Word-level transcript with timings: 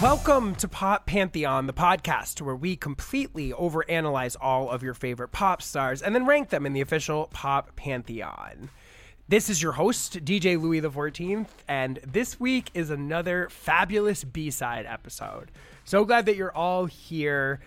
Welcome 0.00 0.54
to 0.56 0.68
Pop 0.68 1.06
Pantheon, 1.06 1.66
the 1.66 1.72
podcast 1.72 2.40
where 2.40 2.54
we 2.54 2.76
completely 2.76 3.50
overanalyze 3.50 4.36
all 4.40 4.70
of 4.70 4.80
your 4.80 4.94
favorite 4.94 5.32
pop 5.32 5.60
stars 5.60 6.02
and 6.02 6.14
then 6.14 6.24
rank 6.24 6.50
them 6.50 6.66
in 6.66 6.72
the 6.72 6.80
official 6.80 7.28
Pop 7.32 7.74
Pantheon. 7.74 8.70
This 9.26 9.50
is 9.50 9.60
your 9.60 9.72
host, 9.72 10.24
DJ 10.24 10.60
Louie 10.60 10.80
XIV, 10.80 11.46
and 11.66 11.98
this 12.06 12.38
week 12.38 12.70
is 12.74 12.90
another 12.90 13.48
fabulous 13.50 14.22
B 14.22 14.52
side 14.52 14.86
episode. 14.86 15.50
So 15.84 16.04
glad 16.04 16.26
that 16.26 16.36
you're 16.36 16.54
all 16.54 16.86
here. 16.86 17.58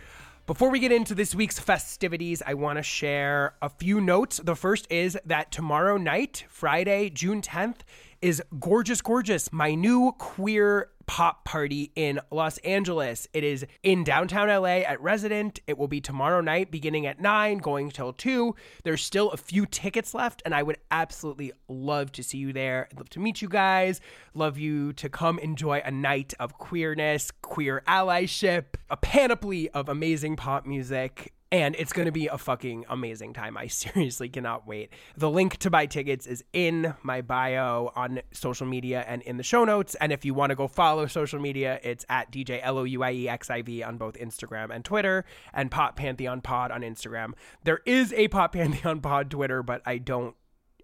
Before 0.48 0.70
we 0.70 0.79
get 0.79 0.93
into 0.93 1.13
this 1.13 1.36
week's 1.36 1.59
festivities, 1.59 2.41
I 2.48 2.54
want 2.54 2.77
to 2.79 2.84
share 2.84 3.55
a 3.61 3.68
few 3.68 3.99
notes. 3.99 4.40
The 4.41 4.55
first 4.55 4.90
is 4.90 5.18
that 5.26 5.52
tomorrow 5.52 5.98
night, 5.98 6.45
Friday, 6.48 7.09
June 7.09 7.41
10th, 7.41 7.79
is 8.21 8.41
Gorgeous 8.57 9.02
Gorgeous, 9.02 9.52
my 9.52 9.76
new 9.76 10.13
queer 10.18 10.90
pop 11.11 11.43
party 11.43 11.91
in 11.97 12.21
Los 12.31 12.57
Angeles. 12.59 13.27
It 13.33 13.43
is 13.43 13.65
in 13.83 14.05
downtown 14.05 14.47
LA 14.47 14.77
at 14.77 15.01
Resident. 15.01 15.59
It 15.67 15.77
will 15.77 15.89
be 15.89 15.99
tomorrow 15.99 16.39
night 16.39 16.71
beginning 16.71 17.05
at 17.05 17.20
9, 17.20 17.57
going 17.57 17.91
till 17.91 18.13
2. 18.13 18.55
There's 18.85 19.03
still 19.03 19.29
a 19.31 19.35
few 19.35 19.65
tickets 19.65 20.13
left, 20.13 20.41
and 20.45 20.55
I 20.55 20.63
would 20.63 20.77
absolutely 20.89 21.51
love 21.67 22.13
to 22.13 22.23
see 22.23 22.37
you 22.37 22.53
there. 22.53 22.87
I'd 22.89 22.97
love 22.97 23.09
to 23.09 23.20
meet 23.20 23.41
you 23.41 23.49
guys. 23.49 23.99
Love 24.34 24.57
you 24.57 24.93
to 24.93 25.09
come 25.09 25.37
enjoy 25.39 25.81
a 25.84 25.91
night 25.91 26.34
of 26.39 26.57
queerness, 26.57 27.29
queer 27.41 27.84
allyship, 27.89 28.75
a 28.89 28.95
panoply 28.95 29.70
of 29.71 29.89
amazing 29.89 30.37
pop 30.37 30.65
music 30.65 31.34
and 31.52 31.76
it's 31.78 31.91
going 31.91 32.05
to 32.05 32.12
be 32.12 32.28
a 32.28 32.38
fucking 32.38 32.86
amazing 32.90 33.34
time. 33.34 33.58
I 33.58 33.68
seriously 33.68 34.30
cannot 34.30 34.66
wait. 34.66 34.91
The 35.18 35.30
link 35.30 35.58
to 35.58 35.70
buy 35.70 35.85
tickets 35.85 36.26
is 36.26 36.43
in 36.54 36.93
my 37.04 37.21
bio 37.21 37.91
on 37.96 38.21
social 38.32 38.66
media 38.66 39.04
and 39.08 39.21
in 39.24 39.38
the 39.38 39.43
show 39.43 39.66
notes. 39.66 39.96
And 39.96 40.12
if 40.12 40.24
you 40.24 40.34
want 40.34 40.52
to 40.52 40.55
go 40.55 40.68
follow 40.68 41.05
social 41.08 41.40
media, 41.40 41.80
it's 41.84 42.05
at 42.10 42.32
DJ 42.32 42.60
L 42.63 42.77
O 42.77 42.84
U 42.84 43.04
I 43.04 43.12
E 43.12 43.30
X 43.30 43.49
I 43.49 43.62
V 43.62 43.84
on 43.84 43.98
both 43.98 44.18
Instagram 44.18 44.74
and 44.74 44.85
Twitter, 44.85 45.26
and 45.54 45.70
Pop 45.70 45.96
Pantheon 45.96 46.41
Pod 46.41 46.71
on 46.71 46.82
Instagram. 46.82 47.34
There 47.63 47.82
is 47.86 48.13
a 48.13 48.30
Pop 48.30 48.54
Pantheon 48.54 49.02
Pod 49.02 49.30
Twitter, 49.30 49.62
but 49.62 49.82
I 49.86 49.98
don't 49.98 50.36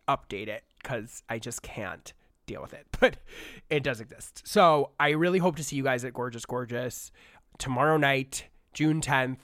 update 0.08 0.48
it 0.48 0.64
because 0.82 1.24
I 1.30 1.40
just 1.40 1.62
can't 1.62 2.14
deal 2.46 2.62
with 2.62 2.74
it. 2.74 2.86
But 3.00 3.18
it 3.70 3.84
does 3.84 4.02
exist. 4.02 4.42
So 4.46 4.92
I 5.00 5.10
really 5.10 5.38
hope 5.38 5.56
to 5.58 5.64
see 5.64 5.76
you 5.76 5.84
guys 5.84 6.04
at 6.04 6.14
Gorgeous 6.14 6.46
Gorgeous 6.46 7.12
tomorrow 7.60 7.98
night, 7.98 8.46
June 8.74 9.02
10th 9.02 9.38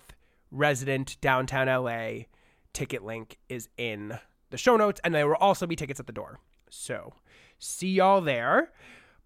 resident 0.53 1.17
downtown 1.19 1.67
LA. 1.67 2.25
Ticket 2.71 3.03
link 3.03 3.37
is 3.49 3.67
in 3.77 4.17
the 4.49 4.57
show 4.57 4.77
notes, 4.77 5.01
and 5.03 5.13
there 5.13 5.27
will 5.27 5.35
also 5.35 5.67
be 5.67 5.75
tickets 5.75 5.99
at 5.99 6.07
the 6.07 6.13
door. 6.13 6.39
So, 6.69 7.13
see 7.59 7.89
y'all 7.89 8.21
there. 8.21 8.71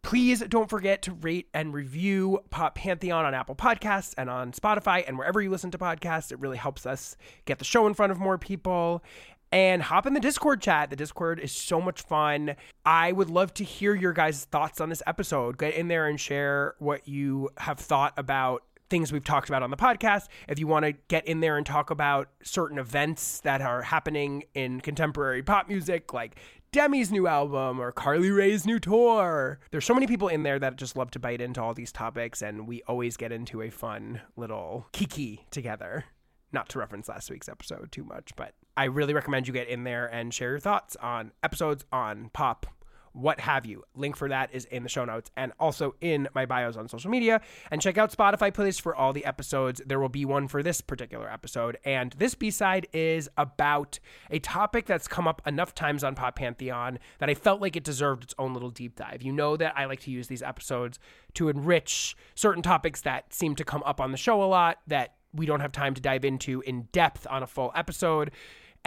Please 0.02 0.40
don't 0.42 0.70
forget 0.70 1.02
to 1.02 1.14
rate 1.14 1.50
and 1.54 1.74
review 1.74 2.40
Pop 2.50 2.76
Pantheon 2.76 3.26
on 3.26 3.34
Apple 3.34 3.56
Podcasts 3.56 4.14
and 4.18 4.30
on 4.30 4.52
Spotify 4.54 5.04
and 5.06 5.18
wherever 5.18 5.42
you 5.42 5.50
listen 5.50 5.72
to 5.72 5.78
podcasts. 5.78 6.32
It 6.32 6.40
really 6.40 6.58
helps 6.58 6.86
us 6.86 7.18
get 7.46 7.60
the 7.60 7.66
show 7.66 7.88
in 7.88 7.94
front 7.94 8.12
of 8.12 8.20
more 8.20 8.38
people. 8.38 9.04
And 9.52 9.82
hop 9.82 10.06
in 10.06 10.14
the 10.14 10.20
Discord 10.20 10.62
chat. 10.62 10.90
The 10.90 10.98
Discord 10.98 11.40
is 11.40 11.54
so 11.54 11.80
much 11.80 12.02
fun. 12.02 12.56
I 12.86 13.14
would 13.14 13.30
love 13.30 13.54
to 13.56 13.64
hear 13.64 13.96
your 13.96 14.12
guys' 14.12 14.46
thoughts 14.46 14.82
on 14.82 14.90
this 14.90 15.02
episode. 15.08 15.58
Get 15.58 15.74
in 15.74 15.88
there 15.88 16.08
and 16.08 16.20
share 16.20 16.76
what 16.80 17.08
you 17.08 17.50
have 17.58 17.80
thought 17.80 18.14
about 18.18 18.64
things 18.90 19.12
we've 19.12 19.24
talked 19.24 19.50
about 19.50 19.64
on 19.64 19.70
the 19.70 19.78
podcast. 19.78 20.28
If 20.48 20.60
you 20.60 20.68
want 20.68 20.86
to 20.86 20.94
get 21.08 21.28
in 21.28 21.40
there 21.40 21.58
and 21.58 21.66
talk 21.66 21.90
about 21.90 22.30
certain 22.44 22.78
events 22.78 23.42
that 23.42 23.62
are 23.62 23.82
happening 23.82 24.44
in 24.54 24.82
contemporary 24.82 25.44
pop 25.44 25.68
music, 25.68 26.14
like 26.14 26.38
Demi's 26.72 27.12
new 27.12 27.28
album 27.28 27.80
or 27.80 27.92
Carly 27.92 28.30
Rae's 28.30 28.66
new 28.66 28.80
tour. 28.80 29.60
There's 29.72 29.86
so 29.86 29.94
many 29.94 30.06
people 30.06 30.28
in 30.28 30.44
there 30.44 30.60
that 30.60 30.76
just 30.76 30.98
love 30.98 31.12
to 31.12 31.20
bite 31.20 31.42
into 31.42 31.62
all 31.62 31.74
these 31.74 31.92
topics, 31.92 32.42
and 32.42 32.68
we 32.68 32.84
always 32.84 33.16
get 33.18 33.32
into 33.32 33.62
a 33.62 33.70
fun 33.70 34.22
little 34.36 34.88
kiki 34.92 35.46
together. 35.50 36.06
Not 36.52 36.70
to 36.70 36.80
reference 36.80 37.10
last 37.10 37.30
week's 37.30 37.50
episode 37.50 37.92
too 37.92 38.04
much, 38.04 38.34
but 38.36 38.54
I 38.76 38.86
really 38.86 39.14
recommend 39.14 39.48
you 39.48 39.54
get 39.54 39.68
in 39.68 39.86
there 39.86 40.08
and 40.08 40.34
share 40.34 40.52
your 40.52 40.60
thoughts 40.60 40.96
on 40.98 41.32
episodes 41.42 41.86
on 41.92 42.30
pop, 42.34 42.66
what 43.18 43.40
have 43.40 43.66
you. 43.66 43.84
Link 43.96 44.16
for 44.16 44.30
that 44.30 44.54
is 44.54 44.66
in 44.66 44.84
the 44.84 44.90
show 44.90 45.04
notes 45.04 45.32
and 45.36 45.52
also 45.60 45.96
in 46.02 46.28
my 46.36 46.46
bios 46.46 46.78
on 46.78 46.88
social 46.88 47.10
media. 47.10 47.42
And 47.72 47.82
check 47.82 47.98
out 47.98 48.16
Spotify 48.16 48.52
playlist 48.52 48.82
for 48.82 48.96
all 48.96 49.12
the 49.12 49.26
episodes. 49.26 49.82
There 49.86 50.00
will 50.00 50.08
be 50.08 50.24
one 50.24 50.48
for 50.48 50.62
this 50.62 50.82
particular 50.82 51.30
episode. 51.30 51.78
And 51.84 52.14
this 52.18 52.36
B 52.36 52.52
side 52.52 52.88
is 52.94 53.28
about 53.38 54.00
a 54.30 54.40
topic 54.40 54.86
that's 54.86 55.08
come 55.08 55.28
up 55.28 55.42
enough 55.48 55.74
times 55.74 56.04
on 56.04 56.16
Pop 56.16 56.36
Pantheon 56.36 57.00
that 57.20 57.30
I 57.30 57.34
felt 57.34 57.60
like 57.60 57.76
it 57.76 57.84
deserved 57.84 58.24
its 58.24 58.36
own 58.38 58.54
little 58.54 58.70
deep 58.70 58.96
dive. 58.96 59.24
You 59.24 59.32
know 59.32 59.58
that 59.58 59.74
I 59.76 59.86
like 59.86 60.02
to 60.02 60.12
use 60.12 60.28
these 60.28 60.44
episodes 60.44 61.00
to 61.34 61.50
enrich 61.50 62.16
certain 62.36 62.62
topics 62.62 63.02
that 63.02 63.34
seem 63.34 63.56
to 63.56 63.64
come 63.64 63.82
up 63.84 64.00
on 64.00 64.12
the 64.12 64.18
show 64.18 64.44
a 64.44 64.46
lot 64.46 64.78
that 64.88 65.16
we 65.34 65.46
don't 65.46 65.60
have 65.60 65.72
time 65.72 65.94
to 65.94 66.02
dive 66.02 66.26
into 66.26 66.62
in 66.62 66.84
depth 66.92 67.28
on 67.30 67.44
a 67.44 67.48
full 67.48 67.72
episode. 67.76 68.32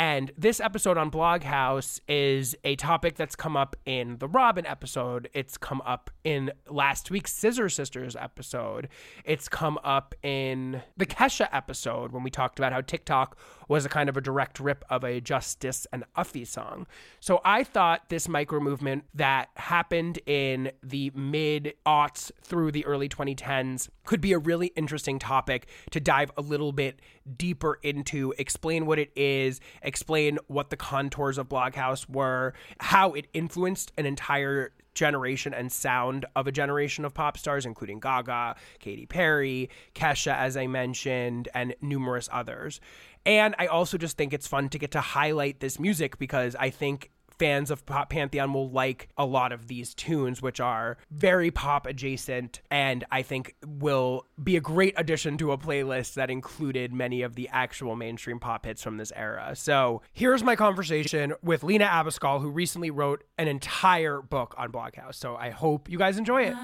And 0.00 0.32
this 0.34 0.60
episode 0.60 0.96
on 0.96 1.10
Bloghouse 1.10 2.00
is 2.08 2.56
a 2.64 2.74
topic 2.76 3.16
that's 3.16 3.36
come 3.36 3.54
up 3.54 3.76
in 3.84 4.16
the 4.16 4.28
Robyn 4.28 4.64
episode. 4.64 5.28
It's 5.34 5.58
come 5.58 5.82
up 5.82 6.08
in 6.24 6.52
last 6.70 7.10
week's 7.10 7.34
Scissor 7.34 7.68
Sisters 7.68 8.16
episode. 8.16 8.88
It's 9.26 9.46
come 9.46 9.78
up 9.84 10.14
in 10.22 10.80
the 10.96 11.04
Kesha 11.04 11.50
episode 11.52 12.12
when 12.12 12.22
we 12.22 12.30
talked 12.30 12.58
about 12.58 12.72
how 12.72 12.80
TikTok 12.80 13.36
was 13.68 13.84
a 13.84 13.90
kind 13.90 14.08
of 14.08 14.16
a 14.16 14.22
direct 14.22 14.58
rip 14.58 14.86
of 14.88 15.04
a 15.04 15.20
Justice 15.20 15.86
and 15.92 16.04
Uffie 16.16 16.46
song. 16.46 16.86
So 17.20 17.42
I 17.44 17.62
thought 17.62 18.08
this 18.08 18.26
micro 18.26 18.58
movement 18.58 19.04
that 19.12 19.50
happened 19.56 20.18
in 20.24 20.70
the 20.82 21.12
mid 21.14 21.74
aughts 21.84 22.32
through 22.42 22.72
the 22.72 22.86
early 22.86 23.10
2010s 23.10 23.90
could 24.10 24.20
be 24.20 24.32
a 24.32 24.38
really 24.38 24.72
interesting 24.74 25.20
topic 25.20 25.68
to 25.92 26.00
dive 26.00 26.32
a 26.36 26.40
little 26.40 26.72
bit 26.72 26.98
deeper 27.36 27.78
into, 27.84 28.34
explain 28.38 28.84
what 28.84 28.98
it 28.98 29.12
is, 29.14 29.60
explain 29.82 30.36
what 30.48 30.68
the 30.68 30.76
contours 30.76 31.38
of 31.38 31.48
Bloghouse 31.48 32.10
were, 32.10 32.52
how 32.80 33.12
it 33.12 33.28
influenced 33.32 33.92
an 33.96 34.06
entire 34.06 34.72
generation 34.94 35.54
and 35.54 35.70
sound 35.70 36.26
of 36.34 36.48
a 36.48 36.50
generation 36.50 37.04
of 37.04 37.14
pop 37.14 37.38
stars, 37.38 37.64
including 37.64 38.00
Gaga, 38.00 38.56
Katy 38.80 39.06
Perry, 39.06 39.70
Kesha, 39.94 40.34
as 40.34 40.56
I 40.56 40.66
mentioned, 40.66 41.48
and 41.54 41.76
numerous 41.80 42.28
others. 42.32 42.80
And 43.24 43.54
I 43.60 43.68
also 43.68 43.96
just 43.96 44.16
think 44.16 44.32
it's 44.32 44.48
fun 44.48 44.70
to 44.70 44.78
get 44.80 44.90
to 44.90 45.00
highlight 45.00 45.60
this 45.60 45.78
music 45.78 46.18
because 46.18 46.56
I 46.56 46.70
think 46.70 47.10
fans 47.40 47.70
of 47.70 47.86
Pop 47.86 48.10
Pantheon 48.10 48.52
will 48.52 48.68
like 48.68 49.08
a 49.16 49.24
lot 49.24 49.50
of 49.50 49.66
these 49.66 49.94
tunes, 49.94 50.42
which 50.42 50.60
are 50.60 50.98
very 51.10 51.50
pop 51.50 51.86
adjacent, 51.86 52.60
and 52.70 53.02
I 53.10 53.22
think 53.22 53.54
will 53.66 54.26
be 54.42 54.58
a 54.58 54.60
great 54.60 54.92
addition 54.98 55.38
to 55.38 55.52
a 55.52 55.56
playlist 55.56 56.14
that 56.14 56.30
included 56.30 56.92
many 56.92 57.22
of 57.22 57.36
the 57.36 57.48
actual 57.48 57.96
mainstream 57.96 58.40
pop 58.40 58.66
hits 58.66 58.82
from 58.82 58.98
this 58.98 59.10
era. 59.16 59.52
So 59.56 60.02
here's 60.12 60.44
my 60.44 60.54
conversation 60.54 61.32
with 61.42 61.62
Lina 61.62 61.86
Abascal, 61.86 62.42
who 62.42 62.50
recently 62.50 62.90
wrote 62.90 63.24
an 63.38 63.48
entire 63.48 64.20
book 64.20 64.54
on 64.58 64.70
Bloghouse. 64.70 65.14
So 65.14 65.34
I 65.34 65.48
hope 65.48 65.88
you 65.88 65.96
guys 65.96 66.18
enjoy 66.18 66.42
it. 66.42 66.54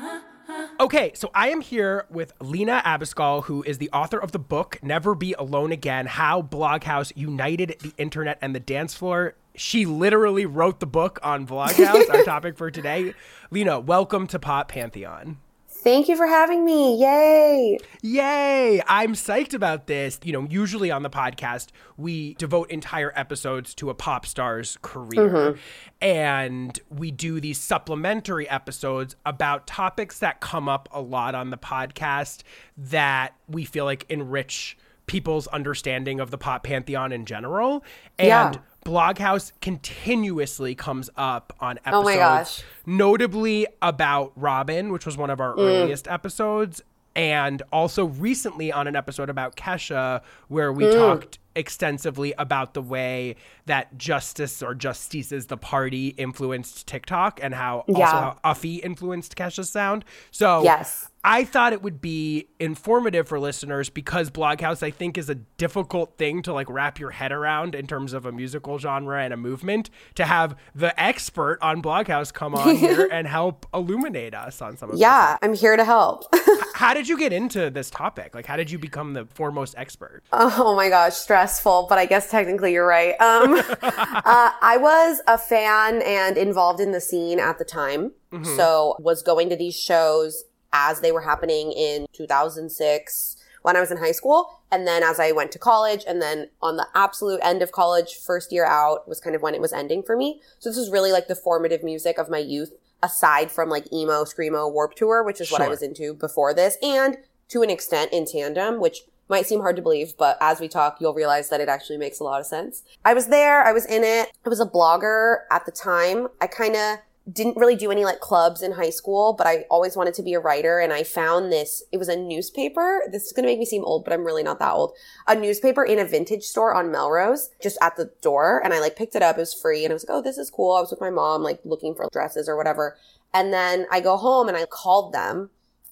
Okay, 0.78 1.12
so 1.14 1.30
I 1.34 1.48
am 1.48 1.60
here 1.60 2.06
with 2.10 2.32
Lina 2.40 2.82
Abascal, 2.84 3.44
who 3.44 3.62
is 3.62 3.78
the 3.78 3.90
author 3.90 4.18
of 4.18 4.32
the 4.32 4.38
book 4.38 4.78
Never 4.82 5.14
Be 5.14 5.32
Alone 5.32 5.72
Again 5.72 6.06
How 6.06 6.42
Bloghouse 6.42 7.12
United 7.16 7.76
the 7.80 7.92
Internet 7.96 8.38
and 8.42 8.54
the 8.54 8.60
Dance 8.60 8.94
Floor. 8.94 9.34
She 9.56 9.86
literally 9.86 10.44
wrote 10.46 10.80
the 10.80 10.86
book 10.86 11.18
on 11.22 11.46
Bloghouse, 11.46 12.08
our 12.10 12.22
topic 12.24 12.56
for 12.58 12.70
today. 12.70 13.14
Lina, 13.50 13.80
welcome 13.80 14.26
to 14.28 14.38
Pop 14.38 14.68
Pantheon. 14.68 15.38
Thank 15.68 16.08
you 16.08 16.16
for 16.16 16.26
having 16.26 16.64
me. 16.64 17.00
Yay. 17.00 17.78
Yay. 18.02 18.82
I'm 18.88 19.14
psyched 19.14 19.54
about 19.54 19.86
this. 19.86 20.18
You 20.24 20.32
know, 20.32 20.46
usually 20.50 20.90
on 20.90 21.04
the 21.04 21.10
podcast, 21.10 21.68
we 21.96 22.34
devote 22.34 22.70
entire 22.70 23.12
episodes 23.14 23.72
to 23.76 23.88
a 23.88 23.94
pop 23.94 24.26
star's 24.26 24.78
career. 24.82 25.30
Mm-hmm. 25.30 25.58
And 26.02 26.78
we 26.90 27.12
do 27.12 27.40
these 27.40 27.58
supplementary 27.58 28.48
episodes 28.48 29.14
about 29.24 29.68
topics 29.68 30.18
that 30.18 30.40
come 30.40 30.68
up 30.68 30.88
a 30.90 31.00
lot 31.00 31.36
on 31.36 31.50
the 31.50 31.58
podcast 31.58 32.42
that 32.76 33.36
we 33.46 33.64
feel 33.64 33.84
like 33.84 34.04
enrich 34.08 34.76
people's 35.06 35.46
understanding 35.48 36.18
of 36.18 36.32
the 36.32 36.38
pop 36.38 36.64
pantheon 36.64 37.12
in 37.12 37.24
general. 37.24 37.84
And 38.18 38.54
yeah. 38.54 38.60
Bloghouse 38.86 39.50
continuously 39.60 40.76
comes 40.76 41.10
up 41.16 41.52
on 41.58 41.78
episodes. 41.78 41.96
Oh 41.96 42.02
my 42.04 42.16
gosh. 42.16 42.62
Notably 42.86 43.66
about 43.82 44.32
Robyn, 44.36 44.92
which 44.92 45.04
was 45.04 45.16
one 45.16 45.28
of 45.28 45.40
our 45.40 45.54
mm. 45.54 45.58
earliest 45.58 46.06
episodes. 46.06 46.82
And 47.16 47.62
also 47.72 48.04
recently 48.04 48.70
on 48.70 48.86
an 48.86 48.94
episode 48.94 49.28
about 49.28 49.56
Kesha, 49.56 50.22
where 50.48 50.72
we 50.72 50.84
mm. 50.84 50.92
talked 50.92 51.38
extensively 51.56 52.34
about 52.38 52.74
the 52.74 52.82
way 52.82 53.34
that 53.64 53.96
Justice 53.98 54.62
or 54.62 54.74
Justices 54.74 55.46
the 55.46 55.56
party 55.56 56.08
influenced 56.08 56.86
TikTok 56.86 57.40
and 57.42 57.54
how 57.54 57.84
yeah. 57.88 57.94
also 57.94 58.16
how 58.16 58.38
Uffie 58.44 58.84
influenced 58.84 59.34
Kesha's 59.34 59.70
sound. 59.70 60.04
So 60.30 60.62
yes. 60.62 61.08
I 61.28 61.42
thought 61.42 61.72
it 61.72 61.82
would 61.82 62.00
be 62.00 62.46
informative 62.60 63.26
for 63.26 63.40
listeners 63.40 63.90
because 63.90 64.30
Bloghouse, 64.30 64.84
I 64.84 64.92
think, 64.92 65.18
is 65.18 65.28
a 65.28 65.34
difficult 65.34 66.16
thing 66.16 66.40
to 66.42 66.52
like 66.52 66.70
wrap 66.70 67.00
your 67.00 67.10
head 67.10 67.32
around 67.32 67.74
in 67.74 67.88
terms 67.88 68.12
of 68.12 68.26
a 68.26 68.32
musical 68.32 68.78
genre 68.78 69.20
and 69.20 69.34
a 69.34 69.36
movement. 69.36 69.90
To 70.14 70.24
have 70.24 70.56
the 70.72 70.98
expert 71.02 71.58
on 71.60 71.82
Bloghouse 71.82 72.32
come 72.32 72.54
on 72.54 72.76
here 72.76 73.08
and 73.10 73.26
help 73.26 73.66
illuminate 73.74 74.34
us 74.34 74.62
on 74.62 74.76
some 74.76 74.90
of 74.90 74.98
Yeah, 74.98 75.36
I'm 75.42 75.54
here 75.54 75.76
to 75.76 75.84
help. 75.84 76.32
How 76.74 76.94
did 76.94 77.08
you 77.08 77.18
get 77.18 77.32
into 77.32 77.70
this 77.70 77.90
topic? 77.90 78.32
Like, 78.34 78.44
how 78.44 78.56
did 78.56 78.70
you 78.70 78.78
become 78.78 79.14
the 79.14 79.24
foremost 79.24 79.74
expert? 79.78 80.22
oh 80.30 80.76
my 80.76 80.90
gosh, 80.90 81.14
stressful, 81.14 81.86
but 81.88 81.96
I 81.96 82.04
guess 82.04 82.30
technically 82.30 82.74
you're 82.74 82.86
right. 82.86 83.18
Um, 83.18 83.54
uh, 83.82 84.50
I 84.60 84.76
was 84.78 85.22
a 85.26 85.38
fan 85.38 86.02
and 86.02 86.36
involved 86.36 86.78
in 86.78 86.92
the 86.92 87.00
scene 87.00 87.40
at 87.40 87.58
the 87.58 87.64
time. 87.64 88.12
So 88.56 88.96
was 88.98 89.22
going 89.22 89.48
to 89.48 89.56
these 89.56 89.74
shows 89.74 90.44
as 90.72 91.00
they 91.00 91.12
were 91.12 91.22
happening 91.22 91.72
in 91.72 92.06
2006 92.12 93.36
when 93.62 93.76
I 93.76 93.80
was 93.80 93.90
in 93.90 93.98
high 93.98 94.12
school. 94.12 94.60
And 94.70 94.86
then 94.86 95.02
as 95.02 95.18
I 95.18 95.32
went 95.32 95.52
to 95.52 95.58
college 95.58 96.04
and 96.06 96.22
then 96.22 96.50
on 96.62 96.76
the 96.76 96.86
absolute 96.94 97.40
end 97.42 97.62
of 97.62 97.72
college, 97.72 98.14
first 98.14 98.52
year 98.52 98.64
out 98.64 99.08
was 99.08 99.20
kind 99.20 99.34
of 99.34 99.42
when 99.42 99.54
it 99.54 99.60
was 99.60 99.72
ending 99.72 100.02
for 100.02 100.16
me. 100.16 100.40
So 100.58 100.70
this 100.70 100.78
was 100.78 100.90
really 100.90 101.12
like 101.12 101.28
the 101.28 101.34
formative 101.34 101.82
music 101.82 102.18
of 102.18 102.30
my 102.30 102.38
youth 102.38 102.72
aside 103.02 103.50
from 103.50 103.68
like 103.68 103.92
emo, 103.92 104.24
screamo, 104.24 104.72
warp 104.72 104.94
tour, 104.94 105.22
which 105.22 105.40
is 105.40 105.50
what 105.50 105.60
I 105.60 105.68
was 105.68 105.82
into 105.82 106.14
before 106.14 106.54
this 106.54 106.78
and 106.82 107.18
to 107.48 107.62
an 107.62 107.70
extent 107.70 108.12
in 108.12 108.24
tandem, 108.24 108.80
which 108.80 109.02
might 109.28 109.46
seem 109.46 109.60
hard 109.60 109.76
to 109.76 109.82
believe, 109.82 110.14
but 110.16 110.36
as 110.40 110.60
we 110.60 110.68
talk, 110.68 111.00
you'll 111.00 111.14
realize 111.14 111.48
that 111.48 111.60
it 111.60 111.68
actually 111.68 111.98
makes 111.98 112.20
a 112.20 112.24
lot 112.24 112.40
of 112.40 112.46
sense. 112.46 112.82
I 113.04 113.14
was 113.14 113.26
there. 113.26 113.62
I 113.64 113.72
was 113.72 113.84
in 113.86 114.04
it. 114.04 114.30
I 114.44 114.48
was 114.48 114.60
a 114.60 114.66
blogger 114.66 115.38
at 115.50 115.66
the 115.66 115.72
time. 115.72 116.28
I 116.40 116.46
kind 116.46 116.76
of 116.76 116.98
didn't 117.30 117.56
really 117.56 117.74
do 117.74 117.90
any 117.90 118.04
like 118.04 118.20
clubs 118.20 118.62
in 118.62 118.72
high 118.72 118.90
school, 118.90 119.34
but 119.36 119.46
I 119.46 119.64
always 119.68 119.96
wanted 119.96 120.14
to 120.14 120.22
be 120.22 120.34
a 120.34 120.40
writer. 120.40 120.78
And 120.78 120.92
I 120.92 121.02
found 121.02 121.50
this, 121.50 121.82
it 121.90 121.98
was 121.98 122.08
a 122.08 122.16
newspaper. 122.16 123.02
This 123.10 123.24
is 123.24 123.32
going 123.32 123.42
to 123.42 123.50
make 123.50 123.58
me 123.58 123.64
seem 123.64 123.84
old, 123.84 124.04
but 124.04 124.12
I'm 124.12 124.24
really 124.24 124.44
not 124.44 124.60
that 124.60 124.72
old. 124.72 124.92
A 125.26 125.34
newspaper 125.34 125.84
in 125.84 125.98
a 125.98 126.04
vintage 126.04 126.44
store 126.44 126.72
on 126.72 126.92
Melrose, 126.92 127.50
just 127.60 127.78
at 127.82 127.96
the 127.96 128.12
door. 128.22 128.60
And 128.64 128.72
I 128.72 128.80
like 128.80 128.96
picked 128.96 129.16
it 129.16 129.22
up. 129.22 129.36
It 129.36 129.40
was 129.40 129.54
free. 129.54 129.84
And 129.84 129.90
I 129.90 129.94
was 129.94 130.06
like, 130.08 130.16
oh, 130.16 130.22
this 130.22 130.38
is 130.38 130.50
cool. 130.50 130.74
I 130.74 130.80
was 130.80 130.90
with 130.90 131.00
my 131.00 131.10
mom, 131.10 131.42
like 131.42 131.60
looking 131.64 131.94
for 131.94 132.08
dresses 132.12 132.48
or 132.48 132.56
whatever. 132.56 132.96
And 133.34 133.52
then 133.52 133.86
I 133.90 134.00
go 134.00 134.16
home 134.16 134.48
and 134.48 134.56
I 134.56 134.64
called 134.66 135.12
them 135.12 135.50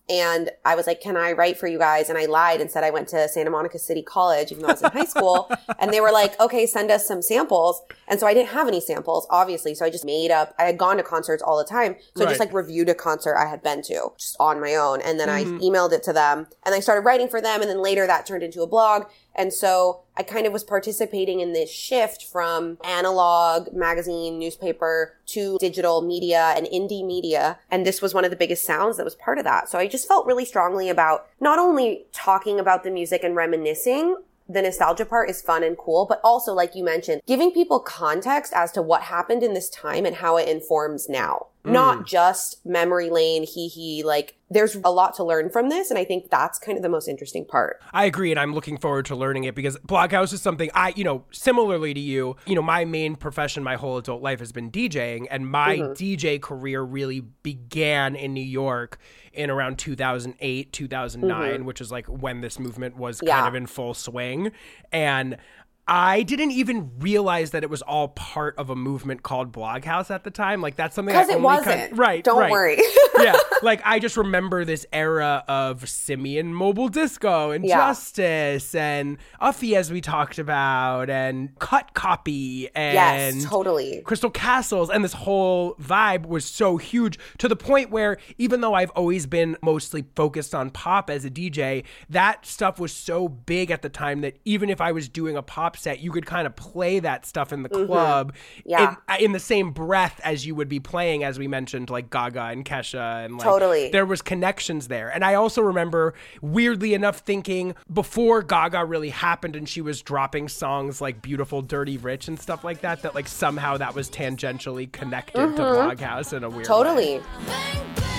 and 0.09 0.51
I 0.67 0.75
was 0.75 0.87
like, 0.87 1.01
can 1.01 1.17
I 1.17 1.33
write 1.33 1.57
for 1.57 1.67
you 1.67 1.79
guys? 1.79 2.11
And 2.11 2.19
I 2.19 2.27
lied 2.27 2.61
and 2.61 2.71
said 2.71 2.85
I 2.85 2.91
went 2.91 3.09
to 3.09 3.27
Santa 3.27 3.51
Monica 3.51 3.79
City 3.79 4.03
College, 4.03 4.53
even 4.53 4.63
though 4.63 4.69
I 4.69 4.73
was 4.73 4.83
in 4.83 4.91
high 4.91 5.05
school. 5.05 5.51
And 5.79 5.93
they 5.93 6.01
were 6.01 6.13
like, 6.13 6.39
okay, 6.41 6.67
send 6.67 6.91
us 6.91 7.07
some 7.07 7.21
samples. 7.21 7.83
And 8.09 8.19
so 8.19 8.27
I 8.27 8.33
didn't 8.33 8.51
have 8.51 8.69
any 8.69 8.81
samples, 8.81 9.27
obviously. 9.29 9.75
So 9.75 9.85
I 9.85 9.91
just 9.91 10.05
made 10.05 10.31
up, 10.31 10.55
I 10.59 10.65
had 10.65 10.79
gone 10.79 10.97
to 10.97 11.03
concerts 11.03 11.43
all 11.43 11.59
the 11.59 11.65
time. 11.65 11.97
So 12.17 12.25
I 12.25 12.29
just 12.29 12.41
like 12.41 12.53
reviewed 12.55 12.89
a 12.89 12.95
concert 12.95 13.37
I 13.37 13.47
had 13.47 13.63
been 13.63 13.83
to 13.83 14.13
just 14.17 14.37
on 14.41 14.61
my 14.61 14.77
own. 14.77 15.01
And 15.03 15.21
then 15.21 15.29
I 15.29 15.45
mm-hmm. 15.45 15.59
emailed 15.59 15.93
it 15.93 16.03
to 16.05 16.13
them 16.13 16.47
and 16.65 16.75
I 16.75 16.81
started 16.81 17.03
writing 17.03 17.29
for 17.29 17.41
them. 17.41 17.61
And 17.61 17.69
then 17.69 17.83
later 17.83 18.07
that 18.07 18.25
turned 18.25 18.43
into 18.43 18.63
a 18.63 18.67
blog. 18.67 19.05
And 19.35 19.53
so 19.53 20.01
I 20.17 20.23
kind 20.23 20.47
of 20.47 20.53
was 20.53 20.65
participating 20.65 21.41
in 21.41 21.53
this 21.53 21.71
shift 21.71 22.25
from 22.25 22.79
analog 22.85 23.73
magazine, 23.73 24.39
newspaper 24.39 25.17
to 25.27 25.59
digital 25.59 26.03
media 26.03 26.55
and 26.57 26.67
indie 26.67 27.05
media. 27.05 27.59
And 27.71 27.85
this 27.85 28.01
was 28.01 28.15
one 28.15 28.25
of 28.25 28.31
the 28.31 28.37
biggest 28.37 28.65
sounds 28.65 28.97
that 28.97 29.05
was 29.05 29.17
part 29.17 29.39
of 29.39 29.45
that. 29.45 29.69
So 29.69 29.79
I 29.79 29.89
just 29.89 30.07
felt 30.07 30.27
really 30.27 30.45
strongly 30.45 30.89
about 30.89 31.27
not 31.41 31.59
only 31.59 32.05
talking 32.13 32.61
about 32.61 32.85
the 32.85 32.91
music 32.91 33.25
and 33.25 33.35
reminiscing, 33.35 34.17
the 34.49 34.63
nostalgia 34.63 35.07
part 35.07 35.31
is 35.31 35.41
fun 35.41 35.65
and 35.65 35.77
cool, 35.77 36.05
but 36.07 36.21
also, 36.23 36.53
like 36.53 36.75
you 36.75 36.85
mentioned, 36.85 37.23
giving 37.27 37.51
people 37.51 37.81
context 37.81 38.53
as 38.53 38.71
to 38.73 38.83
what 38.83 39.03
happened 39.03 39.43
in 39.43 39.55
this 39.55 39.71
time 39.71 40.05
and 40.05 40.17
how 40.17 40.37
it 40.37 40.49
informs 40.49 41.09
now. 41.09 41.47
Not 41.65 42.01
mm. 42.01 42.07
just 42.07 42.65
memory 42.67 43.09
lane, 43.09 43.45
hee 43.45 43.69
hee. 43.69 44.03
Like, 44.05 44.37
there's 44.51 44.77
a 44.85 44.91
lot 44.91 45.15
to 45.15 45.25
learn 45.25 45.49
from 45.49 45.71
this. 45.71 45.91
And 45.91 45.99
I 45.99 46.05
think 46.05 46.31
that's 46.31 46.59
kind 46.59 46.77
of 46.77 46.83
the 46.83 46.89
most 46.89 47.09
interesting 47.09 47.45
part. 47.47 47.81
I 47.93 48.05
agree, 48.05 48.31
and 48.31 48.39
I'm 48.39 48.53
looking 48.53 48.77
forward 48.77 49.07
to 49.07 49.17
learning 49.17 49.45
it 49.45 49.55
because 49.55 49.79
Bloghouse 49.79 50.33
is 50.33 50.43
something 50.43 50.71
I, 50.75 50.93
you 50.95 51.05
know, 51.05 51.25
similarly 51.31 51.95
to 51.95 52.01
you, 52.01 52.37
you 52.47 52.55
know, 52.55 52.63
my 52.63 52.85
main 52.85 53.17
profession 53.17 53.63
my 53.63 53.77
whole 53.77 53.97
adult 53.97 54.23
life 54.23 54.41
has 54.41 54.53
been 54.53 54.71
DJing, 54.71 55.27
and 55.31 55.51
my 55.51 55.79
mm-hmm. 55.79 55.93
DJ 55.93 56.41
career 56.41 56.83
really 56.83 57.21
began 57.21 58.15
in 58.15 58.35
New 58.35 58.41
York 58.41 58.99
in 59.33 59.51
around 59.51 59.79
2008, 59.79 60.73
2009, 60.73 61.53
mm-hmm. 61.53 61.65
which 61.65 61.81
is 61.81 61.91
like 61.91 62.07
when 62.07 62.41
this 62.41 62.59
movement 62.59 62.97
was 62.97 63.21
kind 63.21 63.49
of 63.49 63.55
in 63.55 63.67
full 63.67 63.95
swing. 63.95 64.53
And 64.93 65.39
I 65.87 66.23
didn't 66.23 66.53
even 66.53 66.93
realize 66.99 67.51
that 67.51 67.63
it 67.63 67.69
was 67.69 67.83
all 67.83 68.09
part 68.09 68.57
of 68.59 68.71
a 68.71 68.77
movement 68.77 69.23
called 69.23 69.53
Bloghouse 69.53 70.11
at 70.11 70.25
the 70.25 70.31
time. 70.31 70.63
Like 70.63 70.77
that's 70.77 70.95
something 70.95 71.15
I 71.15 71.25
Because 71.25 71.35
it 71.37 71.41
wasn't. 71.43 71.97
right. 71.99 72.25
Don't 72.25 72.39
right. 72.41 72.51
worry. 72.51 72.79
yeah, 73.21 73.37
like 73.63 73.83
I 73.85 73.99
just 73.99 74.17
remember 74.17 74.65
this 74.65 74.87
era 74.95 75.45
of 75.47 75.87
Simian 75.87 76.55
Mobile 76.55 76.89
Disco 76.89 77.51
and 77.51 77.67
Yeah. 77.67 77.77
Justice 77.77 78.75
and 78.75 79.19
Uffie, 79.43 79.77
as 79.77 79.93
we 79.93 80.01
talked 80.01 80.39
about, 80.39 81.11
and 81.11 81.59
Cut 81.59 81.93
Copy 81.93 82.71
and 82.75 82.95
yes, 82.95 83.45
totally. 83.45 84.01
Crystal 84.07 84.31
Castles, 84.31 84.89
and 84.89 85.05
this 85.05 85.13
whole 85.13 85.75
vibe 85.75 86.25
was 86.27 86.47
so 86.47 86.79
huge 86.79 87.19
to 87.39 87.47
the 87.47 87.57
point 87.57 87.91
where 87.91 88.17
even 88.39 88.63
though 88.63 88.73
I've 88.73 88.91
always 88.91 89.27
been 89.27 89.59
mostly 89.63 90.07
focused 90.17 90.55
on 90.55 90.71
pop 90.71 91.11
as 91.11 91.27
a 91.27 91.31
DJ, 91.31 91.85
that 92.09 92.47
stuff 92.47 92.81
was 92.81 92.93
so 92.93 93.29
big 93.29 93.71
at 93.71 93.83
the 93.83 93.91
time 93.91 94.23
that 94.23 94.39
even 94.47 94.71
if 94.71 94.81
I 94.81 94.91
was 94.93 95.11
doing 95.11 95.37
a 95.37 95.43
pop 95.43 95.74
set, 95.77 96.01
you 96.01 96.11
could 96.13 96.27
kind 96.27 96.47
of 96.47 96.55
play 96.57 96.99
that 97.01 97.27
stuff 97.27 97.53
in 97.53 97.63
the 97.63 97.69
club 97.69 98.33
Mm-hmm. 98.33 98.61
Yeah. 98.71 98.97
in, 99.19 99.25
in 99.27 99.33
the 99.33 99.39
same 99.41 99.71
breath 99.73 100.21
as 100.25 100.47
you 100.47 100.55
would 100.55 100.69
be 100.69 100.81
playing, 100.81 101.25
as 101.25 101.39
we 101.39 101.47
mentioned, 101.49 101.91
like 101.91 102.11
Gaga 102.11 102.45
and 102.45 102.65
Kesha, 102.65 103.25
and 103.25 103.35
like 103.39 103.45
Totally. 103.45 103.91
there 103.91 104.07
was 104.07 104.23
connections 104.23 104.89
there. 104.89 105.09
And 105.09 105.25
I 105.25 105.35
also 105.35 105.63
remember, 105.63 106.15
weirdly 106.43 106.95
enough, 106.95 107.19
thinking 107.19 107.75
before 107.93 108.43
Gaga 108.43 108.85
really 108.85 109.11
happened 109.11 109.57
and 109.57 109.69
she 109.69 109.81
was 109.81 110.03
dropping 110.03 110.49
songs 110.49 111.01
like 111.01 111.23
"Beautiful, 111.23 111.63
Dirty, 111.63 111.97
Rich" 111.99 112.29
and 112.29 112.39
stuff 112.41 112.65
like 112.65 112.81
that, 112.83 113.03
that 113.03 113.15
like 113.15 113.29
somehow 113.29 113.77
that 113.77 113.95
was 113.95 114.09
tangentially 114.11 114.91
connected 114.91 115.57
to 115.57 115.63
Bloghouse 115.63 116.33
in 116.37 116.45
a 116.45 116.49
weird 116.49 116.69
way. 116.69 116.75
Mm-hmm. 116.75 117.21
Totally. 117.23 118.14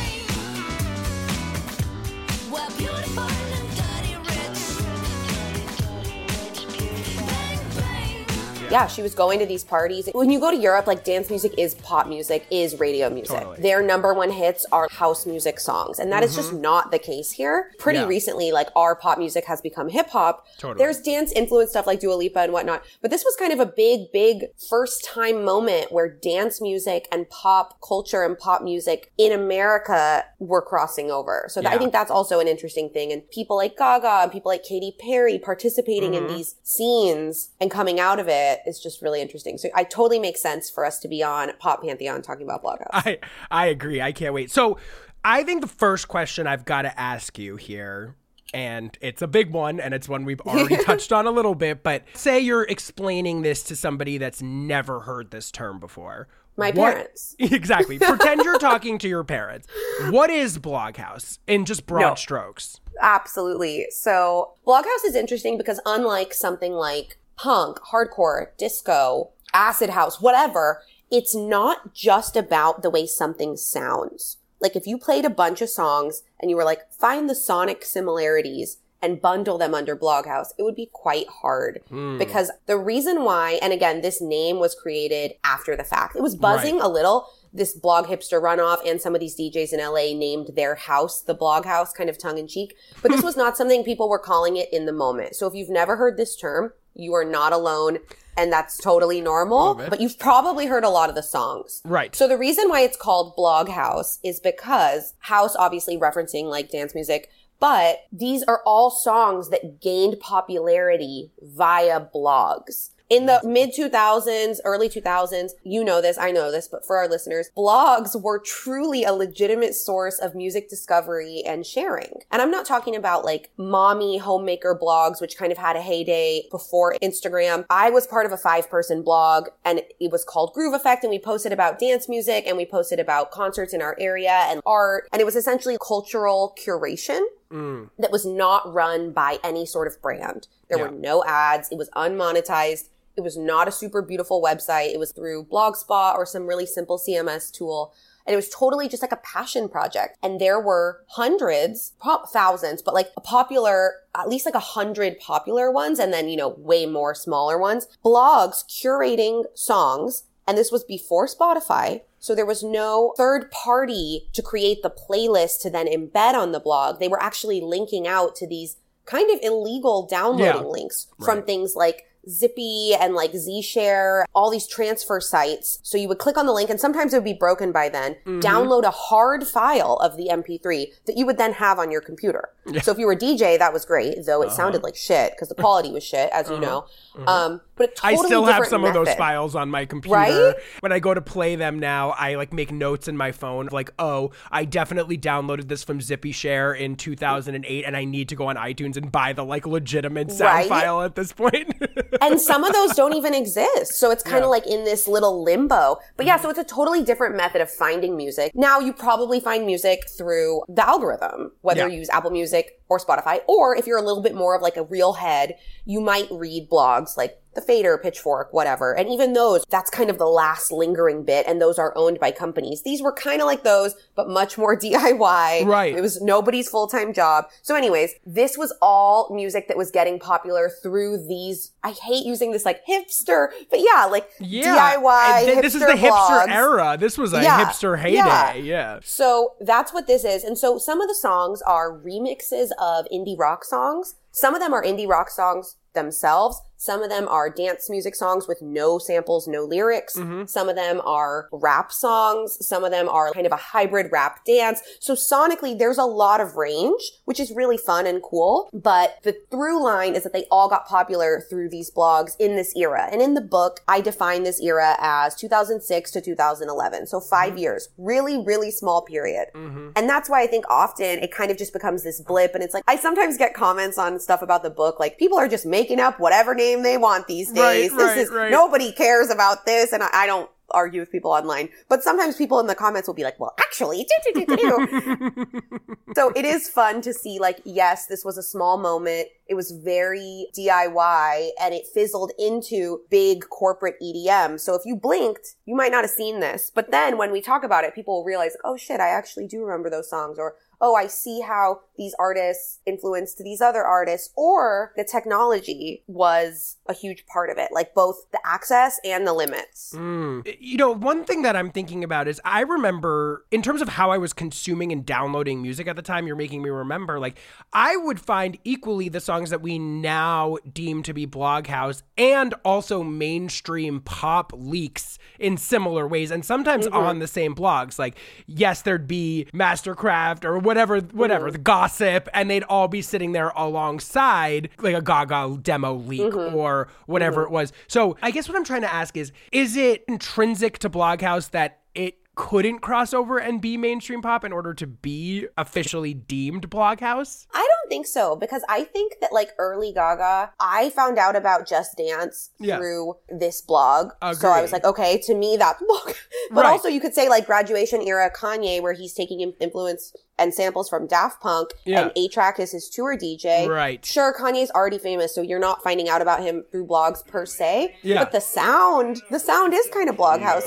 Yeah, 8.72 8.88
she 8.88 9.02
was 9.02 9.14
going 9.16 9.40
to 9.40 9.46
these 9.46 9.64
parties. 9.64 10.10
When 10.14 10.30
you 10.30 10.40
go 10.40 10.52
to 10.52 10.58
Europe, 10.58 10.88
like 10.88 11.04
dance 11.04 11.30
music 11.30 11.54
is 11.58 11.76
pop 11.76 12.08
music, 12.08 12.46
is 12.52 12.80
radio 12.80 13.10
music. 13.10 13.38
Totally. 13.38 13.60
Their 13.62 13.82
number 13.82 14.14
one 14.14 14.32
hits 14.32 14.66
are 14.72 14.88
house 14.92 15.26
music 15.26 15.60
songs. 15.60 16.00
And 16.00 16.12
that 16.12 16.24
is 16.24 16.36
just 16.36 16.54
not 16.54 16.92
the 16.92 17.00
case 17.00 17.32
here. 17.32 17.72
Pretty 17.80 17.96
Mm-hmm. 18.00 18.04
Yeah. 18.06 18.08
recently, 18.10 18.52
like 18.52 18.68
our 18.76 18.96
pop 18.96 19.18
music 19.18 19.46
has 19.46 19.62
become 19.62 19.88
hip 19.90 20.10
hop. 20.10 20.46
Totally. 20.58 20.78
There's 20.84 21.00
dance 21.00 21.32
influenced 21.32 21.72
stuff 21.72 21.88
like 21.88 22.00
Dua 22.02 22.14
Lipa 22.16 22.40
and 22.40 22.52
whatnot. 22.54 22.84
But 23.02 23.10
this 23.12 23.24
was 23.24 23.36
kind 23.38 23.54
of 23.54 23.60
a 23.62 23.66
big, 23.66 24.12
big 24.12 24.46
first 24.70 25.06
time 25.06 25.44
moment 25.46 25.92
where 25.92 26.10
dance 26.10 26.60
music 26.62 27.08
and 27.12 27.30
pop 27.30 27.78
culture 27.88 28.24
and 28.24 28.38
pop 28.38 28.62
music 28.64 29.12
in 29.18 29.32
America 29.32 30.26
were 30.40 30.62
crossing 30.62 31.10
over. 31.12 31.46
So 31.50 31.62
that- 31.62 31.72
I 31.74 31.78
think 31.78 31.92
that's 31.94 32.12
also 32.12 32.40
an 32.40 32.48
interesting 32.48 32.90
thing. 32.90 33.12
And 33.12 33.30
people 33.30 33.56
like 33.56 33.78
Gaga 33.78 34.24
and 34.24 34.32
people 34.32 34.50
like 34.52 34.64
Katy 34.64 34.96
Perry 35.00 35.40
participating 35.40 35.96
Mm-hmm. 36.12 36.26
in 36.30 36.36
these 36.36 36.56
scenes 36.64 37.50
and 37.62 37.72
coming 37.72 38.00
out 38.00 38.20
of 38.20 38.28
it 38.28 38.55
is 38.66 38.80
just 38.80 39.02
really 39.02 39.22
interesting. 39.22 39.58
So 39.58 39.70
I 39.76 39.84
totally 39.84 40.20
make 40.20 40.38
sense 40.38 40.70
for 40.70 40.86
us 40.86 41.00
to 41.00 41.08
be 41.08 41.24
on 41.24 41.52
Pop 41.60 41.84
Pantheon 41.84 42.22
talking 42.22 42.44
about 42.46 42.64
Bloghouse. 42.64 42.88
I 42.92 43.20
I 43.52 43.68
agree. 43.68 44.02
I 44.02 44.12
can't 44.12 44.34
wait. 44.34 44.52
So 44.52 44.78
I 45.24 45.44
think 45.44 45.62
the 45.62 45.68
first 45.68 46.08
question 46.08 46.48
I've 46.48 46.66
got 46.66 46.84
to 46.84 47.00
ask 47.00 47.38
you 47.40 47.56
here, 47.56 48.16
and 48.54 48.96
it's 49.02 49.22
a 49.22 49.28
big 49.28 49.52
one, 49.52 49.80
and 49.80 49.94
it's 49.94 50.08
one 50.08 50.24
we've 50.26 50.42
already 50.46 50.78
touched 50.84 51.12
on 51.12 51.26
a 51.26 51.32
little 51.32 51.56
bit, 51.56 51.82
but 51.84 52.04
say 52.14 52.40
you're 52.40 52.64
explaining 52.64 53.42
this 53.42 53.64
to 53.64 53.76
somebody 53.76 54.18
that's 54.18 54.42
never 54.42 55.00
heard 55.02 55.32
this 55.32 55.50
term 55.52 55.80
before. 55.80 56.28
My 56.58 56.68
What- 56.72 56.94
parents. 56.94 57.36
Exactly. 57.40 58.00
Pretend 58.00 58.42
you're 58.44 58.60
talking 58.60 58.98
to 59.00 59.10
your 59.10 59.24
parents. 59.26 59.68
What 60.10 60.30
is 60.30 60.58
Bloghouse 60.58 61.40
in 61.48 61.66
just 61.66 61.86
broad 61.86 62.02
No. 62.10 62.16
strokes? 62.16 62.80
Absolutely. 63.02 63.88
So 63.90 64.54
Bloghouse 64.66 65.04
is 65.06 65.16
interesting 65.16 65.58
because 65.58 65.80
unlike 65.86 66.34
something 66.34 66.72
like 66.74 67.18
punk, 67.36 67.78
hardcore, 67.92 68.48
disco, 68.58 69.32
acid 69.54 69.92
house, 69.92 70.22
whatever, 70.22 70.82
it's 71.12 71.36
not 71.36 71.94
just 71.94 72.36
about 72.36 72.82
the 72.82 72.90
way 72.90 73.06
something 73.06 73.58
sounds. 73.58 74.38
Like 74.62 74.76
if 74.76 74.88
you 74.88 74.98
played 74.98 75.26
a 75.26 75.30
bunch 75.30 75.62
of 75.62 75.70
songs 75.70 76.24
and 76.40 76.50
you 76.50 76.56
were 76.56 76.64
like, 76.64 76.92
find 76.92 77.30
the 77.30 77.36
sonic 77.36 77.86
similarities 77.86 78.78
and 79.02 79.22
bundle 79.22 79.58
them 79.58 79.76
under 79.76 79.96
Bloghouse, 79.96 80.48
it 80.58 80.64
would 80.64 80.76
be 80.76 80.90
quite 80.92 81.28
hard. 81.28 81.82
Hmm. 81.90 82.18
Because 82.18 82.52
the 82.66 82.78
reason 82.78 83.24
why, 83.24 83.60
and 83.62 83.72
again, 83.72 84.02
this 84.02 84.22
name 84.22 84.60
was 84.60 84.74
created 84.74 85.34
after 85.44 85.76
the 85.76 85.84
fact. 85.84 86.16
It 86.16 86.24
was 86.24 86.36
buzzing 86.36 86.82
a 86.82 86.88
little. 86.88 87.28
This 87.54 87.74
blog 87.74 88.08
hipster 88.08 88.42
runoff 88.42 88.86
and 88.86 89.00
some 89.00 89.14
of 89.14 89.22
these 89.22 89.38
DJs 89.38 89.74
in 89.74 89.80
LA 89.80 90.18
named 90.18 90.52
their 90.56 90.76
house 90.76 91.22
the 91.22 91.34
blog 91.36 91.66
house, 91.66 91.94
kind 91.94 92.10
of 92.10 92.18
tongue 92.18 92.38
in 92.38 92.48
cheek. 92.48 92.76
But 93.02 93.12
this 93.12 93.24
was 93.24 93.38
not 93.38 93.56
something 93.56 93.84
people 93.84 94.10
were 94.10 94.20
calling 94.20 94.58
it 94.58 94.74
in 94.74 94.86
the 94.86 94.92
moment. 94.92 95.36
So 95.36 95.48
if 95.48 95.54
you've 95.54 95.70
never 95.70 95.98
heard 95.98 96.18
this 96.18 96.36
term, 96.36 96.74
you 96.96 97.14
are 97.14 97.26
not 97.26 97.54
alone. 97.54 98.00
and 98.38 98.52
that's 98.52 98.78
totally 98.78 99.22
normal, 99.22 99.76
but 99.76 100.02
you've 100.02 100.20
probably 100.20 100.66
heard 100.66 100.84
a 100.84 100.90
lot 100.90 101.08
of 101.08 101.16
the 101.16 101.24
songs. 101.24 101.82
Right. 101.86 102.14
So 102.14 102.28
the 102.28 102.38
reason 102.38 102.68
why 102.68 102.82
it's 102.82 102.98
called 102.98 103.34
Blog 103.34 103.70
House 103.70 104.20
is 104.26 104.42
because 104.42 105.14
house 105.20 105.56
obviously 105.56 105.98
referencing 105.98 106.46
like 106.46 106.70
dance 106.70 106.94
music, 106.94 107.30
but 107.62 108.00
these 108.12 108.44
are 108.44 108.62
all 108.66 108.92
songs 108.92 109.50
that 109.52 109.80
gained 109.80 110.20
popularity 110.20 111.32
via 111.42 112.02
blogs. 112.14 112.90
In 113.16 113.28
the 113.28 113.40
mid 113.46 113.74
2000s, 113.74 114.58
early 114.66 114.90
2000s, 114.90 115.52
you 115.64 115.86
know 115.86 116.02
this, 116.02 116.18
I 116.18 116.32
know 116.32 116.52
this, 116.52 116.68
but 116.68 116.86
for 116.86 116.98
our 116.98 117.08
listeners, 117.08 117.50
blogs 117.56 118.22
were 118.22 118.40
truly 118.40 119.06
a 119.06 119.14
legitimate 119.14 119.74
source 119.74 120.20
of 120.20 120.36
music 120.36 120.68
discovery 120.68 121.42
and 121.48 121.66
sharing. 121.66 122.20
And 122.30 122.42
I'm 122.42 122.52
not 122.52 122.66
talking 122.66 122.94
about 122.94 123.24
like 123.24 123.52
mommy 123.56 124.18
homemaker 124.18 124.78
blogs, 124.78 125.22
which 125.22 125.38
kind 125.38 125.54
of 125.54 125.58
had 125.58 125.78
a 125.78 125.82
heyday 125.82 126.44
before 126.52 126.98
Instagram. 127.02 127.64
I 127.70 127.90
was 127.90 128.06
part 128.06 128.26
of 128.26 128.34
a 128.34 128.38
five 128.38 128.70
person 128.70 129.02
blog 129.02 129.48
and 129.64 129.80
it 129.98 130.12
was 130.12 130.26
called 130.26 130.52
Groove 130.54 130.74
Effect 130.74 131.06
and 131.06 131.10
we 131.10 131.18
posted 131.18 131.54
about 131.54 131.80
dance 131.80 132.10
music 132.10 132.44
and 132.46 132.58
we 132.58 132.66
posted 132.66 133.00
about 133.00 133.32
concerts 133.32 133.74
in 133.74 133.82
our 133.82 133.96
area 133.98 134.46
and 134.50 134.60
art. 134.66 135.08
And 135.14 135.22
it 135.22 135.26
was 135.26 135.38
essentially 135.38 135.78
cultural 135.80 136.54
curation 136.62 137.22
mm. 137.50 137.90
that 137.98 138.12
was 138.12 138.26
not 138.26 138.74
run 138.74 139.12
by 139.12 139.40
any 139.42 139.66
sort 139.66 139.88
of 139.88 140.02
brand. 140.02 140.50
There 140.70 140.80
were 140.80 140.92
no 140.92 141.24
ads. 141.24 141.70
It 141.72 141.78
was 141.78 141.90
unmonetized. 141.96 142.90
It 143.18 143.22
was 143.22 143.38
not 143.38 143.68
a 143.68 143.72
super 143.72 144.02
beautiful 144.02 144.42
website. 144.42 144.94
It 144.94 145.00
was 145.00 145.12
through 145.12 145.46
Blogspot 145.46 146.16
or 146.16 146.26
some 146.26 146.48
really 146.48 146.66
simple 146.66 146.98
CMS 146.98 147.52
tool. 147.52 147.94
And 148.28 148.34
it 148.34 148.38
was 148.38 148.50
totally 148.50 148.90
just 148.90 149.04
like 149.04 149.12
a 149.12 149.18
passion 149.18 149.70
project. 149.70 150.18
And 150.24 150.42
there 150.42 150.60
were 150.60 151.04
hundreds, 151.10 151.94
thousands, 152.34 152.82
but 152.82 152.94
like 152.96 153.12
a 153.16 153.22
popular, 153.22 153.94
at 154.16 154.28
least 154.28 154.46
like 154.46 154.56
a 154.56 154.60
hundred 154.60 155.20
popular 155.20 155.72
ones. 155.72 156.00
And 156.00 156.12
then, 156.12 156.28
you 156.28 156.36
know, 156.38 156.50
way 156.58 156.86
more 156.88 157.14
smaller 157.14 157.58
ones. 157.60 157.88
Blogs 158.04 158.66
curating 158.66 159.46
songs. 159.54 160.24
And 160.48 160.58
this 160.58 160.72
was 160.72 160.84
before 160.84 161.28
Spotify. 161.28 162.02
So 162.20 162.34
there 162.34 162.46
was 162.46 162.64
no 162.64 163.14
third 163.18 163.52
party 163.52 164.28
to 164.34 164.42
create 164.42 164.82
the 164.82 164.90
playlist 164.92 165.62
to 165.62 165.70
then 165.70 165.86
embed 165.88 166.34
on 166.34 166.52
the 166.52 166.60
blog. 166.60 167.00
They 167.00 167.08
were 167.08 167.22
actually 167.22 167.62
linking 167.62 168.08
out 168.08 168.36
to 168.38 168.48
these 168.48 168.78
kind 169.06 169.30
of 169.32 169.40
illegal 169.44 170.08
downloading 170.08 170.64
Yeah. 170.64 170.68
links 170.68 171.08
from 171.24 171.38
Right. 171.38 171.46
things 171.46 171.76
like 171.76 172.06
Zippy 172.30 172.94
and 173.00 173.14
like 173.14 173.32
Zshare, 173.34 174.24
all 174.34 174.50
these 174.50 174.68
transfer 174.68 175.20
sites. 175.20 175.80
So 175.84 175.98
you 175.98 176.08
would 176.08 176.20
click 176.20 176.38
on 176.38 176.46
the 176.46 176.54
link 176.54 176.70
and 176.70 176.80
sometimes 176.80 177.14
it 177.14 177.18
would 177.18 177.24
be 177.24 177.34
broken 177.34 177.72
by 177.72 177.90
then, 177.90 178.16
Mm-hmm. 178.26 178.40
download 178.40 178.84
a 178.84 178.92
hard 178.92 179.46
file 179.46 179.96
of 180.02 180.18
the 180.18 180.30
MP3 180.32 180.88
that 181.06 181.18
you 181.18 181.26
would 181.26 181.38
then 181.38 181.54
have 181.54 181.80
on 181.80 181.92
your 181.92 182.02
computer. 182.02 182.50
So 182.82 182.92
if 182.92 182.98
you 182.98 183.06
were 183.06 183.12
a 183.14 183.18
DJ, 183.18 183.60
that 183.60 183.72
was 183.74 183.86
great, 183.86 184.26
though 184.26 184.42
it 184.42 184.48
Uh-huh. 184.48 184.56
sounded 184.56 184.82
like 184.84 184.96
shit 184.96 185.32
because 185.34 185.50
the 185.50 185.56
quality 185.56 185.92
was 185.92 186.04
shit, 186.04 186.30
as 186.34 186.50
you 186.50 186.60
know. 186.60 186.86
Um, 187.28 187.62
but 187.76 187.92
a 188.04 188.08
I 188.08 188.12
totally 188.16 188.28
still 188.30 188.46
have 188.46 188.66
some 188.68 188.84
of 188.84 188.94
those 188.94 189.14
files 189.14 189.56
on 189.56 189.70
my 189.70 189.86
computer. 189.86 190.16
Right? 190.18 190.56
When 190.80 190.92
I 190.92 191.00
go 191.00 191.14
to 191.14 191.22
play 191.22 191.56
them 191.56 191.78
now, 191.80 192.12
I 192.12 192.36
like 192.36 192.52
make 192.54 192.72
notes 192.72 193.08
in 193.08 193.16
my 193.18 193.32
phone 193.32 193.70
like, 193.72 193.92
oh, 194.00 194.32
I 194.52 194.66
definitely 194.66 195.18
downloaded 195.18 195.68
this 195.68 195.84
from 195.84 196.02
Zippy 196.02 196.32
Share 196.32 196.74
in 196.74 196.96
2008 196.96 197.84
and 197.86 197.96
I 197.96 198.04
need 198.06 198.30
to 198.30 198.36
go 198.36 198.48
on 198.48 198.56
iTunes 198.56 198.98
and 198.98 199.12
buy 199.12 199.34
the 199.34 199.44
like 199.46 199.68
legitimate 199.68 200.32
sound 200.32 200.54
Right? 200.56 200.68
file 200.70 201.02
at 201.04 201.16
this 201.16 201.32
point. 201.34 201.74
and 202.22 202.40
some 202.40 202.64
of 202.64 202.74
those 202.74 202.92
don't 202.94 203.14
even 203.14 203.34
exist. 203.34 203.94
So 203.96 204.12
it's 204.12 204.24
kind 204.24 204.44
of 204.44 204.50
like 204.50 204.66
in 204.68 204.84
this 204.84 205.08
little 205.08 205.44
limbo. 205.44 205.98
But 206.18 206.26
yeah, 206.26 206.38
so 206.38 206.50
it's 206.50 206.60
a 206.60 206.64
totally 206.64 207.04
different 207.04 207.36
method 207.36 207.62
of 207.62 207.70
finding 207.70 208.16
music. 208.18 208.52
Now 208.56 208.80
you 208.80 208.94
probably 208.94 209.40
find 209.40 209.66
music 209.66 210.08
through 210.18 210.62
the 210.68 210.88
algorithm, 210.88 211.52
whether 211.62 211.82
Yeah. 211.82 211.88
you 211.88 212.00
use 212.00 212.10
Apple 212.10 212.32
Music 212.32 212.80
or 212.90 213.00
Spotify, 213.00 213.40
or 213.48 213.76
if 213.76 213.88
you're 213.88 213.98
a 213.98 214.02
little 214.04 214.22
bit 214.22 214.36
more 214.36 214.56
of 214.56 214.62
like 214.62 214.78
a 214.78 214.84
real 214.84 215.14
head, 215.14 215.56
you 215.86 216.02
might 216.02 216.28
read 216.32 216.70
blogs 216.70 217.18
like 217.18 217.38
the 217.56 217.62
Fader, 217.62 217.98
Pitchfork, 217.98 218.54
whatever. 218.54 218.94
And 218.96 219.10
even 219.10 219.34
those, 219.34 219.66
that's 219.70 219.90
kind 219.90 220.10
of 220.10 220.18
the 220.18 220.26
last 220.28 220.72
lingering 220.72 221.24
bit, 221.24 221.46
and 221.48 221.62
those 221.62 221.80
are 221.80 221.94
owned 221.96 222.20
by 222.20 222.32
companies. 222.32 222.84
These 222.84 223.02
were 223.02 223.14
kind 223.14 223.42
of 223.42 223.48
like 223.48 223.64
those, 223.64 223.96
but 224.16 224.30
much 224.30 224.58
more 224.58 224.78
DIY. 224.80 225.66
Right. 225.66 225.96
It 225.96 226.02
was 226.02 226.22
nobody's 226.22 226.70
full-time 226.70 227.14
job. 227.14 227.46
So 227.62 227.76
anyways, 227.76 228.14
this 228.26 228.58
was 228.58 228.74
all 228.82 229.34
music 229.34 229.68
that 229.68 229.78
was 229.78 229.90
getting 229.92 230.20
popular 230.20 230.70
through 230.70 231.26
these, 231.28 231.72
I 231.84 231.92
hate 231.92 232.26
using 232.26 232.52
this 232.52 232.66
like 232.66 232.86
hipster, 232.86 233.48
but 233.70 233.80
yeah, 233.80 234.06
like 234.06 234.30
yeah. 234.40 234.96
DIY, 234.98 235.46
th- 235.46 235.62
this 235.62 235.76
is 235.76 235.82
the 235.82 235.88
hipster 235.94 236.46
blogs. 236.46 236.48
era. 236.50 236.98
This 237.00 237.18
was 237.18 237.34
a 237.34 237.42
Yeah. 237.42 237.64
hipster 237.66 237.98
heyday. 238.00 238.16
Yeah. 238.16 238.54
yeah. 238.56 239.00
So 239.04 239.54
that's 239.62 239.94
what 239.94 240.08
this 240.08 240.24
is. 240.26 240.44
And 240.44 240.58
so 240.58 240.78
some 240.78 241.02
of 241.02 241.08
the 241.08 241.16
songs 241.16 241.62
are 241.62 241.92
remixes 241.98 242.70
of 242.80 243.06
indie 243.14 243.38
rock 243.38 243.64
songs. 243.64 244.16
Some 244.32 244.54
of 244.54 244.60
them 244.62 244.74
are 244.74 244.84
indie 244.84 245.08
rock 245.08 245.30
songs 245.30 245.78
themselves. 245.94 246.60
Some 246.78 247.02
of 247.02 247.10
them 247.10 247.28
are 247.28 247.50
dance 247.50 247.90
music 247.90 248.16
songs 248.16 248.48
with 248.48 248.62
no 248.62 249.00
samples, 249.00 249.48
no 249.48 249.64
lyrics. 249.64 250.16
Mm-hmm. 250.16 250.46
Some 250.46 250.70
of 250.70 250.76
them 250.76 251.02
are 251.06 251.48
rap 251.52 251.92
songs. 251.92 252.58
Some 252.66 252.84
of 252.84 252.92
them 252.92 253.08
are 253.10 253.32
kind 253.32 253.46
of 253.46 253.52
a 253.52 253.58
hybrid 253.58 254.12
rap 254.12 254.44
dance. 254.46 254.82
So 255.00 255.14
sonically, 255.14 255.78
there's 255.78 255.98
a 255.98 256.06
lot 256.06 256.42
of 256.42 256.56
range, 256.56 257.02
which 257.26 257.40
is 257.40 257.52
really 257.52 257.78
fun 257.78 258.06
and 258.06 258.22
cool. 258.22 258.70
But 258.74 259.18
the 259.24 259.36
through 259.52 259.84
line 259.84 260.16
is 260.16 260.24
that 260.24 260.34
they 260.34 260.46
all 260.52 260.70
got 260.70 260.86
popular 260.86 261.44
through 261.50 261.70
these 261.70 261.92
blogs 261.92 262.36
in 262.40 262.56
this 262.56 262.76
era. 262.76 263.08
And 263.12 263.22
in 263.22 263.34
the 263.34 263.42
book, 263.42 263.80
I 263.88 264.02
define 264.02 264.44
this 264.44 264.62
era 264.62 264.96
as 265.00 265.36
2006 265.36 266.12
to 266.12 266.22
2011. 266.22 267.08
So 267.08 267.20
5 267.20 267.50
mm-hmm. 267.50 267.58
years. 267.58 267.90
Really, 267.98 268.44
really 268.44 268.72
small 268.72 269.02
period. 269.02 269.48
Mm-hmm. 269.56 269.92
And 269.96 270.10
that's 270.10 270.30
why 270.30 270.44
I 270.44 270.48
think 270.48 270.66
often 270.70 271.20
it 271.20 271.32
kind 271.32 271.52
of 271.52 271.58
just 271.58 271.74
becomes 271.74 272.04
this 272.04 272.22
blip. 272.22 272.54
And 272.54 272.64
it's 272.64 272.74
like, 272.74 272.84
I 272.88 272.98
sometimes 272.98 273.38
get 273.38 273.54
comments 273.54 273.98
on 273.98 274.20
stuff 274.20 274.42
about 274.42 274.64
the 274.64 274.70
book, 274.70 275.00
like 275.00 275.18
people 275.18 275.38
are 275.38 275.48
just 275.48 275.66
making 275.66 276.00
up 276.00 276.20
whatever 276.20 276.54
name 276.54 276.65
they 276.74 276.98
want 276.98 277.28
these 277.28 277.52
days. 277.52 277.92
right, 277.92 277.98
this 277.98 278.28
is, 278.28 278.34
right. 278.34 278.50
nobody 278.50 278.92
cares 278.92 279.30
about 279.30 279.66
this. 279.66 279.94
And 279.94 280.02
I, 280.02 280.10
I 280.12 280.26
don't 280.26 280.50
argue 280.72 281.00
with 281.00 281.12
people 281.12 281.32
online, 281.32 281.70
but 281.90 282.04
sometimes 282.04 282.36
people 282.36 282.60
in 282.60 282.68
the 282.68 282.76
comments 282.76 283.08
will 283.08 283.16
be 283.16 283.24
like, 283.24 283.40
well, 283.40 283.54
actually, 283.60 284.06
do, 284.06 284.34
do, 284.34 284.46
do, 284.46 284.58
do, 284.58 284.88
do. 284.88 285.46
so 286.16 286.32
it 286.36 286.46
is 286.46 286.68
fun 286.70 287.02
to 287.02 287.14
see 287.14 287.40
like, 287.40 287.62
yes, 287.66 288.08
this 288.08 288.26
was 288.26 288.38
a 288.38 288.44
small 288.44 288.78
moment. 288.78 289.28
It 289.48 289.56
was 289.56 289.72
very 289.72 290.48
DIY 290.58 291.50
and 291.62 291.74
it 291.74 291.86
fizzled 291.94 292.32
into 292.40 293.02
big 293.10 293.48
corporate 293.50 293.96
EDM. 294.02 294.60
So 294.60 294.76
if 294.76 294.82
you 294.86 294.96
blinked, 294.96 295.56
you 295.66 295.76
might 295.76 295.92
not 295.92 296.04
have 296.04 296.12
seen 296.12 296.40
this. 296.40 296.72
But 296.74 296.92
then 296.92 297.18
when 297.18 297.32
we 297.32 297.42
talk 297.42 297.64
about 297.64 297.84
it, 297.84 297.94
people 297.94 298.18
will 298.18 298.26
realize, 298.26 298.58
oh 298.64 298.76
shit, 298.76 299.00
I 299.00 299.10
actually 299.10 299.48
do 299.48 299.64
remember 299.64 299.90
those 299.90 300.10
songs 300.10 300.40
or 300.40 300.56
oh, 300.82 300.96
I 300.96 301.08
see 301.08 301.42
how 301.42 301.82
these 301.98 302.16
artists 302.20 302.80
influenced 302.86 303.38
these 303.38 303.62
other 303.62 303.84
artists, 303.84 304.32
or 304.36 304.92
the 304.98 305.04
technology 305.04 306.04
was 306.08 306.78
a 306.88 306.94
huge 306.94 307.26
part 307.26 307.50
of 307.50 307.58
it, 307.58 307.72
like 307.72 307.94
both 307.94 308.26
the 308.32 308.40
access 308.46 309.00
and 309.06 309.26
the 309.26 309.34
limits. 309.34 309.94
Mm. 309.96 310.56
You 310.60 310.78
know, 310.78 310.92
one 310.92 311.24
thing 311.24 311.42
that 311.44 311.56
I'm 311.56 311.72
thinking 311.72 312.04
about 312.04 312.28
is 312.28 312.42
I 312.44 312.62
remember, 312.62 313.46
in 313.52 313.62
terms 313.62 313.82
of 313.82 313.90
how 313.90 314.12
I 314.12 314.18
was 314.18 314.34
consuming 314.34 314.92
and 314.92 315.06
downloading 315.06 315.62
music 315.62 315.88
at 315.88 315.96
the 315.96 316.02
time, 316.02 316.28
you're 316.28 316.36
making 316.36 316.62
me 316.62 316.70
remember, 316.70 317.20
like, 317.20 317.38
I 317.72 317.96
would 317.96 318.20
find 318.20 318.58
equally 318.64 319.10
the 319.10 319.22
songs 319.22 319.50
that 319.50 319.62
we 319.62 319.80
now 319.80 320.58
deem 320.74 321.04
to 321.04 321.14
be 321.14 321.26
Bloghouse 321.26 322.04
and 322.18 322.54
also 322.64 323.04
mainstream 323.04 324.02
pop 324.02 324.52
leaks 324.54 325.18
in 325.40 325.58
similar 325.58 326.08
ways, 326.08 326.32
and 326.32 326.44
sometimes 326.44 326.88
on 326.88 327.20
the 327.20 327.28
same 327.28 327.56
blogs. 327.56 327.98
Like, 327.98 328.18
yes, 328.48 328.82
there'd 328.82 329.08
be 329.08 329.48
MSTRKRFT 329.54 330.46
or 330.46 330.60
whatever, 330.66 331.00
whatever, 331.00 331.46
mm-hmm. 331.46 331.54
the 331.54 331.60
gossip, 331.60 332.30
and 332.34 332.50
they'd 332.50 332.64
all 332.64 332.88
be 332.88 333.02
sitting 333.02 333.32
there 333.32 333.50
alongside 333.56 334.70
like 334.80 334.96
a 334.96 335.02
Gaga 335.02 335.60
demo 335.62 335.94
leak 335.94 336.34
mm-hmm. 336.34 336.56
or 336.56 336.90
whatever 337.06 337.44
mm-hmm. 337.44 337.54
it 337.54 337.58
was. 337.58 337.74
So 337.88 338.18
I 338.22 338.32
guess 338.32 338.50
what 338.50 338.58
I'm 338.58 338.66
trying 338.66 338.82
to 338.82 338.94
ask 338.94 339.16
is, 339.16 339.32
is 339.52 339.78
it 339.78 340.04
intrinsic 340.08 340.80
to 340.80 340.90
Bloghouse 340.90 341.52
that 341.52 341.82
it 341.94 342.18
couldn't 342.36 342.80
cross 342.80 343.14
over 343.14 343.38
and 343.38 343.62
be 343.62 343.78
mainstream 343.78 344.22
pop 344.22 344.44
in 344.44 344.52
order 344.52 344.74
to 344.74 344.86
be 344.86 345.48
officially 345.58 346.14
deemed 346.14 346.70
Bloghouse? 346.70 347.48
I 347.54 347.68
don't 347.68 347.85
think 347.90 348.06
so 348.08 348.36
because 348.36 348.64
I 348.70 348.84
think 348.84 349.16
that 349.22 349.32
like 349.34 349.50
early 349.58 349.92
Gaga, 349.94 350.52
I 350.60 350.90
found 350.92 351.18
out 351.18 351.36
about 351.36 351.68
Just 351.68 351.98
Dance 351.98 352.52
Yeah. 352.60 352.78
through 352.78 353.18
this 353.30 353.62
blog. 353.62 354.12
So 354.40 354.50
I 354.50 354.62
was 354.62 354.72
like, 354.72 354.84
okay, 354.86 355.18
to 355.20 355.34
me 355.36 355.58
that's 355.58 355.82
blog. 355.82 356.14
but 356.52 356.64
Right. 356.64 356.72
also 356.72 356.88
you 356.88 357.00
could 357.00 357.14
say 357.14 357.30
like 357.30 357.46
graduation 357.46 358.02
era 358.02 358.30
Kanye 358.36 358.82
where 358.82 358.94
he's 358.94 359.14
taking 359.14 359.40
influence 359.60 360.14
and 360.38 360.54
samples 360.54 360.90
from 360.90 361.08
Daft 361.08 361.40
Punk 361.42 361.70
Yeah. 361.86 362.02
and 362.02 362.12
A-Trak 362.18 362.60
is 362.60 362.74
his 362.74 362.90
tour 362.90 363.16
DJ. 363.18 363.68
Right. 363.70 364.06
Sure, 364.06 364.34
Kanye's 364.38 364.70
already 364.72 364.98
famous, 364.98 365.34
so 365.34 365.42
you're 365.42 365.60
not 365.60 365.82
finding 365.82 366.10
out 366.10 366.22
about 366.22 366.42
him 366.44 366.66
through 366.72 366.88
blogs 366.88 367.26
per 367.26 367.46
se. 367.46 367.96
Yeah. 368.02 368.20
But 368.22 368.34
the 368.34 368.42
sound, 368.42 369.22
the 369.32 369.40
sound 369.40 369.74
is 369.74 369.88
kind 369.94 370.10
of 370.10 370.18
bloghouse. 370.18 370.66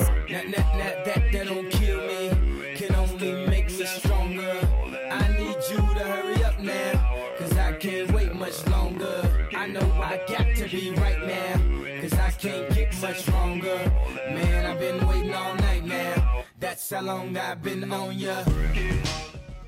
Longer. 8.99 9.49
I 9.55 9.67
know 9.67 9.91
I 10.01 10.21
got 10.27 10.55
to 10.55 10.67
be 10.69 10.91
right 10.91 11.25
now, 11.25 12.01
cause 12.01 12.13
I 12.13 12.31
can't 12.31 12.73
get 12.73 13.01
much 13.01 13.19
stronger. 13.19 13.77
Man, 14.29 14.65
I've 14.65 14.79
been 14.79 15.05
waiting 15.07 15.33
all 15.33 15.55
night 15.55 15.85
now. 15.85 16.43
That's 16.59 16.89
how 16.89 17.01
long 17.01 17.35
I've 17.37 17.61
been 17.61 17.91
on 17.91 18.17
ya. 18.17 18.43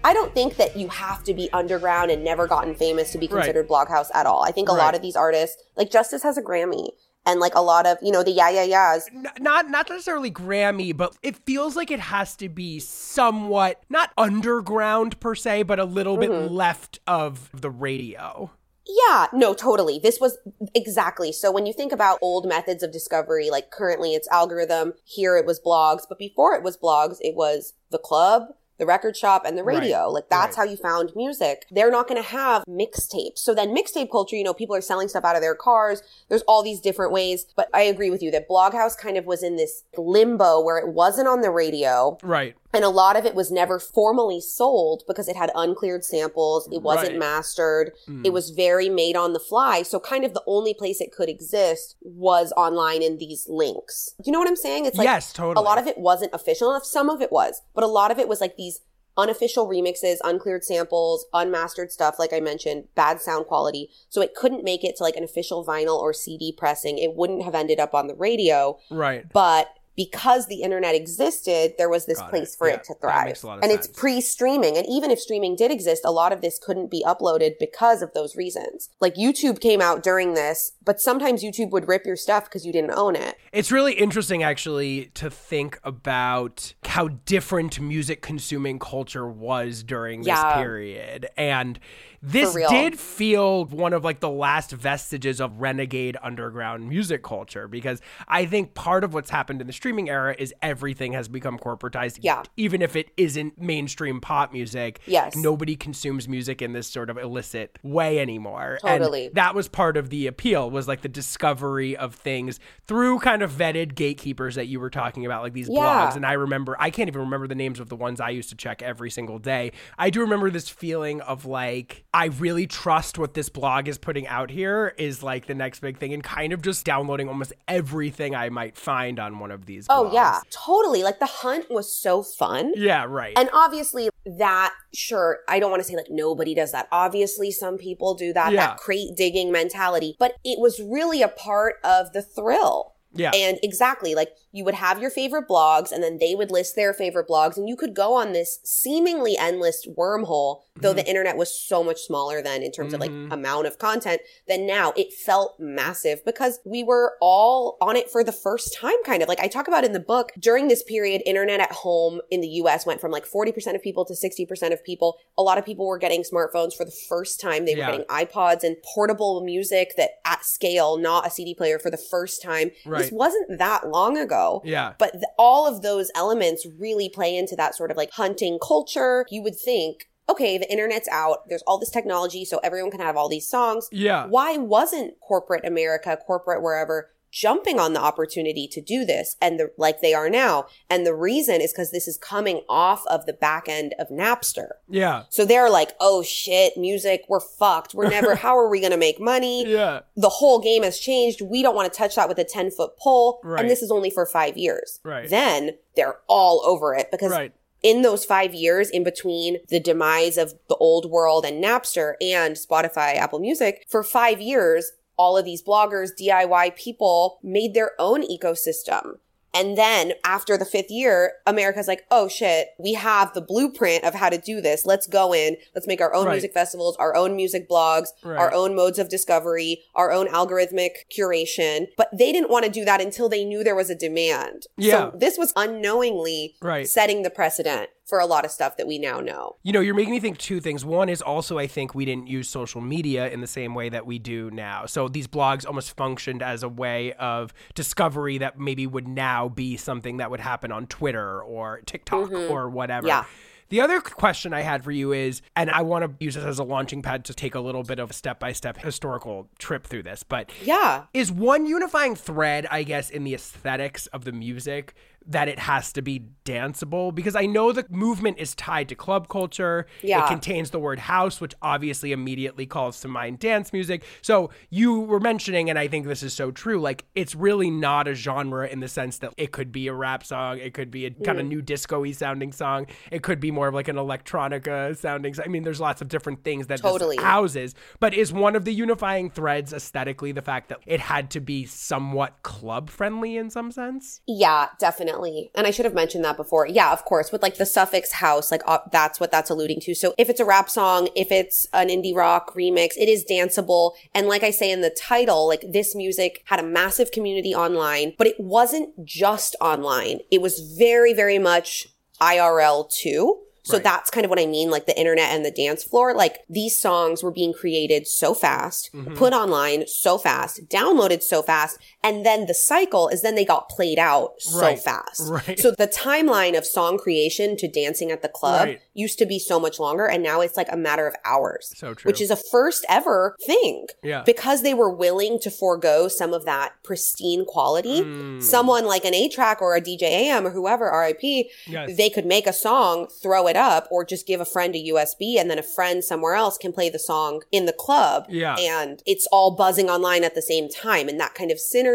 I 0.04 0.14
don't 0.14 0.34
think 0.34 0.56
that 0.58 0.76
you 0.76 0.88
have 0.90 1.24
to 1.26 1.34
be 1.34 1.50
underground 1.54 2.10
and 2.10 2.24
never 2.24 2.48
gotten 2.48 2.74
famous 2.74 3.12
to 3.12 3.18
be 3.20 3.28
Right. 3.28 3.44
considered 3.44 3.68
bloghouse 3.70 4.10
at 4.16 4.26
all. 4.26 4.44
I 4.44 4.52
think 4.52 4.68
a 4.68 4.72
Right. 4.72 4.80
lot 4.80 4.96
of 4.96 5.02
these 5.02 5.16
artists, 5.16 5.62
like 5.78 5.92
Justice 5.92 6.24
has 6.24 6.38
a 6.38 6.42
Grammy 6.42 6.90
and 7.24 7.40
like 7.40 7.54
a 7.54 7.62
lot 7.62 7.86
of, 7.86 8.00
you 8.02 8.12
know, 8.12 8.24
the 8.24 8.32
yeah, 8.32 8.50
yeah, 8.50 8.64
yeahs. 8.64 9.08
N- 9.14 9.28
not 9.40 9.70
not 9.70 9.90
necessarily 9.90 10.32
Grammy, 10.32 10.96
but 10.96 11.16
it 11.22 11.38
feels 11.46 11.76
like 11.76 11.92
it 11.92 12.00
has 12.00 12.36
to 12.38 12.50
be 12.50 12.80
somewhat 12.80 13.84
not 13.90 14.12
underground 14.18 15.20
per 15.20 15.36
se, 15.36 15.64
but 15.64 15.80
a 15.80 15.86
little 15.86 16.18
bit 16.18 16.32
mm-hmm. 16.32 16.52
left 16.52 17.00
of 17.06 17.52
the 17.54 17.70
radio. 17.70 18.50
Yeah, 18.88 19.28
no, 19.32 19.54
totally. 19.54 20.00
This 20.00 20.20
was 20.20 20.38
exactly. 20.74 21.32
So 21.32 21.52
when 21.52 21.66
you 21.66 21.74
think 21.74 21.92
about 21.92 22.20
old 22.22 22.48
methods 22.48 22.82
of 22.82 22.92
discovery, 22.92 23.50
like 23.50 23.70
currently 23.70 24.16
it's 24.16 24.28
algorithm, 24.30 24.94
here 25.06 25.38
it 25.38 25.46
was 25.46 25.60
blogs, 25.60 26.02
but 26.10 26.18
before 26.18 26.56
it 26.56 26.64
was 26.64 26.78
blogs, 26.78 27.18
it 27.22 27.36
was 27.36 27.74
the 27.92 28.00
club, 28.00 28.48
the 28.82 28.86
record 28.88 29.16
shop, 29.16 29.44
and 29.46 29.56
the 29.58 29.64
Right, 29.64 29.78
radio. 29.80 30.10
Like 30.10 30.28
that's 30.30 30.58
right. 30.58 30.66
how 30.66 30.72
you 30.72 30.76
found 30.76 31.12
music. 31.16 31.68
They're 31.70 31.92
not 31.92 32.08
going 32.08 32.20
to 32.22 32.28
have 32.28 32.64
mixtapes. 32.68 33.38
So 33.38 33.54
then 33.54 33.76
mixtape 33.76 34.10
culture, 34.12 34.36
you 34.36 34.44
know, 34.44 34.56
people 34.56 34.76
are 34.76 34.82
selling 34.82 35.08
stuff 35.08 35.24
out 35.24 35.36
of 35.36 35.42
their 35.44 35.54
cars. 35.56 36.02
There's 36.30 36.42
all 36.48 36.64
these 36.64 36.80
different 36.82 37.12
ways. 37.14 37.46
But 37.56 37.70
I 37.76 37.84
agree 37.84 38.10
with 38.10 38.24
you 38.24 38.32
that 38.32 38.50
Bloghouse 38.50 38.98
kind 38.98 39.18
of 39.18 39.26
was 39.26 39.44
in 39.44 39.56
this 39.56 39.84
limbo 39.96 40.60
where 40.62 40.80
it 40.80 40.88
wasn't 40.90 41.28
on 41.28 41.42
the 41.42 41.52
radio. 41.52 42.18
Right. 42.24 42.56
And 42.74 42.86
a 42.86 42.90
lot 42.90 43.18
of 43.18 43.26
it 43.26 43.36
was 43.36 43.52
never 43.52 43.80
formally 43.80 44.40
sold 44.40 45.04
because 45.06 45.28
it 45.28 45.36
had 45.36 45.52
uncleared 45.56 46.06
samples. 46.06 46.70
It 46.72 46.82
wasn't 46.82 47.10
Right. 47.12 47.20
mastered. 47.20 47.92
Mm. 48.08 48.26
It 48.26 48.32
was 48.32 48.52
very 48.52 48.88
made 48.88 49.18
on 49.18 49.34
the 49.34 49.40
fly. 49.42 49.84
So 49.84 50.00
kind 50.00 50.24
of 50.24 50.34
the 50.34 50.44
only 50.48 50.74
place 50.74 51.02
it 51.02 51.12
could 51.12 51.28
exist 51.28 51.98
was 52.02 52.54
online 52.56 53.02
in 53.04 53.18
these 53.18 53.46
links. 53.50 54.14
Do 54.22 54.24
you 54.28 54.32
know 54.32 54.40
what 54.40 54.48
I'm 54.48 54.56
saying? 54.56 54.86
It's 54.86 54.98
like 54.98 55.04
yes, 55.06 55.34
totally. 55.34 55.62
a 55.62 55.66
lot 55.68 55.80
of 55.80 55.86
it 55.88 55.98
wasn't 55.98 56.34
official 56.34 56.72
enough. 56.72 56.86
Some 56.86 57.10
of 57.10 57.22
it 57.22 57.30
was, 57.32 57.62
but 57.76 57.84
a 57.84 57.88
lot 57.88 58.10
of 58.10 58.18
it 58.20 58.30
was 58.30 58.40
like 58.40 58.56
these 58.56 58.71
unofficial 59.18 59.68
remixes, 59.68 60.18
uncleared 60.24 60.64
samples, 60.64 61.26
unmastered 61.34 61.92
stuff, 61.92 62.18
like 62.18 62.34
I 62.34 62.40
mentioned, 62.40 62.86
bad 62.96 63.22
sound 63.22 63.46
quality. 63.46 63.90
So 64.10 64.22
it 64.22 64.36
couldn't 64.36 64.64
make 64.64 64.84
it 64.84 64.96
to 64.98 65.04
like 65.04 65.16
an 65.16 65.24
official 65.24 65.66
vinyl 65.66 65.98
or 65.98 66.14
CD 66.14 66.54
pressing. 66.58 66.98
It 66.98 67.16
wouldn't 67.16 67.44
have 67.44 67.56
ended 67.56 67.80
up 67.80 67.94
on 67.94 68.08
the 68.08 68.16
radio 68.16 68.78
right. 68.90 69.26
but 69.32 69.76
because 69.96 70.48
the 70.48 70.62
internet 70.62 70.96
existed, 70.96 71.74
there 71.78 71.90
was 71.90 72.06
this 72.06 72.20
Got 72.20 72.30
place 72.30 72.54
it. 72.54 72.58
for 72.58 72.68
Yeah, 72.68 72.76
it 72.76 72.84
to 72.86 72.94
thrive. 72.96 73.26
makes 73.26 73.44
a 73.44 73.48
lot 73.48 73.58
of 73.58 73.64
and 73.64 73.72
it's 73.72 73.88
pre-streaming. 73.88 74.78
And 74.78 74.86
even 74.88 75.12
if 75.12 75.20
streaming 75.20 75.56
did 75.56 75.72
exist, 75.72 76.04
a 76.06 76.12
lot 76.12 76.32
of 76.32 76.42
this 76.42 76.58
couldn't 76.60 76.90
be 76.90 77.04
uploaded 77.06 77.54
because 77.60 78.02
of 78.02 78.14
those 78.14 78.36
reasons. 78.36 78.90
Like 79.00 79.16
YouTube 79.16 79.60
came 79.60 79.82
out 79.82 80.04
during 80.04 80.34
this, 80.34 80.74
but 80.84 81.00
sometimes 81.00 81.44
YouTube 81.44 81.72
would 81.72 81.88
rip 81.88 82.06
your 82.06 82.16
stuff 82.16 82.46
because 82.46 82.66
you 82.66 82.72
didn't 82.74 82.92
own 82.92 83.16
it. 83.16 83.36
It's 83.52 83.72
really 83.72 83.94
interesting, 83.94 84.44
actually, 84.44 85.06
to 85.16 85.30
think 85.30 85.80
about 85.84 86.74
how 86.86 87.10
different 87.26 87.80
music 87.80 88.22
consuming 88.22 88.80
culture 88.80 89.28
was 89.28 89.84
during 89.84 90.20
this 90.22 90.28
Yeah. 90.28 90.62
period. 90.62 91.28
And 91.38 91.80
this 92.24 92.54
did 92.70 93.00
feel 93.00 93.66
one 93.66 93.94
of 93.94 94.04
like 94.04 94.20
the 94.20 94.30
last 94.30 94.72
vestiges 94.72 95.42
of 95.42 95.60
renegade 95.60 96.16
underground 96.22 96.88
music 96.88 97.24
culture 97.24 97.68
because 97.68 98.00
I 98.28 98.46
think 98.46 98.74
part 98.76 99.04
of 99.04 99.14
what's 99.14 99.32
happened 99.32 99.60
in 99.60 99.68
the 99.68 99.74
streaming 99.92 100.10
era 100.10 100.34
is 100.40 100.54
everything 100.62 101.12
has 101.14 101.28
become 101.28 101.58
corporatized. 101.60 102.20
Yeah. 102.22 102.44
Even 102.56 102.82
if 102.82 102.96
it 102.96 103.10
isn't 103.18 103.60
mainstream 103.60 104.22
pop 104.22 104.54
music, 104.54 105.02
Yes. 105.06 105.36
nobody 105.36 105.76
consumes 105.76 106.30
music 106.30 106.62
in 106.62 106.72
this 106.72 106.88
sort 106.88 107.10
of 107.10 107.18
illicit 107.18 107.78
way 107.84 108.20
anymore. 108.20 108.80
Totally. 108.82 109.26
And 109.28 109.36
that 109.36 109.54
was 109.54 109.68
part 109.68 109.98
of 109.98 110.10
the 110.10 110.28
appeal 110.28 110.70
was 110.72 110.88
like 110.88 111.02
the 111.02 111.10
discovery 111.10 111.98
of 111.98 112.16
things 112.16 112.60
through 112.88 113.20
kind 113.20 113.42
of 113.44 113.52
vetted 113.52 113.96
gatekeepers 113.96 114.56
that 114.56 114.68
you 114.68 114.80
were 114.80 114.90
talking 114.90 115.26
about 115.26 115.44
like 115.44 115.52
these 115.54 115.68
Yeah. 115.70 115.82
blogs 115.82 116.16
and 116.16 116.26
i 116.26 116.34
remember 116.34 116.76
i 116.80 116.90
can't 116.90 117.08
even 117.08 117.22
remember 117.22 117.48
the 117.48 117.56
names 117.56 117.80
of 117.80 117.90
the 117.90 117.96
ones 117.96 118.20
i 118.22 118.30
used 118.30 118.50
to 118.50 118.56
check 118.56 118.82
every 118.82 119.10
single 119.10 119.40
day 119.40 119.72
i 119.98 120.10
do 120.10 120.22
remember 120.22 120.50
this 120.52 120.70
feeling 120.70 121.22
of 121.22 121.46
like 121.46 122.04
i 122.14 122.26
really 122.26 122.68
trust 122.68 123.18
what 123.18 123.34
this 123.34 123.50
blog 123.50 123.88
is 123.88 123.98
putting 123.98 124.28
out 124.28 124.50
here 124.52 124.94
is 124.98 125.24
like 125.24 125.46
the 125.48 125.54
next 125.56 125.80
big 125.80 125.98
thing 125.98 126.14
and 126.14 126.24
kind 126.24 126.54
of 126.54 126.62
just 126.62 126.86
downloading 126.86 127.28
almost 127.28 127.54
everything 127.68 128.36
i 128.36 128.50
might 128.50 128.76
find 128.78 129.20
on 129.20 129.40
one 129.40 129.52
of 129.52 129.66
these 129.66 129.71
Oh 129.90 130.06
blogs. 130.06 130.14
yeah, 130.14 130.40
totally. 130.50 131.04
Like 131.04 131.20
the 131.20 131.26
hunt 131.26 131.70
was 131.70 131.96
so 131.96 132.24
fun. 132.24 132.74
yeah 132.76 133.06
right 133.08 133.34
And 133.38 133.50
obviously 133.54 134.10
that, 134.26 134.74
sure, 134.94 135.40
I 135.48 135.60
don't 135.60 135.72
want 135.72 135.82
to 135.84 135.88
say 135.90 135.96
like 135.96 136.10
nobody 136.10 136.54
does 136.56 136.72
that. 136.72 136.88
Obviously 136.92 137.52
some 137.52 137.78
people 137.78 138.14
do 138.14 138.34
that, 138.34 138.52
Yeah. 138.54 138.68
that 138.68 138.78
crate 138.78 139.16
digging 139.16 139.52
mentality, 139.52 140.16
but 140.20 140.36
it 140.44 140.60
was 140.60 140.80
really 140.80 141.22
a 141.22 141.28
part 141.28 141.76
of 141.84 142.14
the 142.14 142.22
thrill. 142.22 142.94
yeah 143.14 143.32
And 143.34 143.60
exactly, 143.64 144.16
like 144.16 144.30
you 144.52 144.64
would 144.66 144.74
have 144.76 145.02
your 145.02 145.10
favorite 145.10 145.48
blogs 145.48 145.92
and 145.92 146.04
then 146.04 146.18
they 146.20 146.36
would 146.36 146.52
list 146.52 146.76
their 146.76 146.94
favorite 146.94 147.28
blogs 147.28 147.58
and 147.58 147.70
you 147.70 147.76
could 147.76 147.94
go 147.94 148.14
on 148.14 148.34
this 148.34 148.60
seemingly 148.64 149.38
endless 149.38 149.88
wormhole, 149.98 150.62
though 150.82 150.94
the 150.94 151.08
internet 151.08 151.38
was 151.38 151.54
so 151.58 151.84
much 151.84 152.02
smaller 152.02 152.42
then 152.42 152.62
in 152.64 152.72
terms 152.72 152.94
of 152.94 153.00
like 153.00 153.12
Mhm. 153.12 153.32
amount 153.32 153.68
of 153.68 153.78
content 153.78 154.22
than 154.48 154.66
now. 154.66 154.92
It 154.98 155.14
felt 155.14 155.56
massive 155.60 156.24
because 156.26 156.60
we 156.66 156.84
were 156.84 157.14
all 157.22 157.78
on 157.82 157.96
it 157.96 158.10
for 158.10 158.24
the 158.24 158.32
first 158.32 158.74
time 158.74 159.02
kind 159.06 159.22
of. 159.24 159.30
Like 159.30 159.40
I 159.40 159.48
talk 159.48 159.68
about 159.68 159.84
in 159.86 159.94
the 159.94 160.00
book, 160.00 160.32
during 160.40 160.68
this 160.68 160.84
period, 160.84 161.22
internet 161.26 161.60
at 161.60 161.72
home 161.72 162.20
in 162.30 162.42
the 162.42 162.48
US 162.64 162.86
went 162.86 163.00
from 163.00 163.12
like 163.12 163.26
40% 163.26 163.76
of 163.76 163.82
people 163.82 164.04
to 164.06 164.16
60% 164.16 164.74
of 164.74 164.84
people. 164.84 165.18
A 165.38 165.44
lot 165.44 165.58
of 165.58 165.66
people 165.66 165.86
were 165.88 165.98
getting 165.98 166.24
smartphones 166.24 166.74
for 166.74 166.84
the 166.84 166.92
first 167.10 167.40
time. 167.40 167.66
They 167.66 167.74
were 167.76 167.80
Yeah. 167.82 167.92
getting 167.92 168.06
iPods 168.08 168.64
and 168.64 168.76
portable 168.84 169.42
music 169.44 169.96
that 169.98 170.20
at 170.26 170.44
scale, 170.44 170.98
not 170.98 171.26
a 171.26 171.30
CD 171.30 171.54
player 171.56 171.80
for 171.80 171.90
the 171.90 171.98
first 171.98 172.42
time. 172.42 172.72
This 172.86 173.12
wasn't 173.12 173.58
that 173.60 173.88
long 173.90 174.18
ago. 174.18 174.41
Yeah 174.64 174.94
But 174.98 175.12
th- 175.14 175.24
all 175.38 175.68
of 175.68 175.82
those 175.82 176.12
elements 176.16 176.66
really 176.78 177.10
play 177.10 177.36
into 177.36 177.56
that 177.56 177.76
sort 177.76 177.92
of 177.92 177.98
like 177.98 178.12
hunting 178.12 178.60
culture. 178.62 179.26
You 179.30 179.42
would 179.44 179.58
think, 179.58 180.10
okay, 180.30 180.58
the 180.58 180.70
internet's 180.72 181.10
out. 181.12 181.38
There's 181.50 181.64
all 181.68 181.80
this 181.80 181.90
technology, 181.90 182.46
so 182.46 182.60
everyone 182.64 182.92
can 182.92 183.02
have 183.02 183.18
all 183.18 183.30
these 183.30 183.48
songs. 183.48 183.88
yeah 183.92 184.28
Why 184.28 184.58
wasn't 184.58 185.20
corporate 185.20 185.66
America, 185.66 186.18
corporate 186.26 186.62
wherever, 186.62 187.10
jumping 187.32 187.80
on 187.80 187.94
the 187.94 188.02
opportunity 188.02 188.68
to 188.68 188.82
do 188.82 189.06
this 189.06 189.36
and 189.42 189.60
the, 189.60 189.72
like 189.78 190.02
they 190.02 190.14
are 190.14 190.30
now? 190.30 190.68
And 190.90 191.06
the 191.06 191.16
reason 191.16 191.62
is 191.62 191.72
because 191.72 191.92
this 191.92 192.08
is 192.08 192.18
coming 192.18 192.62
off 192.70 193.04
of 193.08 193.26
the 193.26 193.34
back 193.34 193.68
end 193.68 193.96
of 194.00 194.10
Napster. 194.10 194.70
yeah 194.90 195.24
So 195.30 195.46
they're 195.46 195.70
like, 195.70 195.92
oh 196.00 196.22
shit, 196.24 196.78
music, 196.78 197.24
we're 197.28 197.40
fucked. 197.40 197.94
We're 197.94 198.10
never, 198.10 198.36
how 198.46 198.58
are 198.58 198.70
we 198.70 198.80
going 198.80 198.92
to 198.92 198.98
make 198.98 199.20
money? 199.20 199.66
yeah 199.68 200.02
the 200.16 200.30
whole 200.30 200.60
game 200.60 200.84
has 200.84 201.00
changed. 201.00 201.42
We 201.42 201.62
don't 201.62 201.76
want 201.76 201.92
to 201.92 201.98
touch 201.98 202.16
that 202.16 202.28
with 202.30 202.38
a 202.38 202.44
10 202.44 202.72
foot 202.72 202.98
pole. 202.98 203.40
Right. 203.44 203.62
And 203.62 203.70
this 203.70 203.82
is 203.82 203.92
only 203.92 204.10
for 204.10 204.26
five 204.26 204.58
years. 204.58 205.00
Right. 205.04 205.30
Then 205.30 205.72
they're 205.96 206.18
all 206.28 206.62
over 206.66 206.94
it 206.94 207.10
because 207.12 207.32
right 207.32 207.54
in 207.82 208.04
those 208.04 208.24
five 208.24 208.54
years 208.54 208.90
in 208.90 209.04
between 209.04 209.58
the 209.70 209.80
demise 209.80 210.38
of 210.38 210.54
the 210.70 210.76
old 210.76 211.10
world 211.10 211.46
and 211.46 211.64
Napster 211.64 212.14
and 212.22 212.56
Spotify, 212.56 213.16
Apple 213.16 213.40
Music, 213.40 213.86
for 213.90 214.04
five 214.04 214.40
years, 214.40 214.92
all 215.22 215.38
of 215.38 215.46
these 215.46 215.62
bloggers, 215.62 216.10
DIY 216.20 216.76
people 216.76 217.38
made 217.44 217.76
their 217.76 217.92
own 218.00 218.24
ecosystem. 218.28 219.18
And 219.54 219.78
then 219.78 220.14
after 220.24 220.58
the 220.58 220.64
fifth 220.64 220.90
year, 220.90 221.34
America's 221.46 221.88
like, 221.88 222.06
oh 222.10 222.30
shit, 222.30 222.70
we 222.80 222.94
have 222.94 223.34
the 223.34 223.42
blueprint 223.42 224.06
of 224.06 224.14
how 224.14 224.30
to 224.30 224.38
do 224.38 224.62
this. 224.62 224.86
Let's 224.86 225.08
go 225.08 225.34
in. 225.34 225.58
Let's 225.76 225.88
make 225.88 226.00
our 226.00 226.14
own 226.14 226.26
Right. 226.28 226.36
music 226.36 226.54
festivals, 226.54 226.96
our 226.98 227.14
own 227.18 227.36
music 227.36 227.70
blogs, 227.70 228.08
Right. 228.24 228.40
our 228.40 228.54
own 228.54 228.74
modes 228.76 228.98
of 228.98 229.10
discovery, 229.10 229.84
our 229.94 230.10
own 230.12 230.28
algorithmic 230.30 230.92
curation. 231.16 231.88
But 231.98 232.08
they 232.18 232.32
didn't 232.32 232.50
want 232.50 232.64
to 232.64 232.72
do 232.72 232.86
that 232.86 233.02
until 233.02 233.28
they 233.28 233.44
knew 233.44 233.62
there 233.62 233.76
was 233.76 233.90
a 233.90 233.96
demand. 233.96 234.68
Yeah. 234.78 234.92
So 235.12 235.18
this 235.18 235.38
was 235.38 235.52
unknowingly 235.58 236.56
Right. 236.62 236.88
setting 236.88 237.24
the 237.24 237.30
precedent 237.30 237.90
for 238.12 238.20
a 238.20 238.26
lot 238.26 238.44
of 238.44 238.52
stuff 238.52 238.76
that 238.76 238.86
we 238.86 239.00
now 239.00 239.22
know. 239.22 239.56
You 239.64 239.72
know, 239.72 239.80
you're 239.80 239.96
making 239.96 240.12
me 240.12 240.20
think 240.20 240.38
two 240.38 240.60
things. 240.60 240.84
One 240.84 241.08
is 241.08 241.22
also 241.22 241.58
I 241.58 241.66
think 241.66 241.96
we 241.96 242.04
didn't 242.04 242.28
use 242.28 242.50
social 242.50 242.82
media 242.82 243.30
in 243.30 243.40
the 243.40 243.48
same 243.48 243.74
way 243.74 243.88
that 243.88 244.06
we 244.06 244.20
do 244.20 244.52
now. 244.52 244.86
So 244.86 245.08
these 245.08 245.28
blogs 245.28 245.66
almost 245.66 245.96
functioned 245.96 246.44
as 246.44 246.62
a 246.62 246.68
way 246.68 247.14
of 247.14 247.54
discovery 247.74 248.38
that 248.40 248.60
maybe 248.60 248.86
would 248.86 249.08
now 249.08 249.48
be 249.48 249.78
something 249.78 250.18
that 250.18 250.30
would 250.30 250.42
happen 250.42 250.74
on 250.74 250.88
Twitter 250.88 251.42
or 251.42 251.80
TikTok 251.86 252.32
mm-hmm. 252.32 252.52
or 252.52 252.70
whatever. 252.70 253.08
Yeah. 253.08 253.24
The 253.70 253.80
other 253.80 254.02
question 254.02 254.54
I 254.54 254.60
had 254.60 254.84
for 254.84 254.92
you 254.92 255.14
is, 255.14 255.42
and 255.56 255.72
I 255.72 255.84
want 255.84 256.04
to 256.04 256.12
use 256.22 256.36
this 256.36 256.44
as 256.44 256.60
a 256.60 256.66
launching 256.66 257.02
pad 257.02 257.24
to 257.26 257.34
take 257.34 257.56
a 257.56 257.62
little 257.62 257.84
bit 257.84 258.00
of 258.00 258.10
a 258.10 258.14
step 258.14 258.38
by 258.38 258.52
step 258.52 258.78
historical 258.78 259.48
trip 259.60 259.88
through 259.88 260.04
this, 260.04 260.24
but 260.24 260.52
Yeah. 260.62 261.04
is 261.14 261.32
one 261.32 261.66
unifying 261.66 262.18
thread, 262.18 262.68
I 262.70 262.84
guess, 262.84 263.10
in 263.10 263.24
the 263.24 263.34
aesthetics 263.34 264.08
of 264.08 264.26
the 264.26 264.34
music 264.34 264.94
that 265.26 265.48
it 265.48 265.60
has 265.60 265.94
to 265.94 266.02
be 266.02 266.26
danceable? 266.46 267.14
Because 267.14 267.36
I 267.36 267.46
know 267.46 267.72
the 267.72 267.86
movement 267.90 268.38
is 268.40 268.56
tied 268.56 268.90
to 268.90 268.96
club 268.96 269.28
culture. 269.30 269.86
Yeah. 270.02 270.26
It 270.26 270.28
contains 270.28 270.72
the 270.72 270.80
word 270.80 271.00
house, 271.00 271.40
which 271.40 271.54
obviously 271.62 272.12
immediately 272.12 272.66
calls 272.66 273.00
to 273.02 273.08
mind 273.08 273.40
dance 273.40 273.72
music. 273.72 274.04
So 274.22 274.50
you 274.70 275.00
were 275.00 275.20
mentioning, 275.20 275.70
and 275.70 275.78
I 275.78 275.88
think 275.88 276.08
this 276.08 276.24
is 276.24 276.34
so 276.34 276.52
true, 276.52 276.80
like 276.82 277.06
it's 277.16 277.36
really 277.36 277.70
not 277.70 278.08
a 278.08 278.14
genre 278.16 278.68
in 278.68 278.80
the 278.80 278.88
sense 278.88 279.20
that 279.20 279.34
it 279.38 279.52
could 279.52 279.72
be 279.72 279.88
a 279.88 279.94
rap 279.94 280.24
song, 280.24 280.58
it 280.58 280.74
could 280.74 280.92
be 280.92 281.06
a 281.06 281.12
kind 281.12 281.38
Mm. 281.38 281.42
of 281.42 281.46
new 281.48 281.62
disco 281.62 282.02
y 282.02 282.12
sounding 282.12 282.52
song, 282.52 282.88
it 283.12 283.22
could 283.24 283.40
be 283.40 283.52
more 283.52 283.68
of 283.68 283.74
like 283.74 283.88
an 283.88 283.96
electronica 283.98 284.96
sounding 284.98 285.34
song. 285.34 285.46
I 285.46 285.50
mean, 285.50 285.64
there's 285.64 285.80
lots 285.80 286.02
of 286.02 286.08
different 286.08 286.44
things 286.44 286.68
that 286.68 286.82
this 286.82 286.92
Totally. 286.92 287.18
houses, 287.18 287.76
but 288.00 288.14
is 288.14 288.34
one 288.34 288.56
of 288.56 288.66
the 288.66 288.74
unifying 288.74 289.30
threads 289.30 289.72
aesthetically 289.74 290.32
the 290.32 290.42
fact 290.42 290.70
that 290.70 290.80
it 290.86 291.00
had 291.00 291.30
to 291.32 291.40
be 291.40 291.66
somewhat 291.66 292.42
club 292.44 292.90
friendly 292.90 293.38
in 293.38 293.50
some 293.50 293.72
sense? 293.72 294.22
Yeah, 294.28 294.70
definitely. 294.80 295.11
Definitely. 295.12 295.52
And 295.56 295.68
I 295.68 295.72
should 295.72 295.86
have 295.86 295.94
mentioned 295.94 296.24
that 296.26 296.38
before. 296.38 296.66
Yeah, 296.68 296.92
of 296.92 297.06
course. 297.06 297.32
With 297.32 297.42
like 297.42 297.56
the 297.58 297.66
suffix 297.66 298.12
house, 298.14 298.52
like 298.52 298.62
uh, 298.68 298.80
that's 298.92 299.20
what 299.20 299.32
that's 299.32 299.50
alluding 299.50 299.80
to. 299.82 299.96
So 299.96 300.14
if 300.18 300.30
it's 300.30 300.40
a 300.40 300.46
rap 300.46 300.70
song, 300.70 301.10
if 301.16 301.32
it's 301.32 301.68
an 301.74 301.90
indie 301.90 302.16
rock 302.16 302.54
remix, 302.56 302.92
it 302.98 303.10
is 303.10 303.26
danceable. 303.30 303.94
And 304.14 304.28
like 304.28 304.44
I 304.44 304.52
say 304.52 304.72
in 304.72 304.82
the 304.82 304.90
title, 304.90 305.48
like 305.48 305.64
this 305.72 305.96
music 305.96 306.44
had 306.46 306.60
a 306.60 306.64
massive 306.64 307.12
community 307.12 307.54
online, 307.54 308.14
but 308.18 308.28
it 308.28 308.40
wasn't 308.40 309.06
just 309.06 309.56
online. 309.62 310.20
It 310.32 310.42
was 310.42 310.60
very, 310.78 311.14
very 311.14 311.40
much 311.40 311.88
IRL 312.22 312.90
too. 312.90 313.40
So 313.64 313.74
Right. 313.78 313.84
that's 313.84 314.10
kind 314.10 314.26
of 314.26 314.32
what 314.32 314.40
I 314.40 314.48
mean, 314.48 314.72
like 314.72 314.88
the 314.88 314.98
internet 315.00 315.30
and 315.36 315.46
the 315.46 315.52
dance 315.52 315.84
floor. 315.84 316.16
Like 316.16 316.40
these 316.50 316.76
songs 316.76 317.22
were 317.22 317.30
being 317.30 317.54
created 317.54 318.08
so 318.08 318.34
fast, 318.34 318.90
Mm-hmm. 318.92 319.14
put 319.14 319.34
online 319.34 319.86
so 319.88 320.18
fast, 320.18 320.68
downloaded 320.68 321.22
so 321.22 321.44
fast, 321.44 321.78
and 322.04 322.26
then 322.26 322.46
the 322.48 322.54
cycle 322.54 323.08
is 323.08 323.22
then 323.22 323.36
they 323.36 323.46
got 323.46 323.70
played 323.70 324.00
out 324.00 324.34
so 324.42 324.60
Right. 324.60 324.80
fast. 324.80 325.22
Right. 325.30 325.60
So 325.60 325.72
the 325.72 325.88
timeline 325.88 326.58
of 326.58 326.66
song 326.66 326.98
creation 326.98 327.56
to 327.58 327.68
dancing 327.68 328.12
at 328.12 328.22
the 328.22 328.28
club 328.30 328.68
Right. 328.68 328.82
used 328.94 329.20
to 329.20 329.26
be 329.26 329.38
so 329.40 329.60
much 329.60 329.80
longer, 329.80 330.06
and 330.06 330.24
now 330.24 330.42
it's 330.42 330.58
like 330.58 330.72
a 330.72 330.78
matter 330.78 331.08
of 331.08 331.16
hours. 331.26 331.74
So 331.78 331.94
true. 331.94 332.10
Which 332.10 332.22
is 332.22 332.32
a 332.32 332.36
first 332.36 332.86
ever 332.90 333.36
thing. 333.46 333.88
Yeah. 334.04 334.24
Because 334.26 334.62
they 334.64 334.74
were 334.74 334.90
willing 334.90 335.40
to 335.40 335.52
forego 335.52 336.08
some 336.08 336.34
of 336.34 336.46
that 336.46 336.74
pristine 336.84 337.46
quality. 337.46 338.02
Mm. 338.02 338.42
Someone 338.42 338.86
like 338.86 339.06
an 339.06 339.14
A-Trak 339.14 339.62
or 339.62 339.76
a 339.76 339.82
DJ 339.82 340.04
AM 340.30 340.46
or 340.48 340.52
whoever, 340.52 340.86
RIP, 340.92 341.50
Yes. 341.68 341.96
they 341.98 342.10
could 342.10 342.26
make 342.26 342.48
a 342.48 342.54
song, 342.54 343.08
throw 343.22 343.48
it 343.48 343.56
up, 343.56 343.88
or 343.92 344.04
just 344.04 344.26
give 344.26 344.42
a 344.42 344.46
friend 344.46 344.76
a 344.76 344.80
USB, 344.80 345.38
and 345.38 345.50
then 345.50 345.60
a 345.60 345.64
friend 345.64 346.04
somewhere 346.04 346.34
else 346.34 346.58
can 346.58 346.74
play 346.74 346.90
the 346.90 347.00
song 347.00 347.44
in 347.52 347.66
the 347.66 347.74
club. 347.74 348.26
Yeah. 348.30 348.56
And 348.58 349.02
it's 349.06 349.28
all 349.32 349.52
buzzing 349.52 349.90
online 349.90 350.24
at 350.24 350.36
the 350.36 350.42
same 350.42 350.68
time. 350.68 351.08
And 351.08 351.20
that 351.20 351.36
kind 351.36 351.52
of 351.52 351.58
synergy. 351.58 351.91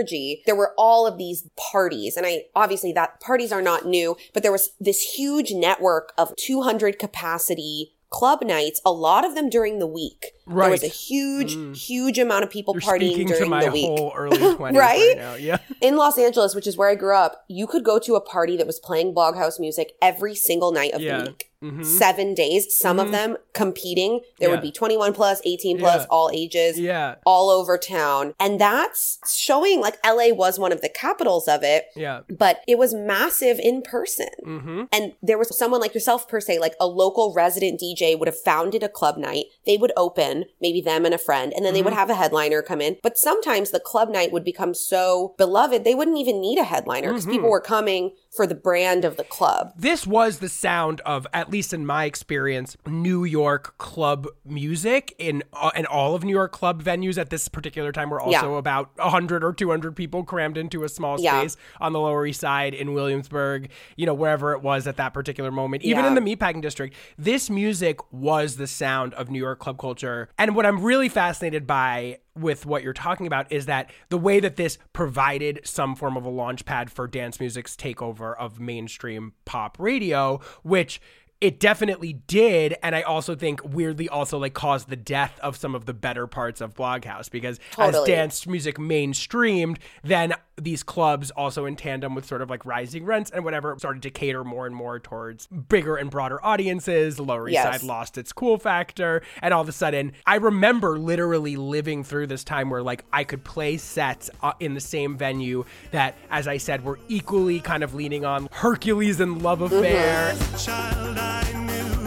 There 0.46 0.56
were 0.56 0.74
all 0.76 1.06
of 1.06 1.18
these 1.18 1.48
parties. 1.56 2.16
And 2.16 2.26
I 2.26 2.44
obviously 2.54 2.92
that 2.92 3.20
parties 3.20 3.52
are 3.52 3.62
not 3.62 3.86
new, 3.86 4.16
but 4.32 4.42
there 4.42 4.52
was 4.52 4.70
this 4.80 5.00
huge 5.00 5.52
network 5.52 6.12
of 6.18 6.34
200 6.36 6.98
capacity 6.98 7.92
club 8.10 8.42
nights, 8.42 8.80
a 8.84 8.92
lot 8.92 9.24
of 9.24 9.34
them 9.34 9.50
during 9.50 9.78
the 9.78 9.86
week. 9.86 10.32
There 10.46 10.70
was 10.70 10.84
a 10.84 10.88
huge, 10.88 11.56
mm. 11.56 11.76
huge 11.76 12.18
amount 12.18 12.44
of 12.44 12.50
people 12.50 12.74
You're 12.74 12.80
partying 12.82 13.26
during 13.26 13.50
the 13.50 13.70
week. 13.72 13.86
whole 13.86 14.12
early 14.16 14.38
20s 14.38 14.58
right? 14.58 14.74
Right? 14.74 15.14
now. 15.16 15.34
Yeah. 15.34 15.58
in 15.80 15.96
Los 15.96 16.18
Angeles, 16.18 16.54
which 16.54 16.66
is 16.66 16.76
where 16.76 16.88
I 16.88 16.94
grew 16.94 17.14
up, 17.16 17.44
you 17.48 17.66
could 17.66 17.84
go 17.84 17.98
to 17.98 18.14
a 18.14 18.20
party 18.20 18.56
that 18.56 18.66
was 18.66 18.78
playing 18.78 19.14
bloghouse 19.14 19.58
music 19.58 19.92
every 20.00 20.34
single 20.34 20.72
night 20.72 20.92
of 20.92 21.00
Yeah. 21.00 21.18
the 21.18 21.24
week. 21.30 21.50
Mm-hmm. 21.64 21.82
Seven 21.84 22.34
days, 22.34 22.76
some 22.78 22.98
of 22.98 23.06
mm-hmm. 23.06 23.12
them 23.12 23.36
competing. 23.54 24.20
There 24.38 24.48
Yeah. 24.50 24.54
would 24.56 24.62
be 24.62 24.70
21 24.70 25.14
plus, 25.14 25.40
18 25.44 25.78
plus, 25.78 26.02
Yeah. 26.02 26.06
all 26.10 26.30
ages, 26.32 26.78
Yeah. 26.78 27.14
all 27.24 27.48
over 27.48 27.78
town. 27.78 28.34
And 28.38 28.60
that's 28.60 29.18
showing 29.26 29.80
like 29.80 29.96
LA 30.04 30.32
was 30.32 30.58
one 30.58 30.70
of 30.70 30.82
the 30.82 30.90
capitals 30.90 31.48
of 31.48 31.62
it, 31.62 31.86
Yeah. 31.96 32.20
but 32.28 32.60
it 32.68 32.76
was 32.78 32.92
massive 32.94 33.58
in 33.58 33.80
person. 33.82 34.28
Mm-hmm. 34.44 34.82
And 34.92 35.14
there 35.22 35.38
was 35.38 35.56
someone 35.56 35.80
like 35.80 35.94
yourself, 35.94 36.28
per 36.28 36.40
se, 36.40 36.58
like 36.58 36.74
a 36.78 36.86
local 36.86 37.32
resident 37.32 37.80
DJ 37.80 38.14
would 38.18 38.28
have 38.28 38.38
founded 38.38 38.82
a 38.82 38.88
club 38.88 39.16
night. 39.16 39.46
They 39.64 39.78
would 39.78 39.92
open, 39.96 40.35
maybe 40.60 40.80
them 40.80 41.04
and 41.04 41.14
a 41.14 41.18
friend, 41.18 41.52
and 41.54 41.64
then 41.64 41.72
they 41.74 41.82
would 41.82 41.92
Mm-hmm. 41.92 41.98
have 42.00 42.10
a 42.10 42.14
headliner 42.14 42.62
come 42.62 42.80
in. 42.80 42.98
But 43.02 43.16
sometimes 43.18 43.70
the 43.70 43.80
club 43.80 44.08
night 44.10 44.32
would 44.32 44.44
become 44.44 44.74
so 44.74 45.34
beloved, 45.38 45.84
they 45.84 45.94
wouldn't 45.94 46.18
even 46.18 46.40
need 46.40 46.58
a 46.58 46.64
headliner 46.64 47.08
because 47.08 47.24
Mm-hmm. 47.24 47.32
people 47.32 47.50
were 47.50 47.60
coming 47.60 48.12
for 48.36 48.46
the 48.46 48.54
brand 48.54 49.04
of 49.04 49.16
the 49.16 49.24
club. 49.24 49.72
This 49.76 50.06
was 50.06 50.38
the 50.38 50.48
sound 50.48 51.00
of, 51.02 51.26
at 51.32 51.50
least 51.50 51.72
in 51.72 51.86
my 51.86 52.04
experience, 52.04 52.76
New 52.86 53.24
York 53.24 53.76
club 53.78 54.26
music. 54.44 55.14
In 55.18 55.42
uh, 55.52 55.70
and 55.74 55.86
all 55.86 56.14
of 56.14 56.24
New 56.24 56.34
York 56.34 56.52
club 56.52 56.82
venues 56.82 57.18
at 57.18 57.30
this 57.30 57.48
particular 57.48 57.92
time 57.92 58.10
were 58.10 58.20
also 58.20 58.52
Yeah. 58.52 58.58
about 58.58 58.90
hundred 58.98 59.42
or 59.42 59.52
two 59.52 59.70
hundred 59.70 59.96
people 59.96 60.24
crammed 60.24 60.56
into 60.58 60.84
a 60.84 60.88
small 60.88 61.20
Yeah. 61.20 61.40
space 61.40 61.56
on 61.80 61.92
the 61.92 62.00
Lower 62.00 62.26
East 62.26 62.40
Side 62.40 62.74
in 62.74 62.92
Williamsburg. 62.94 63.70
You 63.96 64.06
know 64.06 64.14
wherever 64.14 64.52
it 64.52 64.62
was 64.62 64.86
at 64.86 64.96
that 64.98 65.14
particular 65.14 65.50
moment, 65.50 65.82
even 65.82 66.04
Yeah. 66.04 66.08
in 66.08 66.14
the 66.14 66.20
meatpacking 66.36 66.62
district. 66.62 66.94
This 67.18 67.48
music 67.48 67.98
was 68.12 68.56
the 68.56 68.66
sound 68.66 69.14
of 69.14 69.30
New 69.30 69.38
York 69.38 69.58
club 69.58 69.78
culture. 69.78 70.28
And 70.38 70.54
what 70.54 70.66
I'm 70.66 70.82
really 70.82 71.08
fascinated 71.08 71.66
by 71.66 72.18
with 72.36 72.66
what 72.66 72.82
you're 72.82 72.92
talking 72.92 73.26
about 73.26 73.50
is 73.50 73.66
that 73.66 73.90
the 74.08 74.18
way 74.18 74.40
that 74.40 74.56
this 74.56 74.78
provided 74.92 75.60
some 75.64 75.94
form 75.94 76.16
of 76.16 76.24
a 76.24 76.28
launch 76.28 76.64
pad 76.64 76.90
for 76.90 77.06
dance 77.06 77.40
music's 77.40 77.76
takeover 77.76 78.36
of 78.36 78.60
mainstream 78.60 79.32
pop 79.44 79.76
radio, 79.78 80.40
which 80.62 81.00
it 81.40 81.60
definitely 81.60 82.14
did 82.26 82.74
and 82.82 82.96
i 82.96 83.02
also 83.02 83.34
think 83.34 83.60
weirdly 83.62 84.08
also 84.08 84.38
like 84.38 84.54
caused 84.54 84.88
the 84.88 84.96
death 84.96 85.38
of 85.42 85.56
some 85.56 85.74
of 85.74 85.84
the 85.84 85.92
better 85.92 86.26
parts 86.26 86.60
of 86.62 86.74
bloghouse 86.74 87.30
because 87.30 87.60
as 87.78 87.94
dance 88.04 88.46
music 88.46 88.78
mainstreamed 88.78 89.76
then 90.02 90.32
these 90.58 90.82
clubs 90.82 91.30
also 91.32 91.66
in 91.66 91.76
tandem 91.76 92.14
with 92.14 92.24
sort 92.24 92.40
of 92.40 92.48
like 92.48 92.64
rising 92.64 93.04
rents 93.04 93.30
and 93.30 93.44
whatever 93.44 93.74
started 93.78 94.02
to 94.02 94.10
cater 94.10 94.42
more 94.42 94.64
and 94.66 94.74
more 94.74 94.98
towards 94.98 95.46
bigger 95.48 95.96
and 95.96 96.10
broader 96.10 96.42
audiences. 96.42 97.16
The 97.16 97.24
lower 97.24 97.46
east 97.46 97.52
Yes. 97.56 97.64
side 97.64 97.82
lost 97.82 98.16
its 98.16 98.32
cool 98.32 98.56
factor 98.56 99.20
and 99.42 99.52
all 99.52 99.60
of 99.60 99.68
a 99.68 99.72
sudden 99.72 100.12
i 100.26 100.36
remember 100.36 100.98
literally 100.98 101.56
living 101.56 102.02
through 102.02 102.28
this 102.28 102.42
time 102.42 102.70
where 102.70 102.82
like 102.82 103.04
i 103.12 103.22
could 103.22 103.44
play 103.44 103.76
sets 103.76 104.30
uh, 104.42 104.54
in 104.58 104.72
the 104.72 104.80
same 104.80 105.18
venue 105.18 105.62
that 105.90 106.14
as 106.30 106.48
i 106.48 106.56
said 106.56 106.82
were 106.82 106.98
equally 107.08 107.60
kind 107.60 107.84
of 107.84 107.94
leaning 107.94 108.24
on 108.24 108.48
hercules 108.52 109.20
and 109.20 109.42
love 109.42 109.60
affair. 109.60 110.34
Child, 110.58 111.18
I 111.26 111.42
knew 111.68 112.06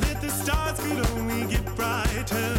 that 0.00 0.18
the 0.22 0.30
stars 0.30 0.78
could 0.80 1.06
only 1.12 1.46
get 1.52 1.64
brighter, 1.76 2.53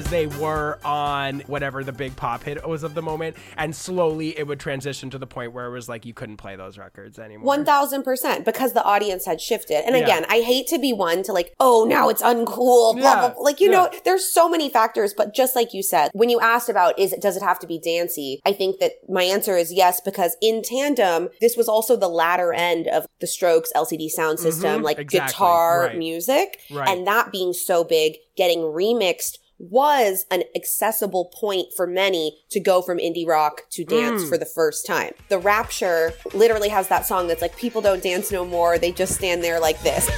as 0.00 0.10
they 0.10 0.26
were 0.26 0.78
on 0.84 1.40
whatever 1.40 1.84
the 1.84 1.92
big 1.92 2.16
pop 2.16 2.42
hit 2.42 2.66
was 2.66 2.82
of 2.82 2.94
the 2.94 3.02
moment 3.02 3.36
and 3.58 3.74
slowly 3.76 4.36
it 4.38 4.46
would 4.46 4.58
transition 4.58 5.10
to 5.10 5.18
the 5.18 5.26
point 5.26 5.52
where 5.52 5.66
it 5.66 5.70
was 5.70 5.88
like 5.88 6.06
you 6.06 6.14
couldn't 6.14 6.38
play 6.38 6.56
those 6.56 6.78
records 6.78 7.18
anymore 7.18 7.44
One 7.46 7.64
thousand 7.66 8.02
percent 8.02 8.44
because 8.44 8.72
the 8.72 8.82
audience 8.82 9.26
had 9.26 9.40
shifted. 9.40 9.84
And 9.86 9.94
Yeah. 9.96 10.02
again, 10.04 10.26
I 10.28 10.40
hate 10.40 10.66
to 10.68 10.78
be 10.78 10.92
one 10.92 11.22
to 11.24 11.32
like, 11.32 11.52
oh, 11.60 11.84
now 11.84 12.08
it's 12.08 12.22
uncool. 12.22 12.94
Blah 12.94 13.02
Yeah. 13.02 13.18
blah. 13.20 13.28
blah. 13.34 13.42
Like 13.42 13.60
you 13.60 13.70
Yeah. 13.70 13.76
know, 13.84 13.90
there's 14.04 14.24
so 14.26 14.48
many 14.48 14.68
factors. 14.70 15.12
But 15.14 15.34
just 15.34 15.54
like 15.54 15.74
you 15.74 15.82
said, 15.82 16.10
when 16.14 16.30
you 16.30 16.40
asked 16.40 16.68
about 16.70 16.98
is 16.98 17.12
it 17.12 17.20
does 17.20 17.36
it 17.36 17.42
have 17.42 17.58
to 17.60 17.66
be 17.66 17.78
dancey, 17.78 18.40
I 18.46 18.52
think 18.52 18.78
that 18.80 18.92
my 19.08 19.24
answer 19.24 19.56
is 19.56 19.72
yes 19.72 20.00
because 20.00 20.36
in 20.40 20.62
tandem, 20.62 21.28
this 21.40 21.56
was 21.56 21.68
also 21.68 21.96
the 21.96 22.08
latter 22.08 22.52
end 22.54 22.86
of 22.88 23.06
the 23.20 23.26
Strokes 23.26 23.70
LCD 23.76 24.08
sound 24.08 24.38
system, 24.38 24.82
like 24.82 24.96
Mm-hmm. 24.96 25.02
exactly. 25.02 25.32
guitar 25.32 25.80
Right. 25.88 25.98
music, 25.98 26.60
Right. 26.70 26.88
and 26.88 27.06
that 27.06 27.30
being 27.32 27.52
so 27.52 27.84
big, 27.84 28.16
getting 28.36 28.60
remixed. 28.60 29.38
Was 29.62 30.24
an 30.30 30.42
accessible 30.56 31.26
point 31.38 31.66
for 31.76 31.86
many 31.86 32.38
to 32.50 32.60
go 32.60 32.80
from 32.80 32.96
indie 32.96 33.26
rock 33.26 33.64
to 33.72 33.84
dance 33.84 34.22
Mm. 34.24 34.28
for 34.30 34.38
the 34.38 34.46
first 34.46 34.86
time. 34.86 35.12
The 35.28 35.38
Rapture 35.38 36.14
literally 36.32 36.70
has 36.70 36.88
that 36.88 37.04
song 37.06 37.28
that's 37.28 37.42
like, 37.42 37.56
people 37.58 37.82
don't 37.82 38.02
dance 38.02 38.32
no 38.32 38.46
more. 38.46 38.78
They 38.78 38.90
just 38.90 39.14
stand 39.14 39.44
there 39.44 39.60
like 39.60 39.80
this. 39.82 40.08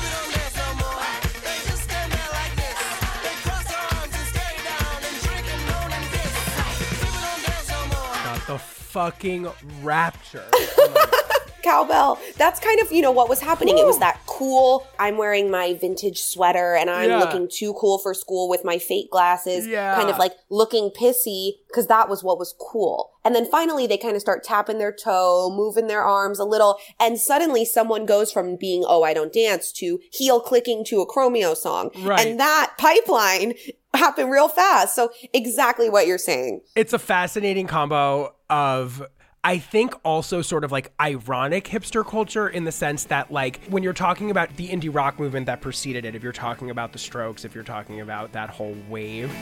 Got 8.25 8.47
the 8.47 8.59
fucking 8.59 9.49
rapture 9.83 10.45
Oh. 10.53 11.19
Cowbell. 11.63 12.19
That's 12.37 12.61
kind 12.61 12.81
of, 12.81 12.91
you 12.93 13.03
know, 13.03 13.11
what 13.13 13.29
was 13.29 13.41
happening. 13.41 13.79
It 13.79 13.87
was 13.87 13.99
that 14.01 14.21
cool, 14.27 14.87
I'm 14.99 15.17
wearing 15.17 15.51
my 15.51 15.75
vintage 15.75 16.21
sweater 16.23 16.75
and 16.75 16.91
I'm 16.91 17.11
Yeah. 17.11 17.19
looking 17.21 17.49
too 17.49 17.75
cool 17.75 17.99
for 17.99 18.15
school 18.15 18.49
with 18.49 18.65
my 18.65 18.79
fake 18.79 19.11
glasses. 19.11 19.67
Yeah. 19.67 19.95
Kind 19.95 20.11
of 20.11 20.19
like 20.19 20.33
looking 20.51 20.91
pissy 20.91 21.53
because 21.69 21.87
that 21.87 22.09
was 22.09 22.23
what 22.25 22.39
was 22.39 22.55
cool. 22.59 23.11
And 23.25 23.35
then 23.35 23.47
finally 23.47 23.87
they 23.87 23.97
kind 23.97 24.17
of 24.17 24.21
start 24.21 24.43
tapping 24.43 24.79
their 24.79 24.93
toe, 24.93 25.53
moving 25.55 25.87
their 25.87 26.03
arms 26.03 26.39
a 26.41 26.45
little. 26.45 26.79
And 26.99 27.19
suddenly 27.19 27.65
someone 27.65 28.05
goes 28.05 28.33
from 28.33 28.57
being, 28.57 28.85
oh, 28.87 29.03
I 29.05 29.15
don't 29.15 29.33
dance 29.33 29.71
to 29.75 30.01
heel 30.13 30.41
clicking 30.41 30.85
to 30.87 31.01
a 31.01 31.07
Chromeo 31.07 31.57
song. 31.57 31.91
Right. 32.01 32.27
And 32.27 32.41
that 32.41 32.73
pipeline 32.79 33.55
happened 33.95 34.31
real 34.31 34.49
fast. 34.49 34.95
So 34.97 35.11
exactly 35.33 35.89
what 35.89 36.07
you're 36.07 36.19
saying. 36.19 36.63
it's 36.75 36.93
a 36.93 36.99
fascinating 36.99 37.67
combo 37.69 38.35
of 38.51 39.03
I 39.45 39.59
think 39.59 39.95
also 40.05 40.41
sort 40.41 40.63
of 40.63 40.71
like 40.71 40.93
ironic 41.01 41.65
hipster 41.65 42.07
culture 42.07 42.49
in 42.49 42.63
the 42.63 42.71
sense 42.71 43.05
that 43.07 43.33
like 43.33 43.61
when 43.65 43.83
you're 43.83 43.93
talking 43.93 44.31
about 44.31 44.57
the 44.57 44.69
indie 44.69 44.95
rock 44.95 45.19
movement 45.19 45.47
that 45.47 45.61
preceded 45.61 46.05
it, 46.05 46.15
if 46.15 46.23
you're 46.23 46.31
talking 46.31 46.71
about 46.71 46.93
the 46.93 46.99
Strokes, 47.01 47.45
if 47.45 47.53
you're 47.53 47.65
talking 47.65 48.01
about 48.01 48.31
that 48.33 48.51
whole 48.51 48.77
wave, 48.89 49.33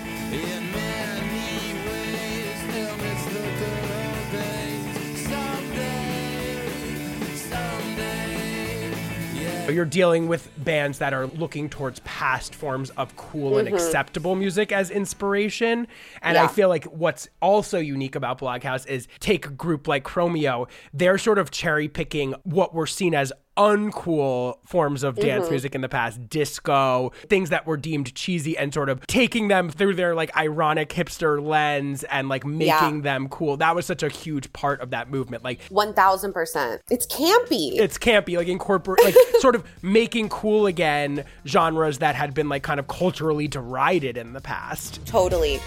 yeah. 9.71 9.77
you're 9.77 9.85
dealing 9.85 10.29
with 10.29 10.51
bands 10.59 10.99
that 10.99 11.15
are 11.15 11.27
looking 11.27 11.69
towards 11.69 12.01
past 12.01 12.55
forms 12.55 12.91
of 12.91 13.17
cool 13.17 13.59
and 13.59 13.67
mm-hmm. 13.67 13.77
acceptable 13.77 14.35
music 14.35 14.73
as 14.73 14.91
inspiration. 14.91 15.87
And 16.23 16.37
I 16.37 16.47
feel 16.47 16.69
like 16.69 16.85
what's 16.85 17.29
also 17.41 17.79
unique 17.79 18.15
about 18.15 18.39
Bloghouse 18.39 18.87
is 18.87 19.09
take 19.21 19.47
a 19.47 19.51
group 19.51 19.89
like 19.89 20.05
Chromeo, 20.05 20.69
they're 20.93 21.19
sort 21.19 21.39
of 21.39 21.51
cherry 21.51 21.89
picking 21.89 22.35
what 22.45 22.75
were 22.75 22.87
seen 22.87 23.15
as 23.15 23.33
uncool 23.57 24.57
forms 24.65 25.03
of 25.03 25.17
dance 25.17 25.45
mm-hmm. 25.45 25.53
music 25.53 25.75
in 25.75 25.81
the 25.81 25.89
past, 25.89 26.29
disco, 26.29 27.13
things 27.29 27.51
that 27.51 27.67
were 27.67 27.77
deemed 27.77 28.15
cheesy 28.15 28.57
and 28.57 28.73
sort 28.73 28.89
of 28.89 29.07
taking 29.07 29.49
them 29.49 29.69
through 29.69 29.95
their 29.95 30.15
like 30.15 30.35
ironic 30.37 30.89
hipster 30.91 31.45
lens 31.45 32.05
and 32.05 32.29
like 32.29 32.45
making 32.47 32.97
Yeah. 32.97 33.01
them 33.03 33.29
cool. 33.29 33.57
That 33.57 33.75
was 33.75 33.87
such 33.87 34.03
a 34.03 34.09
huge 34.09 34.53
part 34.53 34.81
of 34.81 34.91
that 34.91 35.11
movement. 35.11 35.45
Like 35.45 35.61
1000%. 35.69 36.81
It's 36.91 37.07
campy. 37.07 37.79
it's 37.79 37.99
campy, 37.99 38.37
like 38.37 38.49
incorporate, 38.49 39.05
like 39.05 39.15
sort 39.41 39.55
of 39.55 39.65
making 39.83 40.29
cool 40.29 40.67
again 40.67 41.25
genres 41.47 41.99
that 41.99 42.15
had 42.15 42.35
been 42.35 42.49
like 42.49 42.63
kind 42.63 42.81
of 42.81 42.89
culturally 42.89 43.49
derided 43.49 44.17
in 44.17 44.33
the 44.33 44.41
past. 44.41 45.05
totally. 45.07 45.61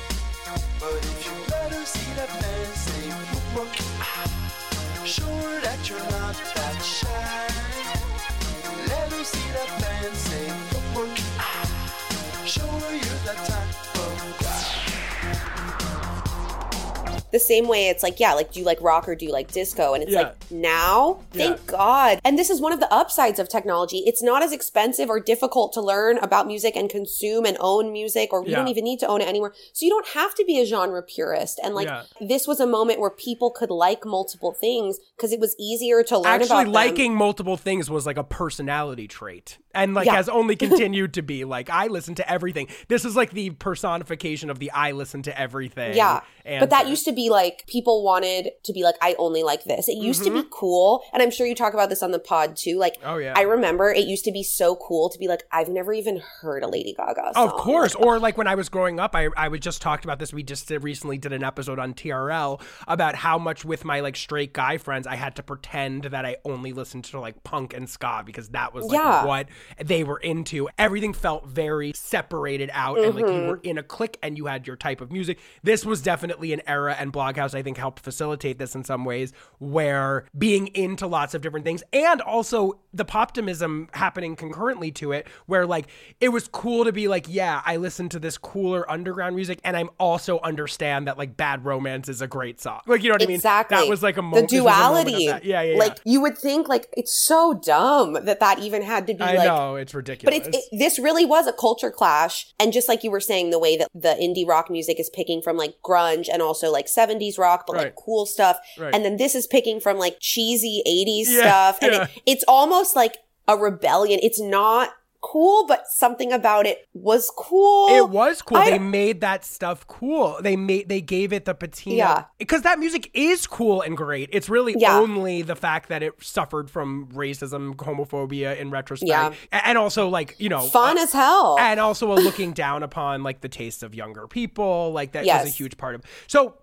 The 17.33 17.39
same 17.39 17.67
way 17.67 17.89
it's 17.89 18.01
like 18.03 18.19
yeah 18.21 18.33
like 18.33 18.53
do 18.53 18.59
you 18.61 18.65
like 18.65 18.79
rock 18.81 19.09
or 19.09 19.15
do 19.15 19.25
you 19.25 19.31
like 19.33 19.51
disco 19.51 19.93
and 19.93 20.03
it's 20.03 20.11
Yeah. 20.13 20.19
like 20.21 20.51
now 20.51 21.19
thank 21.31 21.57
Yeah. 21.65 21.71
god 21.71 22.19
and 22.23 22.39
this 22.39 22.49
is 22.49 22.61
one 22.61 22.71
of 22.71 22.79
the 22.79 22.91
upsides 22.93 23.39
of 23.39 23.49
technology 23.49 23.97
it's 24.05 24.23
not 24.23 24.41
as 24.41 24.53
expensive 24.53 25.09
or 25.09 25.19
difficult 25.19 25.73
to 25.73 25.81
learn 25.81 26.17
about 26.19 26.47
music 26.47 26.75
and 26.77 26.89
consume 26.89 27.45
and 27.45 27.57
own 27.59 27.91
music 27.91 28.31
or 28.31 28.43
you 28.45 28.51
Yeah. 28.51 28.57
don't 28.59 28.69
even 28.69 28.85
need 28.85 28.99
to 28.99 29.07
own 29.07 29.19
it 29.19 29.27
anymore 29.27 29.53
so 29.73 29.85
you 29.85 29.89
don't 29.89 30.07
have 30.09 30.33
to 30.35 30.45
be 30.45 30.59
a 30.61 30.65
genre 30.65 31.03
purist 31.03 31.59
and 31.63 31.75
like 31.75 31.89
this 32.21 32.47
was 32.47 32.59
a 32.61 32.67
moment 32.67 32.99
where 32.99 33.09
people 33.09 33.51
could 33.51 33.69
like 33.71 34.05
multiple 34.05 34.53
things 34.53 34.99
because 35.17 35.31
it 35.33 35.39
was 35.39 35.55
easier 35.59 36.03
to 36.03 36.17
learn 36.19 36.33
Actually, 36.41 36.45
about 36.47 36.63
them. 36.65 36.71
liking 36.73 37.15
multiple 37.15 37.57
things 37.57 37.89
was 37.89 38.05
like 38.05 38.17
a 38.17 38.23
personality 38.23 39.07
trait, 39.07 39.57
and 39.73 39.93
like 39.93 40.07
has 40.07 40.29
only 40.29 40.55
continued 40.65 41.13
to 41.15 41.21
be. 41.23 41.45
Like 41.45 41.69
I 41.69 41.87
listen 41.87 42.13
to 42.15 42.31
everything. 42.31 42.67
This 42.87 43.05
is 43.05 43.15
like 43.15 43.31
the 43.31 43.49
personification 43.51 44.49
of 44.49 44.59
the 44.59 44.69
I 44.71 44.91
listen 44.91 45.23
to 45.23 45.39
everything. 45.39 45.95
Yeah. 45.95 46.21
But 46.45 46.69
that 46.71 46.87
used 46.87 47.05
to 47.05 47.11
be 47.11 47.22
like 47.29 47.65
people 47.67 48.03
wanted 48.03 48.51
to 48.63 48.73
be 48.73 48.83
like, 48.83 48.95
I 49.01 49.15
only 49.19 49.43
like 49.43 49.63
this. 49.65 49.87
It 49.87 49.97
used 49.97 50.23
to 50.23 50.31
be 50.31 50.43
cool. 50.51 51.03
And 51.13 51.21
I'm 51.21 51.31
sure 51.31 51.45
you 51.47 51.55
talk 51.55 51.73
about 51.73 51.89
this 51.89 52.01
on 52.03 52.11
the 52.11 52.19
pod 52.19 52.55
too. 52.55 52.77
Like, 52.77 52.93
Mm-hmm. 52.93 53.09
Oh, 53.09 53.17
yeah. 53.17 53.33
I 53.35 53.41
remember 53.41 53.91
it 53.91 54.05
used 54.07 54.23
to 54.25 54.31
be 54.31 54.43
so 54.43 54.75
cool 54.75 55.09
to 55.09 55.17
be 55.19 55.27
like, 55.27 55.43
I've 55.51 55.67
never 55.69 55.93
even 55.93 56.21
heard 56.41 56.63
a 56.63 56.67
Lady 56.67 56.93
Gaga 56.93 57.31
song. 57.33 57.47
Of 57.47 57.53
course. 57.53 57.95
Or 57.95 58.19
like 58.19 58.37
when 58.37 58.47
I 58.47 58.55
was 58.55 58.69
growing 58.69 58.99
up, 58.99 59.15
I, 59.15 59.29
I 59.35 59.47
would 59.47 59.61
just 59.61 59.81
talked 59.81 60.03
about 60.05 60.19
this. 60.19 60.31
We 60.33 60.43
just 60.43 60.67
did, 60.67 60.83
recently 60.83 61.17
did 61.17 61.33
an 61.33 61.43
episode 61.43 61.79
on 61.79 61.93
TRL 61.93 62.61
about 62.87 63.15
how 63.15 63.37
much 63.37 63.65
with 63.65 63.83
my 63.85 63.99
like 64.01 64.15
straight 64.15 64.53
guy 64.53 64.77
friends, 64.77 65.07
I 65.07 65.15
had 65.15 65.35
to 65.37 65.43
pretend 65.43 66.03
that 66.05 66.25
I 66.25 66.37
only 66.45 66.71
listened 66.73 67.05
to 67.05 67.19
like 67.19 67.43
punk 67.43 67.73
and 67.73 67.89
ska 67.89 68.23
because 68.25 68.49
that 68.49 68.73
was 68.73 68.85
like 68.85 68.99
Yeah. 68.99 69.25
what 69.25 69.47
they 69.83 70.03
were 70.03 70.19
into. 70.19 70.69
Everything 70.77 71.13
felt 71.13 71.47
very 71.47 71.93
separated 71.95 72.69
out 72.73 72.99
and 72.99 73.15
like 73.15 73.25
you 73.25 73.47
were 73.47 73.59
in 73.63 73.77
a 73.77 73.83
clique 73.83 74.17
and 74.21 74.37
you 74.37 74.45
had 74.47 74.67
your 74.67 74.75
type 74.75 75.01
of 75.01 75.11
music. 75.11 75.39
This 75.63 75.85
was 75.85 76.01
definitely 76.01 76.53
an 76.53 76.61
era 76.67 76.95
and 76.99 77.11
Bloghouse 77.13 77.53
I 77.55 77.61
think 77.61 77.77
helped 77.77 78.01
facilitate 78.01 78.57
this 78.59 78.75
in 78.75 78.83
some 78.83 79.05
ways 79.05 79.31
where 79.59 80.25
being 80.37 80.67
into 80.67 81.07
lots 81.07 81.33
of 81.33 81.41
different 81.41 81.65
things 81.65 81.83
and 81.93 82.19
also 82.21 82.79
the 82.93 83.05
poptimism 83.05 83.87
happening 83.95 84.35
concurrently 84.35 84.91
to 84.91 85.11
it 85.11 85.27
where 85.45 85.65
like 85.65 85.87
it 86.19 86.29
was 86.29 86.47
cool 86.47 86.83
to 86.83 86.91
be 86.91 87.07
like 87.07 87.25
yeah 87.29 87.61
I 87.65 87.77
listen 87.77 88.09
to 88.09 88.19
this 88.19 88.37
cooler 88.37 88.89
underground 88.91 89.35
music 89.35 89.59
and 89.63 89.77
I'm 89.77 89.89
also 89.99 90.39
understand 90.41 91.07
that 91.07 91.17
like 91.17 91.37
Bad 91.37 91.63
Romance 91.63 92.09
is 92.09 92.21
a 92.21 92.27
great 92.27 92.59
song. 92.59 92.81
Like 92.87 93.03
you 93.03 93.09
know 93.09 93.13
what 93.15 93.21
Exactly. 93.21 93.25
I 93.25 93.27
mean? 93.27 93.35
Exactly. 93.35 93.77
That 93.77 93.89
was 93.89 94.03
like 94.03 94.15
a 94.15 94.17
the 94.17 94.21
moment. 94.23 94.49
this 94.49 94.61
was 94.61 94.65
moment 94.65 95.07
of 95.07 95.13
duality. 95.13 95.23
Yeah, 95.25 95.39
yeah, 95.43 95.61
yeah. 95.73 95.77
Like 95.77 95.97
you 96.05 96.21
would 96.21 96.37
think 96.37 96.67
like 96.67 96.87
it's 96.97 97.13
so 97.13 97.53
dumb 97.53 98.13
that 98.25 98.39
that 98.39 98.59
even 98.59 98.81
had 98.81 99.07
to 99.07 99.13
be 99.13 99.21
I 99.23 99.35
like 99.35 99.47
know 99.47 99.75
it's 99.75 99.93
But 99.93 99.97
ridiculous. 99.99 100.47
it's, 100.47 100.57
it, 100.57 100.63
this 100.77 100.99
really 100.99 101.25
was 101.25 101.47
a 101.47 101.53
culture 101.53 101.91
clash. 101.91 102.53
And 102.59 102.73
just 102.73 102.87
like 102.89 103.03
you 103.03 103.11
were 103.11 103.19
saying, 103.19 103.49
the 103.51 103.59
way 103.59 103.77
that 103.77 103.87
the 103.93 104.09
indie 104.21 104.47
rock 104.47 104.69
music 104.69 104.99
is 104.99 105.09
picking 105.09 105.41
from 105.41 105.57
like 105.57 105.75
grunge 105.83 106.27
and 106.31 106.41
also 106.41 106.71
like 106.71 106.87
70s 106.87 107.02
rock, 107.37 107.65
but 107.67 107.75
Right. 107.75 107.83
like 107.85 107.95
cool 107.95 108.25
stuff. 108.25 108.57
Right. 108.77 108.93
And 108.93 109.03
then 109.05 109.17
this 109.17 109.35
is 109.35 109.47
picking 109.47 109.79
from 109.79 109.97
like 109.97 110.17
cheesy 110.19 110.81
80s 110.87 111.27
Yeah, 111.29 111.39
stuff. 111.41 111.77
And 111.81 111.91
yeah. 111.93 112.03
it, 112.03 112.21
it's 112.25 112.43
almost 112.47 112.95
like 112.95 113.17
a 113.47 113.57
rebellion. 113.57 114.19
It's 114.23 114.39
not 114.39 114.89
cool, 115.21 115.65
but 115.67 115.87
something 115.87 116.33
about 116.33 116.65
it 116.65 116.85
was 116.93 117.31
cool. 117.37 117.87
It 117.95 118.09
was 118.09 118.41
cool. 118.41 118.57
I- 118.57 118.71
they 118.71 118.79
made 118.79 119.21
that 119.21 119.45
stuff 119.45 119.87
cool. 119.87 120.37
They 120.41 120.57
made 120.57 120.89
they 120.89 120.99
gave 120.99 121.31
it 121.31 121.45
the 121.45 121.53
patina. 121.53 121.95
Yeah. 121.95 122.23
Because 122.37 122.63
that 122.63 122.77
music 122.77 123.09
is 123.13 123.47
cool 123.47 123.81
and 123.81 123.95
great. 123.95 124.27
It's 124.33 124.49
really 124.49 124.75
Yeah. 124.77 124.97
only 124.97 125.41
the 125.41 125.55
fact 125.55 125.87
that 125.87 126.03
it 126.03 126.13
suffered 126.21 126.69
from 126.69 127.07
racism, 127.13 127.73
homophobia 127.75 128.57
in 128.59 128.69
retrospect. 128.69 129.09
Yeah. 129.09 129.31
And 129.51 129.77
also 129.77 130.09
like, 130.09 130.35
you 130.39 130.49
know, 130.49 130.67
Fun 130.67 130.97
uh, 130.97 131.03
as 131.03 131.13
hell. 131.13 131.55
and 131.57 131.79
also 131.79 132.11
a 132.11 132.15
looking 132.15 132.51
down 132.51 132.83
upon 132.83 133.23
like 133.23 133.39
the 133.39 133.49
tastes 133.49 133.81
of 133.81 133.95
younger 133.95 134.27
people. 134.27 134.91
Like 134.91 135.13
that 135.13 135.19
was 135.21 135.27
Yes. 135.27 135.45
a 135.45 135.49
huge 135.49 135.77
part 135.77 135.95
of. 135.95 136.01
So 136.27 136.55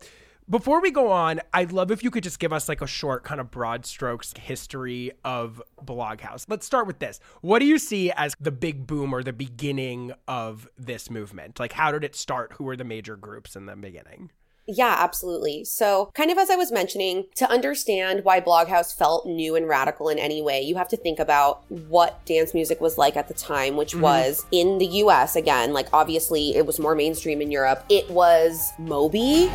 before 0.51 0.81
we 0.81 0.91
go 0.91 1.13
on, 1.13 1.41
I'd 1.55 1.71
love 1.71 1.93
if 1.93 2.03
you 2.03 2.11
could 2.11 2.25
just 2.25 2.41
give 2.41 2.53
us 2.53 2.69
like 2.69 2.83
a 2.83 2.87
short 2.87 3.23
kind 3.23 3.41
of 3.41 3.51
broad 3.53 3.87
strokes 3.87 4.35
history 4.37 5.13
of 5.25 5.63
Bloghouse. 5.83 6.45
Let's 6.49 6.67
start 6.67 6.89
with 6.89 6.99
this. 6.99 7.21
What 7.41 7.61
do 7.61 7.67
you 7.67 7.79
see 7.79 8.11
as 8.11 8.35
the 8.41 8.51
big 8.51 8.87
boom 8.87 9.15
or 9.15 9.23
the 9.23 9.33
beginning 9.33 10.13
of 10.27 10.69
this 10.77 11.09
movement? 11.09 11.61
Like 11.61 11.73
how 11.73 11.93
did 11.93 12.03
it 12.03 12.17
start? 12.17 12.55
Who 12.55 12.65
were 12.65 12.77
the 12.77 12.85
major 12.85 13.17
groups 13.17 13.55
in 13.55 13.67
the 13.67 13.77
beginning? 13.77 14.33
Yeah, 14.67 14.97
absolutely. 14.99 15.65
So, 15.65 16.11
kind 16.15 16.31
of 16.31 16.39
as 16.39 16.49
I 16.49 16.55
was 16.55 16.71
mentioning, 16.71 17.25
to 17.37 17.51
understand 17.51 18.25
why 18.25 18.41
Bloghouse 18.41 18.97
felt 18.97 19.27
new 19.27 19.57
and 19.57 19.67
radical 19.67 20.09
in 20.09 20.19
any 20.19 20.43
way, 20.43 20.61
you 20.61 20.77
have 20.77 20.87
to 20.89 20.97
think 20.97 21.19
about 21.19 21.69
what 21.71 22.25
dance 22.25 22.55
music 22.55 22.81
was 22.81 22.97
like 22.97 23.17
at 23.17 23.27
the 23.27 23.35
time, 23.35 23.77
which 23.77 23.93
mm-hmm. 23.93 24.03
was 24.03 24.47
in 24.53 24.79
the 24.79 24.87
US 24.87 25.35
again. 25.35 25.73
Like, 25.73 25.89
obviously, 25.93 26.55
it 26.55 26.67
was 26.67 26.79
more 26.79 26.95
mainstream 26.95 27.43
in 27.43 27.51
Europe. 27.51 27.85
It 27.89 28.09
was 28.11 28.73
Moby. 28.79 29.51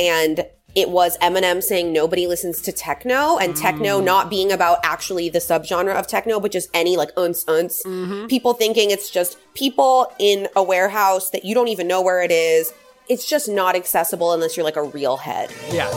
And 0.00 0.46
it 0.74 0.90
was 0.90 1.18
Eminem 1.18 1.62
saying 1.62 1.92
nobody 1.92 2.26
listens 2.26 2.62
to 2.62 2.72
techno 2.72 3.38
and 3.38 3.56
techno 3.56 4.00
mm. 4.00 4.04
not 4.04 4.30
being 4.30 4.52
about 4.52 4.78
actually 4.84 5.28
the 5.28 5.40
subgenre 5.40 5.94
of 5.94 6.06
techno, 6.06 6.38
but 6.38 6.52
just 6.52 6.70
any 6.72 6.96
like 6.96 7.14
unce 7.16 7.44
unce. 7.46 7.84
Mm-hmm. 7.84 8.26
People 8.26 8.54
thinking 8.54 8.90
it's 8.90 9.10
just 9.10 9.36
people 9.54 10.12
in 10.18 10.48
a 10.54 10.62
warehouse 10.62 11.30
that 11.30 11.44
you 11.44 11.54
don't 11.54 11.68
even 11.68 11.88
know 11.88 12.00
where 12.00 12.22
it 12.22 12.30
is. 12.30 12.72
It's 13.08 13.28
just 13.28 13.48
not 13.48 13.74
accessible 13.74 14.32
unless 14.32 14.56
you're 14.56 14.64
like 14.64 14.76
a 14.76 14.84
real 14.84 15.16
head. 15.16 15.50
Yeah. 15.72 15.90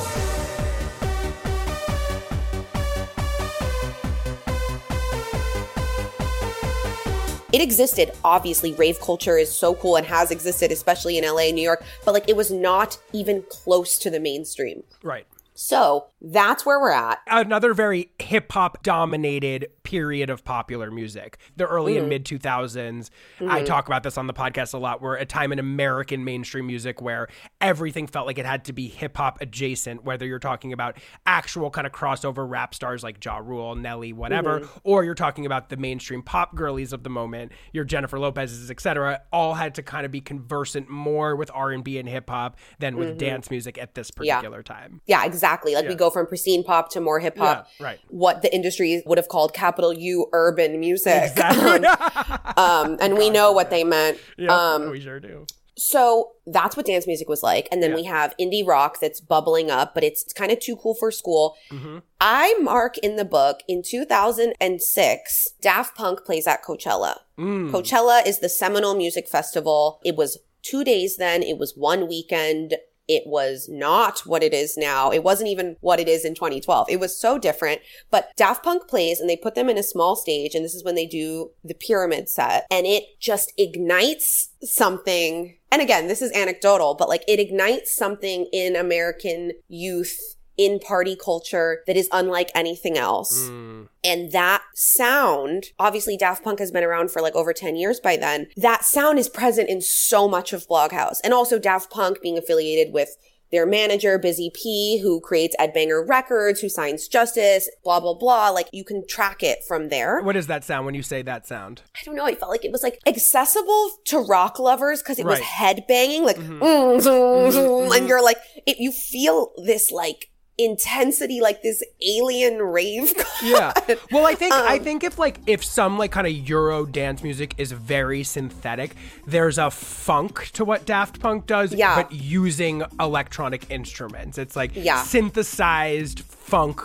It 7.53 7.61
existed. 7.61 8.11
Obviously, 8.23 8.73
rave 8.73 8.99
culture 8.99 9.37
is 9.37 9.55
so 9.55 9.75
cool 9.75 9.95
and 9.95 10.07
has 10.07 10.31
existed, 10.31 10.71
especially 10.71 11.19
in 11.19 11.23
LA, 11.23 11.43
and 11.43 11.55
New 11.55 11.61
York, 11.61 11.83
but 12.03 12.13
like 12.13 12.27
it 12.27 12.35
was 12.35 12.49
not 12.49 12.97
even 13.13 13.43
close 13.47 13.99
to 13.99 14.09
the 14.09 14.19
mainstream. 14.19 14.83
Right. 15.03 15.27
So 15.53 16.07
that's 16.19 16.65
where 16.65 16.79
we're 16.79 16.91
at. 16.91 17.19
another 17.27 17.75
very 17.75 18.09
hip 18.17 18.51
hop 18.51 18.81
dominated 18.81 19.67
period 19.83 20.29
of 20.29 20.43
popular 20.43 20.89
music. 20.91 21.37
The 21.55 21.65
early 21.65 21.97
and 21.97 22.03
mm-hmm. 22.03 22.09
mid 22.09 22.25
2000s. 22.25 23.09
I 23.39 23.43
mm-hmm. 23.43 23.65
talk 23.65 23.87
about 23.87 24.03
this 24.03 24.17
on 24.17 24.27
the 24.27 24.33
podcast 24.33 24.73
a 24.73 24.77
lot. 24.77 25.01
Were 25.01 25.15
a 25.15 25.25
time 25.25 25.51
in 25.51 25.59
American 25.59 26.23
mainstream 26.23 26.67
music 26.67 27.01
where 27.01 27.27
everything 27.61 28.07
felt 28.07 28.27
like 28.27 28.37
it 28.37 28.45
had 28.45 28.65
to 28.65 28.73
be 28.73 28.87
hip 28.87 29.17
hop 29.17 29.41
adjacent, 29.41 30.03
whether 30.03 30.25
you're 30.25 30.39
talking 30.39 30.73
about 30.73 30.97
actual 31.25 31.69
kind 31.69 31.85
of 31.85 31.93
crossover 31.93 32.49
rap 32.49 32.73
stars 32.73 33.03
like 33.03 33.23
Ja 33.23 33.37
Rule, 33.37 33.75
Nelly, 33.75 34.13
whatever, 34.13 34.61
mm-hmm. 34.61 34.79
or 34.83 35.03
you're 35.03 35.15
talking 35.15 35.45
about 35.45 35.69
the 35.69 35.77
mainstream 35.77 36.21
pop 36.21 36.55
girlies 36.55 36.93
of 36.93 37.03
the 37.03 37.09
moment, 37.09 37.51
your 37.71 37.83
Jennifer 37.83 38.19
Lopez's, 38.19 38.71
etc. 38.71 39.21
All 39.31 39.53
had 39.53 39.75
to 39.75 39.83
kind 39.83 40.05
of 40.05 40.11
be 40.11 40.21
conversant 40.21 40.89
more 40.89 41.35
with 41.35 41.51
R&B 41.53 41.97
and 41.97 42.07
hip 42.07 42.29
hop 42.29 42.57
than 42.79 42.97
with 42.97 43.17
dance 43.17 43.49
music 43.49 43.77
at 43.77 43.95
this 43.95 44.11
Yeah. 44.19 44.35
particular 44.35 44.63
time. 44.63 45.01
Yeah, 45.05 45.25
exactly. 45.25 45.75
Like 45.75 45.87
we 45.87 45.95
go 45.95 46.09
from 46.09 46.27
pristine 46.27 46.63
pop 46.63 46.89
to 46.91 47.01
more 47.01 47.19
hip 47.19 47.37
hop. 47.37 47.67
Yeah, 47.79 47.85
right. 47.85 47.99
What 48.09 48.41
the 48.41 48.53
industry 48.53 49.03
would 49.05 49.17
have 49.17 49.27
called 49.27 49.53
capital 49.73 49.93
U 49.93 50.27
urban 50.33 50.79
music. 50.79 51.23
Exactly. 51.31 51.87
um, 52.57 52.97
and 53.01 53.17
we 53.17 53.29
know 53.29 53.51
what 53.51 53.69
they 53.69 53.83
meant. 53.83 54.17
yeah, 54.37 54.51
Um, 54.55 54.89
we 54.91 54.99
sure 54.99 55.19
do. 55.19 55.45
so 55.75 56.31
that's 56.45 56.77
what 56.77 56.85
dance 56.85 57.07
music 57.07 57.27
was 57.27 57.41
like. 57.41 57.67
And 57.71 57.81
then 57.81 57.91
Yeah. 57.91 57.95
we 57.95 58.03
have 58.03 58.35
indie 58.39 58.65
rock 58.67 58.99
that's 58.99 59.19
bubbling 59.19 59.71
up, 59.71 59.93
but 59.95 60.03
it's 60.03 60.31
kind 60.33 60.51
of 60.51 60.59
too 60.59 60.75
cool 60.75 60.93
for 60.93 61.09
school. 61.11 61.55
Mm-hmm. 61.71 61.97
I 62.21 62.55
mark 62.61 62.97
in 62.99 63.15
the 63.15 63.25
book 63.25 63.61
in 63.67 63.81
2006, 63.81 65.49
Daft 65.61 65.95
Punk 65.95 66.25
plays 66.25 66.47
at 66.47 66.63
Coachella. 66.63 67.17
Mm. 67.39 67.71
Coachella 67.71 68.25
is 68.25 68.39
the 68.39 68.49
seminal 68.49 68.95
music 68.95 69.27
festival. 69.27 69.99
It 70.05 70.15
was 70.15 70.37
two 70.61 70.83
days 70.83 71.17
then, 71.17 71.41
it 71.43 71.57
was 71.57 71.73
one 71.75 72.07
weekend. 72.07 72.75
It 73.07 73.23
was 73.25 73.67
not 73.69 74.19
what 74.25 74.43
it 74.43 74.53
is 74.53 74.77
now. 74.77 75.11
It 75.11 75.23
wasn't 75.23 75.49
even 75.49 75.75
what 75.81 75.99
it 75.99 76.07
is 76.07 76.23
in 76.23 76.35
2012. 76.35 76.87
It 76.89 76.99
was 76.99 77.19
so 77.19 77.37
different. 77.37 77.81
But 78.09 78.31
Daft 78.35 78.63
Punk 78.63 78.87
plays 78.87 79.19
and 79.19 79.29
they 79.29 79.35
put 79.35 79.55
them 79.55 79.69
in 79.69 79.77
a 79.77 79.83
small 79.83 80.15
stage. 80.15 80.55
And 80.55 80.63
this 80.63 80.75
is 80.75 80.83
when 80.83 80.95
they 80.95 81.05
do 81.05 81.51
the 81.63 81.73
pyramid 81.73 82.29
set 82.29 82.65
and 82.71 82.85
it 82.85 83.03
just 83.19 83.53
ignites 83.57 84.49
something. 84.63 85.57
And 85.71 85.81
again, 85.81 86.07
this 86.07 86.21
is 86.21 86.31
anecdotal, 86.31 86.95
but 86.95 87.09
like 87.09 87.23
it 87.27 87.39
ignites 87.39 87.95
something 87.95 88.47
in 88.53 88.75
American 88.75 89.51
youth 89.67 90.35
in 90.57 90.79
party 90.79 91.15
culture 91.15 91.83
that 91.87 91.97
is 91.97 92.09
unlike 92.11 92.51
anything 92.53 92.97
else. 92.97 93.49
Mm. 93.49 93.87
And 94.03 94.31
that 94.31 94.63
sound, 94.75 95.67
obviously 95.79 96.17
Daft 96.17 96.43
Punk 96.43 96.59
has 96.59 96.71
been 96.71 96.83
around 96.83 97.11
for 97.11 97.21
like 97.21 97.35
over 97.35 97.53
10 97.53 97.75
years 97.75 97.99
by 97.99 98.17
then. 98.17 98.47
That 98.57 98.83
sound 98.85 99.19
is 99.19 99.29
present 99.29 99.69
in 99.69 99.81
so 99.81 100.27
much 100.27 100.53
of 100.53 100.67
Bloghouse. 100.67 101.17
And 101.23 101.33
also 101.33 101.57
Daft 101.57 101.89
Punk 101.89 102.21
being 102.21 102.37
affiliated 102.37 102.93
with 102.93 103.17
their 103.53 103.65
manager, 103.67 104.17
Busy 104.17 104.51
P, 104.51 104.99
who 104.99 105.21
creates 105.21 105.55
Ed 105.59 105.73
Banger 105.73 106.03
Records, 106.03 106.59
who 106.59 106.67
signs 106.67 107.07
Justice, 107.07 107.69
blah, 107.83 107.99
blah, 107.99 108.15
blah. 108.15 108.49
Like 108.49 108.67
you 108.73 108.83
can 108.83 109.05
track 109.07 109.43
it 109.43 109.59
from 109.67 109.89
there. 109.89 110.21
What 110.21 110.35
is 110.35 110.47
that 110.47 110.63
sound 110.63 110.87
when 110.87 110.95
you 110.95 111.03
say 111.03 111.21
that 111.21 111.45
sound? 111.45 111.83
I 111.95 111.99
don't 112.03 112.15
know. 112.15 112.25
I 112.25 112.33
felt 112.33 112.49
like 112.49 112.65
it 112.65 112.71
was 112.71 112.81
like 112.81 112.99
accessible 113.05 113.91
to 114.05 114.17
rock 114.19 114.57
lovers 114.57 115.03
because 115.03 115.19
it 115.19 115.25
was 115.25 115.37
Right. 115.37 115.43
head 115.43 115.85
banging, 115.87 116.23
like, 116.23 116.37
mm, 116.37 116.99
zoom, 116.99 117.51
zoom, 117.51 117.63
mm-hmm. 117.63 117.83
and 117.83 117.91
mm-hmm. 117.91 118.07
you're 118.07 118.23
like, 118.23 118.37
it, 118.65 118.77
you 118.79 118.91
feel 118.91 119.51
this 119.63 119.91
like 119.91 120.31
intensity, 120.57 121.41
like 121.41 121.61
this 121.63 121.83
alien 122.01 122.57
rave. 122.59 123.13
Yeah. 123.43 123.73
Well, 124.09 124.25
I 124.25 124.35
think 124.35 124.53
I 124.53 124.77
Um, 124.77 124.83
think 124.85 125.03
if 125.03 125.19
like 125.19 125.37
if 125.47 125.65
some 125.65 125.97
like 125.97 126.11
kind 126.11 126.25
of 126.25 126.31
Euro 126.47 126.85
dance 126.85 127.21
music 127.23 127.55
is 127.57 127.73
very 127.73 128.23
synthetic, 128.23 128.95
there's 129.27 129.57
a 129.57 129.69
funk 129.69 130.49
to 130.53 130.63
what 130.63 130.85
Daft 130.85 131.19
Punk 131.19 131.45
does, 131.45 131.73
Yeah. 131.73 131.95
but 132.03 132.11
using 132.13 132.83
electronic 133.01 133.69
instruments. 133.69 134.37
It's 134.37 134.55
like 134.55 134.71
Yeah. 134.75 135.03
synthesized 135.03 136.21
funk 136.21 136.81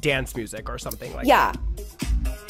dance 0.00 0.34
music 0.34 0.68
or 0.68 0.78
something 0.78 1.14
like 1.14 1.26
that. 1.28 1.56
yeah. 1.78 2.49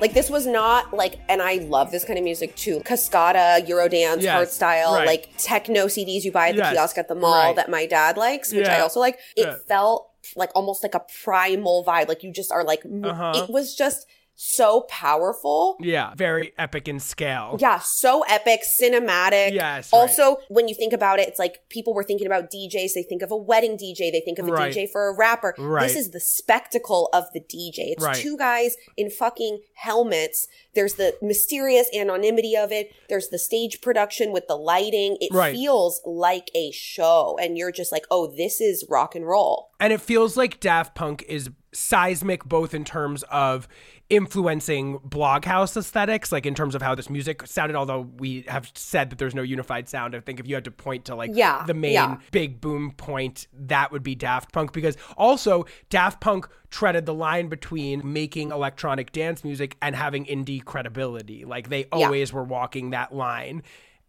Like 0.00 0.14
this 0.14 0.30
was 0.30 0.46
not 0.46 0.92
like, 0.94 1.20
and 1.28 1.42
I 1.42 1.54
love 1.56 1.90
this 1.90 2.04
kind 2.04 2.18
of 2.18 2.24
music 2.24 2.56
too. 2.56 2.80
Cascada, 2.80 3.64
Eurodance, 3.66 4.22
Yes, 4.22 4.58
hardstyle, 4.58 4.92
right. 4.96 5.06
like 5.06 5.28
techno 5.38 5.86
CDs 5.86 6.24
you 6.24 6.32
buy 6.32 6.48
at 6.48 6.56
the 6.56 6.62
Yes, 6.62 6.72
kiosk 6.74 6.98
at 6.98 7.08
the 7.08 7.14
mall 7.14 7.32
right. 7.48 7.56
that 7.56 7.68
my 7.70 7.86
dad 7.86 8.16
likes, 8.16 8.52
which 8.52 8.66
I 8.68 8.80
also 8.80 9.00
like. 9.00 9.18
It 9.36 9.46
yeah. 9.46 9.56
felt 9.68 10.10
like 10.36 10.50
almost 10.54 10.82
like 10.82 10.94
a 10.94 11.02
primal 11.22 11.84
vibe. 11.84 12.08
Like 12.08 12.22
you 12.22 12.32
just 12.32 12.50
are 12.52 12.64
like, 12.64 12.82
Uh-huh. 12.84 13.32
it 13.36 13.50
was 13.50 13.74
just 13.74 14.06
so 14.42 14.86
powerful. 14.88 15.76
Yeah, 15.80 16.14
very 16.14 16.54
epic 16.56 16.88
in 16.88 16.98
scale. 16.98 17.58
Yeah, 17.60 17.78
so 17.80 18.22
epic, 18.22 18.62
cinematic. 18.80 19.52
Yes, 19.52 19.90
right. 19.92 19.98
Also, 19.98 20.38
when 20.48 20.66
you 20.66 20.74
think 20.74 20.94
about 20.94 21.18
it, 21.18 21.28
it's 21.28 21.38
like 21.38 21.58
people 21.68 21.92
were 21.92 22.02
thinking 22.02 22.26
about 22.26 22.44
DJs. 22.50 22.94
They 22.94 23.02
think 23.06 23.20
of 23.20 23.30
a 23.30 23.36
wedding 23.36 23.76
DJ. 23.76 24.10
They 24.10 24.22
think 24.24 24.38
of 24.38 24.48
a 24.48 24.50
Right. 24.52 24.72
DJ 24.72 24.90
for 24.90 25.08
a 25.08 25.14
rapper. 25.14 25.54
Right. 25.58 25.82
This 25.86 25.94
is 25.94 26.12
the 26.12 26.20
spectacle 26.20 27.10
of 27.12 27.24
the 27.34 27.40
DJ. 27.40 27.92
It's 27.92 28.02
Right. 28.02 28.16
two 28.16 28.38
guys 28.38 28.76
in 28.96 29.10
fucking 29.10 29.60
helmets. 29.74 30.48
There's 30.74 30.94
the 30.94 31.16
mysterious 31.20 31.88
anonymity 31.94 32.56
of 32.56 32.72
it. 32.72 32.92
There's 33.10 33.28
the 33.28 33.38
stage 33.38 33.82
production 33.82 34.32
with 34.32 34.48
the 34.48 34.56
lighting. 34.56 35.18
It 35.20 35.34
Right. 35.34 35.54
feels 35.54 36.00
like 36.06 36.50
a 36.54 36.70
show. 36.70 37.36
And 37.38 37.58
you're 37.58 37.72
just 37.72 37.92
like, 37.92 38.06
oh, 38.10 38.26
this 38.26 38.58
is 38.62 38.86
rock 38.88 39.14
and 39.14 39.26
roll. 39.26 39.68
And 39.78 39.92
it 39.92 40.00
feels 40.00 40.38
like 40.38 40.60
Daft 40.60 40.94
Punk 40.94 41.24
is 41.28 41.50
seismic 41.72 42.44
both 42.44 42.72
in 42.74 42.84
terms 42.84 43.22
of 43.30 43.68
influencing 44.10 44.98
bloghouse 44.98 45.76
aesthetics, 45.76 46.32
like 46.32 46.44
in 46.44 46.54
terms 46.54 46.74
of 46.74 46.82
how 46.82 46.94
this 46.94 47.08
music 47.08 47.46
sounded, 47.46 47.76
although 47.76 48.00
we 48.18 48.42
have 48.48 48.70
said 48.74 49.08
that 49.10 49.18
there's 49.18 49.34
no 49.34 49.42
unified 49.42 49.88
sound. 49.88 50.14
I 50.14 50.20
think 50.20 50.40
if 50.40 50.46
you 50.48 50.54
had 50.56 50.64
to 50.64 50.70
point 50.70 51.04
to 51.06 51.14
like 51.14 51.30
Yeah, 51.32 51.64
the 51.66 51.74
main 51.74 51.92
yeah. 51.92 52.16
big 52.32 52.60
boom 52.60 52.92
point, 52.92 53.46
that 53.54 53.92
would 53.92 54.02
be 54.02 54.14
Daft 54.14 54.52
Punk. 54.52 54.72
Because 54.72 54.96
also 55.16 55.64
Daft 55.88 56.20
Punk 56.20 56.48
treaded 56.70 57.06
the 57.06 57.14
line 57.14 57.48
between 57.48 58.00
making 58.12 58.50
electronic 58.50 59.12
dance 59.12 59.44
music 59.44 59.76
and 59.80 59.94
having 59.96 60.24
indie 60.26 60.62
credibility. 60.64 61.44
Like 61.44 61.68
they 61.68 61.80
Yeah. 61.80 62.06
always 62.06 62.32
were 62.32 62.44
walking 62.44 62.90
that 62.90 63.14
line. 63.14 63.62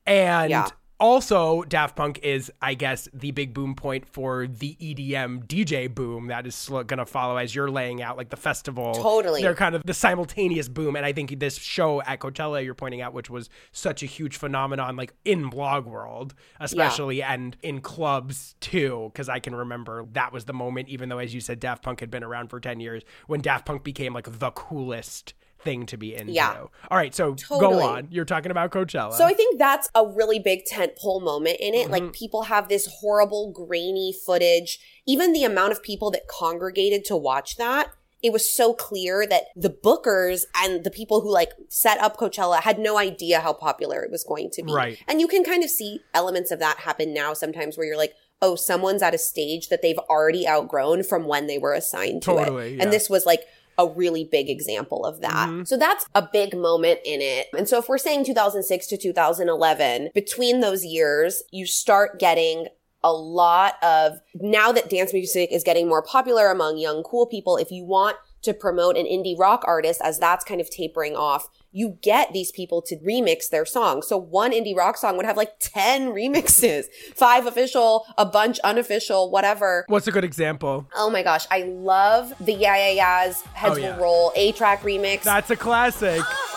And 0.08 0.50
Yeah. 0.50 0.68
Also, 1.02 1.64
Daft 1.64 1.96
Punk 1.96 2.20
is, 2.22 2.52
I 2.62 2.76
guess, 2.76 3.10
the 3.12 3.32
big 3.32 3.56
boom 3.56 3.74
point 3.74 4.08
for 4.08 4.46
the 4.46 4.78
EDM 4.80 5.48
DJ 5.48 5.94
boom 5.94 6.28
that 6.28 6.46
is 6.46 6.70
going 6.70 6.88
to 6.88 7.06
follow 7.08 7.38
as 7.38 7.56
you're 7.56 7.72
laying 7.72 8.04
out, 8.04 8.18
like 8.18 8.30
the 8.30 8.38
festival. 8.38 8.94
Totally. 8.94 9.42
They're 9.42 9.56
kind 9.56 9.74
of 9.74 9.82
the 9.84 9.96
simultaneous 9.96 10.70
boom. 10.70 10.96
And 10.96 11.04
I 11.04 11.12
think 11.12 11.40
this 11.40 11.58
show 11.58 12.04
at 12.04 12.20
Coachella 12.20 12.64
you're 12.64 12.76
pointing 12.76 13.02
out, 13.02 13.14
which 13.14 13.32
was 13.32 13.50
such 13.72 14.04
a 14.04 14.06
huge 14.06 14.38
phenomenon, 14.38 14.96
like 14.96 15.16
in 15.26 15.50
blog 15.50 15.88
world, 15.88 16.36
especially, 16.60 17.24
and 17.24 17.58
in 17.64 17.82
clubs 17.82 18.54
too, 18.60 19.10
because 19.12 19.28
I 19.28 19.40
can 19.40 19.56
remember 19.56 20.06
that 20.14 20.32
was 20.32 20.46
the 20.46 20.54
moment, 20.54 20.88
even 20.88 21.10
though, 21.10 21.18
as 21.18 21.34
you 21.34 21.42
said, 21.42 21.60
Daft 21.60 21.82
Punk 21.82 22.00
had 22.00 22.12
been 22.12 22.24
around 22.24 22.50
for 22.50 22.60
10 22.60 22.80
years, 22.80 23.02
when 23.26 23.42
Daft 23.42 23.66
Punk 23.66 23.84
became 23.84 24.14
like 24.14 24.40
the 24.40 24.52
coolest 24.52 25.34
thing 25.64 25.86
to 25.88 25.98
be 25.98 26.16
into. 26.16 26.34
Yeah. 26.34 26.66
All 26.90 26.98
right, 26.98 27.14
so 27.14 27.34
Totally. 27.36 27.60
go 27.60 27.82
on. 27.82 28.08
You're 28.12 28.26
talking 28.26 28.52
about 28.52 28.72
Coachella. 28.72 29.14
So 29.14 29.26
I 29.26 29.34
think 29.34 29.60
that's 29.60 29.90
a 29.96 30.06
really 30.06 30.40
big 30.40 30.62
tentpole 30.66 31.24
moment 31.24 31.58
in 31.60 31.74
it. 31.74 31.84
Mm-hmm. 31.84 31.92
Like 31.92 32.14
people 32.14 32.44
have 32.44 32.68
this 32.70 32.88
horrible 33.00 33.52
grainy 33.52 34.14
footage. 34.14 34.80
Even 35.08 35.34
the 35.34 35.44
amount 35.44 35.72
of 35.72 35.82
people 35.82 36.12
that 36.12 36.28
congregated 36.28 37.06
to 37.06 37.16
watch 37.16 37.58
that, 37.58 37.92
it 38.24 38.32
was 38.32 38.50
so 38.50 38.74
clear 38.74 39.26
that 39.28 39.46
the 39.56 39.70
bookers 39.70 40.44
and 40.56 40.84
the 40.84 40.92
people 40.92 41.22
who 41.22 41.32
like 41.32 41.52
set 41.70 42.00
up 42.00 42.18
Coachella 42.18 42.62
had 42.62 42.78
no 42.78 42.98
idea 42.98 43.40
how 43.40 43.54
popular 43.54 44.04
it 44.04 44.12
was 44.12 44.24
going 44.24 44.50
to 44.52 44.64
be. 44.64 44.72
Right. 44.72 45.00
And 45.08 45.20
you 45.20 45.28
can 45.28 45.44
kind 45.44 45.64
of 45.64 45.70
see 45.70 46.02
elements 46.14 46.52
of 46.52 46.60
that 46.60 46.80
happen 46.82 47.14
now 47.14 47.34
sometimes 47.34 47.78
where 47.78 47.88
you're 47.88 47.98
like, 47.98 48.14
oh, 48.42 48.56
someone's 48.56 49.02
at 49.04 49.14
a 49.14 49.20
stage 49.20 49.70
that 49.70 49.82
they've 49.82 50.00
already 50.10 50.48
outgrown 50.48 51.04
from 51.04 51.26
when 51.28 51.48
they 51.48 51.58
were 51.58 51.74
assigned 51.74 52.24
to 52.24 52.32
Totally, 52.32 52.74
it. 52.74 52.78
yeah. 52.78 52.84
And 52.84 52.94
this 52.94 53.10
was 53.10 53.26
like 53.26 53.42
a 53.78 53.88
really 53.88 54.24
big 54.24 54.50
example 54.50 55.06
of 55.06 55.22
that. 55.22 55.50
Mm-hmm. 55.50 55.64
So 55.64 55.78
that's 55.78 56.06
a 56.14 56.28
big 56.32 56.56
moment 56.56 57.00
in 57.06 57.22
it. 57.22 57.48
And 57.58 57.68
so 57.68 57.78
if 57.78 57.90
we're 57.90 57.98
saying 57.98 58.26
2006 58.26 58.88
to 58.88 58.98
2011, 58.98 60.10
between 60.14 60.60
those 60.60 60.86
years, 60.86 61.44
you 61.52 61.66
start 61.66 62.20
getting 62.20 62.68
a 63.04 63.12
lot 63.12 63.82
of 63.82 64.20
now 64.36 64.72
that 64.72 64.90
dance 64.90 65.12
music 65.14 65.52
is 65.52 65.64
getting 65.64 65.88
more 65.88 66.04
popular 66.04 66.50
among 66.50 66.78
young 66.78 67.02
cool 67.04 67.26
people, 67.26 67.58
if 67.58 67.72
you 67.72 67.84
want 67.84 68.18
to 68.44 68.54
promote 68.54 68.98
an 68.98 69.06
indie 69.06 69.38
rock 69.38 69.64
artist 69.66 70.02
as 70.04 70.20
that's 70.20 70.44
kind 70.46 70.62
of 70.62 70.70
tapering 70.70 71.16
off, 71.16 71.50
you 71.72 71.98
get 72.02 72.34
these 72.34 72.52
people 72.52 72.82
to 72.84 72.98
remix 72.98 73.50
their 73.50 73.66
songs. 73.66 74.08
So 74.08 74.18
one 74.18 74.52
indie 74.52 74.76
rock 74.76 74.98
song 74.98 75.18
would 75.18 75.26
have 75.26 75.38
like 75.38 75.54
10 75.60 76.12
remixes, 76.14 76.86
five 77.16 77.46
official, 77.46 78.06
a 78.18 78.26
bunch 78.26 78.60
unofficial, 78.60 79.32
whatever. 79.32 79.86
What's 79.88 80.08
a 80.08 80.12
good 80.12 80.24
example? 80.24 80.88
Oh 80.96 81.10
my 81.10 81.24
gosh, 81.24 81.48
I 81.50 81.64
love 81.64 82.34
the 82.40 82.54
Yeah 82.54 82.76
Yeah 82.76 83.24
Yeahs 83.26 83.42
Heads 83.54 83.78
Oh, 83.78 83.80
yeah. 83.80 83.96
Will 83.96 84.04
Roll 84.04 84.32
A-Trak 84.36 84.80
remix. 84.80 85.24
That's 85.24 85.50
a 85.50 85.56
classic. 85.56 86.22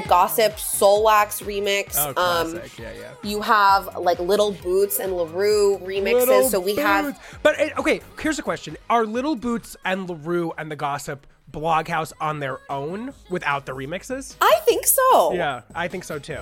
the 0.00 0.08
Gossip 0.08 0.52
Soulwax 0.54 1.42
remix. 1.44 1.94
Oh, 1.96 2.08
um, 2.08 2.52
classic. 2.52 2.78
yeah, 2.78 2.92
yeah. 2.98 3.12
you 3.22 3.40
have 3.42 3.96
like 3.96 4.18
Little 4.18 4.52
Boots 4.52 4.98
and 4.98 5.12
La 5.12 5.24
Roux 5.24 5.78
remixes. 5.78 6.26
Little 6.26 6.48
so 6.48 6.60
we 6.60 6.76
have 6.76 7.20
But 7.42 7.78
okay, 7.78 8.00
here's 8.18 8.38
a 8.38 8.42
question: 8.42 8.76
Are 8.88 9.04
Little 9.04 9.36
Boots 9.36 9.76
and 9.84 10.08
La 10.08 10.16
Roux 10.20 10.52
and 10.58 10.70
the 10.70 10.76
Gossip 10.76 11.26
Bloghouse 11.50 12.12
on 12.20 12.40
their 12.40 12.58
own 12.68 13.12
without 13.28 13.66
the 13.66 13.72
remixes? 13.72 14.36
I 14.40 14.60
think 14.64 14.86
so. 14.86 15.32
Yeah, 15.34 15.62
I 15.74 15.88
think 15.88 16.04
so 16.04 16.18
too. 16.18 16.38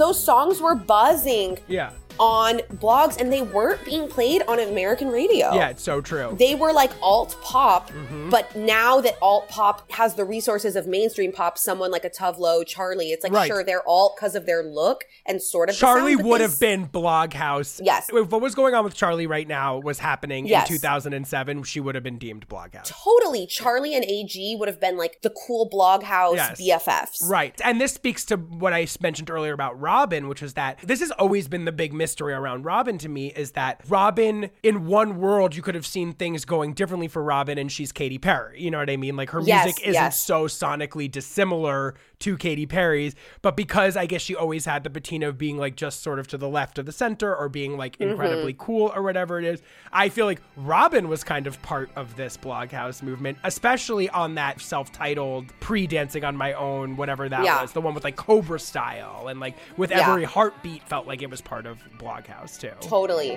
Those 0.00 0.24
songs 0.24 0.62
were 0.62 0.74
buzzing 0.74 1.58
Yeah. 1.68 1.90
On 2.20 2.58
blogs 2.76 3.18
and 3.18 3.32
they 3.32 3.40
weren't 3.40 3.82
being 3.84 4.06
played 4.06 4.42
on 4.42 4.60
American 4.60 5.08
radio. 5.08 5.54
Yeah, 5.54 5.70
it's 5.70 5.82
so 5.82 6.02
true. 6.02 6.36
They 6.38 6.54
were 6.54 6.70
like 6.72 6.90
alt 7.02 7.34
pop, 7.42 7.90
Mm-hmm. 7.90 8.28
but 8.28 8.54
now 8.54 9.00
that 9.00 9.16
alt 9.22 9.48
pop 9.48 9.90
has 9.92 10.14
the 10.16 10.24
resources 10.26 10.76
of 10.76 10.86
mainstream 10.86 11.32
pop, 11.32 11.56
someone 11.56 11.90
like 11.90 12.04
a 12.04 12.10
Tuvlo, 12.10 12.62
Charli, 12.62 13.10
it's 13.10 13.24
like 13.24 13.32
Right. 13.32 13.46
sure 13.48 13.64
they're 13.64 13.86
alt 13.88 14.16
because 14.16 14.34
of 14.34 14.44
their 14.44 14.62
look 14.62 15.04
and 15.24 15.40
sort 15.40 15.70
of 15.70 15.74
Charli 15.76 16.22
would 16.22 16.42
have 16.42 16.60
been 16.60 16.86
Bloghouse. 16.88 17.80
Yes. 17.82 18.10
If 18.12 18.30
what 18.30 18.42
was 18.42 18.54
going 18.54 18.74
on 18.74 18.84
with 18.84 18.94
Charli 18.94 19.26
right 19.26 19.48
now 19.48 19.78
was 19.78 19.98
happening 20.00 20.46
Yes. 20.46 20.68
in 20.70 20.76
2007, 20.76 21.62
she 21.62 21.80
would 21.80 21.94
have 21.94 22.04
been 22.04 22.18
deemed 22.18 22.46
Bloghouse. 22.48 22.84
Totally, 22.84 23.46
Charli 23.46 23.94
and 23.96 24.04
AG 24.04 24.56
would 24.58 24.68
have 24.68 24.78
been 24.80 24.98
like 24.98 25.22
the 25.22 25.30
cool 25.30 25.66
blog 25.70 26.02
house 26.02 26.36
Yes. 26.36 26.60
BFFs. 26.60 27.28
Right. 27.28 27.58
And 27.64 27.80
this 27.80 27.92
speaks 27.94 28.26
to 28.26 28.36
what 28.36 28.74
I 28.74 28.86
mentioned 29.00 29.30
earlier 29.30 29.54
about 29.54 29.80
Robyn, 29.80 30.28
which 30.28 30.42
is 30.42 30.52
that 30.54 30.78
this 30.82 31.00
has 31.00 31.10
always 31.12 31.48
been 31.48 31.64
the 31.64 31.72
big 31.72 31.94
mystery 31.94 32.09
around 32.18 32.64
Robyn 32.64 32.98
to 32.98 33.08
me 33.08 33.28
is 33.28 33.52
that 33.52 33.80
Robyn, 33.88 34.50
in 34.62 34.86
one 34.86 35.18
world, 35.18 35.54
you 35.54 35.62
could 35.62 35.74
have 35.74 35.86
seen 35.86 36.12
things 36.12 36.44
going 36.44 36.72
differently 36.74 37.08
for 37.08 37.22
Robyn, 37.22 37.58
and 37.58 37.70
she's 37.70 37.92
Katy 37.92 38.18
Perry. 38.18 38.60
You 38.62 38.70
know 38.70 38.78
what 38.78 38.90
I 38.90 38.96
mean? 38.96 39.16
Like 39.16 39.30
her 39.30 39.40
Yes, 39.40 39.64
music 39.66 39.82
isn't 39.82 39.94
yes. 39.94 40.18
so 40.24 40.44
sonically 40.46 41.10
dissimilar 41.10 41.94
to 42.20 42.36
Katy 42.36 42.66
Perry's, 42.66 43.14
but 43.42 43.56
because 43.56 43.96
I 43.96 44.04
guess 44.06 44.20
she 44.22 44.36
always 44.36 44.66
had 44.66 44.84
the 44.84 44.90
patina 44.90 45.28
of 45.28 45.38
being 45.38 45.56
like 45.56 45.74
just 45.76 46.02
sort 46.02 46.18
of 46.18 46.26
to 46.28 46.38
the 46.38 46.48
left 46.48 46.78
of 46.78 46.84
the 46.86 46.92
center 46.92 47.34
or 47.34 47.48
being 47.48 47.76
like 47.76 47.96
Mm-hmm. 47.98 48.10
incredibly 48.12 48.54
cool 48.58 48.92
or 48.94 49.02
whatever 49.02 49.38
it 49.38 49.44
is, 49.44 49.62
I 49.92 50.08
feel 50.10 50.26
like 50.26 50.40
Robyn 50.56 51.08
was 51.08 51.24
kind 51.24 51.46
of 51.46 51.60
part 51.62 51.90
of 51.96 52.14
this 52.16 52.36
bloghouse 52.36 53.02
movement, 53.02 53.38
especially 53.44 54.08
on 54.10 54.34
that 54.36 54.60
self-titled 54.60 55.52
pre-dancing 55.60 56.24
on 56.24 56.36
my 56.36 56.52
own, 56.54 56.96
whatever 56.96 57.28
that 57.28 57.44
Yeah. 57.44 57.62
was, 57.62 57.72
the 57.72 57.80
one 57.80 57.94
with 57.94 58.04
like 58.04 58.16
Cobrastyle 58.16 59.30
and 59.30 59.40
like 59.40 59.56
with 59.76 59.90
Yeah. 59.90 60.08
every 60.10 60.24
heartbeat 60.24 60.82
felt 60.84 61.06
like 61.06 61.22
it 61.22 61.30
was 61.30 61.40
part 61.40 61.66
of 61.66 61.78
bloghouse 62.00 62.58
too. 62.58 62.72
Totally. 62.80 63.34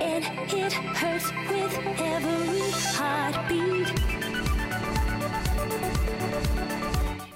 And 0.00 0.24
it 0.52 0.72
hurts 0.72 1.30
with 1.50 1.78
every 1.98 2.70
heartbeat. 2.94 3.88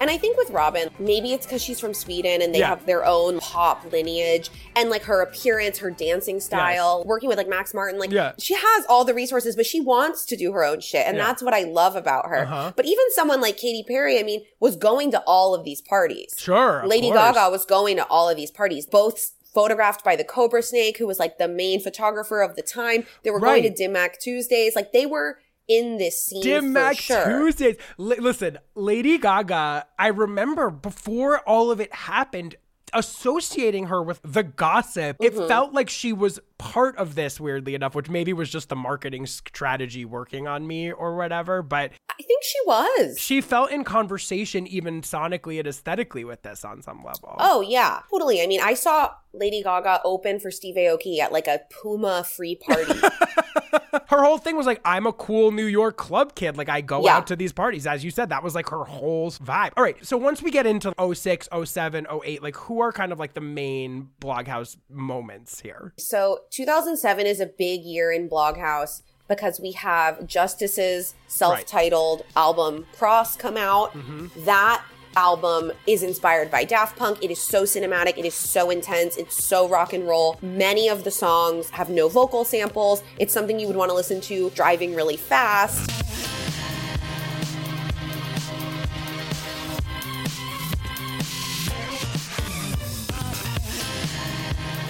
And 0.01 0.11
I 0.11 0.17
think 0.17 0.37
with 0.37 0.51
Robyn, 0.51 0.91
maybe 0.99 1.33
it's 1.33 1.47
because 1.47 1.63
she's 1.63 1.81
from 1.81 1.95
Sweden 1.95 2.43
and 2.43 2.55
they 2.55 2.59
Yeah. 2.61 2.69
have 2.69 2.87
their 2.87 3.05
own 3.05 3.39
pop 3.41 3.85
lineage 3.93 4.51
and 4.77 4.91
like 4.91 5.03
her 5.05 5.21
appearance, 5.23 5.79
her 5.79 5.91
dancing 5.91 6.41
style, 6.41 7.05
working 7.07 7.29
with 7.29 7.39
like 7.39 7.49
Max 7.49 7.73
Martin. 7.75 7.99
Like 7.99 8.11
Yeah. 8.11 8.33
she 8.39 8.55
has 8.55 8.85
all 8.89 9.05
the 9.05 9.15
resources, 9.15 9.57
but 9.57 9.67
she 9.67 9.81
wants 9.81 10.25
to 10.27 10.37
do 10.37 10.53
her 10.53 10.65
own 10.65 10.81
shit. 10.81 11.07
And 11.07 11.17
Yeah. 11.17 11.25
that's 11.27 11.43
what 11.43 11.55
I 11.55 11.63
love 11.63 11.97
about 11.97 12.27
her. 12.29 12.43
Uh-huh. 12.43 12.73
But 12.77 12.87
even 12.87 13.05
someone 13.11 13.41
like 13.41 13.57
Katy 13.57 13.85
Perry, 13.87 14.19
I 14.19 14.23
mean, 14.23 14.45
was 14.61 14.77
going 14.77 15.11
to 15.13 15.23
all 15.27 15.55
of 15.55 15.65
these 15.65 15.81
parties. 15.81 16.35
Sure, 16.37 16.83
Lady 16.87 17.09
course. 17.11 17.35
Gaga 17.35 17.51
was 17.51 17.65
going 17.65 17.97
to 17.97 18.07
all 18.07 18.29
of 18.29 18.37
these 18.37 18.51
parties, 18.51 18.87
both 18.87 19.31
photographed 19.55 20.03
by 20.05 20.17
the 20.17 20.25
Cobrasnake, 20.25 20.97
who 20.97 21.07
was 21.07 21.21
like 21.21 21.39
the 21.39 21.47
main 21.47 21.79
photographer 21.81 22.43
of 22.43 22.57
the 22.57 22.63
time. 22.63 23.07
They 23.23 23.31
were 23.31 23.39
going 23.39 23.63
to 23.63 23.69
Right. 23.69 23.77
Dim 23.77 23.93
Mak 23.93 24.19
Tuesdays. 24.19 24.75
Like 24.75 24.91
they 24.93 25.07
were 25.07 25.39
in 25.69 25.97
this 25.97 26.23
scene 26.25 26.43
Dim 26.43 26.73
Mak 26.73 26.97
sure. 26.99 27.25
Tuesdays. 27.25 27.77
Li- 27.99 28.17
listen, 28.19 28.59
Lady 28.75 29.19
Gaga, 29.19 29.87
I 29.99 30.09
remember 30.09 30.71
before 30.71 31.41
all 31.41 31.71
of 31.71 31.81
it 31.81 31.93
happened, 31.95 32.57
associating 32.93 33.87
her 33.87 34.03
with 34.03 34.21
the 34.23 34.43
gossip. 34.43 35.19
Mm-hmm. 35.19 35.43
It 35.43 35.49
felt 35.49 35.73
like 35.73 35.91
she 35.91 36.13
was 36.13 36.41
part 36.65 36.97
of 36.97 37.15
this, 37.15 37.39
weirdly 37.39 37.75
enough, 37.75 37.95
which 37.95 38.09
maybe 38.09 38.33
was 38.33 38.49
just 38.51 38.71
the 38.71 38.77
marketing 38.77 39.27
strategy 39.27 40.05
working 40.07 40.49
on 40.49 40.67
me 40.67 40.91
or 40.91 41.15
whatever. 41.15 41.61
But 41.63 41.93
I 42.09 42.23
think 42.23 42.43
she 42.43 42.59
was. 42.67 43.19
she 43.19 43.41
felt 43.43 43.71
in 43.71 43.85
conversation, 43.85 44.67
even 44.67 45.03
sonically 45.03 45.59
and 45.59 45.69
aesthetically, 45.69 46.25
with 46.25 46.43
this 46.43 46.65
on 46.65 46.81
some 46.81 47.05
level. 47.05 47.37
Oh 47.39 47.61
yeah, 47.61 48.01
totally. 48.11 48.43
I 48.43 48.47
mean, 48.47 48.61
I 48.63 48.73
saw 48.75 49.11
Lady 49.35 49.63
Gaga 49.63 50.01
open 50.05 50.41
for 50.41 50.51
Steve 50.51 50.77
Aoki 50.77 51.19
at 51.19 51.33
like 51.33 51.47
a 51.47 51.61
Puma 51.71 52.25
free 52.25 52.57
party. 52.57 52.93
her 54.09 54.23
whole 54.23 54.39
thing 54.39 54.57
was 54.57 54.67
like, 54.67 54.81
I'm 54.85 55.07
a 55.07 55.13
cool 55.13 55.51
New 55.51 55.67
York 55.67 55.97
club 55.97 56.35
kid. 56.35 56.57
Like, 56.57 56.69
I 56.69 56.81
go 56.81 57.05
Yeah. 57.05 57.17
out 57.17 57.27
to 57.29 57.37
these 57.37 57.53
parties. 57.53 57.87
As 57.87 58.05
you 58.05 58.11
said, 58.11 58.29
that 58.31 58.43
was 58.43 58.55
like 58.55 58.69
her 58.71 58.85
whole 58.85 59.31
vibe. 59.33 59.73
All 59.77 59.83
right. 59.83 59.97
So 60.05 60.17
once 60.17 60.43
we 60.43 60.51
get 60.51 60.67
into 60.67 60.93
06, 61.15 61.49
07, 61.65 62.07
08, 62.25 62.43
like, 62.43 62.57
who 62.57 62.81
are 62.81 62.93
kind 62.93 63.13
of 63.13 63.19
like 63.19 63.35
the 63.35 63.41
main 63.41 64.09
Bloghouse 64.21 64.77
moments 64.89 65.61
here? 65.61 65.93
so 65.99 66.41
2007 66.55 67.27
is 67.27 67.41
a 67.41 67.47
big 67.47 67.83
year 67.83 68.13
in 68.13 68.29
Bloghouse 68.29 69.03
because 69.27 69.59
we 69.59 69.73
have 69.73 70.25
Justice's 70.25 71.15
self-titled 71.27 72.25
album 72.37 72.87
Cross 72.97 73.39
come 73.39 73.57
out. 73.57 73.93
Mm-hmm. 73.93 74.45
That 74.45 74.85
album 75.17 75.73
is 75.89 76.05
inspired 76.05 76.53
by 76.53 76.63
Daft 76.63 76.97
Punk. 76.97 77.19
It 77.25 77.33
is 77.33 77.41
so 77.41 77.65
cinematic, 77.65 78.19
it 78.19 78.25
is 78.25 78.35
so 78.35 78.71
intense, 78.71 79.17
it's 79.17 79.43
so 79.43 79.69
rock 79.69 79.93
and 79.93 80.07
roll. 80.07 80.39
Many 80.43 80.89
of 80.89 81.03
the 81.03 81.11
songs 81.11 81.71
have 81.71 81.91
no 81.91 82.09
vocal 82.09 82.45
samples. 82.45 83.03
It's 83.19 83.35
something 83.35 83.59
you 83.59 83.67
would 83.67 83.77
want 83.77 83.91
to 83.91 83.97
listen 83.97 84.21
to 84.21 84.51
driving 84.51 84.95
really 84.95 85.17
fast. 85.17 86.04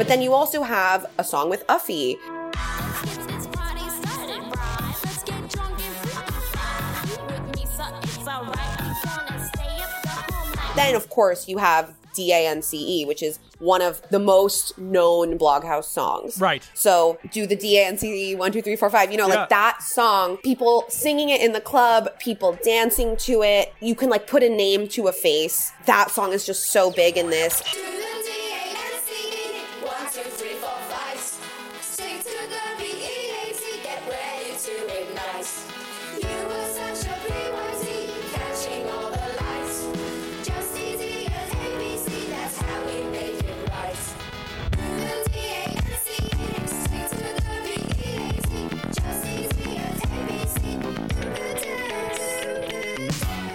But 0.04 0.08
then 0.10 0.20
you 0.20 0.34
also 0.34 0.62
have 0.62 1.06
a 1.16 1.24
song 1.24 1.48
with 1.48 1.66
Uffie. 1.66 2.18
It's, 2.18 3.16
it's 3.26 3.46
party 3.46 3.80
started, 3.88 4.42
right? 4.54 4.94
Let's 5.02 5.22
get 5.22 5.48
drunk 5.48 5.80
and 5.82 5.96
fly. 5.96 7.04
You 7.08 7.24
with 7.24 7.56
me, 7.56 7.64
so 7.64 7.84
it's 8.02 8.28
alright. 8.28 8.58
I'm 8.58 9.26
gonna 9.26 9.48
stay 9.48 9.80
up 9.80 10.02
the 10.02 10.08
whole 10.34 10.54
night. 10.56 10.76
Then, 10.76 10.94
of 10.94 11.08
course, 11.08 11.48
you 11.48 11.56
have 11.56 11.94
DANCE, 12.14 12.74
E, 12.74 13.06
which 13.06 13.22
is 13.22 13.38
one 13.60 13.80
of 13.80 14.02
the 14.10 14.18
most 14.18 14.76
known 14.76 15.38
Bloghouse 15.38 15.84
songs. 15.84 16.38
Right. 16.38 16.68
So, 16.74 17.18
do 17.32 17.46
the 17.46 17.56
DANCE 17.56 18.04
E, 18.04 18.34
one, 18.34 18.52
two, 18.52 18.60
three, 18.60 18.76
four, 18.76 18.90
five. 18.90 19.10
You 19.10 19.16
know, 19.16 19.26
Yeah. 19.26 19.36
like 19.36 19.48
that 19.48 19.82
song, 19.82 20.36
people 20.44 20.84
singing 20.90 21.30
it 21.30 21.40
in 21.40 21.52
the 21.52 21.62
club, 21.62 22.10
people 22.18 22.58
dancing 22.62 23.16
to 23.20 23.42
it. 23.42 23.72
You 23.80 23.94
can 23.94 24.10
like 24.10 24.26
put 24.26 24.42
a 24.42 24.50
name 24.50 24.86
to 24.88 25.08
a 25.08 25.12
face. 25.12 25.72
That 25.86 26.10
song 26.10 26.34
is 26.34 26.44
just 26.44 26.70
so 26.70 26.90
big 26.90 27.16
in 27.16 27.30
this. 27.30 27.62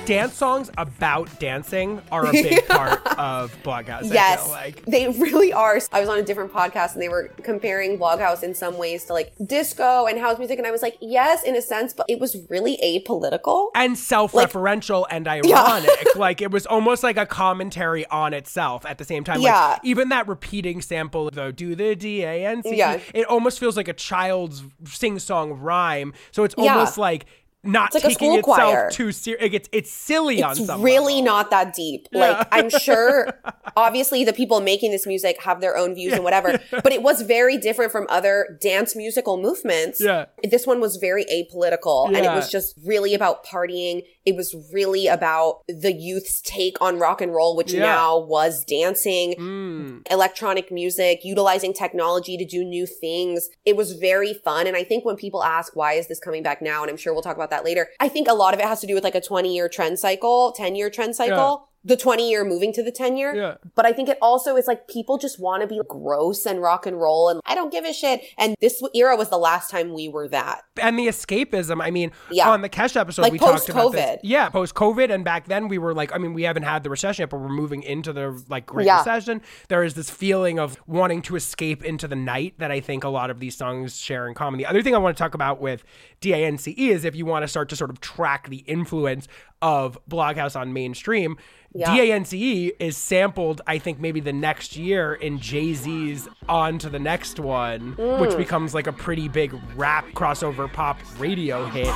Dance. 0.09 0.33
Songs 0.33 0.69
about 0.77 1.39
dancing 1.39 2.01
are 2.11 2.25
a 2.25 2.31
big 2.33 2.65
part 2.67 3.05
of 3.17 3.55
Bloghouse. 3.63 4.11
Yes, 4.11 4.47
like. 4.49 4.83
they 4.85 5.07
really 5.09 5.51
are. 5.53 5.79
I 5.91 5.99
was 5.99 6.09
on 6.09 6.17
a 6.17 6.23
different 6.23 6.51
podcast 6.53 6.93
and 6.93 7.01
they 7.01 7.09
were 7.09 7.29
comparing 7.43 7.97
Bloghouse 7.97 8.43
in 8.43 8.53
some 8.53 8.77
ways 8.77 9.05
to 9.05 9.13
like 9.13 9.33
disco 9.45 10.05
and 10.05 10.19
house 10.19 10.37
music. 10.37 10.57
And 10.57 10.67
I 10.67 10.71
was 10.71 10.81
like, 10.81 10.97
yes, 11.01 11.43
in 11.43 11.55
a 11.55 11.61
sense, 11.61 11.93
but 11.93 12.05
it 12.09 12.19
was 12.19 12.37
really 12.49 12.77
apolitical. 12.83 13.69
and 13.75 13.97
self-referential 13.97 15.05
and 15.09 15.27
ironic. 15.27 16.15
like 16.15 16.41
it 16.41 16.51
was 16.51 16.65
almost 16.65 17.03
like 17.03 17.17
a 17.17 17.25
commentary 17.25 18.05
on 18.07 18.33
itself 18.33 18.85
at 18.85 18.97
the 18.97 19.05
same 19.05 19.23
time. 19.23 19.41
Yeah. 19.41 19.69
Like 19.69 19.79
even 19.83 20.09
that 20.09 20.27
repeating 20.27 20.81
sample, 20.81 21.29
though, 21.31 21.51
do 21.51 21.75
the 21.75 21.95
D 21.95 22.23
A 22.23 22.45
N 22.45 22.63
C. 22.63 22.75
Yeah. 22.75 22.99
It 23.13 23.25
almost 23.27 23.59
feels 23.59 23.75
like 23.77 23.87
a 23.87 23.93
child's 23.93 24.63
sing-song 24.85 25.53
rhyme. 25.53 26.13
So 26.31 26.43
it's 26.43 26.55
Yeah. 26.57 26.73
almost 26.73 26.97
like 26.97 27.25
not 27.63 27.93
It's 27.93 28.03
like 28.03 28.13
taking 28.13 28.33
itself 28.35 28.57
choir. 28.57 28.89
too 28.91 29.11
serious. 29.11 29.49
It's 29.53 29.69
it's 29.71 29.91
silly 29.91 30.41
on 30.41 30.51
It's 30.51 30.65
some 30.65 30.81
really 30.81 31.15
level. 31.15 31.25
not 31.25 31.49
that 31.51 31.73
deep. 31.73 32.07
Like, 32.11 32.47
I'm 32.51 32.69
sure, 32.87 33.33
obviously, 33.75 34.23
the 34.23 34.33
people 34.33 34.61
making 34.61 34.91
this 34.91 35.05
music 35.05 35.41
have 35.41 35.59
their 35.61 35.75
own 35.77 35.93
views 35.95 36.13
and 36.13 36.23
whatever, 36.23 36.59
but 36.71 36.91
it 36.91 37.01
was 37.03 37.21
very 37.21 37.57
different 37.57 37.91
from 37.91 38.05
other 38.09 38.57
dance 38.61 38.95
musical 38.95 39.41
movements. 39.41 39.99
Yeah. 39.99 40.25
This 40.43 40.65
one 40.65 40.79
was 40.79 40.97
very 40.97 41.25
apolitical 41.25 42.07
and 42.07 42.17
it 42.17 42.31
was 42.33 42.49
just 42.49 42.75
really 42.85 43.13
about 43.13 43.45
partying. 43.45 44.03
It 44.25 44.35
was 44.35 44.55
really 44.73 45.07
about 45.07 45.61
the 45.67 45.91
youth's 45.91 46.41
take 46.41 46.77
on 46.81 46.99
rock 46.99 47.19
and 47.21 47.33
roll, 47.33 47.55
which 47.57 47.73
Yeah. 47.73 47.81
now 47.81 48.19
was 48.19 48.63
dancing. 48.63 49.33
Mm. 49.39 50.01
electronic 50.11 50.71
music, 50.71 51.21
utilizing 51.23 51.73
technology 51.73 52.37
to 52.37 52.45
do 52.45 52.63
new 52.63 52.85
things. 52.85 53.49
It 53.65 53.75
was 53.75 53.93
very 53.93 54.33
fun. 54.33 54.67
And 54.67 54.75
I 54.77 54.83
think 54.83 55.03
when 55.05 55.15
people 55.15 55.43
ask, 55.43 55.75
why 55.75 55.93
is 55.93 56.07
this 56.07 56.19
coming 56.19 56.43
back 56.43 56.61
now? 56.61 56.81
And 56.81 56.89
I'm 56.89 56.97
sure 56.97 57.13
we'll 57.13 57.21
talk 57.21 57.35
about 57.35 57.48
that 57.49 57.63
later. 57.63 57.89
I 57.99 58.09
think 58.09 58.27
a 58.27 58.33
lot 58.33 58.53
of 58.53 58.59
it 58.59 58.65
has 58.65 58.81
to 58.81 58.87
do 58.87 58.93
with 58.93 59.03
like 59.03 59.15
a 59.15 59.21
20 59.21 59.53
year 59.53 59.69
trend 59.69 59.99
cycle, 59.99 60.51
10 60.51 60.75
year 60.75 60.89
trend 60.89 61.15
cycle. 61.15 61.68
The 61.83 61.95
20 61.95 62.29
year 62.29 62.43
moving 62.43 62.73
to 62.73 62.83
the 62.83 62.91
10 62.91 63.15
year. 63.17 63.33
Yeah. 63.33 63.55
But 63.75 63.85
I 63.85 63.93
think 63.93 64.09
it 64.09 64.17
also 64.21 64.55
is 64.57 64.67
like 64.67 64.87
people 64.87 65.17
just 65.17 65.39
want 65.39 65.61
to 65.61 65.67
be 65.67 65.79
gross 65.87 66.45
and 66.45 66.61
rock 66.61 66.85
and 66.85 66.99
roll 66.99 67.29
and 67.29 67.39
I 67.45 67.55
don't 67.55 67.71
give 67.71 67.85
a 67.85 67.93
shit. 67.93 68.21
And 68.37 68.55
this 68.59 68.83
era 68.93 69.15
was 69.15 69.29
the 69.29 69.37
last 69.37 69.69
time 69.71 69.93
we 69.93 70.09
were 70.09 70.27
that. 70.27 70.63
and 70.81 70.97
the 70.97 71.07
escapism. 71.07 71.81
I 71.81 71.91
mean, 71.91 72.11
Yeah. 72.31 72.49
on 72.49 72.61
the 72.61 72.69
Kesha 72.69 72.97
episode, 72.97 73.21
Like 73.23 73.31
we 73.33 73.39
talked 73.39 73.67
about 73.69 73.91
this. 73.91 74.01
post-COVID. 74.01 74.19
Yeah, 74.23 74.49
post 74.49 74.75
COVID, 74.75 75.09
and 75.13 75.23
back 75.25 75.47
then 75.47 75.67
we 75.67 75.77
were 75.77 75.93
like, 75.93 76.13
I 76.13 76.17
mean, 76.17 76.33
we 76.33 76.43
haven't 76.43 76.63
had 76.63 76.83
the 76.83 76.89
recession 76.89 77.23
yet, 77.23 77.29
but 77.29 77.37
we're 77.39 77.49
moving 77.49 77.83
into 77.83 78.13
the 78.13 78.41
like 78.49 78.65
Great 78.65 78.85
Yeah. 78.85 78.97
Recession. 78.99 79.41
There 79.67 79.83
is 79.83 79.93
this 79.93 80.09
feeling 80.09 80.59
of 80.59 80.77
wanting 80.87 81.21
to 81.23 81.35
escape 81.35 81.83
into 81.83 82.07
the 82.07 82.15
night 82.15 82.55
that 82.59 82.71
I 82.71 82.79
think 82.79 83.03
a 83.03 83.09
lot 83.09 83.29
of 83.29 83.39
these 83.39 83.55
songs 83.57 83.97
share 83.99 84.27
in 84.27 84.33
common. 84.33 84.57
The 84.57 84.65
other 84.65 84.81
thing 84.81 84.95
I 84.95 84.97
want 84.97 85.15
to 85.17 85.21
talk 85.21 85.33
about 85.33 85.59
with 85.61 85.83
DANCE 86.21 86.67
is 86.77 87.05
if 87.05 87.15
you 87.15 87.25
want 87.25 87.43
to 87.43 87.47
start 87.47 87.69
to 87.69 87.75
sort 87.75 87.89
of 87.89 87.99
track 88.01 88.49
the 88.49 88.57
influence 88.67 89.27
of 89.61 89.97
Bloghouse 90.09 90.59
on 90.59 90.73
mainstream. 90.73 91.37
Yeah. 91.73 91.95
DANCE 91.95 92.71
is 92.79 92.97
sampled, 92.97 93.61
I 93.67 93.77
think, 93.77 93.99
maybe 93.99 94.19
the 94.19 94.33
next 94.33 94.75
year 94.75 95.13
in 95.13 95.39
Jay 95.39 95.73
Z's 95.75 96.27
On 96.47 96.79
to 96.79 96.89
the 96.89 96.97
Next 96.97 97.39
One, 97.39 97.91
which 97.91 98.31
mm. 98.31 98.37
becomes 98.37 98.73
like 98.73 98.87
a 98.87 98.93
pretty 98.93 99.27
big 99.27 99.53
rap 99.75 100.07
crossover 100.15 100.71
pop 100.71 100.97
radio 101.19 101.65
hit. 101.65 101.87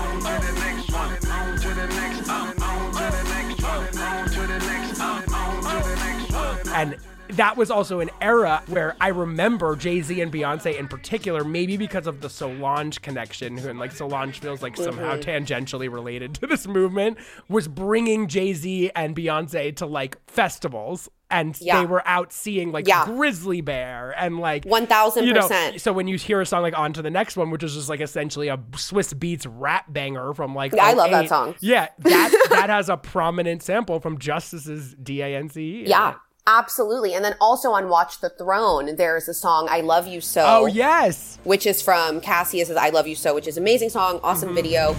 And 6.75 6.97
that 7.35 7.57
was 7.57 7.69
also 7.71 7.99
an 7.99 8.09
era 8.21 8.63
where 8.67 8.95
I 9.01 9.09
remember 9.09 9.75
Jay 9.75 10.01
Z 10.01 10.19
and 10.21 10.31
Beyonce 10.31 10.77
in 10.77 10.87
particular, 10.87 11.43
maybe 11.43 11.77
because 11.77 12.07
of 12.07 12.21
the 12.21 12.29
Solange 12.29 13.01
connection, 13.01 13.57
who 13.57 13.69
and 13.69 13.79
like 13.79 13.91
Solange 13.91 14.39
feels 14.39 14.61
like 14.61 14.77
somehow 14.77 15.15
mm-hmm. 15.17 15.29
tangentially 15.29 15.91
related 15.91 16.35
to 16.35 16.47
this 16.47 16.67
movement, 16.67 17.17
was 17.49 17.67
bringing 17.67 18.27
Jay 18.27 18.53
Z 18.53 18.91
and 18.95 19.15
Beyonce 19.15 19.75
to 19.77 19.85
like 19.85 20.17
festivals. 20.27 21.09
And 21.31 21.57
Yeah. 21.59 21.79
they 21.79 21.85
were 21.87 22.07
out 22.07 22.31
seeing 22.31 22.71
like 22.71 22.87
Yeah. 22.87 23.05
Grizzly 23.05 23.61
Bear 23.61 24.13
and 24.17 24.37
like 24.39 24.65
1000%. 24.65 25.25
you 25.25 25.33
know, 25.33 25.49
so 25.77 25.91
when 25.91 26.07
you 26.07 26.15
hear 26.15 26.41
a 26.41 26.45
song 26.45 26.61
like 26.61 26.77
"On 26.77 26.93
to 26.93 27.01
the 27.01 27.09
Next 27.09 27.35
One," 27.35 27.49
which 27.49 27.63
is 27.63 27.73
just 27.73 27.89
like 27.89 28.01
essentially 28.01 28.49
a 28.49 28.57
Swizz 28.73 29.15
Beatz 29.15 29.47
rap 29.49 29.91
banger 29.91 30.35
from 30.35 30.53
like 30.53 30.73
Yeah, 30.73 30.85
I 30.85 30.93
love 30.93 31.09
that 31.09 31.25
oh 31.25 31.27
song. 31.27 31.55
Yeah, 31.59 31.87
that 31.99 32.45
that 32.51 32.69
has 32.69 32.87
a 32.87 32.97
prominent 32.97 33.63
sample 33.63 33.99
from 33.99 34.19
Justice's 34.19 34.93
D 35.01 35.21
A 35.21 35.35
N 35.35 35.49
C 35.49 35.61
E. 35.81 35.85
Yeah. 35.87 36.15
Absolutely. 36.45 37.13
And 37.13 37.23
then 37.23 37.35
also 37.39 37.71
on 37.71 37.87
Watch 37.87 38.19
the 38.19 38.29
Throne, 38.29 38.95
there's 38.97 39.29
a 39.29 39.33
song, 39.33 39.67
I 39.69 39.79
Love 39.81 40.07
You 40.07 40.19
So. 40.19 40.43
Oh 40.45 40.65
yes. 40.65 41.39
Which 41.43 41.65
is 41.65 41.81
from 41.81 42.19
Cassius's 42.19 42.75
I 42.75 42.89
Love 42.89 43.07
You 43.07 43.15
So, 43.15 43.33
which 43.33 43.47
is 43.47 43.55
an 43.57 43.63
amazing 43.63 43.89
song, 43.89 44.19
awesome 44.23 44.49
Mm-hmm. 44.49 44.55
video. 44.55 44.95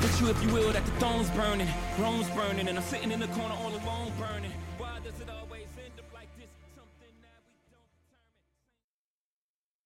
Put 0.00 0.20
you, 0.20 0.28
if 0.28 0.42
you 0.42 0.52
will, 0.52 0.72
that 0.72 0.84
the 0.84 0.90
throne's 0.92 1.30
burning, 1.30 1.68
Rome's 1.98 2.28
burning, 2.30 2.68
and 2.68 2.78
I'm 2.78 2.84
sitting 2.84 3.10
in 3.10 3.20
the 3.20 3.26
corner 3.28 3.54
all 3.54 3.70
alone 3.70 4.05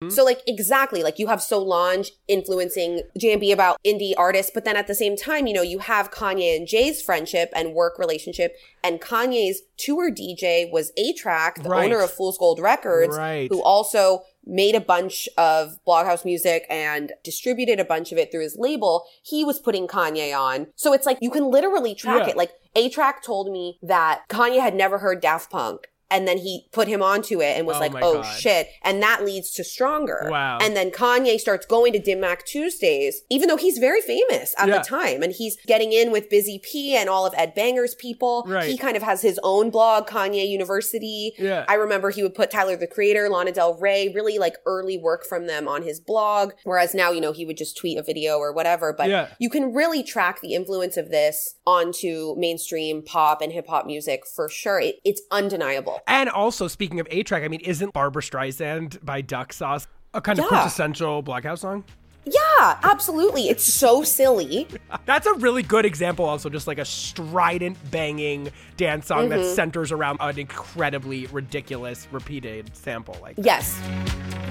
don't 0.00 0.10
So 0.10 0.24
like 0.24 0.42
exactly, 0.46 1.02
like 1.02 1.18
you 1.18 1.26
have 1.26 1.42
Solange 1.42 2.12
influencing 2.26 3.02
JB 3.18 3.52
about 3.52 3.78
indie 3.84 4.12
artists, 4.16 4.50
but 4.52 4.64
then 4.64 4.76
at 4.76 4.86
the 4.86 4.94
same 4.94 5.16
time, 5.16 5.46
you 5.46 5.52
know, 5.54 5.62
you 5.62 5.78
have 5.80 6.10
Kanye 6.10 6.56
and 6.56 6.66
Jay's 6.66 7.02
friendship 7.02 7.50
and 7.54 7.74
work 7.74 7.98
relationship, 7.98 8.56
and 8.82 9.00
Kanye's 9.00 9.62
tour 9.76 10.10
DJ 10.10 10.70
was 10.70 10.92
A-Trak, 10.96 11.62
the 11.62 11.68
Right. 11.68 11.84
owner 11.84 12.02
of 12.02 12.10
Fool's 12.10 12.38
Gold 12.38 12.60
Records, 12.60 13.16
Right. 13.16 13.48
who 13.50 13.62
also 13.62 14.24
made 14.46 14.74
a 14.74 14.80
bunch 14.80 15.28
of 15.36 15.78
Bloghouse 15.86 16.24
music 16.24 16.64
and 16.70 17.12
distributed 17.22 17.78
a 17.78 17.84
bunch 17.84 18.10
of 18.10 18.16
it 18.16 18.32
through 18.32 18.42
his 18.42 18.56
label. 18.58 19.04
He 19.22 19.44
was 19.44 19.60
putting 19.60 19.86
Kanye 19.86 20.36
on. 20.36 20.68
So 20.76 20.94
it's 20.94 21.04
like 21.04 21.18
you 21.20 21.30
can 21.30 21.50
literally 21.50 21.94
track 21.94 22.22
Yeah. 22.24 22.30
it. 22.30 22.36
Like 22.38 22.52
A-Trak 22.74 23.22
told 23.22 23.52
me 23.52 23.78
that 23.82 24.22
Kanye 24.30 24.60
had 24.60 24.74
never 24.74 24.98
heard 24.98 25.20
Daft 25.20 25.50
Punk. 25.50 25.89
And 26.10 26.26
then 26.26 26.38
he 26.38 26.66
put 26.72 26.88
him 26.88 27.02
onto 27.02 27.40
it 27.40 27.56
and 27.56 27.66
was 27.66 27.76
Oh 27.76 27.80
like, 27.80 27.94
oh 27.96 28.22
God. 28.22 28.38
shit. 28.38 28.68
And 28.82 29.02
that 29.02 29.24
leads 29.24 29.52
to 29.52 29.64
Stronger. 29.64 30.28
Wow. 30.30 30.58
And 30.60 30.76
then 30.76 30.90
Kanye 30.90 31.38
starts 31.38 31.66
going 31.66 31.92
to 31.92 31.98
Dim 31.98 32.20
Mak 32.20 32.44
Tuesdays, 32.46 33.22
even 33.30 33.48
though 33.48 33.56
he's 33.56 33.78
very 33.78 34.00
famous 34.00 34.54
at 34.58 34.68
Yeah. 34.68 34.78
the 34.78 34.84
time. 34.84 35.22
And 35.22 35.32
he's 35.32 35.56
getting 35.66 35.92
in 35.92 36.10
with 36.10 36.28
Busy 36.28 36.58
P 36.62 36.96
and 36.96 37.08
all 37.08 37.26
of 37.26 37.34
Ed 37.36 37.54
Banger's 37.54 37.94
people. 37.94 38.44
Right. 38.46 38.68
He 38.68 38.76
kind 38.76 38.96
of 38.96 39.02
has 39.02 39.22
his 39.22 39.38
own 39.42 39.70
blog, 39.70 40.08
Kanye 40.08 40.48
University. 40.48 41.34
Yeah. 41.38 41.64
I 41.68 41.74
remember 41.74 42.10
he 42.10 42.22
would 42.22 42.34
put 42.34 42.50
Tyler 42.50 42.76
the 42.76 42.86
Creator, 42.86 43.28
Lana 43.28 43.52
Del 43.52 43.74
Rey, 43.74 44.12
really 44.14 44.38
like 44.38 44.56
early 44.66 44.98
work 44.98 45.24
from 45.24 45.46
them 45.46 45.68
on 45.68 45.82
his 45.82 46.00
blog. 46.00 46.52
Whereas 46.64 46.94
now, 46.94 47.10
you 47.12 47.20
know, 47.20 47.32
he 47.32 47.44
would 47.46 47.56
just 47.56 47.76
tweet 47.76 47.98
a 47.98 48.02
video 48.02 48.38
or 48.38 48.52
whatever. 48.52 48.92
But 48.92 49.08
Yeah. 49.08 49.28
you 49.38 49.48
can 49.50 49.72
really 49.72 50.02
track 50.02 50.40
the 50.40 50.54
influence 50.54 50.96
of 50.96 51.10
this 51.10 51.54
onto 51.66 52.34
mainstream 52.36 53.02
pop 53.02 53.40
and 53.40 53.52
hip 53.52 53.66
hop 53.68 53.86
music 53.86 54.22
for 54.26 54.48
sure. 54.48 54.80
It, 54.80 54.96
it's 55.04 55.22
undeniable. 55.30 55.99
And 56.06 56.28
also, 56.28 56.68
speaking 56.68 57.00
of 57.00 57.06
A-Trak, 57.10 57.44
I 57.44 57.48
mean, 57.48 57.60
isn't 57.60 57.92
Barbra 57.92 58.22
Streisand 58.22 59.04
by 59.04 59.20
Duck 59.20 59.52
Sauce 59.52 59.86
a 60.14 60.20
kind 60.20 60.38
of 60.38 60.44
Yeah. 60.44 60.48
quintessential 60.48 61.22
Bloghouse 61.22 61.60
song? 61.60 61.84
Yeah, 62.26 62.78
absolutely. 62.82 63.48
It's 63.48 63.64
so 63.64 64.02
silly. 64.02 64.66
That's 65.06 65.26
a 65.26 65.32
really 65.34 65.62
good 65.62 65.86
example, 65.86 66.26
also, 66.26 66.50
just 66.50 66.66
like 66.66 66.78
a 66.78 66.84
strident, 66.84 67.78
banging 67.90 68.50
dance 68.76 69.06
song 69.06 69.30
that 69.30 69.40
Mm-hmm. 69.40 69.54
centers 69.54 69.90
around 69.92 70.18
an 70.20 70.38
incredibly 70.38 71.26
ridiculous, 71.26 72.06
repeated 72.12 72.76
sample. 72.76 73.16
Like, 73.22 73.36
Yes. 73.38 73.80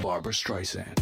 Barbra 0.02 0.32
Streisand. 0.32 0.96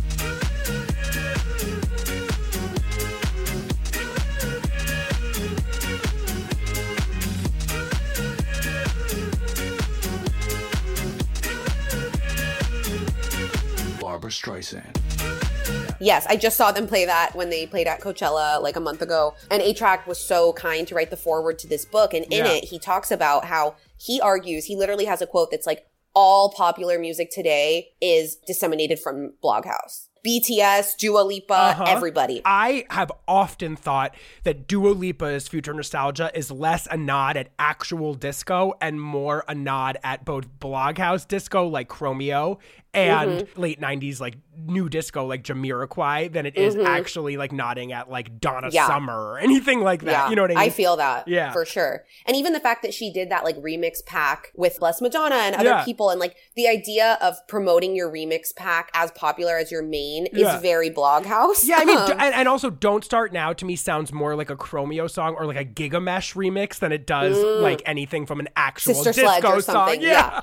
Barbra 14.29 14.61
Streisand. 14.61 15.97
Yes, 16.01 16.26
I 16.29 16.37
just 16.37 16.57
saw 16.57 16.70
them 16.70 16.87
play 16.87 17.05
that 17.07 17.35
when 17.35 17.51
they 17.51 17.66
played 17.66 17.89
at 17.89 18.01
Coachella 18.01 18.62
like 18.62 18.76
a 18.76 18.81
month 18.81 19.03
ago. 19.03 19.35
And 19.51 19.61
A-Trak 19.62 20.07
was 20.07 20.18
so 20.18 20.53
kind 20.53 20.87
to 20.87 20.95
write 20.95 21.11
the 21.11 21.16
foreword 21.16 21.59
to 21.61 21.66
this 21.66 21.85
book. 21.85 22.14
And 22.14 22.24
in 22.26 22.45
Yeah. 22.45 22.53
it, 22.53 22.64
he 22.64 22.79
talks 22.79 23.11
about 23.11 23.47
how 23.47 23.74
he 23.97 24.20
argues, 24.20 24.66
he 24.66 24.76
literally 24.76 25.07
has 25.07 25.20
a 25.22 25.26
quote 25.26 25.51
that's 25.51 25.66
like, 25.66 25.87
all 26.14 26.51
popular 26.51 26.99
music 26.99 27.31
today 27.31 27.91
is 28.01 28.37
disseminated 28.37 28.99
from 28.99 29.35
Bloghouse. 29.43 30.07
BTS, 30.26 30.97
Dua 30.97 31.20
Lipa, 31.20 31.55
Uh-huh. 31.55 31.85
everybody. 31.87 32.43
I 32.45 32.87
have 32.91 33.12
often 33.29 33.76
thought 33.76 34.14
that 34.43 34.66
Dua 34.66 34.91
Lipa's 34.91 35.47
Future 35.47 35.72
Nostalgia 35.72 36.31
is 36.35 36.51
less 36.51 36.89
a 36.91 36.97
nod 36.97 37.37
at 37.37 37.49
actual 37.59 38.14
disco 38.14 38.74
and 38.81 39.01
more 39.01 39.45
a 39.47 39.55
nod 39.55 39.97
at 40.03 40.24
both 40.24 40.49
Bloghouse 40.59 41.26
disco 41.26 41.66
like 41.68 41.89
Chromeo 41.89 42.59
and 42.95 43.30
Mm-hmm. 43.30 43.61
late 43.61 43.80
90s 43.80 44.18
like 44.20 44.36
new 44.57 44.89
disco 44.89 45.24
like 45.24 45.45
Jamiroquai 45.45 46.32
than 46.32 46.47
it 46.47 46.57
is 46.57 46.74
actually 46.74 47.36
like 47.36 47.53
nodding 47.53 47.93
at 47.93 48.11
like 48.11 48.41
Donna 48.41 48.68
Mm-hmm. 48.68 48.74
Yeah. 48.74 48.86
Summer 48.89 49.14
or 49.32 49.39
anything 49.39 49.82
like 49.82 50.03
that. 50.03 50.11
Yeah, 50.11 50.30
You 50.30 50.36
know 50.36 50.43
what 50.43 50.51
I 50.51 50.55
mean? 50.55 50.64
I 50.64 50.68
feel 50.70 50.97
that. 50.97 51.28
Yeah. 51.28 51.53
For 51.53 51.64
sure. 51.64 52.05
And 52.26 52.36
even 52.36 52.53
the 52.55 52.61
fact 52.61 52.82
that 52.82 52.93
she 52.95 53.12
did 53.12 53.30
that 53.30 53.45
like 53.45 53.57
remix 53.59 54.05
pack 54.05 54.53
with 54.57 54.78
Blessed 54.80 55.03
Madonna 55.03 55.36
and 55.36 55.55
other 55.55 55.64
Yeah. 55.68 55.84
people 55.84 56.11
and 56.11 56.18
like 56.18 56.34
the 56.57 56.66
idea 56.66 57.18
of 57.20 57.36
promoting 57.47 57.95
your 57.95 58.11
remix 58.11 58.55
pack 58.57 58.91
as 58.95 59.11
popular 59.12 59.57
as 59.59 59.70
your 59.70 59.82
main 59.82 60.26
is 60.26 60.61
very 60.61 60.91
Bloghouse. 60.91 61.61
Yeah, 61.64 61.76
I 61.78 61.84
mean, 61.84 61.99
d- 62.07 62.12
and, 62.18 62.34
and 62.34 62.49
also, 62.49 62.70
"Don't 62.70 63.05
Start 63.05 63.32
Now" 63.32 63.53
to 63.53 63.64
me 63.64 63.76
sounds 63.76 64.12
more 64.12 64.34
like 64.34 64.51
a 64.51 64.57
Chromeo 64.57 65.09
song 65.11 65.34
or 65.34 65.47
like 65.47 65.57
a 65.57 65.64
Gigamesh 65.64 66.34
remix 66.34 66.78
than 66.78 66.91
it 66.93 67.07
does 67.07 67.36
like 67.62 67.82
anything 67.86 68.26
from 68.26 68.41
an 68.41 68.49
actual 68.57 68.95
Mm. 68.95 69.05
Sister 69.05 69.22
disco 69.22 69.61
song. 69.61 69.97
Yeah. 70.01 70.41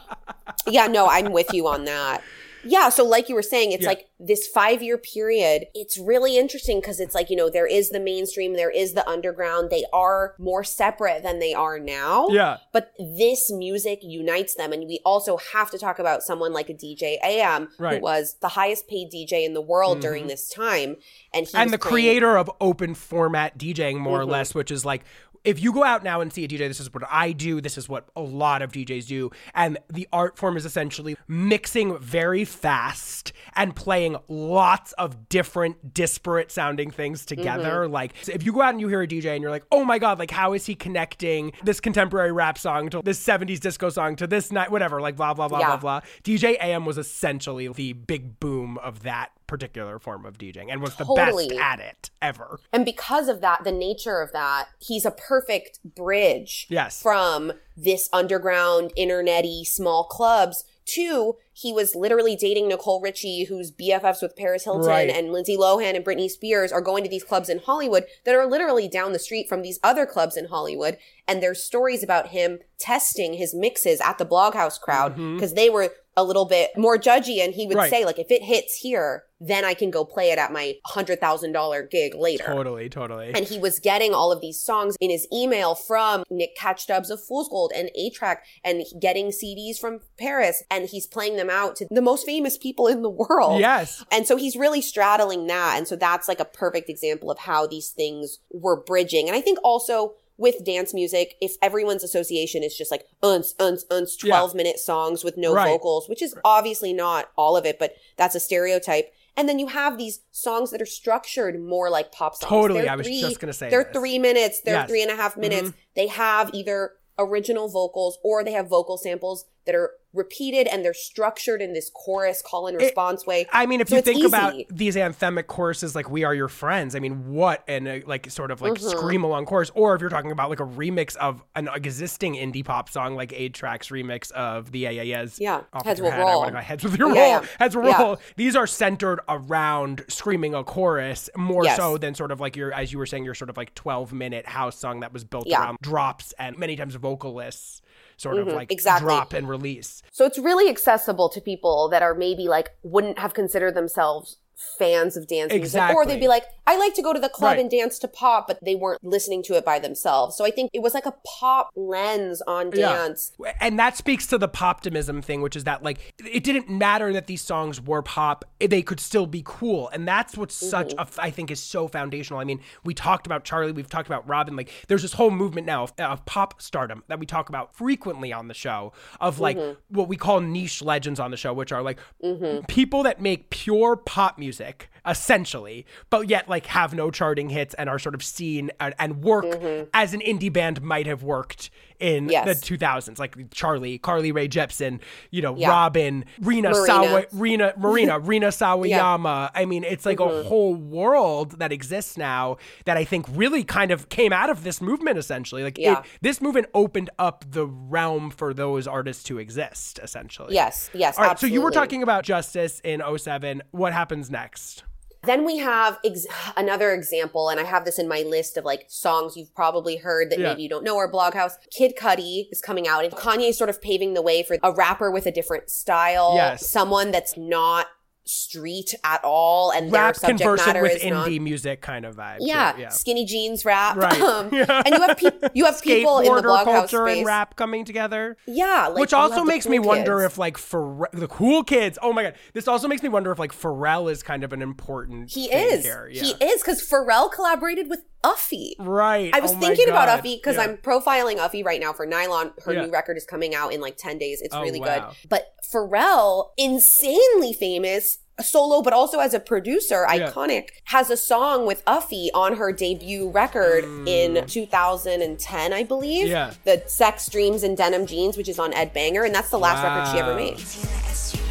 yeah, 0.67 0.87
no, 0.87 1.07
I'm 1.09 1.31
with 1.31 1.53
you 1.53 1.67
on 1.67 1.85
that. 1.85 2.21
Yeah, 2.65 2.89
so 2.89 3.05
like 3.05 3.29
you 3.29 3.35
were 3.35 3.41
saying, 3.41 3.71
it's 3.71 3.83
Yeah. 3.83 3.89
like 3.89 4.07
this 4.19 4.47
five 4.47 4.81
year 4.81 4.97
period. 4.97 5.67
It's 5.73 5.97
really 5.97 6.37
interesting 6.37 6.79
because 6.81 6.99
it's 6.99 7.13
like, 7.15 7.29
you 7.29 7.35
know, 7.35 7.49
there 7.49 7.67
is 7.67 7.91
the 7.91 7.99
mainstream, 7.99 8.53
there 8.53 8.69
is 8.71 8.93
the 8.93 9.07
underground. 9.07 9.69
They 9.69 9.85
are 9.93 10.35
more 10.39 10.63
separate 10.63 11.23
than 11.23 11.39
they 11.39 11.53
are 11.53 11.79
now. 11.79 12.27
Yeah. 12.29 12.57
But 12.73 12.91
this 12.99 13.51
music 13.51 13.99
unites 14.01 14.55
them. 14.55 14.73
And 14.73 14.87
we 14.87 14.99
also 15.05 15.37
have 15.53 15.69
to 15.71 15.77
talk 15.77 15.99
about 15.99 16.23
someone 16.23 16.53
like 16.53 16.69
a 16.69 16.73
DJ 16.73 17.17
AM, 17.23 17.69
Right. 17.77 17.93
Mm-hmm. 17.93 17.95
who 17.97 18.01
was 18.03 18.35
the 18.41 18.49
highest 18.49 18.87
paid 18.87 19.11
DJ 19.11 19.45
in 19.45 19.53
the 19.53 19.61
world 19.61 19.99
during 19.99 20.27
this 20.27 20.49
time. 20.49 20.97
And 21.33 21.45
he 21.47 21.57
and 21.57 21.71
the 21.71 21.77
playing- 21.77 21.93
creator 21.93 22.37
of 22.37 22.49
open 22.59 22.95
format 22.95 23.57
DJing, 23.57 23.97
more 23.99 24.19
Mm-hmm. 24.19 24.29
or 24.29 24.31
less, 24.31 24.55
which 24.55 24.71
is 24.71 24.85
like 24.85 25.03
if 25.45 25.61
you 25.61 25.71
go 25.71 25.83
out 25.83 26.03
now 26.03 26.21
and 26.21 26.33
see 26.33 26.43
a 26.43 26.47
DJ, 26.47 26.59
this 26.67 26.79
is 26.79 26.93
what 26.93 27.03
I 27.09 27.31
do, 27.31 27.61
this 27.61 27.77
is 27.77 27.87
what 27.87 28.09
a 28.15 28.21
lot 28.21 28.61
of 28.61 28.71
DJs 28.71 29.07
do. 29.07 29.31
And 29.53 29.77
the 29.89 30.07
art 30.11 30.37
form 30.37 30.57
is 30.57 30.65
essentially 30.65 31.15
mixing 31.27 31.97
very 31.99 32.43
fast 32.43 33.31
and 33.55 33.75
playing 33.75 34.17
lots 34.27 34.91
of 34.93 35.29
different 35.29 35.93
disparate 35.93 36.51
sounding 36.51 36.91
things 36.91 37.25
together. 37.25 37.83
Mm-hmm. 37.83 37.93
Like 37.93 38.13
so 38.23 38.31
if 38.33 38.45
you 38.45 38.51
go 38.51 38.61
out 38.61 38.71
and 38.71 38.81
you 38.81 38.87
hear 38.87 39.01
a 39.01 39.07
DJ 39.07 39.27
and 39.35 39.41
you're 39.41 39.51
like, 39.51 39.65
oh 39.71 39.85
my 39.85 39.99
God, 39.99 40.19
like 40.19 40.31
how 40.31 40.53
is 40.53 40.65
he 40.65 40.75
connecting 40.75 41.53
this 41.63 41.79
contemporary 41.79 42.31
rap 42.31 42.57
song 42.57 42.89
to 42.89 43.01
this 43.03 43.23
70s 43.23 43.59
disco 43.59 43.89
song 43.89 44.15
to 44.17 44.27
this 44.27 44.51
night, 44.51 44.71
whatever, 44.71 44.99
like 44.99 45.15
blah, 45.15 45.33
blah, 45.33 45.47
blah, 45.47 45.59
Yeah. 45.59 45.67
blah, 45.67 45.77
blah. 45.77 46.01
DJ 46.23 46.57
AM 46.59 46.85
was 46.85 46.97
essentially 46.97 47.67
the 47.67 47.93
big 47.93 48.39
boom 48.39 48.77
of 48.79 49.03
that 49.03 49.31
particular 49.47 49.99
form 49.99 50.25
of 50.25 50.37
DJing 50.37 50.71
and 50.71 50.81
was 50.81 50.95
the 50.95 51.05
Totally. 51.05 51.49
best 51.49 51.59
at 51.61 51.79
it 51.79 52.09
ever. 52.21 52.59
And 52.73 52.85
because 52.85 53.27
of 53.27 53.41
that, 53.41 53.63
the 53.63 53.71
nature 53.71 54.21
of 54.21 54.31
that, 54.31 54.69
he's 54.79 55.05
a 55.05 55.11
perfect 55.11 55.79
bridge 55.83 56.67
Yes. 56.69 57.01
from 57.01 57.53
this 57.77 58.09
underground, 58.11 58.91
internety, 58.97 59.65
small 59.65 60.05
clubs 60.05 60.63
to 60.85 61.35
he 61.57 61.71
was 61.71 61.95
literally 61.95 62.35
dating 62.35 62.67
Nicole 62.67 62.99
Richie, 62.99 63.45
who's 63.45 63.71
BFFs 63.71 64.21
with 64.21 64.35
Paris 64.35 64.65
Hilton 64.65 64.87
Right. 64.89 65.09
and 65.09 65.31
Lindsay 65.31 65.55
Lohan 65.55 65.95
and 65.95 66.03
Britney 66.03 66.29
Spears 66.29 66.71
are 66.73 66.81
going 66.81 67.03
to 67.05 67.09
these 67.09 67.23
clubs 67.23 67.47
in 67.47 67.59
Hollywood 67.59 68.03
that 68.25 68.35
are 68.35 68.45
literally 68.45 68.89
down 68.89 69.13
the 69.13 69.19
street 69.19 69.47
from 69.47 69.61
these 69.61 69.79
other 69.81 70.05
clubs 70.05 70.35
in 70.35 70.45
Hollywood. 70.47 70.97
And 71.27 71.41
there's 71.41 71.63
stories 71.63 72.03
about 72.03 72.27
him 72.27 72.59
testing 72.77 73.35
his 73.35 73.55
mixes 73.55 74.01
at 74.01 74.17
the 74.17 74.25
Bloghouse 74.25 74.79
crowd 74.79 75.15
because 75.15 75.53
they 75.53 75.69
were 75.69 75.91
a 76.17 76.23
little 76.23 76.45
bit 76.45 76.71
more 76.77 76.97
judgy. 76.97 77.43
And 77.43 77.53
he 77.53 77.65
would 77.67 77.75
Mm-hmm. 77.75 77.79
Right. 77.79 77.89
say, 77.89 78.05
like, 78.05 78.19
if 78.19 78.31
it 78.31 78.43
hits 78.43 78.75
here, 78.77 79.23
then 79.41 79.65
I 79.65 79.73
can 79.73 79.91
go 79.91 80.05
play 80.05 80.31
it 80.31 80.37
at 80.37 80.51
my 80.53 80.75
$100,000 81.19 81.89
gig 81.91 82.15
later. 82.15 82.45
Totally, 82.45 82.89
totally. 82.89 83.31
And 83.33 83.45
he 83.45 83.57
was 83.57 83.79
getting 83.79 84.13
all 84.13 84.31
of 84.31 84.39
these 84.41 84.61
songs 84.61 84.95
in 85.01 85.09
his 85.09 85.27
email 85.33 85.75
from 85.75 86.23
Nick 86.29 86.55
Catchdubs 86.57 87.09
of 87.09 87.21
Fool's 87.23 87.49
Gold 87.49 87.71
and 87.75 87.89
A-Trak 87.95 88.37
and 88.63 88.83
getting 88.99 89.27
CDs 89.27 89.77
from 89.77 89.99
Paris. 90.17 90.63
And 90.71 90.87
he's 90.89 91.05
playing 91.05 91.35
them 91.35 91.44
out 91.49 91.75
to 91.77 91.87
the 91.91 92.01
most 92.01 92.25
famous 92.25 92.57
people 92.57 92.87
in 92.87 93.01
the 93.01 93.09
world. 93.09 93.59
yes. 93.59 94.03
And 94.11 94.25
so 94.27 94.35
he's 94.37 94.55
really 94.55 94.81
straddling 94.81 95.47
that. 95.47 95.75
And 95.77 95.87
so 95.87 95.95
that's 95.95 96.27
like 96.27 96.39
a 96.39 96.45
perfect 96.45 96.89
example 96.89 97.29
of 97.31 97.39
how 97.39 97.67
these 97.67 97.89
things 97.89 98.39
were 98.51 98.75
bridging. 98.81 99.27
And 99.27 99.35
I 99.35 99.41
think 99.41 99.59
also 99.63 100.13
with 100.37 100.65
dance 100.65 100.93
music, 100.93 101.35
if 101.41 101.55
everyone's 101.61 102.03
association 102.03 102.61
is 102.61 102.77
just 102.77 102.91
like 102.91 103.05
uns, 103.23 103.55
uns, 103.59 103.85
uns, 103.89 104.17
Yeah. 104.21 104.29
12 104.35 104.53
minute 104.55 104.79
songs 104.79 105.23
with 105.23 105.37
no 105.37 105.53
Right. 105.53 105.69
vocals, 105.69 106.09
which 106.09 106.21
is 106.21 106.35
obviously 106.43 106.91
not 106.91 107.29
all 107.37 107.55
of 107.55 107.65
it, 107.65 107.79
but 107.79 107.95
that's 108.17 108.35
a 108.35 108.39
stereotype. 108.39 109.13
And 109.37 109.47
then 109.49 109.59
you 109.59 109.67
have 109.67 109.97
these 109.97 110.21
songs 110.31 110.71
that 110.71 110.81
are 110.81 110.85
structured 110.85 111.61
more 111.61 111.89
like 111.89 112.11
pop 112.11 112.35
songs. 112.35 112.49
Totally, 112.49 112.81
They're 112.81 112.91
I 112.91 112.95
was 112.95 113.07
just 113.07 113.39
gonna 113.39 113.53
say 113.53 113.69
They're 113.69 113.83
this. 113.85 113.93
three 113.93 114.19
minutes, 114.19 114.61
they're 114.61 114.73
Yes. 114.75 114.81
Mm-hmm. 114.83 114.89
three 114.89 115.01
and 115.03 115.11
a 115.11 115.15
half 115.15 115.37
minutes. 115.37 115.71
They 115.95 116.07
have 116.07 116.49
either 116.53 116.93
original 117.17 117.69
vocals 117.69 118.17
or 118.23 118.43
they 118.43 118.51
have 118.51 118.67
vocal 118.67 118.97
samples 118.97 119.45
that 119.65 119.75
are 119.75 119.91
repeated 120.13 120.65
and 120.67 120.85
they're 120.85 120.93
structured 120.93 121.61
in 121.61 121.73
this 121.73 121.91
chorus 121.93 122.41
call 122.41 122.67
and 122.67 122.77
response 122.77 123.25
way. 123.25 123.45
I 123.51 123.65
mean, 123.65 123.81
if 123.81 123.89
So 123.89 123.97
you 123.97 124.01
think 124.01 124.23
about 124.23 124.53
these 124.69 124.95
anthemic 124.95 125.47
choruses 125.47 125.93
like 125.93 126.09
"We 126.09 126.23
Are 126.23 126.33
Your 126.33 126.47
Friends," 126.47 126.95
I 126.95 126.99
mean, 126.99 127.33
what 127.33 127.63
and 127.67 127.85
uh, 127.85 127.99
like 128.05 128.31
sort 128.31 128.49
of 128.51 128.61
like 128.61 128.73
Mm-hmm. 128.75 128.97
scream 128.97 129.23
along 129.25 129.45
chorus, 129.45 129.71
or 129.75 129.93
if 129.93 129.99
you're 129.99 130.09
talking 130.09 130.31
about 130.31 130.49
like 130.49 130.61
a 130.61 130.65
remix 130.65 131.17
of 131.17 131.43
an 131.55 131.67
existing 131.75 132.35
indie 132.35 132.63
pop 132.63 132.87
song 132.89 133.15
like 133.15 133.33
A-Trak's 133.33 133.89
remix 133.89 134.31
of 134.31 134.71
the 134.71 134.79
Yeah 134.79 134.91
Yeah 134.91 135.01
Yeahs. 135.01 135.37
Yeah, 135.39 135.63
Heads 135.83 135.99
Will 136.01 136.11
head, 136.11 136.19
Roll. 136.25 136.49
Heads 136.51 136.83
with 136.85 136.97
your 136.97 137.13
Yeah, 137.13 137.21
roll. 137.21 137.41
yeah. 137.43 137.47
Heads 137.59 137.75
will 137.75 137.85
Yeah. 137.85 138.01
roll. 138.01 138.17
These 138.37 138.55
are 138.55 138.67
centered 138.67 139.19
around 139.27 140.05
screaming 140.07 140.53
a 140.53 140.63
chorus 140.63 141.29
more 141.35 141.65
Yes. 141.65 141.75
so 141.75 141.97
than 141.97 142.15
sort 142.15 142.31
of 142.31 142.39
like 142.39 142.55
your, 142.55 142.71
as 142.73 142.93
you 142.93 142.99
were 142.99 143.05
saying, 143.05 143.25
your 143.25 143.33
sort 143.35 143.49
of 143.49 143.57
like 143.57 143.75
12 143.75 144.13
minute 144.13 144.45
house 144.45 144.77
song 144.77 145.01
that 145.01 145.11
was 145.11 145.23
built 145.25 145.47
around 145.51 145.77
drops 145.81 146.33
and 146.39 146.57
many 146.57 146.75
times 146.77 146.95
vocalists 146.95 147.81
sort 148.17 148.37
of 148.39 148.47
like 148.47 148.67
Mm-hmm. 148.69 148.73
exactly. 148.73 149.05
drop 149.05 149.33
and 149.33 149.47
release. 149.49 150.01
So 150.11 150.25
it's 150.25 150.37
really 150.39 150.69
accessible 150.69 151.29
to 151.29 151.41
people 151.41 151.89
that 151.89 152.01
are 152.01 152.13
maybe 152.13 152.47
like 152.47 152.69
wouldn't 152.83 153.19
have 153.19 153.33
considered 153.33 153.75
themselves 153.75 154.37
fans 154.55 155.17
of 155.17 155.27
dance 155.27 155.53
music 155.53 155.81
or 155.93 156.05
they'd 156.05 156.19
be 156.19 156.27
like 156.27 156.45
I 156.67 156.77
like 156.77 156.93
to 156.95 157.01
go 157.01 157.13
to 157.13 157.19
the 157.19 157.29
club 157.29 157.45
Right. 157.45 157.59
and 157.59 157.69
dance 157.69 157.99
to 157.99 158.07
pop 158.07 158.47
but 158.47 158.63
they 158.63 158.75
weren't 158.75 159.03
listening 159.03 159.43
to 159.43 159.55
it 159.55 159.65
by 159.65 159.79
themselves. 159.79 160.35
So 160.35 160.45
I 160.45 160.51
think 160.51 160.71
it 160.73 160.81
was 160.81 160.93
like 160.93 161.05
a 161.05 161.13
pop 161.25 161.69
lens 161.75 162.41
on 162.47 162.71
Yeah. 162.73 162.93
dance. 162.93 163.33
And 163.59 163.77
that 163.77 163.97
speaks 163.97 164.25
to 164.27 164.37
the 164.37 164.47
poptimism 164.47 165.23
thing, 165.23 165.41
which 165.41 165.55
is 165.55 165.65
that 165.65 165.83
like 165.83 166.13
it 166.23 166.43
didn't 166.43 166.69
matter 166.69 167.11
that 167.13 167.27
these 167.27 167.41
songs 167.41 167.81
were 167.81 168.01
pop; 168.01 168.45
eh, 168.61 168.67
they 168.67 168.81
could 168.81 168.99
still 168.99 169.27
be 169.27 169.43
cool, 169.45 169.89
and 169.89 170.07
that's 170.07 170.37
what's 170.37 170.57
mm-hmm. 170.57 170.69
such 170.69 170.93
a 170.93 171.07
I 171.19 171.29
think 171.29 171.51
is 171.51 171.59
so 171.59 171.87
foundational. 171.87 172.39
I 172.39 172.45
mean, 172.45 172.61
we 172.83 172.93
talked 172.93 173.25
about 173.25 173.43
Charli, 173.45 173.73
we've 173.73 173.89
talked 173.89 174.07
about 174.07 174.27
Robyn. 174.27 174.55
Like, 174.55 174.71
there's 174.87 175.01
this 175.01 175.13
whole 175.13 175.31
movement 175.31 175.67
now 175.67 175.83
of, 175.83 175.93
of 175.99 176.25
pop 176.25 176.61
stardom 176.61 177.03
that 177.07 177.19
we 177.19 177.25
talk 177.25 177.49
about 177.49 177.75
frequently 177.75 178.33
on 178.33 178.47
the 178.47 178.53
show 178.53 178.93
of 179.19 179.39
like 179.39 179.57
mm-hmm. 179.57 179.79
what 179.89 180.07
we 180.07 180.17
call 180.17 180.39
niche 180.39 180.81
legends 180.81 181.19
on 181.19 181.31
the 181.31 181.37
show, 181.37 181.53
which 181.53 181.71
are 181.71 181.81
like 181.81 181.99
mm-hmm. 182.23 182.65
people 182.65 183.03
that 183.03 183.21
make 183.21 183.49
pure 183.49 183.95
pop 183.95 184.37
music 184.37 184.44
music 184.45 184.89
essentially, 185.07 185.85
but 186.09 186.29
yet 186.29 186.47
like 186.49 186.65
have 186.67 186.93
no 186.93 187.11
charting 187.11 187.49
hits 187.49 187.73
and 187.75 187.89
are 187.89 187.99
sort 187.99 188.15
of 188.15 188.23
seen 188.23 188.71
and, 188.79 188.93
and 188.99 189.23
work 189.23 189.45
as 189.93 190.13
an 190.13 190.21
indie 190.21 190.51
band 190.51 190.81
might 190.81 191.07
have 191.07 191.23
worked 191.23 191.69
in 191.97 192.27
Yes. 192.27 192.59
the 192.59 192.77
2000s, 192.77 193.17
like 193.19 193.37
Charli, 193.51 194.01
Carly 194.01 194.33
Rae 194.33 194.49
Jepsen, 194.49 194.99
you 195.31 195.41
know, 195.41 195.55
Yeah. 195.55 195.69
Robyn, 195.69 196.25
Rena 196.41 196.71
Marina. 196.71 196.85
Sawa, 196.85 197.23
Rina, 197.31 197.73
Marina, 197.77 198.19
Rina 198.31 198.47
Sawayama. 198.47 199.49
I 199.55 199.63
mean, 199.65 199.83
it's 199.85 200.05
like 200.05 200.17
Mm-hmm. 200.17 200.45
a 200.45 200.49
whole 200.49 200.75
world 200.75 201.59
that 201.59 201.71
exists 201.71 202.17
now 202.17 202.57
that 202.85 202.97
I 202.97 203.05
think 203.05 203.25
really 203.31 203.63
kind 203.63 203.91
of 203.91 204.09
came 204.09 204.33
out 204.33 204.49
of 204.49 204.63
this 204.63 204.81
movement 204.81 205.17
essentially. 205.17 205.63
Like 205.63 205.77
Yeah. 205.77 205.99
it, 205.99 206.05
this 206.21 206.41
movement 206.41 206.67
opened 206.73 207.09
up 207.17 207.45
the 207.49 207.65
realm 207.65 208.29
for 208.29 208.53
those 208.53 208.87
artists 208.87 209.23
to 209.25 209.37
exist 209.39 209.99
essentially. 210.03 210.53
Yes, 210.53 210.89
yes, 210.93 211.17
All 211.17 211.23
right, 211.23 211.39
so 211.39 211.47
you 211.47 211.61
were 211.61 211.71
talking 211.71 212.03
about 212.03 212.25
Justice 212.25 212.81
in 212.83 213.01
07. 213.17 213.63
What 213.71 213.93
happens 213.93 214.29
next? 214.29 214.83
Then 215.25 215.45
we 215.45 215.57
have 215.57 215.99
ex- 216.03 216.25
another 216.55 216.93
example, 216.93 217.49
and 217.49 217.59
I 217.59 217.63
have 217.63 217.85
this 217.85 217.99
in 217.99 218.07
my 218.07 218.21
list 218.21 218.57
of 218.57 218.65
like 218.65 218.85
songs 218.87 219.35
you've 219.35 219.53
probably 219.55 219.97
heard 219.97 220.29
that 220.31 220.39
Yeah. 220.39 220.49
maybe 220.49 220.63
you 220.63 220.69
don't 220.69 220.83
know 220.83 220.95
or 220.95 221.11
Bloghouse. 221.11 221.53
Kid 221.71 221.95
Cudi 221.97 222.47
is 222.51 222.61
coming 222.61 222.87
out, 222.87 223.03
and 223.03 223.13
Kanye 223.13 223.49
is 223.49 223.57
sort 223.57 223.69
of 223.69 223.81
paving 223.81 224.13
the 224.13 224.21
way 224.21 224.43
for 224.43 224.57
a 224.63 224.71
rapper 224.71 225.11
with 225.11 225.25
a 225.25 225.31
different 225.31 225.69
style, 225.69 226.33
Yes. 226.35 226.67
someone 226.67 227.11
that's 227.11 227.35
not 227.37 227.87
street 228.25 228.93
at 229.03 229.23
all, 229.23 229.71
and 229.71 229.91
their 229.93 230.01
Rap 230.01 230.15
subject 230.15 230.41
conversing 230.41 230.67
matter 230.73 230.81
with 230.81 230.95
is 230.97 231.05
not. 231.05 231.27
indie 231.27 231.39
music 231.39 231.81
kind 231.81 232.05
of 232.05 232.15
vibe. 232.15 232.39
too. 232.39 232.45
Yeah, 232.47 232.75
yeah. 232.77 232.89
skinny 232.89 233.25
jeans 233.25 233.63
rap, 233.65 233.95
Right. 233.97 234.19
um, 234.21 234.47
and 234.53 234.87
you 234.89 235.01
have 235.01 235.17
pe- 235.17 235.49
you 235.53 235.65
have 235.65 235.81
people 235.81 236.19
in 236.19 236.33
the 236.35 236.41
bloghouse 236.41 236.63
culture 236.65 237.05
space. 237.07 237.17
and 237.19 237.25
rap 237.27 237.55
coming 237.55 237.85
together. 237.85 238.37
Yeah, 238.47 238.87
like 238.87 238.99
Which 238.99 239.13
also 239.13 239.43
makes 239.43 239.67
me 239.67 239.77
cool 239.77 239.87
wonder 239.87 240.21
kids. 240.21 240.33
if 240.33 240.37
like 240.37 240.57
for 240.57 241.09
the 241.13 241.27
cool 241.27 241.63
kids. 241.63 241.97
Oh 242.01 242.13
my 242.13 242.23
god, 242.23 242.35
this 242.53 242.67
also 242.67 242.87
makes 242.87 243.03
me 243.03 243.09
wonder 243.09 243.31
if 243.31 243.39
like 243.39 243.51
Pharrell 243.51 244.11
is 244.11 244.23
kind 244.23 244.43
of 244.43 244.53
an 244.53 244.61
important. 244.61 245.31
he 245.31 245.45
is 245.51 245.83
Here. 245.83 246.09
Yeah. 246.11 246.23
he 246.23 246.31
is 246.45 246.61
because 246.61 246.81
Pharrell 246.87 247.31
collaborated 247.31 247.89
with 247.89 248.01
Uffie. 248.25 248.73
Right. 248.79 249.29
I 249.33 249.39
was 249.39 249.51
Oh 249.53 249.59
thinking 249.59 249.87
about. 249.89 250.07
Uffie 250.09 250.37
because 250.37 250.55
Yeah. 250.55 250.63
I'm 250.63 250.77
profiling 250.77 251.37
Uffie 251.37 251.63
right 251.63 251.79
now 251.79 251.93
for 251.93 252.05
Nylon. 252.05 252.53
Her 252.65 252.73
Yeah. 252.73 252.85
new 252.85 252.91
record 252.91 253.17
is 253.17 253.25
coming 253.25 253.53
out 253.55 253.73
in 253.73 253.81
like 253.81 253.97
10 253.97 254.17
days. 254.17 254.41
It's 254.41 254.53
Oh, 254.55 254.61
really 254.61 254.79
wow. 254.79 255.09
good. 255.21 255.29
But 255.29 255.53
Pharrell, 255.71 256.49
insanely 256.57 257.53
famous, 257.53 258.17
solo, 258.41 258.81
but 258.81 258.91
also 258.93 259.19
as 259.19 259.33
a 259.33 259.39
producer, 259.39 260.05
Yeah. 260.13 260.29
iconic, 260.29 260.69
has 260.85 261.09
a 261.09 261.17
song 261.17 261.65
with 261.65 261.83
Uffie 261.85 262.27
on 262.33 262.57
her 262.57 262.71
debut 262.71 263.29
record 263.29 263.83
in 264.07 264.35
Mm. 264.35 264.47
2010, 264.51 265.71
I 265.73 265.83
believe. 265.83 266.27
Yeah. 266.27 266.51
The 266.65 266.83
Sex, 266.87 267.27
Dreams, 267.29 267.63
and 267.63 267.77
Denim 267.77 268.05
Jeans, 268.05 268.35
which 268.37 268.49
is 268.49 268.59
on 268.59 268.73
Ed 268.73 268.93
Banger. 268.93 269.23
And 269.23 269.33
that's 269.33 269.49
the 269.49 269.59
last 269.59 269.83
record 269.83 270.11
she 270.11 270.19
ever 270.19 270.31
Wow. 270.31 270.37
made. 270.37 271.44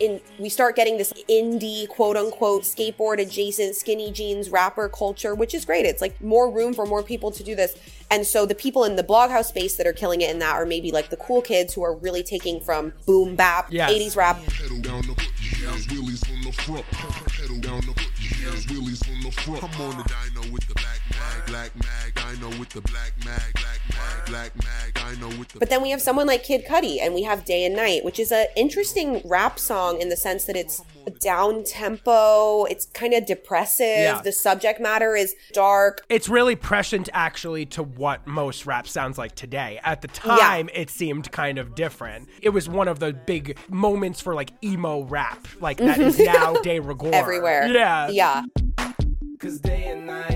In 0.00 0.20
we 0.38 0.48
start 0.48 0.76
getting 0.76 0.96
this 0.98 1.12
indie 1.28 1.88
quote 1.88 2.16
unquote 2.16 2.62
skateboard 2.62 3.20
adjacent 3.20 3.74
skinny 3.74 4.10
jeans 4.12 4.50
rapper 4.50 4.88
culture 4.88 5.34
which 5.34 5.54
is 5.54 5.64
great 5.64 5.86
it's 5.86 6.00
like 6.00 6.20
more 6.22 6.50
room 6.50 6.74
for 6.74 6.86
more 6.86 7.02
people 7.02 7.30
to 7.30 7.42
do 7.42 7.54
this 7.54 7.76
and 8.10 8.26
so 8.26 8.46
the 8.46 8.54
people 8.54 8.84
in 8.84 8.96
the 8.96 9.02
bloghouse 9.02 9.46
space 9.46 9.76
that 9.76 9.86
are 9.86 9.92
killing 9.92 10.20
it 10.20 10.30
in 10.30 10.38
that 10.38 10.54
are 10.54 10.66
maybe 10.66 10.90
like 10.92 11.10
the 11.10 11.16
cool 11.16 11.42
kids 11.42 11.74
who 11.74 11.82
are 11.82 11.94
really 11.96 12.22
taking 12.22 12.60
from 12.60 12.92
boom 13.06 13.34
bap 13.36 13.66
Yes. 13.70 13.90
80s 13.92 14.16
rap 14.16 14.38
Pedal 14.46 14.80
down 14.80 15.02
the 15.02 15.14
yeah. 15.60 15.72
Wheelies 15.88 16.22
on 16.32 16.42
the 16.42 16.52
front, 16.52 16.84
pedal 16.90 17.58
down 17.60 17.80
the 17.80 17.92
foot, 17.92 18.12
yeah. 18.20 18.50
Wheelies 18.68 19.02
on 19.10 19.20
the 19.22 19.30
front. 19.32 19.64
I'm 19.64 19.80
on 19.80 19.96
the 19.98 20.04
dyno 20.04 20.52
with 20.52 20.66
the 20.68 20.74
black 20.74 21.00
mag, 21.18 21.46
black 21.46 21.76
mag. 21.76 22.14
Dyno 22.14 22.58
with 22.58 22.70
the 22.70 22.80
black 22.82 23.12
mag, 23.24 23.52
black 23.54 23.80
mag, 23.90 24.26
black 24.26 24.56
mag. 24.56 24.94
Dyno 24.94 25.38
with 25.38 25.48
the. 25.48 25.58
But 25.58 25.70
then 25.70 25.82
we 25.82 25.90
have 25.90 26.00
someone 26.00 26.26
like 26.26 26.44
Kid 26.44 26.64
Cudi, 26.66 27.00
and 27.00 27.14
we 27.14 27.22
have 27.22 27.44
Day 27.44 27.64
and 27.64 27.76
Night, 27.76 28.04
which 28.04 28.18
is 28.18 28.32
an 28.32 28.46
interesting 28.56 29.22
rap 29.24 29.58
song 29.58 30.00
in 30.00 30.08
the 30.08 30.16
sense 30.16 30.44
that 30.44 30.56
it's 30.56 30.82
down 31.20 31.64
tempo, 31.64 32.64
it's 32.64 32.86
kind 32.86 33.14
of 33.14 33.26
depressive. 33.26 33.86
Yeah. 33.86 34.20
The 34.22 34.32
subject 34.32 34.80
matter 34.80 35.14
is 35.14 35.34
dark. 35.52 36.04
It's 36.08 36.28
really 36.28 36.56
prescient 36.56 37.08
actually 37.12 37.66
to 37.66 37.82
what 37.82 38.26
most 38.26 38.66
rap 38.66 38.86
sounds 38.88 39.18
like 39.18 39.34
today. 39.34 39.80
At 39.84 40.02
the 40.02 40.08
time, 40.08 40.68
it 40.74 40.90
seemed 40.90 41.30
kind 41.32 41.58
of 41.58 41.74
different. 41.74 42.28
It 42.42 42.50
was 42.50 42.68
one 42.68 42.88
of 42.88 42.98
the 42.98 43.12
big 43.12 43.58
moments 43.68 44.20
for 44.20 44.34
like 44.34 44.50
emo 44.62 45.04
rap, 45.04 45.46
like 45.60 45.78
that 45.78 45.98
is 45.98 46.18
mm-hmm. 46.18 46.32
now 46.32 46.60
de 46.60 46.80
rigueur. 46.80 47.10
Everywhere. 47.12 47.66
Yeah. 47.68 48.08
Yeah. 48.08 48.42
Cause 49.38 49.60
day 49.60 49.84
and 49.88 50.06
night, 50.06 50.35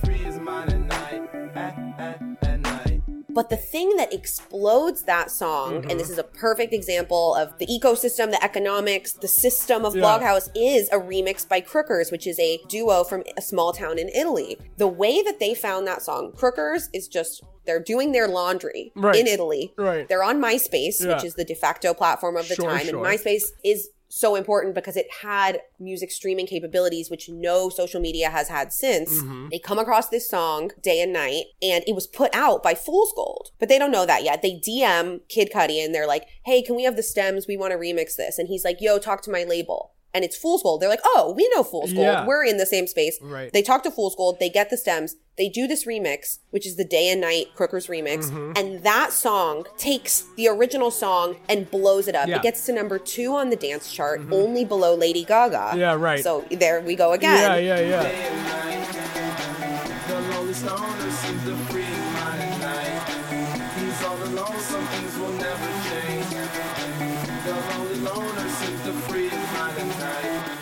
But 3.33 3.49
the 3.49 3.57
thing 3.57 3.95
that 3.97 4.13
explodes 4.13 5.03
that 5.03 5.31
song, 5.31 5.85
and 5.89 5.99
this 5.99 6.03
mm-hmm. 6.03 6.13
is 6.13 6.17
a 6.17 6.23
perfect 6.23 6.73
example 6.73 7.35
of 7.35 7.57
the 7.57 7.67
ecosystem, 7.67 8.31
the 8.31 8.43
economics, 8.43 9.13
the 9.13 9.27
system 9.27 9.85
of 9.85 9.95
Yeah. 9.95 10.03
Bloghouse, 10.03 10.49
is 10.55 10.89
a 10.89 10.97
remix 10.97 11.47
by 11.47 11.61
Crookers, 11.61 12.11
which 12.11 12.27
is 12.27 12.39
a 12.39 12.59
duo 12.67 13.03
from 13.03 13.23
a 13.37 13.41
small 13.41 13.73
town 13.73 13.97
in 13.97 14.09
Italy. 14.09 14.57
The 14.77 14.87
way 14.87 15.21
that 15.21 15.39
they 15.39 15.53
found 15.53 15.87
that 15.87 16.01
song, 16.01 16.31
Crookers 16.33 16.89
is 16.93 17.07
just. 17.07 17.43
They're 17.63 17.79
doing 17.79 18.11
their 18.11 18.27
laundry 18.27 18.91
Right. 18.95 19.15
in 19.15 19.27
Italy. 19.27 19.71
Right. 19.77 20.07
They're 20.09 20.23
on 20.23 20.41
MySpace, 20.41 20.99
Yeah. 20.99 21.13
which 21.13 21.23
is 21.23 21.35
the 21.35 21.45
de 21.45 21.53
facto 21.53 21.93
platform 21.93 22.35
of 22.35 22.47
the 22.47 22.55
Sure, 22.55 22.65
time. 22.65 22.87
sure. 22.87 23.05
And 23.05 23.19
MySpace 23.19 23.51
is 23.63 23.89
so 24.11 24.35
important 24.35 24.75
because 24.75 24.97
it 24.97 25.07
had 25.21 25.61
music 25.79 26.11
streaming 26.11 26.45
capabilities, 26.45 27.09
which 27.09 27.29
no 27.29 27.69
social 27.69 28.01
media 28.01 28.29
has 28.29 28.49
had 28.49 28.73
since. 28.73 29.21
Mm-hmm. 29.21 29.49
They 29.49 29.59
come 29.59 29.79
across 29.79 30.09
this 30.09 30.29
song 30.29 30.71
day 30.81 31.01
and 31.01 31.13
night, 31.13 31.45
and 31.61 31.83
it 31.87 31.95
was 31.95 32.07
put 32.07 32.33
out 32.35 32.61
by 32.61 32.75
Fool's 32.75 33.13
Gold, 33.15 33.51
but 33.59 33.69
they 33.69 33.79
don't 33.79 33.91
know 33.91 34.05
that 34.05 34.23
yet. 34.23 34.41
They 34.41 34.59
DM 34.59 35.21
Kid 35.29 35.51
Cudi 35.53 35.83
and 35.83 35.95
they're 35.95 36.07
like, 36.07 36.25
"Hey, 36.45 36.61
can 36.61 36.75
we 36.75 36.83
have 36.83 36.95
the 36.95 37.03
stems? 37.03 37.47
We 37.47 37.57
want 37.57 37.71
to 37.71 37.77
remix 37.77 38.15
this." 38.15 38.37
And 38.37 38.47
he's 38.47 38.65
like, 38.65 38.81
"Yo, 38.81 38.99
talk 38.99 39.21
to 39.23 39.31
my 39.31 39.43
label." 39.43 39.93
And 40.13 40.25
it's 40.25 40.35
Fool's 40.37 40.61
Gold. 40.61 40.81
They're 40.81 40.89
like, 40.89 40.99
"Oh, 41.05 41.33
we 41.35 41.49
know 41.55 41.63
Fool's 41.63 41.93
Gold. 41.93 42.05
Yeah. 42.05 42.25
We're 42.25 42.43
in 42.43 42.57
the 42.57 42.65
same 42.65 42.85
space." 42.87 43.17
Right. 43.21 43.51
They 43.53 43.61
talk 43.61 43.81
to 43.83 43.91
Fool's 43.91 44.15
Gold. 44.15 44.37
They 44.39 44.49
get 44.49 44.69
the 44.69 44.75
stems. 44.77 45.15
They 45.37 45.47
do 45.47 45.67
this 45.67 45.85
remix, 45.85 46.39
which 46.49 46.67
is 46.67 46.75
the 46.75 46.83
Day 46.83 47.09
and 47.09 47.21
Night 47.21 47.47
Crookers 47.57 47.87
remix, 47.87 48.25
Mm-hmm. 48.25 48.51
and 48.57 48.83
that 48.83 49.13
song 49.13 49.65
takes 49.77 50.25
the 50.35 50.49
original 50.49 50.91
song 50.91 51.37
and 51.47 51.71
blows 51.71 52.07
it 52.09 52.15
up. 52.15 52.27
Yeah. 52.27 52.35
Mm-hmm. 52.35 52.39
It 52.41 52.43
gets 52.43 52.65
to 52.65 52.73
number 52.73 52.99
two 52.99 53.33
on 53.35 53.49
the 53.49 53.55
dance 53.55 53.91
chart, 53.91 54.21
only 54.31 54.65
below 54.65 54.93
Lady 54.95 55.23
Gaga. 55.23 55.73
Yeah, 55.77 55.93
right. 55.95 56.21
So 56.21 56.45
there 56.51 56.81
we 56.81 56.95
go 56.95 57.13
again. 57.13 57.63
Yeah, 57.63 57.79
yeah, 57.79 58.03
yeah. 58.03 59.21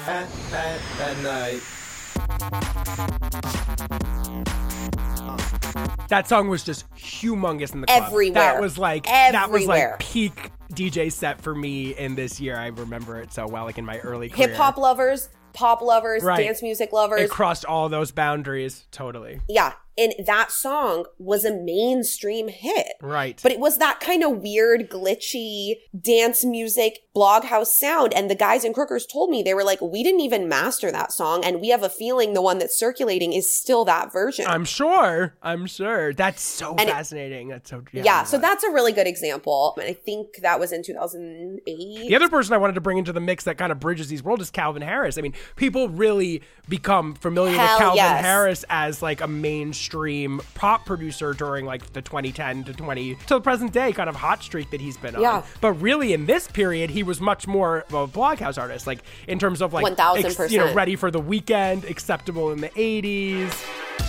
At, 0.09 0.27
at, 0.53 0.81
at 1.01 1.17
night. 1.19 1.61
That 6.09 6.27
song 6.27 6.49
was 6.49 6.63
just 6.63 6.89
humongous 6.95 7.75
in 7.75 7.81
the 7.81 7.87
club. 7.87 8.03
Everywhere. 8.07 8.33
That 8.33 8.59
was 8.59 8.79
like 8.79 9.03
that 9.05 9.51
was 9.51 9.67
like 9.67 9.99
peak 9.99 10.49
DJ 10.73 11.11
set 11.11 11.41
for 11.41 11.53
me 11.55 11.91
in 11.95 12.15
this 12.15 12.39
year. 12.39 12.57
I 12.57 12.67
remember 12.67 13.19
it 13.21 13.33
so 13.33 13.47
well, 13.47 13.65
like 13.65 13.77
in 13.77 13.85
my 13.85 13.99
early 13.99 14.29
career. 14.29 14.49
Hip 14.49 14.57
hop 14.57 14.77
lovers, 14.77 15.29
pop 15.53 15.81
lovers, 15.81 16.23
Right. 16.23 16.37
dance 16.45 16.61
music 16.61 16.91
lovers. 16.93 17.21
It 17.21 17.29
crossed 17.29 17.65
all 17.65 17.89
those 17.89 18.11
boundaries. 18.11 18.85
Totally. 18.91 19.41
yeah. 19.47 19.73
And 19.97 20.13
that 20.27 20.49
song 20.49 21.03
was 21.17 21.43
a 21.43 21.53
mainstream 21.53 22.47
hit. 22.47 22.87
Right. 23.01 23.37
But 23.43 23.51
it 23.51 23.59
was 23.59 23.79
that 23.79 23.99
kind 23.99 24.23
of 24.23 24.37
weird, 24.37 24.89
glitchy 24.89 25.73
dance 25.99 26.45
music 26.45 26.99
blog 27.13 27.43
house 27.43 27.77
sound. 27.77 28.13
And 28.13 28.29
the 28.29 28.35
guys 28.35 28.63
in 28.63 28.73
Crookers 28.73 29.03
told 29.11 29.29
me, 29.29 29.43
they 29.43 29.53
were 29.53 29.63
like, 29.65 29.81
we 29.81 30.01
didn't 30.01 30.21
even 30.21 30.47
master 30.47 30.89
that 30.89 31.11
song. 31.11 31.43
And 31.43 31.59
we 31.59 31.67
have 31.67 31.83
a 31.83 31.89
feeling 31.89 32.33
the 32.33 32.41
one 32.41 32.59
that's 32.59 32.79
circulating 32.79 33.33
is 33.33 33.53
still 33.53 33.83
that 33.85 34.13
version. 34.13 34.45
I'm 34.47 34.63
sure. 34.63 35.35
I'm 35.43 35.65
sure. 35.65 36.13
That's 36.13 36.41
so 36.41 36.75
And 36.77 36.87
it- 36.87 36.93
fascinating. 36.93 37.49
That's 37.49 37.69
so 37.69 37.83
yeah. 37.91 38.03
yeah, 38.05 38.23
so 38.23 38.37
that's 38.37 38.63
a 38.63 38.69
really 38.71 38.93
good 38.93 39.07
example. 39.07 39.73
And 39.77 39.89
I 39.89 39.93
think 39.93 40.37
that 40.43 40.58
was 40.59 40.71
in 40.71 40.83
2008. 40.83 42.07
The 42.07 42.15
other 42.15 42.29
person 42.29 42.53
I 42.53 42.57
wanted 42.57 42.73
to 42.73 42.81
bring 42.81 42.97
into 42.97 43.13
the 43.13 43.19
mix 43.19 43.43
that 43.45 43.57
kind 43.57 43.71
of 43.71 43.79
bridges 43.79 44.07
these 44.07 44.23
worlds 44.23 44.43
is 44.43 44.51
Calvin 44.51 44.81
Harris. 44.81 45.17
I 45.17 45.21
mean, 45.21 45.33
people 45.55 45.89
really 45.89 46.41
become 46.67 47.15
familiar 47.15 47.55
Hell 47.55 47.75
with 47.75 47.79
Calvin 47.79 47.97
yes. 47.97 48.25
Harris 48.25 48.65
as 48.69 49.01
like 49.01 49.21
a 49.21 49.27
mainstream 49.27 50.41
pop 50.53 50.85
producer 50.85 51.33
during 51.33 51.65
like 51.65 51.93
the 51.93 52.01
2010 52.01 52.65
to 52.65 52.73
20 52.73 53.15
to 53.15 53.33
the 53.35 53.41
present 53.41 53.73
day 53.73 53.91
kind 53.91 54.09
of 54.09 54.15
hot 54.15 54.43
streak 54.43 54.69
that 54.71 54.81
he's 54.81 54.97
been 54.97 55.15
on. 55.15 55.21
Yeah. 55.21 55.43
But 55.61 55.73
really 55.73 56.13
in 56.13 56.25
this 56.25 56.47
period, 56.47 56.89
he 56.89 57.03
was 57.03 57.21
much 57.21 57.47
more 57.47 57.85
of 57.89 57.93
a 57.93 58.07
bloghouse 58.07 58.59
artist, 58.59 58.87
like 58.87 58.99
in 59.27 59.39
terms 59.39 59.61
of 59.61 59.73
like 59.73 59.85
1000%. 59.85 60.51
you 60.51 60.57
know, 60.57 60.73
ready 60.73 60.95
for 60.95 61.11
the 61.11 61.19
weekend, 61.19 61.85
acceptable 61.85 62.51
in 62.51 62.61
the 62.61 62.69
80s. 62.69 64.08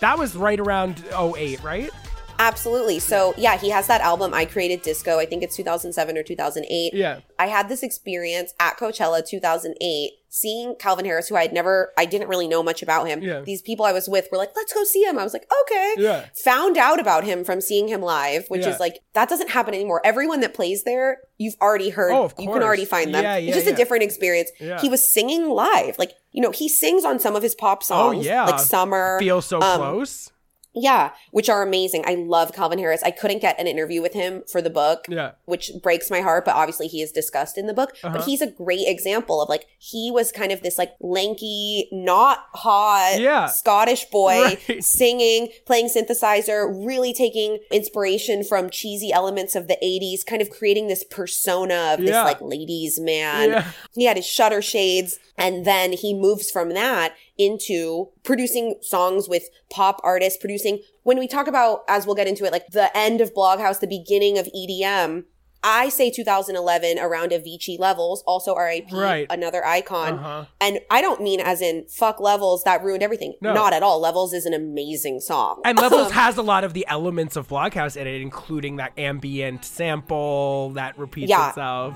That 0.00 0.18
was 0.18 0.34
right 0.34 0.58
around 0.58 1.04
08, 1.12 1.62
right? 1.62 1.90
Absolutely. 2.38 2.98
So, 2.98 3.34
yeah, 3.36 3.58
he 3.58 3.68
has 3.68 3.86
that 3.88 4.00
album, 4.00 4.32
I 4.32 4.46
Created 4.46 4.80
Disco. 4.80 5.18
I 5.18 5.26
think 5.26 5.42
it's 5.42 5.54
2007 5.56 6.16
or 6.16 6.22
2008. 6.22 6.94
Yeah. 6.94 7.20
I 7.38 7.46
had 7.46 7.68
this 7.68 7.82
experience 7.82 8.54
at 8.58 8.78
Coachella 8.78 9.26
2008, 9.26 10.12
seeing 10.32 10.76
Calvin 10.76 11.04
Harris, 11.04 11.28
who 11.28 11.34
I 11.36 11.42
had 11.42 11.52
never, 11.52 11.92
I 11.98 12.06
didn't 12.06 12.28
really 12.28 12.46
know 12.46 12.62
much 12.62 12.82
about 12.82 13.06
him. 13.08 13.20
Yeah. 13.20 13.40
These 13.40 13.62
people 13.62 13.84
I 13.84 13.92
was 13.92 14.08
with 14.08 14.28
were 14.30 14.38
like, 14.38 14.50
let's 14.54 14.72
go 14.72 14.84
see 14.84 15.02
him. 15.02 15.18
I 15.18 15.24
was 15.24 15.32
like, 15.32 15.44
okay. 15.62 15.94
Yeah. 15.98 16.26
Found 16.44 16.78
out 16.78 17.00
about 17.00 17.24
him 17.24 17.42
from 17.44 17.60
seeing 17.60 17.88
him 17.88 18.00
live, 18.00 18.46
which 18.48 18.62
Yeah. 18.62 18.70
is 18.70 18.80
like, 18.80 19.00
that 19.14 19.28
doesn't 19.28 19.50
happen 19.50 19.74
anymore. 19.74 20.00
Everyone 20.04 20.40
that 20.40 20.54
plays 20.54 20.84
there, 20.84 21.18
you've 21.36 21.56
already 21.60 21.90
heard. 21.90 22.12
Oh, 22.12 22.24
of 22.26 22.34
You 22.38 22.48
can 22.50 22.62
already 22.62 22.84
find 22.84 23.12
them. 23.12 23.24
Yeah, 23.24 23.36
it's 23.36 23.48
yeah, 23.48 23.54
just 23.54 23.66
yeah. 23.66 23.72
a 23.72 23.76
different 23.76 24.04
experience. 24.04 24.50
He 24.80 24.88
was 24.88 25.08
singing 25.12 25.48
live. 25.50 25.98
Like, 25.98 26.12
you 26.30 26.40
know, 26.40 26.52
he 26.52 26.68
sings 26.68 27.04
on 27.04 27.18
some 27.18 27.34
of 27.34 27.42
his 27.42 27.56
pop 27.56 27.82
songs. 27.82 28.18
oh 28.18 28.20
yeah. 28.30 28.44
Like 28.44 28.60
Summer. 28.60 29.18
Feel 29.18 29.42
so 29.42 29.60
um, 29.60 29.80
close. 29.80 30.30
Yeah, 30.74 31.10
which 31.32 31.48
are 31.48 31.62
amazing. 31.62 32.04
I 32.06 32.14
love 32.14 32.52
Calvin 32.52 32.78
Harris. 32.78 33.02
I 33.02 33.10
couldn't 33.10 33.40
get 33.40 33.58
an 33.58 33.66
interview 33.66 34.00
with 34.00 34.12
him 34.12 34.44
for 34.50 34.62
the 34.62 34.70
book, 34.70 35.06
Yeah. 35.08 35.32
which 35.44 35.72
breaks 35.82 36.10
my 36.10 36.20
heart, 36.20 36.44
but 36.44 36.54
obviously 36.54 36.86
he 36.86 37.02
is 37.02 37.10
discussed 37.10 37.58
in 37.58 37.66
the 37.66 37.74
book. 37.74 37.94
Uh-huh. 38.04 38.16
But 38.18 38.24
he's 38.24 38.40
a 38.40 38.46
great 38.46 38.86
example 38.86 39.42
of 39.42 39.48
like, 39.48 39.66
he 39.78 40.10
was 40.12 40.30
kind 40.30 40.52
of 40.52 40.62
this 40.62 40.78
like 40.78 40.92
lanky, 41.00 41.88
not 41.90 42.38
hot 42.54 43.16
Yeah. 43.18 43.46
Scottish 43.46 44.04
boy 44.06 44.56
Right. 44.68 44.84
singing, 44.84 45.48
playing 45.66 45.88
synthesizer, 45.88 46.68
really 46.86 47.12
taking 47.12 47.58
inspiration 47.72 48.44
from 48.44 48.70
cheesy 48.70 49.12
elements 49.12 49.56
of 49.56 49.66
the 49.66 49.76
80s, 49.82 50.24
kind 50.24 50.40
of 50.40 50.50
creating 50.50 50.86
this 50.88 51.02
persona 51.02 51.94
of 51.94 52.00
this 52.00 52.10
like 52.10 52.40
ladies 52.40 52.98
man. 53.00 53.50
Yeah. 53.50 53.64
He 53.94 54.04
had 54.04 54.16
his 54.16 54.26
shutter 54.26 54.62
shades, 54.62 55.18
and 55.36 55.64
then 55.64 55.92
he 55.92 56.14
moves 56.14 56.50
from 56.50 56.70
that 56.74 57.14
into 57.40 58.08
producing 58.22 58.76
songs 58.82 59.28
with 59.28 59.44
pop 59.70 60.00
artists, 60.04 60.38
producing. 60.38 60.80
When 61.02 61.18
we 61.18 61.26
talk 61.26 61.46
about, 61.46 61.80
as 61.88 62.06
we'll 62.06 62.14
get 62.14 62.26
into 62.28 62.44
it, 62.44 62.52
like 62.52 62.66
the 62.68 62.94
end 62.96 63.20
of 63.20 63.32
Bloghouse, 63.34 63.80
the 63.80 63.86
beginning 63.86 64.36
of 64.38 64.46
EDM, 64.54 65.24
I 65.62 65.90
say 65.90 66.10
2011 66.10 66.98
around 66.98 67.32
Avicii 67.32 67.78
levels, 67.78 68.22
also 68.26 68.54
RIP, 68.54 68.90
Right. 68.92 69.26
another 69.28 69.62
icon. 69.64 70.14
Uh-huh. 70.14 70.44
And 70.58 70.80
I 70.90 71.02
don't 71.02 71.20
mean 71.20 71.38
as 71.38 71.60
in 71.60 71.84
fuck 71.86 72.18
levels, 72.18 72.64
that 72.64 72.82
ruined 72.82 73.02
everything. 73.02 73.34
No. 73.42 73.52
Not 73.52 73.74
at 73.74 73.82
all. 73.82 74.00
Levels 74.00 74.32
is 74.32 74.46
an 74.46 74.54
amazing 74.54 75.20
song. 75.20 75.60
And 75.66 75.78
Levels 75.78 76.12
has 76.12 76.38
a 76.38 76.42
lot 76.42 76.64
of 76.64 76.72
the 76.72 76.86
elements 76.88 77.36
of 77.36 77.48
Bloghouse 77.48 77.94
in 77.96 78.06
it, 78.06 78.22
including 78.22 78.76
that 78.76 78.92
ambient 78.98 79.64
sample 79.66 80.70
that 80.76 80.98
repeats 80.98 81.28
Yeah. 81.28 81.50
itself. 81.50 81.94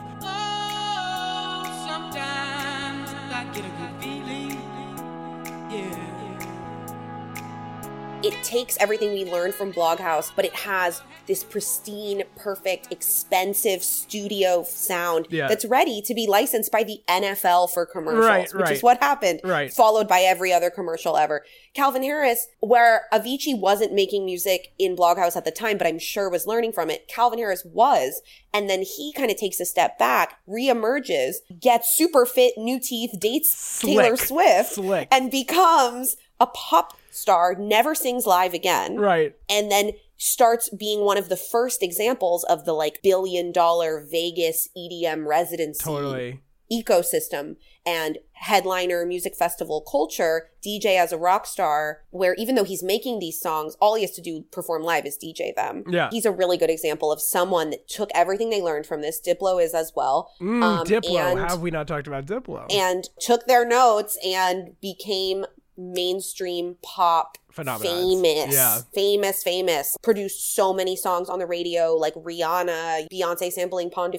It 8.24 8.42
takes 8.42 8.76
everything 8.78 9.12
we 9.12 9.30
learned 9.30 9.54
from 9.54 9.72
Bloghouse, 9.72 10.30
but 10.34 10.44
it 10.44 10.54
has 10.54 11.02
this 11.26 11.42
pristine, 11.44 12.22
perfect, 12.36 12.92
expensive 12.92 13.82
studio 13.82 14.62
sound 14.64 15.26
Yeah. 15.30 15.48
that's 15.48 15.64
ready 15.64 16.02
to 16.02 16.14
be 16.14 16.26
licensed 16.26 16.70
by 16.70 16.82
the 16.84 17.02
NFL 17.08 17.66
for 17.68 17.86
commercials, 17.86 18.26
Right, 18.26 18.52
which 18.54 18.62
right. 18.64 18.72
is 18.76 18.82
what 18.82 18.98
happened. 19.02 19.40
Right. 19.42 19.72
Followed 19.72 20.06
by 20.08 20.20
every 20.20 20.52
other 20.52 20.68
commercial 20.70 21.16
ever. 21.16 21.44
Calvin 21.74 22.02
Harris, 22.02 22.46
where 22.60 23.06
Avicii 23.12 23.58
wasn't 23.58 23.92
making 23.92 24.24
music 24.26 24.72
in 24.78 24.94
Bloghouse 24.96 25.36
at 25.36 25.44
the 25.44 25.50
time, 25.50 25.78
but 25.78 25.86
I'm 25.86 25.98
sure 25.98 26.28
was 26.28 26.46
learning 26.46 26.72
from 26.72 26.90
it, 26.90 27.08
Calvin 27.08 27.38
Harris 27.38 27.64
was. 27.64 28.20
And 28.52 28.68
then 28.70 28.82
he 28.82 29.12
kind 29.12 29.30
of 29.30 29.36
takes 29.36 29.58
a 29.60 29.64
step 29.64 29.98
back, 29.98 30.38
reemerges, 30.48 31.36
gets 31.60 31.94
super 31.96 32.26
fit, 32.26 32.54
new 32.58 32.78
teeth, 32.78 33.18
dates 33.18 33.80
Taylor 33.80 34.16
Swift, 34.16 34.74
Slick. 34.74 35.08
and 35.10 35.30
becomes 35.30 36.16
a 36.40 36.46
pop 36.46 36.96
star, 37.14 37.54
never 37.54 37.94
sings 37.94 38.26
live 38.26 38.54
again 38.54 38.96
Right. 38.96 39.34
and 39.48 39.70
then 39.70 39.92
starts 40.16 40.68
being 40.68 41.00
one 41.04 41.18
of 41.18 41.28
the 41.28 41.36
first 41.36 41.82
examples 41.82 42.44
of 42.44 42.64
the 42.64 42.72
like 42.72 43.00
billion 43.02 43.52
dollar 43.52 44.04
Vegas 44.10 44.68
EDM 44.76 45.26
residency 45.26 45.82
Totally. 45.84 46.40
ecosystem 46.72 47.56
and 47.86 48.18
headliner 48.32 49.04
music 49.04 49.34
festival 49.36 49.82
culture, 49.82 50.48
DJ 50.64 50.96
as 50.98 51.12
a 51.12 51.18
rock 51.18 51.46
star, 51.46 52.02
where 52.10 52.34
even 52.38 52.54
though 52.54 52.64
he's 52.64 52.82
making 52.82 53.18
these 53.18 53.38
songs, 53.40 53.76
all 53.80 53.94
he 53.94 54.02
has 54.02 54.12
to 54.12 54.22
do 54.22 54.42
perform 54.50 54.82
live 54.82 55.04
is 55.04 55.18
DJ 55.22 55.54
them. 55.54 55.84
Yeah. 55.88 56.08
He's 56.10 56.24
a 56.24 56.32
really 56.32 56.56
good 56.56 56.70
example 56.70 57.12
of 57.12 57.20
someone 57.20 57.70
that 57.70 57.86
took 57.88 58.10
everything 58.14 58.48
they 58.50 58.62
learned 58.62 58.86
from 58.86 59.02
this. 59.02 59.20
Diplo 59.20 59.62
is 59.62 59.74
as 59.74 59.92
well. 59.94 60.30
Mm, 60.40 60.62
Um, 60.62 60.86
Diplo. 60.86 61.18
and- 61.32 61.40
How 61.40 61.48
have 61.50 61.60
we 61.60 61.70
not 61.70 61.86
talked 61.86 62.06
about 62.06 62.24
Diplo? 62.26 62.72
and 62.72 63.08
took 63.20 63.46
their 63.46 63.66
notes 63.66 64.16
and 64.24 64.80
became 64.80 65.44
mainstream 65.76 66.76
pop 66.82 67.38
Phenomenons. 67.52 67.80
famous 67.80 68.54
Yeah. 68.54 68.80
famous 68.92 69.42
famous 69.42 69.96
produced 70.02 70.54
so 70.54 70.72
many 70.72 70.96
songs 70.96 71.28
on 71.28 71.38
the 71.38 71.46
radio 71.46 71.94
like 71.94 72.14
rihanna 72.14 73.06
beyonce 73.12 73.52
sampling 73.52 73.90
pond 73.90 74.12
de 74.12 74.18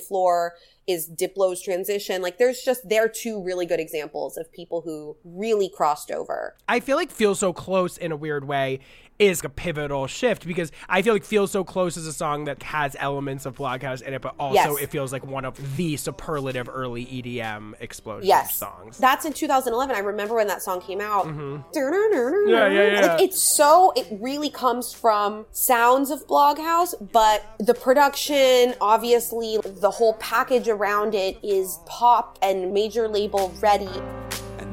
is 0.87 1.09
diplo's 1.09 1.61
transition 1.61 2.21
like 2.21 2.37
there's 2.37 2.61
just 2.61 2.87
they're 2.87 3.09
two 3.09 3.41
really 3.41 3.65
good 3.65 3.79
examples 3.79 4.37
of 4.37 4.51
people 4.51 4.81
who 4.81 5.17
really 5.23 5.69
crossed 5.69 6.11
over 6.11 6.55
I 6.67 6.79
feel 6.79 6.95
like 6.95 7.11
Feel 7.11 7.35
So 7.35 7.53
Close 7.53 7.97
in 7.97 8.11
a 8.11 8.15
weird 8.15 8.47
way 8.47 8.79
is 9.17 9.41
a 9.45 9.49
pivotal 9.49 10.07
shift 10.07 10.45
because 10.45 10.71
I 10.89 11.01
feel 11.01 11.13
like 11.13 11.23
Feel 11.23 11.47
So 11.47 11.63
Close 11.63 11.95
is 11.95 12.05
a 12.05 12.11
song 12.13 12.45
that 12.45 12.61
has 12.63 12.95
elements 12.99 13.45
of 13.45 13.55
Bloghouse 13.55 14.01
in 14.01 14.13
it, 14.13 14.21
but 14.21 14.35
also 14.39 14.55
Yes. 14.75 14.81
it 14.83 14.91
feels 14.91 15.13
like 15.13 15.25
one 15.25 15.45
of 15.45 15.77
the 15.77 15.95
superlative 15.97 16.67
early 16.69 17.05
EDM 17.05 17.73
explosion 17.79 18.27
yes 18.27 18.55
songs. 18.55 18.97
that's 18.97 19.23
in 19.25 19.31
2011 19.33 19.95
i 19.95 19.99
remember 19.99 20.35
when 20.35 20.47
that 20.47 20.61
song 20.61 20.81
came 20.81 20.99
out 21.01 21.25
Mm-hmm. 21.25 22.49
Yeah, 22.49 22.67
yeah, 22.67 22.91
yeah. 22.91 23.05
Like, 23.13 23.21
it's 23.21 23.41
so 23.41 23.93
it 23.95 24.07
really 24.11 24.49
comes 24.49 24.93
from 24.93 25.45
sounds 25.51 26.09
of 26.11 26.27
bloghouse 26.27 26.93
but 27.11 27.45
the 27.59 27.73
production 27.73 28.73
obviously 28.81 29.57
the 29.63 29.91
whole 29.91 30.13
package 30.15 30.67
around 30.67 31.15
it 31.15 31.37
is 31.43 31.79
pop 31.85 32.37
and 32.41 32.73
major 32.73 33.07
label 33.07 33.53
ready 33.61 33.87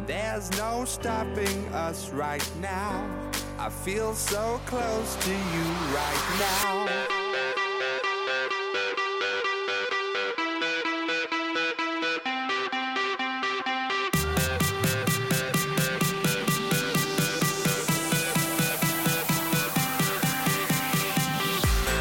there's 0.07 0.51
no 0.59 0.85
stopping 0.85 1.67
us 1.73 2.11
right 2.11 2.49
now. 2.61 3.09
I 3.59 3.69
feel 3.69 4.15
so 4.15 4.61
close 4.67 5.17
to 5.17 5.31
you 5.31 5.65
right 5.95 6.37
now. 6.39 7.33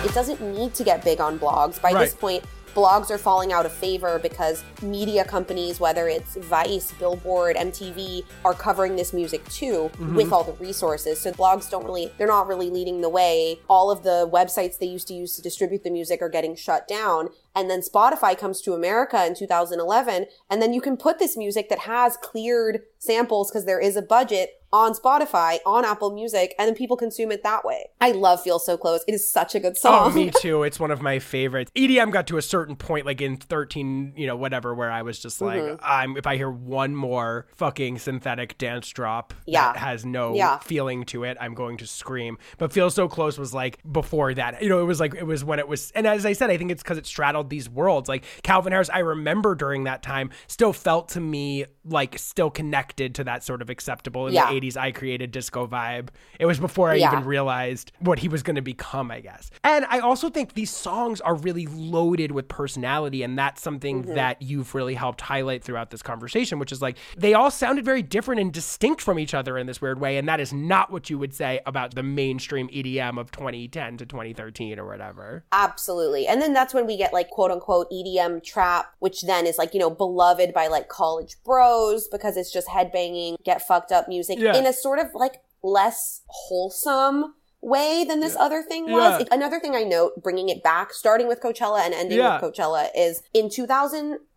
it 0.03 0.15
doesn't 0.15 0.41
need 0.41 0.73
to 0.73 0.83
get 0.83 1.03
big 1.05 1.21
on 1.21 1.39
blogs. 1.39 1.81
By 1.81 1.93
this 1.93 2.13
point, 2.13 2.43
blogs 2.73 3.09
are 3.11 3.17
falling 3.17 3.51
out 3.53 3.65
of 3.65 3.71
favor 3.71 4.19
because 4.19 4.63
media 4.81 5.23
companies, 5.25 5.79
whether 5.79 6.07
it's 6.07 6.35
Vice, 6.35 6.91
Billboard, 6.93 7.55
MTV, 7.55 8.23
are 8.45 8.53
covering 8.53 8.95
this 8.95 9.13
music 9.13 9.47
too 9.49 9.89
Mm-hmm. 9.91 10.15
with 10.15 10.31
all 10.31 10.43
the 10.43 10.53
resources. 10.53 11.19
So 11.19 11.31
blogs 11.31 11.69
don't 11.69 11.83
really, 11.85 12.11
they're 12.17 12.27
not 12.27 12.47
really 12.47 12.69
leading 12.69 13.01
the 13.01 13.09
way. 13.09 13.59
All 13.69 13.91
of 13.91 14.03
the 14.03 14.29
websites 14.31 14.77
they 14.79 14.85
used 14.85 15.07
to 15.09 15.13
use 15.13 15.35
to 15.35 15.41
distribute 15.41 15.83
the 15.83 15.89
music 15.91 16.21
are 16.21 16.29
getting 16.29 16.55
shut 16.55 16.87
down. 16.87 17.29
And 17.55 17.69
then 17.69 17.81
Spotify 17.81 18.37
comes 18.37 18.61
to 18.61 18.73
America 18.73 19.25
in 19.25 19.35
2011, 19.35 20.25
and 20.49 20.61
then 20.61 20.73
you 20.73 20.81
can 20.81 20.95
put 20.97 21.19
this 21.19 21.35
music 21.35 21.69
that 21.69 21.79
has 21.79 22.17
cleared 22.17 22.81
samples 22.97 23.49
because 23.51 23.65
there 23.65 23.79
is 23.79 23.95
a 23.95 24.01
budget 24.01 24.51
on 24.73 24.93
Spotify, 24.93 25.57
on 25.65 25.83
Apple 25.83 26.13
Music, 26.13 26.55
and 26.57 26.65
then 26.65 26.75
people 26.75 26.95
consume 26.95 27.29
it 27.29 27.43
that 27.43 27.65
way. 27.65 27.89
I 27.99 28.11
love 28.11 28.41
Feel 28.41 28.57
So 28.57 28.77
Close. 28.77 29.03
It 29.05 29.13
is 29.13 29.29
such 29.29 29.53
a 29.53 29.59
good 29.59 29.75
song. 29.77 29.93
Oh, 29.93 30.09
song. 30.11 30.15
me 30.15 30.31
too. 30.39 30.63
It's 30.63 30.79
one 30.79 30.91
of 30.91 31.01
my 31.01 31.19
favorites. 31.19 31.69
EDM 31.75 32.09
got 32.13 32.25
to 32.27 32.37
a 32.37 32.41
certain 32.41 32.77
point, 32.77 33.05
like 33.05 33.19
in 33.19 33.35
13, 33.35 34.13
you 34.15 34.27
know, 34.27 34.37
whatever, 34.37 34.73
where 34.73 34.89
I 34.89 35.01
was 35.01 35.19
just 35.19 35.41
like, 35.41 35.61
Mm-hmm. 35.61 35.75
I'm 35.83 36.15
if 36.15 36.25
I 36.25 36.37
hear 36.37 36.49
one 36.49 36.95
more 36.95 37.47
fucking 37.55 37.99
synthetic 37.99 38.57
dance 38.57 38.87
drop 38.87 39.33
Yeah. 39.45 39.73
that 39.73 39.77
has 39.79 40.05
no 40.05 40.35
Yeah. 40.35 40.59
feeling 40.59 41.03
to 41.07 41.25
it, 41.25 41.35
I'm 41.41 41.53
going 41.53 41.75
to 41.77 41.85
scream. 41.87 42.37
But 42.57 42.71
Feel 42.71 42.89
So 42.89 43.09
Close 43.09 43.37
was 43.37 43.53
like 43.53 43.79
before 43.91 44.33
that. 44.35 44.61
You 44.63 44.69
know, 44.69 44.79
it 44.79 44.85
was 44.85 45.01
like, 45.01 45.15
it 45.15 45.25
was 45.27 45.43
when 45.43 45.59
it 45.59 45.67
was, 45.67 45.91
and 45.95 46.07
as 46.07 46.25
I 46.25 46.31
said, 46.31 46.49
I 46.49 46.55
think 46.55 46.71
it's 46.71 46.81
because 46.81 46.97
it 46.97 47.05
straddled 47.41 47.49
these 47.49 47.69
worlds. 47.69 48.07
Like 48.09 48.23
Calvin 48.43 48.71
Harris, 48.71 48.89
I 48.89 48.99
remember 48.99 49.55
during 49.55 49.83
that 49.85 50.03
time, 50.03 50.29
still 50.47 50.73
felt 50.73 51.09
to 51.09 51.19
me 51.19 51.65
like 51.83 52.17
still 52.19 52.51
connected 52.51 53.15
to 53.15 53.23
that 53.23 53.43
sort 53.43 53.61
of 53.61 53.69
acceptable 53.69 54.27
in 54.27 54.33
Yeah. 54.33 54.47
the 54.47 54.53
80s 54.55 54.77
I 54.77 54.91
created 54.91 55.31
disco 55.31 55.65
vibe. 55.65 56.09
It 56.39 56.45
was 56.45 56.59
before 56.59 56.91
I 56.91 56.95
Yeah. 56.95 57.11
even 57.11 57.25
realized 57.25 57.91
what 57.99 58.19
he 58.19 58.27
was 58.27 58.43
going 58.43 58.55
to 58.55 58.61
become, 58.61 59.09
I 59.09 59.19
guess. 59.21 59.49
And 59.63 59.85
I 59.89 59.99
also 59.99 60.29
think 60.29 60.53
these 60.53 60.69
songs 60.69 61.21
are 61.21 61.33
really 61.33 61.65
loaded 61.67 62.31
with 62.31 62.47
personality, 62.47 63.23
and 63.23 63.37
that's 63.37 63.61
something 63.61 64.03
Mm-hmm. 64.03 64.13
that 64.15 64.41
you've 64.41 64.73
really 64.75 64.93
helped 64.93 65.21
highlight 65.21 65.63
throughout 65.63 65.89
this 65.89 66.01
conversation, 66.03 66.59
which 66.59 66.71
is 66.71 66.81
like 66.81 66.97
they 67.17 67.33
all 67.33 67.49
sounded 67.51 67.83
very 67.83 68.01
different 68.03 68.39
and 68.39 68.53
distinct 68.53 69.01
from 69.01 69.17
each 69.17 69.33
other 69.33 69.57
in 69.57 69.65
this 69.67 69.81
weird 69.81 69.99
way. 69.99 70.17
And 70.17 70.27
that 70.27 70.39
is 70.39 70.53
not 70.53 70.91
what 70.91 71.09
you 71.09 71.17
would 71.17 71.33
say 71.33 71.59
about 71.65 71.95
the 71.95 72.03
mainstream 72.03 72.69
EDM 72.69 73.17
of 73.19 73.31
2010 73.31 73.97
to 73.97 74.05
2013 74.05 74.77
or 74.79 74.85
whatever. 74.85 75.43
Absolutely. 75.51 76.27
And 76.27 76.41
then 76.41 76.53
that's 76.53 76.73
when 76.73 76.85
we 76.85 76.95
get 76.95 77.11
like 77.11 77.29
quote 77.31 77.49
unquote 77.49 77.89
EDM 77.91 78.43
trap, 78.43 78.93
which 78.99 79.23
then 79.23 79.47
is 79.47 79.57
like, 79.57 79.73
you 79.73 79.79
know, 79.79 79.89
beloved 79.89 80.53
by 80.53 80.67
like 80.67 80.87
college 80.89 81.37
bros 81.43 82.07
because 82.07 82.37
it's 82.37 82.51
just 82.51 82.67
headbanging, 82.67 83.37
get 83.43 83.65
fucked 83.65 83.91
up 83.91 84.07
music 84.07 84.37
Yeah. 84.37 84.55
in 84.55 84.67
a 84.67 84.73
sort 84.73 84.99
of 84.99 85.07
like 85.15 85.41
less 85.63 86.21
wholesome 86.27 87.33
way 87.61 88.03
than 88.03 88.19
this 88.19 88.35
other 88.35 88.61
thing 88.63 88.91
was. 88.91 89.21
Yeah. 89.21 89.27
Another 89.31 89.59
thing 89.59 89.75
I 89.75 89.83
note, 89.83 90.21
bringing 90.21 90.49
it 90.49 90.61
back, 90.63 90.93
starting 90.93 91.27
with 91.27 91.39
Coachella 91.41 91.79
and 91.81 91.93
ending 91.93 92.17
Yeah. 92.17 92.41
with 92.41 92.53
Coachella, 92.55 92.89
is 92.95 93.21
in 93.33 93.49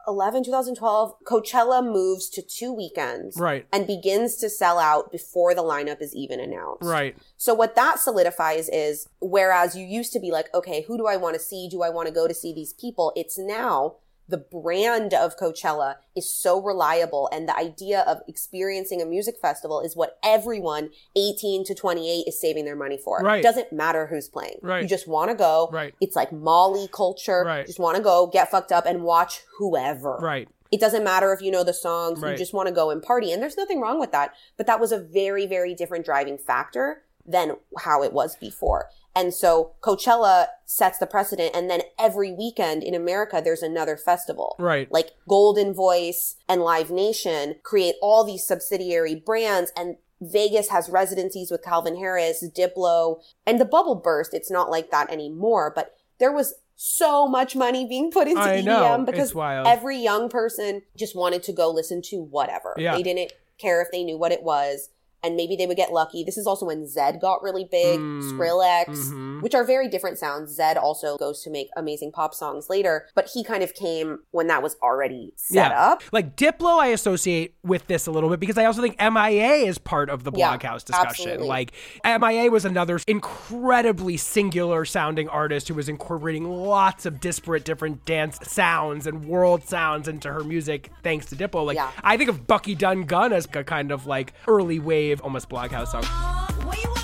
2011, 0.07 0.45
2012, 0.45 1.15
Coachella 1.25 1.85
moves 1.85 2.29
to 2.31 2.43
two 2.43 2.73
weekends. 2.73 3.37
Right. 3.37 3.67
And 3.73 3.87
begins 3.87 4.37
to 4.37 4.51
sell 4.51 4.79
out 4.79 5.11
before 5.11 5.55
the 5.55 5.63
lineup 5.63 6.01
is 6.01 6.15
even 6.15 6.41
announced. 6.41 6.83
Right. 6.83 7.17
So 7.37 7.55
what 7.55 7.75
that 7.77 7.99
solidifies 7.99 8.69
is 8.69 9.09
whereas 9.21 9.77
you 9.77 9.87
used 9.87 10.13
to 10.13 10.21
be 10.21 10.31
like, 10.31 10.53
okay, 10.55 10.83
who 10.83 10.97
do 10.97 11.07
I 11.07 11.17
want 11.17 11.35
to 11.35 11.41
see? 11.41 11.69
Do 11.69 11.83
I 11.83 11.91
want 11.91 12.09
to 12.09 12.15
go 12.15 12.29
to 12.29 12.35
see 12.35 12.53
these 12.53 12.73
people? 12.73 13.13
It's 13.17 13.39
now 13.39 13.97
the 14.29 14.39
brand 14.39 15.13
of 15.13 15.37
Coachella 15.37 15.97
is 16.17 16.33
so 16.33 16.61
reliable 16.61 17.29
and 17.33 17.49
the 17.49 17.57
idea 17.57 18.01
of 18.01 18.21
experiencing 18.27 19.03
a 19.03 19.07
music 19.07 19.37
festival 19.41 19.81
is 19.81 19.95
what 19.95 20.19
everyone 20.25 20.91
18 21.17 21.65
to 21.65 21.75
28 21.75 22.25
is 22.27 22.41
saving 22.41 22.65
their 22.65 22.77
money 22.77 22.97
for. 22.97 23.19
Right. 23.21 23.41
It 23.41 23.43
doesn't 23.43 23.73
matter 23.73 24.07
who's 24.07 24.29
playing. 24.29 24.59
Right. 24.63 24.83
You 24.83 24.89
just 24.89 25.07
want 25.07 25.31
to 25.31 25.37
go. 25.37 25.69
Right. 25.73 25.95
It's 26.01 26.17
like 26.17 26.33
Molly 26.33 26.89
culture. 26.93 27.45
Right. 27.45 27.61
You 27.61 27.67
just 27.67 27.79
want 27.79 27.97
to 27.97 28.03
go, 28.03 28.27
get 28.27 28.51
fucked 28.51 28.73
up 28.73 28.87
and 28.87 29.03
watch 29.03 29.43
whoever. 29.59 30.17
Right. 30.17 30.49
It 30.73 30.81
doesn't 30.81 31.05
matter 31.05 31.33
if 31.33 31.41
you 31.41 31.51
know 31.51 31.63
the 31.63 31.75
songs, 31.75 32.21
Right. 32.21 32.33
you 32.33 32.37
just 32.37 32.53
want 32.53 32.69
to 32.69 32.75
go 32.75 32.91
and 32.91 33.03
party. 33.03 33.31
And 33.31 33.41
there's 33.43 33.57
nothing 33.57 33.81
wrong 33.81 34.01
with 34.01 34.11
that. 34.13 34.35
But 34.57 34.67
that 34.67 34.81
was 34.81 34.91
a 34.91 34.99
very, 34.99 35.47
very 35.47 35.75
different 35.75 36.05
driving 36.05 36.39
factor 36.39 37.03
than 37.27 37.57
how 37.79 38.03
it 38.03 38.13
was 38.13 38.37
before. 38.37 38.89
And 39.17 39.33
so 39.33 39.73
Coachella 39.81 40.49
sets 40.65 40.99
the 40.99 41.07
precedent. 41.07 41.55
And 41.55 41.71
then 41.71 41.83
every 41.99 42.33
weekend 42.33 42.83
in 42.83 42.95
America, 42.95 43.41
there's 43.43 43.63
another 43.63 43.97
festival. 43.97 44.57
Right. 44.59 44.91
Like 44.91 45.11
Golden 45.29 45.73
Voice 45.73 46.37
and 46.49 46.63
Live 46.63 46.91
Nation 46.91 47.57
create 47.63 47.95
all 48.03 48.25
these 48.25 48.47
subsidiary 48.47 49.15
brands 49.15 49.73
and 49.77 49.97
Vegas 50.21 50.71
has 50.71 50.89
residencies 50.89 51.51
with 51.51 51.63
Calvin 51.63 51.97
Harris, 51.97 52.45
Diplo, 52.57 53.21
and 53.47 53.61
the 53.61 53.65
bubble 53.65 53.97
burst. 53.97 54.33
It's 54.33 54.51
not 54.51 54.71
like 54.71 54.91
that 54.91 55.11
anymore, 55.11 55.73
but 55.75 55.95
there 56.19 56.33
was 56.33 56.55
so 56.77 57.29
much 57.29 57.55
money 57.55 57.87
being 57.87 58.11
put 58.11 58.29
into 58.29 58.41
I 58.41 58.63
EDM 58.63 58.65
know. 58.65 59.05
because 59.05 59.35
every 59.37 59.99
young 59.99 60.29
person 60.29 60.83
just 60.97 61.15
wanted 61.15 61.43
to 61.45 61.53
go 61.53 61.71
listen 61.71 62.01
to 62.07 62.23
whatever. 62.23 62.75
Yeah. 62.77 62.97
They 62.97 63.03
didn't 63.03 63.33
care 63.59 63.81
if 63.81 63.89
they 63.93 64.03
knew 64.03 64.19
what 64.19 64.33
it 64.33 64.43
was. 64.43 64.89
And 65.25 65.37
maybe 65.37 65.57
they 65.57 65.67
would 65.67 65.77
get 65.79 65.91
lucky. 65.93 66.23
This 66.23 66.37
is 66.37 66.47
also 66.47 66.67
when 66.67 66.85
Zedd 66.85 67.21
got 67.21 67.43
really 67.43 67.65
big, 67.65 67.99
Mm, 67.99 68.23
Skrillex, 68.33 68.87
mhm. 68.89 69.43
which 69.43 69.55
are 69.55 69.65
very 69.65 69.89
different 69.89 70.19
sounds. 70.19 70.57
Zedd 70.59 70.77
also 70.77 71.17
goes 71.17 71.43
to 71.43 71.51
make 71.51 71.69
amazing 71.77 72.13
pop 72.13 72.35
songs 72.35 72.69
later, 72.69 73.07
but 73.15 73.31
he 73.33 73.43
kind 73.43 73.63
of 73.63 73.73
came 73.75 74.19
when 74.33 74.47
that 74.49 74.63
was 74.63 74.77
already 74.83 75.33
set 75.37 75.73
up. 75.73 76.03
Like 76.13 76.37
Diplo, 76.37 76.79
I 76.79 76.89
associate 76.89 77.55
with 77.65 77.87
this 77.87 78.07
a 78.07 78.11
little 78.11 78.29
bit 78.29 78.39
because 78.41 78.59
I 78.59 78.67
also 78.67 78.83
think 78.83 78.97
MIA 79.01 79.67
is 79.67 79.79
part 79.79 80.11
of 80.11 80.25
the 80.25 80.33
Yeah, 80.35 80.57
Bloghouse 80.59 80.85
discussion. 80.85 81.07
absolutely. 81.31 81.49
Like 81.49 81.73
MIA 82.05 82.51
was 82.51 82.65
another 82.67 82.99
incredibly 83.09 84.17
singular 84.17 84.85
sounding 84.85 85.29
artist 85.29 85.69
who 85.69 85.75
was 85.75 85.89
incorporating 85.89 86.45
lots 86.45 87.07
of 87.07 87.21
disparate 87.21 87.65
different 87.65 88.05
dance 88.05 88.39
sounds 88.43 89.07
and 89.07 89.25
world 89.25 89.65
sounds 89.65 90.09
into 90.09 90.31
her 90.33 90.45
music 90.45 90.91
thanks 91.03 91.27
to 91.27 91.37
Diplo. 91.37 91.65
Like 91.65 91.77
Yeah. 91.77 91.91
I 92.03 92.17
think 92.17 92.29
of 92.29 92.47
Bucky 92.47 92.75
Done 92.75 93.05
Gun 93.05 93.33
as 93.33 93.49
a 93.55 93.65
kind 93.65 93.91
of 93.91 94.07
like 94.07 94.33
early 94.47 94.79
wave, 94.79 95.14
almost 95.23 95.49
Bloghouse 95.49 95.89
song. 95.89 97.04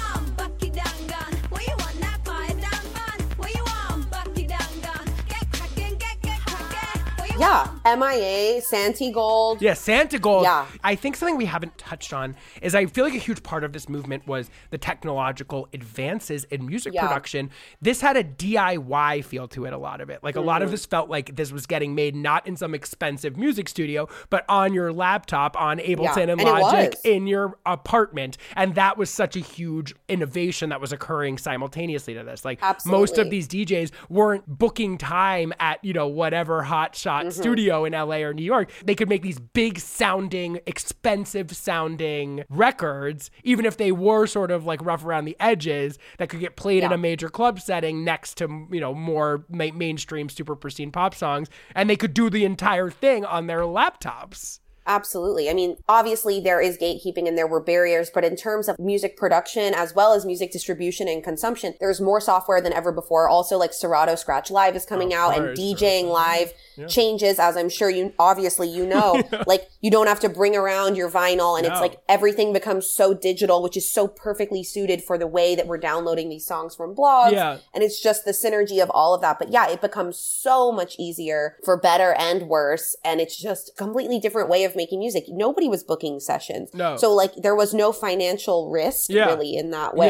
Yeah, 7.40 7.68
MIA, 7.96 8.60
Santi 8.60 9.10
Gold. 9.10 9.62
Yeah, 9.62 9.72
Santa 9.74 10.18
Gold. 10.18 10.42
Yeah. 10.44 10.66
I 10.84 10.94
think 10.94 11.16
something 11.16 11.36
we 11.36 11.46
haven't 11.46 11.76
touched 11.78 12.12
on 12.12 12.36
is 12.60 12.74
I 12.74 12.84
feel 12.86 13.04
like 13.04 13.14
a 13.14 13.18
huge 13.18 13.42
part 13.42 13.64
of 13.64 13.72
this 13.72 13.88
movement 13.88 14.26
was 14.26 14.50
the 14.70 14.76
technological 14.78 15.66
advances 15.72 16.44
in 16.44 16.66
music 16.66 16.92
Yeah. 16.92 17.06
production. 17.06 17.50
This 17.80 18.02
had 18.02 18.16
a 18.18 18.22
DIY 18.24 19.24
feel 19.24 19.48
to 19.48 19.64
it, 19.64 19.72
a 19.72 19.78
lot 19.78 20.00
of 20.02 20.10
it. 20.10 20.22
Like 20.22 20.36
a 20.36 20.40
lot 20.40 20.56
Mm-hmm. 20.56 20.64
of 20.66 20.70
this 20.72 20.84
felt 20.84 21.08
like 21.08 21.34
this 21.36 21.50
was 21.50 21.66
getting 21.66 21.94
made 21.94 22.14
not 22.14 22.46
in 22.46 22.56
some 22.56 22.74
expensive 22.74 23.38
music 23.38 23.68
studio, 23.70 24.06
but 24.28 24.44
on 24.48 24.74
your 24.74 24.92
laptop, 24.92 25.58
on 25.58 25.78
Ableton 25.78 26.30
and 26.30 26.30
and 26.32 26.42
Logic 26.42 26.94
in 27.04 27.26
your 27.26 27.56
apartment. 27.64 28.36
And 28.54 28.74
that 28.74 28.98
was 28.98 29.08
such 29.08 29.36
a 29.36 29.40
huge 29.40 29.94
innovation 30.08 30.68
that 30.70 30.80
was 30.80 30.92
occurring 30.92 31.38
simultaneously 31.38 32.12
to 32.14 32.22
this. 32.22 32.44
Like 32.44 32.60
most 32.84 33.16
of 33.16 33.30
these 33.30 33.48
DJs 33.48 33.90
weren't 34.10 34.46
booking 34.46 34.98
time 34.98 35.54
at, 35.58 35.82
you 35.82 35.94
know, 35.94 36.06
whatever 36.06 36.62
hot 36.62 36.94
shot 36.94 37.29
Mm-hmm. 37.30 37.42
studio 37.42 37.84
in 37.84 37.92
LA 37.92 38.16
or 38.16 38.32
New 38.32 38.44
York. 38.44 38.70
They 38.84 38.94
could 38.94 39.08
make 39.08 39.22
these 39.22 39.38
big 39.38 39.78
sounding, 39.78 40.60
expensive 40.66 41.54
sounding 41.54 42.44
records, 42.48 43.30
even 43.44 43.64
if 43.64 43.76
they 43.76 43.92
were 43.92 44.26
sort 44.26 44.50
of 44.50 44.64
like 44.64 44.84
rough 44.84 45.04
around 45.04 45.24
the 45.24 45.36
edges, 45.40 45.98
that 46.18 46.28
could 46.28 46.40
get 46.40 46.56
played 46.56 46.82
in 46.82 46.92
a 46.92 46.98
major 46.98 47.28
club 47.28 47.60
setting 47.60 48.04
next 48.04 48.36
to, 48.38 48.66
you 48.70 48.80
know, 48.80 48.94
more 48.94 49.44
ma- 49.48 49.72
mainstream, 49.74 50.28
super 50.28 50.56
pristine 50.56 50.90
pop 50.90 51.14
songs. 51.14 51.48
And 51.74 51.88
they 51.88 51.96
could 51.96 52.14
do 52.14 52.30
the 52.30 52.44
entire 52.44 52.90
thing 52.90 53.24
on 53.24 53.46
their 53.46 53.60
laptops. 53.60 54.60
Absolutely. 54.86 55.48
I 55.48 55.54
mean, 55.54 55.76
obviously 55.88 56.40
there 56.40 56.60
is 56.60 56.76
gatekeeping 56.76 57.28
and 57.28 57.36
there 57.38 57.46
were 57.46 57.60
barriers, 57.60 58.10
but 58.12 58.24
in 58.24 58.34
terms 58.34 58.68
of 58.68 58.76
music 58.78 59.16
production 59.16 59.74
as 59.74 59.94
well 59.94 60.14
as 60.14 60.24
music 60.24 60.50
distribution 60.50 61.06
and 61.06 61.22
consumption, 61.22 61.74
there's 61.78 62.00
more 62.00 62.20
software 62.20 62.60
than 62.60 62.72
ever 62.72 62.90
before. 62.90 63.28
Also, 63.28 63.56
like 63.56 63.72
Serato 63.72 64.16
Scratch 64.16 64.50
Live 64.50 64.74
is 64.74 64.84
coming 64.84 65.14
out 65.14 65.36
and 65.36 65.56
DJing 65.56 66.10
live 66.10 66.52
changes, 66.88 67.38
as 67.38 67.56
I'm 67.56 67.68
sure 67.68 67.90
you 67.90 68.12
obviously 68.18 68.68
you 68.68 68.86
know. 68.86 69.22
Like 69.46 69.68
you 69.80 69.90
don't 69.90 70.06
have 70.06 70.20
to 70.20 70.28
bring 70.28 70.54
around 70.54 70.96
your 70.96 71.10
vinyl 71.10 71.56
and 71.56 71.66
it's 71.66 71.80
like 71.80 71.96
everything 72.08 72.52
becomes 72.52 72.86
so 72.88 73.14
digital, 73.14 73.62
which 73.62 73.76
is 73.76 73.90
so 73.90 74.06
perfectly 74.06 74.62
suited 74.62 75.02
for 75.02 75.18
the 75.18 75.26
way 75.26 75.54
that 75.54 75.66
we're 75.66 75.78
downloading 75.78 76.28
these 76.28 76.46
songs 76.46 76.74
from 76.76 76.94
blogs. 76.94 77.32
Yeah. 77.32 77.58
And 77.74 77.82
it's 77.82 78.00
just 78.00 78.24
the 78.24 78.32
synergy 78.32 78.82
of 78.82 78.90
all 78.90 79.14
of 79.14 79.20
that. 79.22 79.38
But 79.38 79.50
yeah, 79.50 79.68
it 79.70 79.80
becomes 79.80 80.18
so 80.18 80.70
much 80.70 80.96
easier 80.98 81.56
for 81.64 81.76
better 81.76 82.12
and 82.18 82.48
worse. 82.48 82.96
And 83.04 83.20
it's 83.20 83.36
just 83.36 83.70
a 83.70 83.72
completely 83.76 84.20
different 84.20 84.48
way 84.48 84.64
of 84.64 84.76
making 84.76 84.98
music. 85.00 85.24
Nobody 85.28 85.68
was 85.68 85.82
booking 85.82 86.20
sessions. 86.20 86.70
No. 86.74 86.96
So 86.96 87.12
like 87.12 87.34
there 87.36 87.56
was 87.56 87.72
no 87.74 87.92
financial 87.92 88.70
risk 88.70 89.10
Yeah. 89.10 89.26
really 89.26 89.56
in 89.56 89.70
that 89.70 89.96
way. 89.96 90.08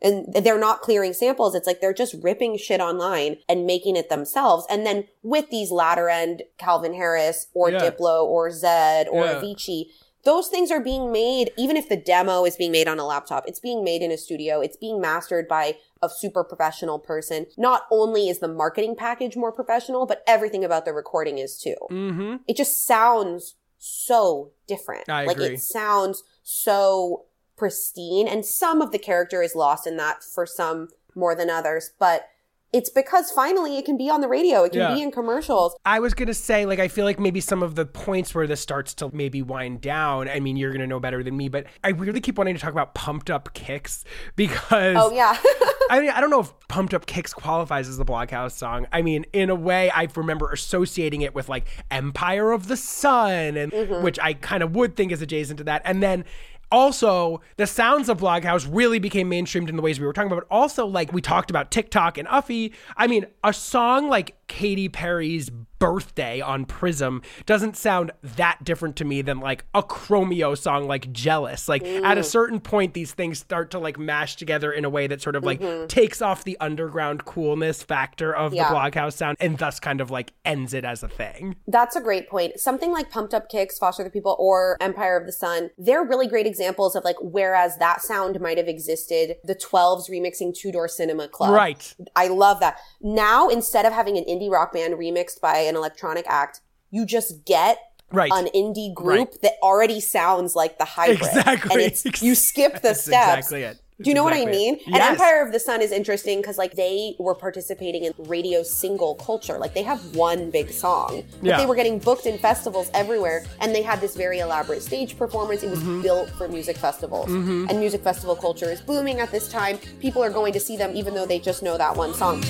And 0.00 0.32
they're 0.32 0.58
not 0.58 0.80
clearing 0.80 1.12
samples. 1.12 1.54
It's 1.54 1.66
like 1.66 1.80
they're 1.80 1.92
just 1.92 2.14
ripping 2.22 2.56
shit 2.56 2.80
online 2.80 3.38
and 3.48 3.66
making 3.66 3.96
it 3.96 4.08
themselves. 4.08 4.64
And 4.70 4.86
then 4.86 5.04
with 5.22 5.50
these 5.50 5.70
latter 5.72 6.08
end 6.08 6.42
Calvin 6.56 6.94
Harris 6.94 7.48
or 7.52 7.70
Yeah. 7.70 7.80
Diplo 7.80 8.22
or 8.24 8.48
Zedd 8.50 9.06
or 9.10 9.24
Yeah. 9.24 9.34
Avicii, 9.40 9.86
those 10.24 10.48
things 10.48 10.70
are 10.70 10.80
being 10.80 11.10
made, 11.10 11.50
even 11.56 11.76
if 11.76 11.88
the 11.88 11.96
demo 11.96 12.44
is 12.44 12.56
being 12.56 12.70
made 12.72 12.86
on 12.86 12.98
a 12.98 13.06
laptop, 13.06 13.48
it's 13.48 13.60
being 13.60 13.82
made 13.82 14.02
in 14.02 14.10
a 14.10 14.18
studio, 14.18 14.60
it's 14.60 14.76
being 14.76 15.00
mastered 15.00 15.48
by 15.48 15.76
a 16.02 16.08
super 16.08 16.44
professional 16.44 16.98
person. 16.98 17.46
Not 17.56 17.82
only 17.90 18.28
is 18.28 18.38
the 18.40 18.48
marketing 18.48 18.94
package 18.94 19.36
more 19.36 19.52
professional, 19.52 20.06
but 20.06 20.22
everything 20.26 20.64
about 20.64 20.84
the 20.84 20.92
recording 20.92 21.38
is 21.38 21.58
too. 21.58 21.76
Mm-hmm. 21.90 22.36
It 22.46 22.56
just 22.56 22.84
sounds 22.86 23.54
so 23.78 24.50
different. 24.66 25.08
I 25.08 25.24
like 25.24 25.36
agree. 25.38 25.54
it 25.54 25.60
sounds 25.60 26.22
so 26.42 27.24
pristine, 27.58 28.26
and 28.28 28.44
some 28.46 28.80
of 28.80 28.92
the 28.92 28.98
character 28.98 29.42
is 29.42 29.54
lost 29.54 29.86
in 29.86 29.96
that 29.98 30.22
for 30.22 30.46
some 30.46 30.88
more 31.14 31.34
than 31.34 31.50
others, 31.50 31.90
but 31.98 32.28
it's 32.70 32.90
because 32.90 33.30
finally 33.30 33.78
it 33.78 33.84
can 33.86 33.96
be 33.96 34.10
on 34.10 34.20
the 34.20 34.28
radio, 34.28 34.62
it 34.62 34.72
can 34.72 34.80
Yeah. 34.80 34.94
be 34.94 35.00
in 35.00 35.10
commercials. 35.10 35.74
I 35.86 36.00
was 36.00 36.12
gonna 36.12 36.34
say, 36.34 36.66
like, 36.66 36.78
I 36.78 36.86
feel 36.88 37.06
like 37.06 37.18
maybe 37.18 37.40
some 37.40 37.62
of 37.62 37.76
the 37.76 37.86
points 37.86 38.34
where 38.34 38.46
this 38.46 38.60
starts 38.60 38.92
to 38.94 39.10
maybe 39.14 39.40
wind 39.40 39.80
down. 39.80 40.28
I 40.28 40.38
mean, 40.38 40.58
you're 40.58 40.70
gonna 40.72 40.86
know 40.86 41.00
better 41.00 41.22
than 41.22 41.34
me, 41.34 41.48
but 41.48 41.64
I 41.82 41.88
really 41.90 42.20
keep 42.20 42.36
wanting 42.36 42.54
to 42.54 42.60
talk 42.60 42.72
about 42.72 42.94
pumped 42.94 43.30
up 43.30 43.54
kicks 43.54 44.04
because 44.36 44.96
Oh 44.98 45.10
yeah. 45.10 45.36
I 45.90 46.00
mean, 46.00 46.10
I 46.10 46.20
don't 46.20 46.28
know 46.28 46.40
if 46.40 46.52
Pumped 46.68 46.92
Up 46.92 47.06
Kicks 47.06 47.32
qualifies 47.32 47.88
as 47.88 47.96
the 47.96 48.04
Bloghouse 48.04 48.52
song. 48.52 48.86
I 48.92 49.00
mean, 49.00 49.24
in 49.32 49.48
a 49.48 49.54
way, 49.54 49.90
I 49.90 50.06
remember 50.14 50.52
associating 50.52 51.22
it 51.22 51.34
with 51.34 51.48
like 51.48 51.64
Empire 51.90 52.52
of 52.52 52.68
the 52.68 52.76
Sun, 52.76 53.56
and 53.56 53.72
Mm-hmm. 53.72 54.02
which 54.04 54.18
I 54.20 54.34
kind 54.34 54.62
of 54.62 54.76
would 54.76 54.96
think 54.96 55.12
is 55.12 55.22
adjacent 55.22 55.56
to 55.56 55.64
that. 55.64 55.80
And 55.86 56.02
then 56.02 56.26
also, 56.70 57.40
the 57.56 57.66
sounds 57.66 58.08
of 58.08 58.18
Bloghouse 58.18 58.68
really 58.70 58.98
became 58.98 59.30
mainstreamed 59.30 59.68
in 59.68 59.76
the 59.76 59.82
ways 59.82 59.98
we 59.98 60.06
were 60.06 60.12
talking 60.12 60.30
about. 60.30 60.46
But 60.48 60.54
also, 60.54 60.86
like 60.86 61.12
we 61.12 61.20
talked 61.20 61.50
about 61.50 61.70
TikTok 61.70 62.18
and 62.18 62.28
Uffie. 62.28 62.72
I 62.96 63.06
mean, 63.06 63.26
a 63.42 63.52
song 63.52 64.08
like 64.08 64.36
Katy 64.48 64.88
Perry's 64.88 65.50
birthday 65.78 66.40
on 66.40 66.64
Prism 66.64 67.22
doesn't 67.46 67.76
sound 67.76 68.10
that 68.22 68.62
different 68.64 68.96
to 68.96 69.04
me 69.04 69.22
than 69.22 69.40
like 69.40 69.64
a 69.74 69.82
Chromeo 69.82 70.56
song 70.56 70.86
like 70.86 71.12
Jealous. 71.12 71.68
Like 71.68 71.84
at 71.84 72.18
a 72.18 72.22
mm. 72.22 72.24
certain 72.24 72.60
point, 72.60 72.94
these 72.94 73.12
things 73.12 73.38
start 73.38 73.70
to 73.72 73.78
like 73.78 73.98
mash 73.98 74.36
together 74.36 74.72
in 74.72 74.84
a 74.84 74.90
way 74.90 75.06
that 75.06 75.22
sort 75.22 75.36
of 75.36 75.44
like 75.44 75.60
mm-hmm. 75.60 75.86
takes 75.86 76.20
off 76.22 76.44
the 76.44 76.56
underground 76.60 77.24
coolness 77.24 77.82
factor 77.82 78.34
of 78.34 78.54
Yeah. 78.54 78.68
the 78.68 78.74
Bloghouse 78.74 79.14
sound 79.14 79.36
and 79.40 79.58
thus 79.58 79.80
kind 79.80 80.00
of 80.00 80.10
like 80.10 80.32
ends 80.44 80.74
it 80.74 80.84
as 80.84 81.02
a 81.02 81.08
thing. 81.08 81.56
That's 81.66 81.96
a 81.96 82.00
great 82.00 82.28
point. 82.28 82.58
Something 82.58 82.92
like 82.92 83.10
Pumped 83.10 83.34
Up 83.34 83.48
Kicks, 83.48 83.78
Foster 83.78 84.04
the 84.04 84.10
People, 84.10 84.36
or 84.38 84.76
Empire 84.80 85.16
of 85.16 85.26
the 85.26 85.32
Sun, 85.32 85.70
they're 85.78 86.04
really 86.04 86.26
great 86.26 86.46
examples 86.46 86.96
of 86.96 87.04
like, 87.04 87.16
whereas 87.20 87.76
that 87.78 88.02
sound 88.02 88.40
might 88.40 88.58
have 88.58 88.68
existed, 88.68 89.36
the 89.44 89.54
Twelves 89.54 90.08
remixing 90.08 90.54
Two 90.54 90.72
Door 90.72 90.88
Cinema 90.88 91.28
Club. 91.28 91.54
Right. 91.54 91.94
I 92.16 92.28
love 92.28 92.60
that. 92.60 92.78
Now, 93.00 93.48
instead 93.48 93.86
of 93.86 93.92
having 93.92 94.16
an 94.16 94.24
indie 94.24 94.50
rock 94.50 94.72
band 94.72 94.94
remixed 94.94 95.40
by 95.40 95.67
an 95.68 95.76
electronic 95.76 96.24
act, 96.28 96.60
you 96.90 97.04
just 97.06 97.44
get 97.44 97.78
Right. 98.10 98.32
an 98.32 98.46
indie 98.54 98.92
group 98.94 99.28
Right. 99.32 99.42
that 99.42 99.52
already 99.62 100.00
sounds 100.00 100.56
like 100.56 100.78
the 100.78 100.86
hybrid. 100.86 101.18
Exactly. 101.20 101.70
And 101.74 101.80
it's, 101.82 102.22
you 102.22 102.34
skip 102.34 102.76
the 102.76 102.80
That's 102.80 103.04
steps. 103.04 103.36
exactly 103.38 103.62
it. 103.64 103.78
Do 104.00 104.08
you 104.08 104.14
know 104.14 104.22
what 104.22 104.32
I 104.32 104.36
Exactly 104.42 104.58
mean? 104.58 104.80
And 104.86 104.96
Empire 105.02 105.44
of 105.44 105.52
the 105.52 105.58
Sun 105.58 105.82
is 105.82 105.90
interesting 105.90 106.40
because 106.40 106.56
like 106.56 106.74
they 106.76 107.16
were 107.18 107.34
participating 107.34 108.04
in 108.04 108.12
radio 108.16 108.62
single 108.62 109.16
culture. 109.16 109.58
Like 109.58 109.74
they 109.74 109.82
have 109.82 110.14
one 110.14 110.50
big 110.52 110.70
song, 110.70 111.24
but 111.40 111.46
Yeah. 111.48 111.56
they 111.58 111.66
were 111.66 111.74
getting 111.74 111.98
booked 111.98 112.24
in 112.24 112.38
festivals 112.38 112.90
everywhere, 112.94 113.44
and 113.60 113.74
they 113.74 113.82
had 113.82 114.00
this 114.00 114.14
very 114.14 114.38
elaborate 114.38 114.82
stage 114.84 115.18
performance. 115.18 115.64
It 115.64 115.70
was 115.70 115.80
Mm-hmm. 115.80 116.02
built 116.02 116.30
for 116.30 116.46
music 116.48 116.76
festivals, 116.78 117.26
and 117.28 117.78
music 117.80 118.02
festival 118.02 118.36
culture 118.36 118.70
is 118.70 118.80
booming 118.80 119.18
at 119.18 119.32
this 119.32 119.48
time. 119.48 119.78
People 120.00 120.22
are 120.22 120.30
going 120.30 120.52
to 120.52 120.60
see 120.60 120.76
them 120.76 120.92
even 120.94 121.12
though 121.12 121.26
they 121.26 121.40
just 121.40 121.62
know 121.64 121.76
that 121.76 121.96
one 121.96 122.14
song. 122.14 122.40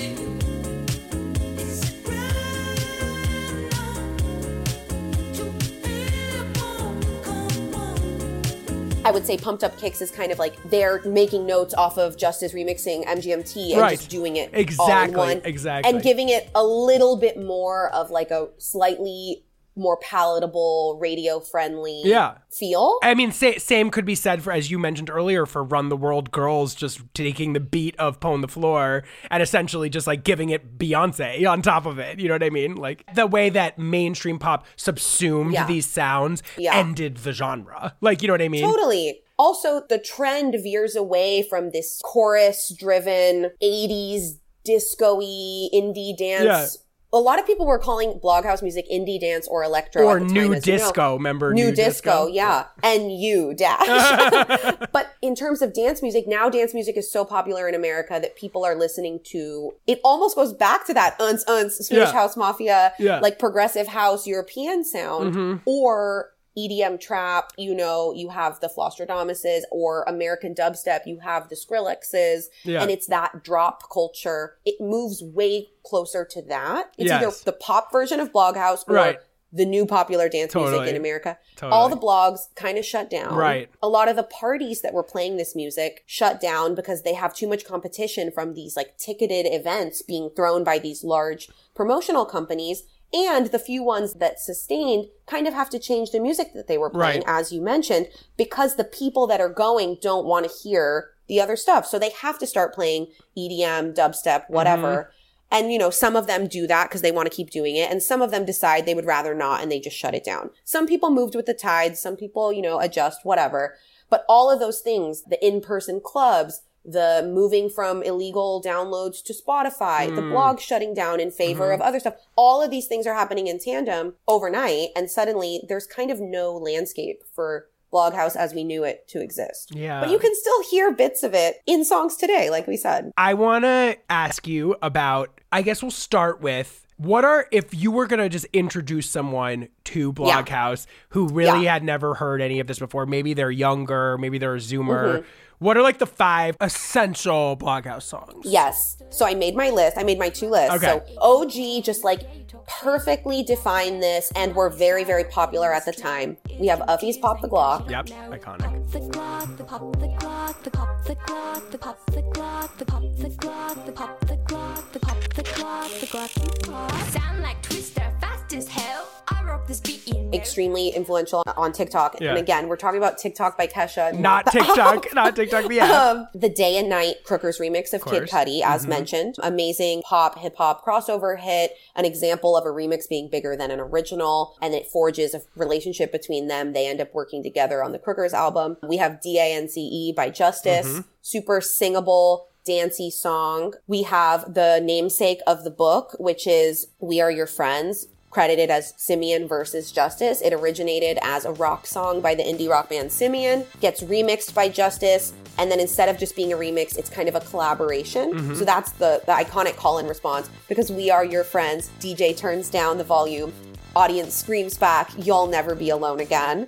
I 9.09 9.11
would 9.11 9.25
say 9.25 9.37
Pumped 9.37 9.63
Up 9.63 9.75
Kicks 9.79 10.01
is 10.01 10.11
kind 10.11 10.31
of 10.31 10.37
like 10.37 10.55
they're 10.69 11.01
making 11.03 11.47
notes 11.47 11.73
off 11.73 11.97
of 11.97 12.15
Justice 12.15 12.53
remixing 12.53 13.05
MGMT 13.07 13.71
and 13.71 13.81
Right. 13.81 13.97
just 13.97 14.07
doing 14.11 14.35
it 14.35 14.51
Exactly, 14.53 15.15
all 15.15 15.23
in 15.23 15.37
one, 15.37 15.41
exactly. 15.45 15.91
and 15.91 16.03
giving 16.03 16.29
it 16.29 16.47
a 16.53 16.63
little 16.63 17.17
bit 17.17 17.41
more 17.41 17.89
of 17.89 18.11
like 18.11 18.29
a 18.29 18.49
slightly 18.59 19.43
more 19.79 19.97
palatable, 19.97 20.97
radio 21.01 21.39
friendly 21.39 22.01
Yeah. 22.05 22.35
feel. 22.51 22.97
I 23.01 23.13
mean, 23.15 23.31
sa- 23.31 23.57
same 23.57 23.89
could 23.89 24.05
be 24.05 24.15
said 24.15 24.43
for, 24.43 24.51
as 24.51 24.69
you 24.69 24.77
mentioned 24.77 25.09
earlier, 25.09 25.45
for 25.45 25.63
Run 25.63 25.89
the 25.89 25.97
World 25.97 26.31
Girls, 26.31 26.75
just 26.75 26.99
taking 27.13 27.53
the 27.53 27.59
beat 27.59 27.95
of 27.97 28.19
Pon 28.19 28.41
de 28.41 28.47
Floor 28.47 29.03
and 29.31 29.41
essentially 29.41 29.89
just 29.89 30.05
like 30.05 30.23
giving 30.23 30.49
it 30.49 30.77
Beyonce 30.77 31.49
on 31.49 31.61
top 31.61 31.85
of 31.85 31.97
it. 31.99 32.19
You 32.19 32.27
know 32.27 32.35
what 32.35 32.43
I 32.43 32.49
mean? 32.49 32.75
Like 32.75 33.03
the 33.15 33.25
way 33.25 33.49
that 33.49 33.79
mainstream 33.79 34.37
pop 34.37 34.65
subsumed 34.75 35.53
Yeah. 35.53 35.65
these 35.65 35.87
sounds 35.87 36.43
Yeah. 36.57 36.75
ended 36.75 37.17
the 37.17 37.31
genre. 37.31 37.95
Like, 38.01 38.21
you 38.21 38.27
know 38.27 38.33
what 38.33 38.41
I 38.41 38.49
mean? 38.49 38.63
Totally. 38.63 39.21
Also, 39.37 39.81
the 39.87 39.97
trend 39.97 40.53
veers 40.61 40.95
away 40.97 41.41
from 41.41 41.71
this 41.71 42.01
chorus 42.03 42.73
driven 42.77 43.51
80s 43.63 44.39
disco 44.65 45.15
y 45.15 45.69
indie 45.73 46.15
dance 46.17 46.77
a 47.11 47.17
lot 47.17 47.39
of 47.39 47.47
people 47.47 47.65
were 47.65 47.79
calling 47.79 48.19
bloghouse 48.23 48.61
music 48.61 48.85
indie 48.91 49.19
dance 49.19 49.47
or 49.47 49.63
electro 49.63 50.05
Or 50.05 50.19
the 50.19 50.25
time, 50.25 50.33
new 50.33 50.41
you 50.41 50.49
know. 50.49 50.59
disco, 50.59 51.13
remember 51.15 51.53
new, 51.53 51.65
new 51.65 51.75
disco, 51.75 52.25
disco? 52.25 52.27
yeah 52.27 52.65
and 52.83 53.11
you 53.11 53.53
dash 53.55 54.77
but 54.91 55.13
in 55.21 55.33
terms 55.35 55.61
of 55.61 55.73
dance 55.73 56.01
music 56.01 56.27
now 56.27 56.49
dance 56.49 56.73
music 56.73 56.95
is 56.97 57.11
so 57.11 57.25
popular 57.25 57.67
in 57.67 57.73
america 57.75 58.19
that 58.21 58.35
people 58.35 58.63
are 58.63 58.75
listening 58.75 59.19
to 59.23 59.71
it 59.87 59.99
almost 60.03 60.35
goes 60.35 60.53
back 60.53 60.85
to 60.85 60.93
that 60.93 61.19
uns 61.19 61.43
uns 61.47 61.77
swedish 61.87 62.07
Yeah. 62.09 62.13
house 62.13 62.37
mafia 62.37 62.93
Yeah. 62.99 63.13
Mm-hmm. 63.13 63.23
like 63.23 63.39
progressive 63.39 63.87
house 63.87 64.27
european 64.27 64.83
sound 64.83 65.61
or 65.65 66.31
EDM 66.67 66.99
trap, 66.99 67.51
you 67.57 67.73
know, 67.75 68.13
you 68.13 68.29
have 68.29 68.59
the 68.59 68.67
Flosstradamuses 68.69 69.61
or 69.71 70.03
American 70.07 70.53
dubstep, 70.53 71.01
you 71.05 71.19
have 71.19 71.49
the 71.49 71.55
Skrillexes, 71.55 72.45
Yeah. 72.63 72.81
and 72.81 72.91
it's 72.91 73.07
that 73.07 73.43
drop 73.43 73.89
culture. 73.91 74.57
It 74.65 74.75
moves 74.81 75.23
way 75.23 75.69
closer 75.85 76.25
to 76.25 76.41
that. 76.43 76.91
It's 76.97 77.07
Yes. 77.09 77.21
either 77.23 77.33
the 77.45 77.53
pop 77.53 77.91
version 77.91 78.19
of 78.19 78.31
Bloghouse 78.31 78.83
or 78.87 78.95
Right. 78.95 79.19
the 79.51 79.65
new 79.65 79.83
popular 79.85 80.29
dance 80.29 80.53
music 80.53 80.87
in 80.87 80.95
America. 80.95 81.37
Totally. 81.55 81.71
All 81.75 81.89
the 81.89 81.97
blogs 81.97 82.53
kind 82.55 82.77
of 82.77 82.85
shut 82.85 83.09
down. 83.09 83.33
Right. 83.35 83.67
A 83.81 83.89
lot 83.89 84.07
of 84.07 84.15
the 84.15 84.21
parties 84.23 84.81
that 84.81 84.93
were 84.93 85.01
playing 85.03 85.37
this 85.37 85.55
music 85.55 86.03
shut 86.05 86.39
down 86.39 86.75
because 86.75 87.01
they 87.01 87.15
have 87.15 87.33
too 87.33 87.47
much 87.47 87.65
competition 87.65 88.29
from 88.31 88.53
these 88.53 88.75
like 88.77 88.95
ticketed 88.97 89.47
events 89.47 90.03
being 90.03 90.29
thrown 90.29 90.63
by 90.63 90.77
these 90.77 91.03
large 91.03 91.49
promotional 91.73 92.25
companies. 92.25 92.83
And 93.11 93.47
the 93.47 93.59
few 93.59 93.83
ones 93.83 94.15
that 94.15 94.39
sustained 94.39 95.07
kind 95.25 95.47
of 95.47 95.53
have 95.53 95.69
to 95.71 95.79
change 95.79 96.11
the 96.11 96.19
music 96.19 96.53
that 96.53 96.67
they 96.67 96.77
were 96.77 96.91
playing, 96.91 97.23
Right. 97.25 97.39
as 97.39 97.51
you 97.51 97.61
mentioned, 97.61 98.07
because 98.37 98.75
the 98.75 98.83
people 98.83 99.25
that 99.27 99.41
are 99.41 99.49
going 99.49 99.97
don't 100.01 100.27
want 100.27 100.47
to 100.47 100.55
hear 100.63 101.09
the 101.27 101.41
other 101.41 101.55
stuff. 101.55 101.85
So 101.87 101.97
they 101.97 102.11
have 102.11 102.37
to 102.39 102.47
start 102.47 102.73
playing 102.73 103.07
EDM, 103.37 103.95
dubstep, 103.95 104.43
whatever. 104.49 104.87
Mm-hmm. 104.87 105.11
And, 105.51 105.71
you 105.71 105.79
know, 105.79 105.89
some 105.89 106.15
of 106.15 106.27
them 106.27 106.47
do 106.47 106.67
that 106.67 106.89
because 106.89 107.01
they 107.01 107.11
want 107.11 107.29
to 107.29 107.35
keep 107.35 107.49
doing 107.49 107.75
it. 107.75 107.89
And 107.89 108.03
some 108.03 108.21
of 108.21 108.29
them 108.29 108.45
decide 108.45 108.85
they 108.85 108.93
would 108.93 109.05
rather 109.05 109.33
not 109.33 109.63
and 109.63 109.71
they 109.71 109.79
just 109.79 109.97
shut 109.97 110.13
it 110.13 110.23
down. 110.23 110.51
Some 110.63 110.85
people 110.85 111.09
moved 111.09 111.33
with 111.33 111.47
the 111.47 111.55
tides. 111.55 111.99
Some 111.99 112.15
people, 112.15 112.53
you 112.53 112.61
know, 112.61 112.79
adjust, 112.79 113.21
whatever. 113.23 113.75
But 114.11 114.25
all 114.29 114.51
of 114.51 114.59
those 114.59 114.81
things, 114.81 115.23
the 115.23 115.43
in-person 115.45 116.01
clubs, 116.03 116.61
the 116.91 117.29
moving 117.31 117.69
from 117.69 118.01
illegal 118.03 118.61
downloads 118.65 119.23
to 119.23 119.33
Spotify, 119.33 120.13
the 120.13 120.21
hmm. 120.21 120.31
blog 120.31 120.59
shutting 120.59 120.93
down 120.93 121.19
in 121.19 121.31
favor 121.31 121.71
of 121.71 121.79
mm-hmm. 121.79 121.87
other 121.87 121.99
stuff, 121.99 122.15
all 122.35 122.61
of 122.61 122.71
these 122.71 122.87
things 122.87 123.05
are 123.05 123.13
happening 123.13 123.47
in 123.47 123.59
tandem 123.59 124.15
overnight. 124.27 124.89
And 124.95 125.09
suddenly 125.09 125.61
there's 125.67 125.85
kind 125.85 126.11
of 126.11 126.19
no 126.19 126.53
landscape 126.53 127.23
for 127.33 127.67
Bloghouse 127.91 128.35
as 128.35 128.53
we 128.53 128.63
knew 128.63 128.83
it 128.83 129.07
to 129.09 129.21
exist. 129.21 129.73
Yeah. 129.73 129.99
But 129.99 130.11
you 130.11 130.19
can 130.19 130.33
still 130.35 130.63
hear 130.69 130.91
bits 130.91 131.23
of 131.23 131.33
it 131.33 131.57
in 131.65 131.83
songs 131.83 132.15
today, 132.15 132.49
like 132.49 132.67
we 132.67 132.77
said. 132.77 133.11
I 133.17 133.33
want 133.33 133.65
to 133.65 133.97
ask 134.09 134.47
you 134.47 134.75
about, 134.81 135.41
I 135.51 135.61
guess 135.61 135.81
we'll 135.81 135.91
start 135.91 136.41
with 136.41 136.85
what 136.99 137.23
are, 137.23 137.47
if 137.49 137.73
you 137.73 137.91
were 137.91 138.05
going 138.07 138.19
to 138.19 138.27
just 138.27 138.45
introduce 138.51 139.09
someone 139.09 139.69
to 139.85 140.13
Yeah. 140.19 140.43
Bloghouse 140.43 140.85
who 141.09 141.29
really 141.29 141.63
Yeah. 141.63 141.73
had 141.73 141.83
never 141.83 142.15
heard 142.15 142.41
any 142.41 142.59
of 142.59 142.67
this 142.67 142.77
before, 142.79 143.05
maybe 143.05 143.33
they're 143.33 143.49
younger, 143.49 144.17
maybe 144.17 144.37
they're 144.37 144.55
a 144.55 144.59
Zoomer. 144.59 145.19
Mm-hmm. 145.19 145.27
What 145.59 145.77
are 145.77 145.81
like 145.81 145.97
the 145.99 146.05
five 146.05 146.57
essential 146.59 147.55
Bloghouse 147.57 148.03
songs? 148.03 148.45
Yes. 148.45 149.01
So 149.09 149.25
I 149.25 149.33
made 149.33 149.55
my 149.55 149.69
list. 149.69 149.97
I 149.97 150.03
made 150.03 150.19
my 150.19 150.29
two 150.29 150.49
lists. 150.49 150.75
Okay. 150.75 151.01
So 151.07 151.17
OG 151.21 151.83
just 151.83 152.03
like 152.03 152.21
perfectly 152.69 153.43
defined 153.43 154.01
this 154.01 154.31
and 154.35 154.55
were 154.55 154.69
very, 154.69 155.03
very 155.03 155.23
popular 155.25 155.73
at 155.73 155.85
the 155.85 155.91
time. 155.91 156.37
We 156.59 156.67
have 156.67 156.79
Uffie's 156.81 157.17
Pop 157.17 157.41
the 157.41 157.49
Glock. 157.49 157.89
Yep, 157.89 158.07
iconic. 158.07 158.91
The 158.91 158.99
clock, 159.09 159.57
the 159.57 159.63
pop, 159.63 159.91
the 159.99 160.07
clock, 160.19 160.63
the 160.63 160.71
pop, 160.71 161.05
the 161.05 161.15
clock, 161.15 161.71
the 161.71 161.77
pop, 161.77 162.05
the 162.07 162.21
clock, 162.21 162.77
the 162.77 162.85
pop, 162.85 163.05
the 163.17 163.31
clock, 163.41 163.85
the 163.85 163.91
pop, 163.91 164.19
the 164.27 164.37
clock, 164.47 164.91
the 164.93 164.99
pop, 164.99 165.19
the 165.33 165.43
clock, 165.43 165.91
the 165.99 166.05
clock, 166.07 166.31
the 166.33 166.59
clock. 166.63 166.91
Sound 167.09 167.41
like 167.41 167.61
Twister, 167.61 168.11
fast 168.21 168.53
as 168.53 168.67
hell. 168.67 169.07
I 169.31 169.43
rock 169.43 169.67
this 169.67 169.79
beat 169.79 170.07
in. 170.07 170.33
Extremely 170.33 170.89
influential 170.89 171.43
on 171.55 171.71
TikTok. 171.71 172.19
Yeah. 172.19 172.29
And 172.29 172.39
again, 172.39 172.67
we're 172.67 172.77
talking 172.77 172.97
about 172.97 173.17
TikTok 173.17 173.57
by 173.57 173.67
Kesha. 173.67 174.17
Not 174.17 174.45
the 174.45 174.51
TikTok, 174.53 175.13
not 175.13 175.35
TikTok, 175.35 175.67
the 175.67 175.79
app. 175.81 175.91
um, 175.91 176.27
the 176.33 176.49
Day 176.49 176.77
and 176.77 176.89
Night 176.89 177.17
Crookers 177.25 177.59
remix 177.59 177.93
of, 177.93 178.03
Kid 178.03 178.27
course. 178.27 178.31
Mm-hmm. 178.31 178.49
Cudi, 178.49 178.61
as 178.63 178.87
mentioned. 178.87 179.35
Amazing 179.41 180.01
pop, 180.03 180.37
hip 180.39 180.55
hop 180.57 180.83
crossover 180.85 181.39
hit, 181.39 181.73
an 181.95 182.05
example 182.05 182.57
of 182.59 182.65
a 182.65 182.69
remix 182.69 183.09
being 183.09 183.29
bigger 183.29 183.55
than 183.57 183.71
an 183.71 183.79
original, 183.79 184.55
and 184.61 184.73
it 184.75 184.85
forges 184.85 185.33
a 185.33 185.41
relationship 185.55 186.11
between 186.11 186.47
them. 186.47 186.73
They 186.73 186.85
end 186.87 187.01
up 187.01 187.13
working 187.13 187.41
together 187.41 187.83
on 187.83 187.91
the 187.91 187.99
Crookers 187.99 188.33
album. 188.33 188.77
We 188.87 188.97
have 188.97 189.19
DANCE 189.21 190.13
by 190.15 190.29
Justice, 190.29 190.85
Mm-hmm. 190.87 191.01
super 191.21 191.61
singable. 191.61 192.45
Dancey 192.65 193.09
song. 193.09 193.73
We 193.87 194.03
have 194.03 194.53
the 194.53 194.79
namesake 194.83 195.39
of 195.47 195.63
the 195.63 195.71
book, 195.71 196.15
which 196.19 196.45
is 196.45 196.87
We 196.99 197.19
Are 197.19 197.31
Your 197.31 197.47
Friends, 197.47 198.07
credited 198.29 198.69
as 198.69 198.93
Simian 198.97 199.47
versus 199.47 199.91
Justice. 199.91 200.41
It 200.41 200.53
originated 200.53 201.17
as 201.21 201.45
a 201.45 201.51
rock 201.53 201.85
song 201.87 202.21
by 202.21 202.35
the 202.35 202.43
indie 202.43 202.69
rock 202.69 202.89
band 202.89 203.11
Simian, 203.11 203.65
gets 203.79 204.01
remixed 204.01 204.53
by 204.53 204.69
Justice, 204.69 205.33
and 205.57 205.69
then 205.71 205.79
instead 205.79 206.09
of 206.09 206.17
just 206.17 206.35
being 206.35 206.53
a 206.53 206.55
remix, 206.57 206.97
it's 206.97 207.09
kind 207.09 207.27
of 207.27 207.35
a 207.35 207.41
collaboration. 207.41 208.33
Mm-hmm. 208.33 208.55
So 208.55 208.65
that's 208.65 208.91
the, 208.93 209.21
the 209.25 209.33
iconic 209.33 209.75
call 209.75 209.97
and 209.97 210.07
response 210.07 210.49
because 210.67 210.91
we 210.91 211.09
are 211.09 211.25
your 211.25 211.43
friends. 211.43 211.89
DJ 211.99 212.35
turns 212.35 212.69
down 212.69 212.97
the 212.97 213.03
volume, 213.03 213.51
audience 213.95 214.33
screams 214.33 214.77
back, 214.77 215.11
You'll 215.17 215.47
never 215.47 215.75
be 215.75 215.89
alone 215.89 216.19
again. 216.19 216.67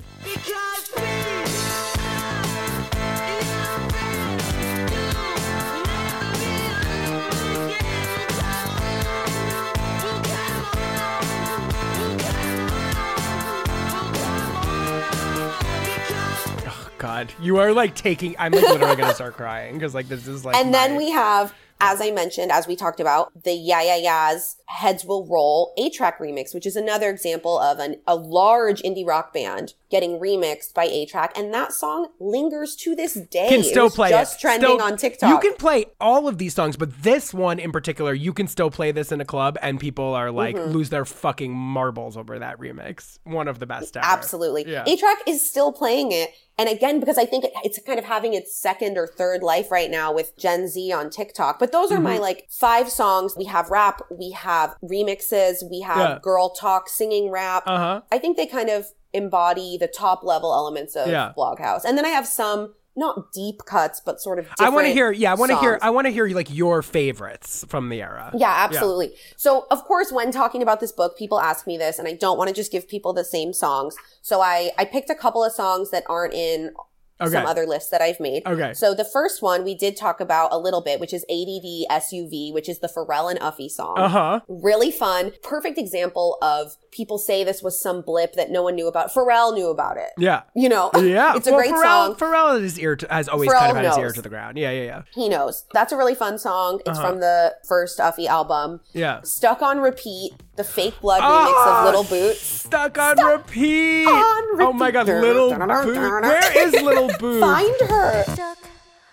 God, 17.01 17.33
you 17.41 17.57
are 17.57 17.73
like 17.73 17.95
taking, 17.95 18.35
I'm 18.37 18.51
like 18.51 18.61
literally 18.61 18.95
to 18.97 19.15
start 19.15 19.33
crying 19.33 19.73
because 19.73 19.95
like 19.95 20.07
this 20.07 20.27
is 20.27 20.45
like. 20.45 20.55
And 20.55 20.71
then 20.71 20.97
we 20.97 21.09
have, 21.09 21.51
as 21.79 21.99
I 21.99 22.11
mentioned, 22.11 22.51
as 22.51 22.67
we 22.67 22.75
talked 22.75 22.99
about, 22.99 23.31
the 23.43 23.53
Yeah 23.53 23.81
Yeah 23.81 23.95
Yeahs 23.95 24.57
Heads 24.67 25.03
Will 25.03 25.25
Roll 25.25 25.73
A-Trak 25.79 26.17
remix, 26.17 26.53
which 26.53 26.67
is 26.67 26.75
another 26.75 27.09
example 27.09 27.57
of 27.57 27.79
an, 27.79 27.95
a 28.05 28.15
large 28.15 28.83
indie 28.83 29.05
rock 29.05 29.33
band 29.33 29.73
getting 29.91 30.19
remixed 30.19 30.73
by 30.73 30.85
A-Trak. 30.85 31.31
And 31.35 31.53
that 31.53 31.73
song 31.73 32.07
lingers 32.19 32.75
to 32.77 32.95
this 32.95 33.13
day. 33.13 33.49
can 33.49 33.63
still 33.63 33.89
play 33.89 34.09
just 34.09 34.37
it. 34.37 34.41
trending 34.41 34.69
Still- 34.77 34.81
on 34.81 34.97
TikTok. 34.97 35.29
You 35.29 35.37
can 35.49 35.57
play 35.57 35.87
all 35.99 36.27
of 36.27 36.37
these 36.37 36.53
songs, 36.55 36.77
but 36.77 37.03
this 37.03 37.33
one 37.33 37.59
in 37.59 37.71
particular, 37.71 38.13
you 38.13 38.33
can 38.33 38.47
still 38.47 38.71
play 38.71 38.91
this 38.91 39.11
in 39.11 39.19
a 39.21 39.25
club, 39.25 39.57
and 39.61 39.79
people 39.79 40.13
are 40.13 40.31
like 40.31 40.55
Mm-hmm. 40.55 40.71
lose 40.71 40.89
their 40.89 41.05
fucking 41.05 41.53
marbles 41.53 42.17
over 42.17 42.39
that 42.39 42.57
remix. 42.57 43.19
One 43.23 43.47
of 43.47 43.59
the 43.59 43.65
best 43.65 43.95
ever. 43.97 44.05
Absolutely. 44.05 44.65
Yeah. 44.69 44.83
A-Trak 44.87 45.15
is 45.27 45.47
still 45.47 45.71
playing 45.71 46.11
it. 46.11 46.31
And 46.57 46.69
again, 46.69 46.99
because 46.99 47.17
I 47.17 47.25
think 47.25 47.45
it's 47.63 47.79
kind 47.85 47.97
of 47.97 48.05
having 48.05 48.33
its 48.33 48.55
second 48.55 48.97
or 48.97 49.07
third 49.07 49.41
life 49.41 49.71
right 49.71 49.89
now 49.89 50.13
with 50.13 50.37
Gen 50.37 50.67
Z 50.67 50.91
on 50.91 51.09
TikTok. 51.09 51.57
But 51.59 51.71
those 51.71 51.91
are 51.91 51.99
my 51.99 52.13
Mm-hmm. 52.13 52.21
like 52.21 52.47
five 52.51 52.89
songs. 52.89 53.35
We 53.35 53.45
have 53.45 53.69
rap, 53.69 54.01
we 54.11 54.31
have 54.31 54.75
remixes, 54.83 55.67
we 55.69 55.81
have 55.81 55.97
Yeah. 55.97 56.19
girl 56.21 56.49
talk, 56.49 56.87
singing 56.89 57.31
rap. 57.31 57.63
Uh 57.65 57.77
huh. 57.77 58.01
I 58.11 58.17
think 58.19 58.37
they 58.37 58.45
kind 58.45 58.69
of 58.69 58.85
embody 59.13 59.77
the 59.77 59.87
top 59.87 60.23
level 60.23 60.53
elements 60.53 60.95
of 60.95 61.07
Yeah. 61.07 61.33
Bloghouse. 61.37 61.83
And 61.85 61.97
then 61.97 62.05
I 62.05 62.09
have 62.09 62.27
some 62.27 62.73
not 62.95 63.31
deep 63.31 63.63
cuts, 63.65 64.01
but 64.03 64.19
sort 64.19 64.37
of 64.37 64.47
I 64.59 64.69
want 64.69 64.85
to 64.85 64.93
hear. 64.93 65.11
Yeah, 65.11 65.31
I 65.31 65.35
want 65.35 65.51
to 65.51 65.57
hear. 65.59 65.79
I 65.81 65.89
want 65.89 66.07
to 66.07 66.11
hear 66.11 66.27
like 66.27 66.53
your 66.53 66.81
favorites 66.81 67.65
from 67.69 67.89
the 67.89 68.01
era. 68.01 68.31
Yeah, 68.35 68.53
absolutely. 68.53 69.15
So, 69.37 69.65
of 69.71 69.83
course, 69.85 70.11
when 70.11 70.31
talking 70.31 70.61
about 70.61 70.81
this 70.81 70.91
book, 70.91 71.17
people 71.17 71.39
ask 71.39 71.65
me 71.65 71.77
this, 71.77 71.99
and 71.99 72.07
I 72.07 72.13
don't 72.13 72.37
want 72.37 72.49
to 72.49 72.53
just 72.53 72.71
give 72.71 72.87
people 72.89 73.13
the 73.13 73.23
same 73.23 73.53
songs. 73.53 73.95
So, 74.21 74.41
I 74.41 74.71
I 74.77 74.83
picked 74.85 75.09
a 75.09 75.15
couple 75.15 75.43
of 75.43 75.53
songs 75.53 75.89
that 75.91 76.03
aren't 76.09 76.33
in 76.33 76.73
Okay. 77.21 77.31
some 77.33 77.45
other 77.45 77.65
lists 77.65 77.89
that 77.89 78.01
I've 78.01 78.19
made. 78.19 78.43
Okay. 78.45 78.73
So, 78.73 78.93
the 78.93 79.05
first 79.05 79.41
one 79.41 79.63
we 79.63 79.75
did 79.75 79.95
talk 79.97 80.19
about 80.19 80.51
a 80.51 80.57
little 80.57 80.81
bit, 80.81 80.99
which 80.99 81.13
is 81.13 81.23
ADD 81.29 82.01
SUV, 82.01 82.53
which 82.53 82.67
is 82.69 82.79
the 82.79 82.87
Pharrell 82.87 83.29
and 83.29 83.39
Uffie 83.39 83.69
song. 83.69 83.95
Uh 83.97 84.07
huh. 84.09 84.39
Really 84.47 84.91
fun. 84.91 85.31
Perfect 85.43 85.77
example 85.77 86.37
of 86.41 86.75
people 86.91 87.17
say 87.17 87.43
this 87.43 87.61
was 87.63 87.81
some 87.81 88.01
blip 88.01 88.33
that 88.33 88.49
no 88.51 88.63
one 88.63 88.75
knew 88.75 88.87
about. 88.87 89.11
Pharrell 89.13 89.53
knew 89.53 89.69
about 89.69 89.97
it. 89.97 90.09
Yeah. 90.17 90.43
You 90.55 90.69
know, 90.69 90.91
Yeah. 90.97 91.35
it's 91.35 91.47
a 91.47 91.51
Well, 91.51 91.59
great 91.61 91.71
Pharrell, 91.73 91.83
song. 92.07 92.15
Pharrell 92.15 92.53
has 92.53 92.61
his 92.63 92.79
ear 92.79 92.95
to, 92.95 93.07
has 93.13 93.27
always 93.29 93.49
Pharrell 93.49 93.59
kind 93.59 93.71
of 93.71 93.77
had 93.77 93.85
his 93.85 93.97
ear 93.97 94.11
to 94.11 94.21
the 94.21 94.29
ground. 94.29 94.57
Yeah, 94.57 94.71
yeah, 94.71 94.83
yeah. 94.83 95.01
He 95.13 95.29
knows. 95.29 95.65
That's 95.73 95.91
a 95.93 95.97
really 95.97 96.15
fun 96.15 96.37
song. 96.37 96.79
It's 96.85 96.97
Uh-huh. 96.97 97.09
from 97.11 97.19
the 97.19 97.55
first 97.67 97.99
Uffie 97.99 98.27
album. 98.27 98.81
Yeah. 98.93 99.21
Stuck 99.23 99.61
on 99.61 99.79
Repeat, 99.79 100.33
the 100.55 100.63
fake 100.63 100.99
blood 101.01 101.21
Ah, 101.23 101.47
remix 101.47 101.79
of 101.79 101.85
Little 101.85 102.03
Boots. 102.03 102.39
Stuck 102.41 102.97
on 102.97 103.17
repeat. 103.25 104.05
on 104.07 104.61
Oh 104.61 104.73
my 104.73 104.91
god, 104.91 105.07
little 105.07 105.49
boo. 105.51 105.59
Where 105.59 106.67
is 106.67 106.73
little 106.81 107.09
boo? 107.19 107.39
Find 107.39 107.75
her. 107.89 108.23
Stuck 108.23 108.57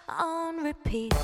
on 0.08 0.62
repeat. 0.64 1.14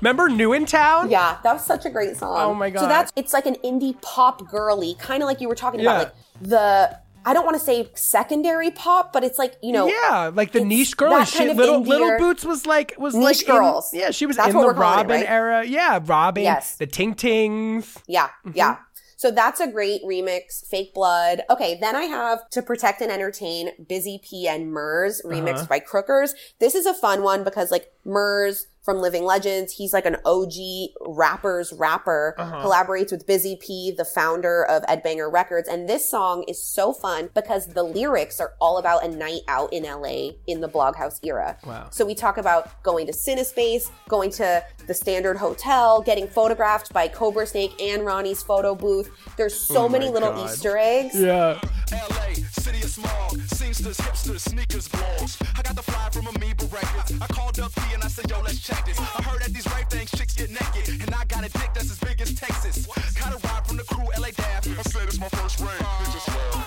Remember 0.00 0.28
New 0.28 0.52
in 0.52 0.66
Town? 0.66 1.08
Yeah, 1.10 1.38
that 1.42 1.52
was 1.54 1.64
such 1.64 1.86
a 1.86 1.90
great 1.90 2.16
song. 2.16 2.36
Oh 2.38 2.52
my 2.54 2.68
god. 2.68 2.80
So 2.80 2.88
that's 2.88 3.12
it's 3.16 3.32
like 3.32 3.46
an 3.46 3.54
indie 3.64 3.98
pop 4.02 4.46
girly, 4.50 4.94
kind 4.98 5.22
of 5.22 5.26
like 5.26 5.40
you 5.40 5.48
were 5.48 5.54
talking 5.54 5.80
Yeah. 5.80 5.92
about, 5.92 5.98
like 6.04 6.14
the 6.42 6.98
I 7.26 7.32
don't 7.32 7.44
want 7.44 7.58
to 7.58 7.64
say 7.64 7.90
secondary 7.94 8.70
pop, 8.70 9.12
but 9.12 9.24
it's 9.24 9.38
like 9.38 9.54
you 9.62 9.72
know, 9.72 9.86
yeah, 9.88 10.30
like 10.34 10.52
the 10.52 10.64
niche 10.64 10.96
girl. 10.96 11.10
that 11.10 11.28
She, 11.28 11.52
little 11.52 11.82
indie 11.82 11.86
little 11.86 12.18
boots 12.18 12.44
was 12.44 12.66
like 12.66 12.94
was 12.98 13.14
Niche 13.14 13.24
like 13.24 13.48
in- 13.48 13.54
girls. 13.54 13.90
yeah, 13.94 14.10
she 14.10 14.26
was 14.26 14.36
That's 14.36 14.50
in 14.50 14.56
the 14.58 14.64
we're 14.64 14.72
it, 14.72 14.76
Robyn 14.76 15.08
right? 15.20 15.28
era. 15.28 15.64
Yeah, 15.64 16.00
Robyn. 16.04 16.42
Yes. 16.44 16.76
the 16.76 16.86
Ting 16.86 17.14
Tings. 17.14 17.98
Yeah, 18.06 18.28
Mm-hmm. 18.46 18.56
yeah. 18.56 18.76
So 19.16 19.30
that's 19.30 19.60
a 19.60 19.68
great 19.68 20.02
remix. 20.04 20.66
Fake 20.68 20.92
Blood. 20.92 21.42
Okay, 21.48 21.78
then 21.80 21.96
I 21.96 22.02
have 22.02 22.50
To 22.50 22.60
Protect 22.60 23.00
and 23.00 23.10
Entertain, 23.10 23.70
Busy 23.88 24.20
P 24.22 24.46
and 24.48 24.70
Murs, 24.70 25.22
remixed 25.24 25.54
Uh-huh. 25.54 25.66
by 25.70 25.80
Crookers. 25.80 26.32
This 26.58 26.74
is 26.74 26.84
a 26.84 26.92
fun 26.92 27.22
one 27.22 27.42
because 27.44 27.70
like 27.70 27.90
Murs 28.04 28.66
from 28.84 28.98
Living 29.00 29.24
Legends, 29.24 29.72
he's 29.72 29.92
like 29.94 30.04
an 30.04 30.16
OG 30.26 30.52
rapper's 31.00 31.72
rapper, 31.72 32.34
Uh-huh. 32.38 32.62
collaborates 32.64 33.10
with 33.10 33.26
Busy 33.26 33.56
P, 33.56 33.90
the 33.96 34.04
founder 34.04 34.62
of 34.64 34.84
Ed 34.86 35.02
Banger 35.02 35.30
Records. 35.30 35.68
And 35.68 35.88
this 35.88 36.08
song 36.08 36.44
is 36.46 36.62
so 36.62 36.92
fun 36.92 37.30
because 37.34 37.68
the 37.68 37.82
lyrics 37.82 38.40
are 38.40 38.52
all 38.60 38.76
about 38.78 39.02
a 39.04 39.08
night 39.08 39.40
out 39.48 39.72
in 39.72 39.84
LA 39.84 40.32
in 40.46 40.60
the 40.60 40.68
Bloghouse 40.68 41.18
era. 41.22 41.56
Wow. 41.66 41.88
So 41.90 42.04
we 42.04 42.14
talk 42.14 42.36
about 42.36 42.82
going 42.82 43.06
to 43.06 43.12
Cinespace, 43.12 43.90
going 44.08 44.30
to 44.32 44.62
the 44.86 44.94
Standard 44.94 45.38
Hotel, 45.38 46.02
getting 46.02 46.28
photographed 46.28 46.92
by 46.92 47.08
Cobrasnake 47.08 47.80
and 47.80 48.04
Ronnie's 48.04 48.42
photo 48.42 48.74
booth. 48.74 49.10
There's 49.38 49.58
so 49.58 49.84
Oh 49.84 49.88
many 49.88 50.08
little 50.10 50.32
God. 50.32 50.50
Easter 50.50 50.76
eggs. 50.76 51.14
Yeah. 51.14 51.58
LA, 51.92 52.34
city 52.50 52.78
of 52.82 52.90
smog, 52.90 53.38
seamsters, 53.74 53.96
hipsters, 53.96 54.40
sneakers, 54.40 54.88
blogs. 54.88 55.58
I 55.58 55.62
got 55.62 55.74
the 55.74 55.82
fly 55.82 56.08
from 56.10 56.26
Amoeba 56.26 56.64
Records. 56.66 57.12
I 57.20 57.26
called 57.26 57.58
up 57.58 57.74
P 57.74 57.82
and 57.92 58.02
I 58.02 58.08
said, 58.08 58.30
yo, 58.30 58.40
let's 58.40 58.60
check 58.60 58.84
this. 58.86 58.98
I 58.98 59.22
heard 59.22 59.42
at 59.42 59.52
these 59.52 59.66
rave 59.74 59.88
things, 59.88 60.10
chicks 60.10 60.34
get 60.34 60.50
naked. 60.50 61.02
And 61.02 61.14
I 61.14 61.24
got 61.24 61.44
a 61.44 61.50
dick 61.50 61.70
that's 61.74 61.90
as 61.90 62.03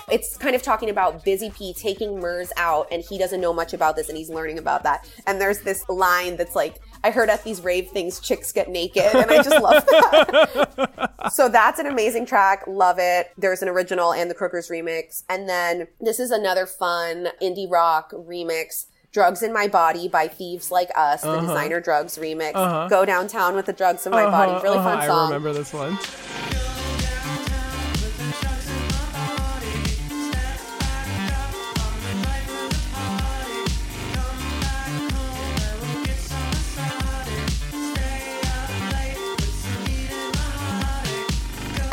It's 0.10 0.38
kind 0.38 0.56
of 0.56 0.62
talking 0.62 0.90
about 0.90 1.26
Busy 1.26 1.50
P 1.50 1.74
taking 1.74 2.20
Murs 2.22 2.54
out 2.56 2.88
and 2.92 3.04
he 3.04 3.18
doesn't 3.18 3.42
know 3.42 3.52
much 3.54 3.74
about 3.74 3.98
this 3.98 4.08
and 4.08 4.18
he's 4.18 4.30
learning 4.30 4.58
about 4.58 4.84
that. 4.84 5.06
And 5.26 5.42
there's 5.42 5.60
this 5.60 5.88
line 5.90 6.38
that's 6.38 6.56
like, 6.56 6.76
I 7.04 7.12
heard 7.12 7.30
at 7.30 7.44
these 7.44 7.60
rave 7.62 7.90
things, 7.90 8.22
chicks 8.22 8.54
get 8.54 8.70
naked. 8.70 9.04
And 9.04 9.30
I 9.30 9.44
just 9.44 9.62
love 9.62 9.86
that. 9.86 11.12
so 11.34 11.50
that's 11.50 11.80
an 11.80 11.88
amazing 11.88 12.26
track. 12.26 12.64
Love 12.68 13.00
it. 13.00 13.32
There's 13.38 13.62
an 13.62 13.68
original 13.68 14.14
and 14.14 14.32
the 14.32 14.36
Crookers 14.36 14.72
remix. 14.72 15.24
And 15.30 15.50
then 15.50 15.88
this 16.00 16.22
is 16.22 16.32
another 16.32 16.66
fun 16.66 17.28
indie 17.42 17.70
rock 17.70 18.12
remix. 18.12 18.86
Drugs 19.12 19.42
in 19.42 19.52
My 19.52 19.68
Body 19.68 20.08
by 20.08 20.28
Thieves 20.28 20.70
Like 20.70 20.90
Us, 20.96 21.22
the 21.22 21.40
designer 21.40 21.82
drugs 21.82 22.18
remix. 22.18 22.90
Go 22.90 23.04
downtown 23.04 23.56
with 23.56 23.66
the 23.66 23.74
drugs 23.74 24.06
in 24.06 24.12
my 24.12 24.26
body. 24.26 24.52
Uh-huh, 24.52 24.62
Really 24.64 24.78
uh-huh, 24.78 24.90
fun 24.90 25.00
I 25.00 25.08
song. 25.08 25.28
remember 25.32 25.54
this 25.54 25.74
one. 25.74 25.98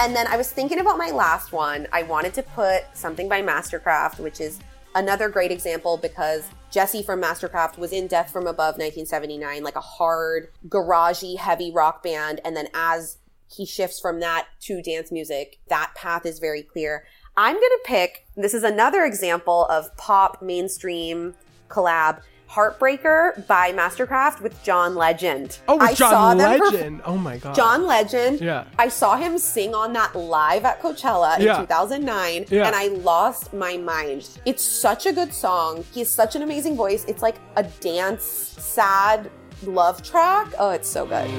And 0.01 0.15
then 0.15 0.27
I 0.27 0.37
was 0.37 0.51
thinking 0.51 0.81
about 0.81 0.99
my 0.99 1.11
last 1.11 1.53
one. 1.53 1.87
I 1.93 2.03
wanted 2.03 2.35
to 2.35 2.43
put 2.43 2.83
something 2.95 3.29
by 3.29 3.41
MSTRKRFT, 3.43 4.19
which 4.19 4.41
is 4.41 4.59
another 4.97 5.29
great 5.29 5.53
example 5.53 5.97
because 5.97 6.51
Jesse 6.71 7.03
from 7.03 7.23
MSTRKRFT 7.23 7.79
was 7.79 7.93
in 7.93 8.09
Death 8.09 8.33
from 8.33 8.49
Above 8.49 8.75
1979, 8.75 9.63
like 9.63 9.77
a 9.77 9.81
hard, 9.81 10.49
garagey, 10.69 11.39
heavy 11.39 11.71
rock 11.73 12.03
band. 12.03 12.41
And 12.45 12.57
then 12.57 12.69
as 12.75 13.19
he 13.49 13.65
shifts 13.65 14.01
from 14.01 14.19
that 14.21 14.49
to 14.63 14.83
dance 14.83 15.13
music, 15.13 15.61
that 15.69 15.93
path 15.95 16.27
is 16.27 16.41
very 16.41 16.63
clear. 16.63 17.05
I'm 17.37 17.55
going 17.55 17.63
to 17.63 17.81
pick, 17.85 18.27
this 18.37 18.53
is 18.53 18.65
another 18.65 19.05
example 19.05 19.67
of 19.67 19.97
pop 19.97 20.43
mainstream 20.43 21.35
collab. 21.69 22.21
Heartbreaker 22.51 23.47
by 23.49 23.73
MSTRKRFT 23.73 24.41
with 24.41 24.63
John 24.63 24.95
Legend. 24.95 25.59
Oh, 25.67 25.75
with 25.77 25.91
I 25.91 25.95
saw 25.95 26.11
John 26.11 26.39
them 26.39 26.61
perf- 26.61 26.73
Legend. 26.73 27.03
oh 27.05 27.17
my 27.17 27.39
god. 27.39 27.55
John 27.55 27.87
Legend. 27.87 28.41
Yeah. 28.41 28.65
I 28.79 28.89
saw 28.89 29.17
him 29.17 29.39
sing 29.39 29.75
on 29.75 29.93
that 29.95 30.15
live 30.15 30.65
at 30.65 30.81
Coachella 30.81 31.37
in 31.39 31.47
Yeah. 31.47 31.59
2009 31.61 32.47
Yeah. 32.51 32.67
and 32.67 32.77
I 32.77 32.89
lost 32.89 33.53
my 33.53 33.77
mind. 33.77 34.29
It's 34.45 34.63
such 34.63 35.07
a 35.07 35.13
good 35.13 35.33
song. 35.35 35.85
He 35.93 36.01
has 36.01 36.09
such 36.09 36.37
an 36.37 36.43
amazing 36.43 36.77
voice. 36.77 37.05
It's 37.09 37.23
like 37.23 37.37
a 37.57 37.65
dance, 37.65 38.25
sad 38.25 39.31
love 39.65 40.03
track. 40.03 40.49
Oh, 40.59 40.71
it's 40.71 40.89
so 40.89 41.07
good. 41.07 41.31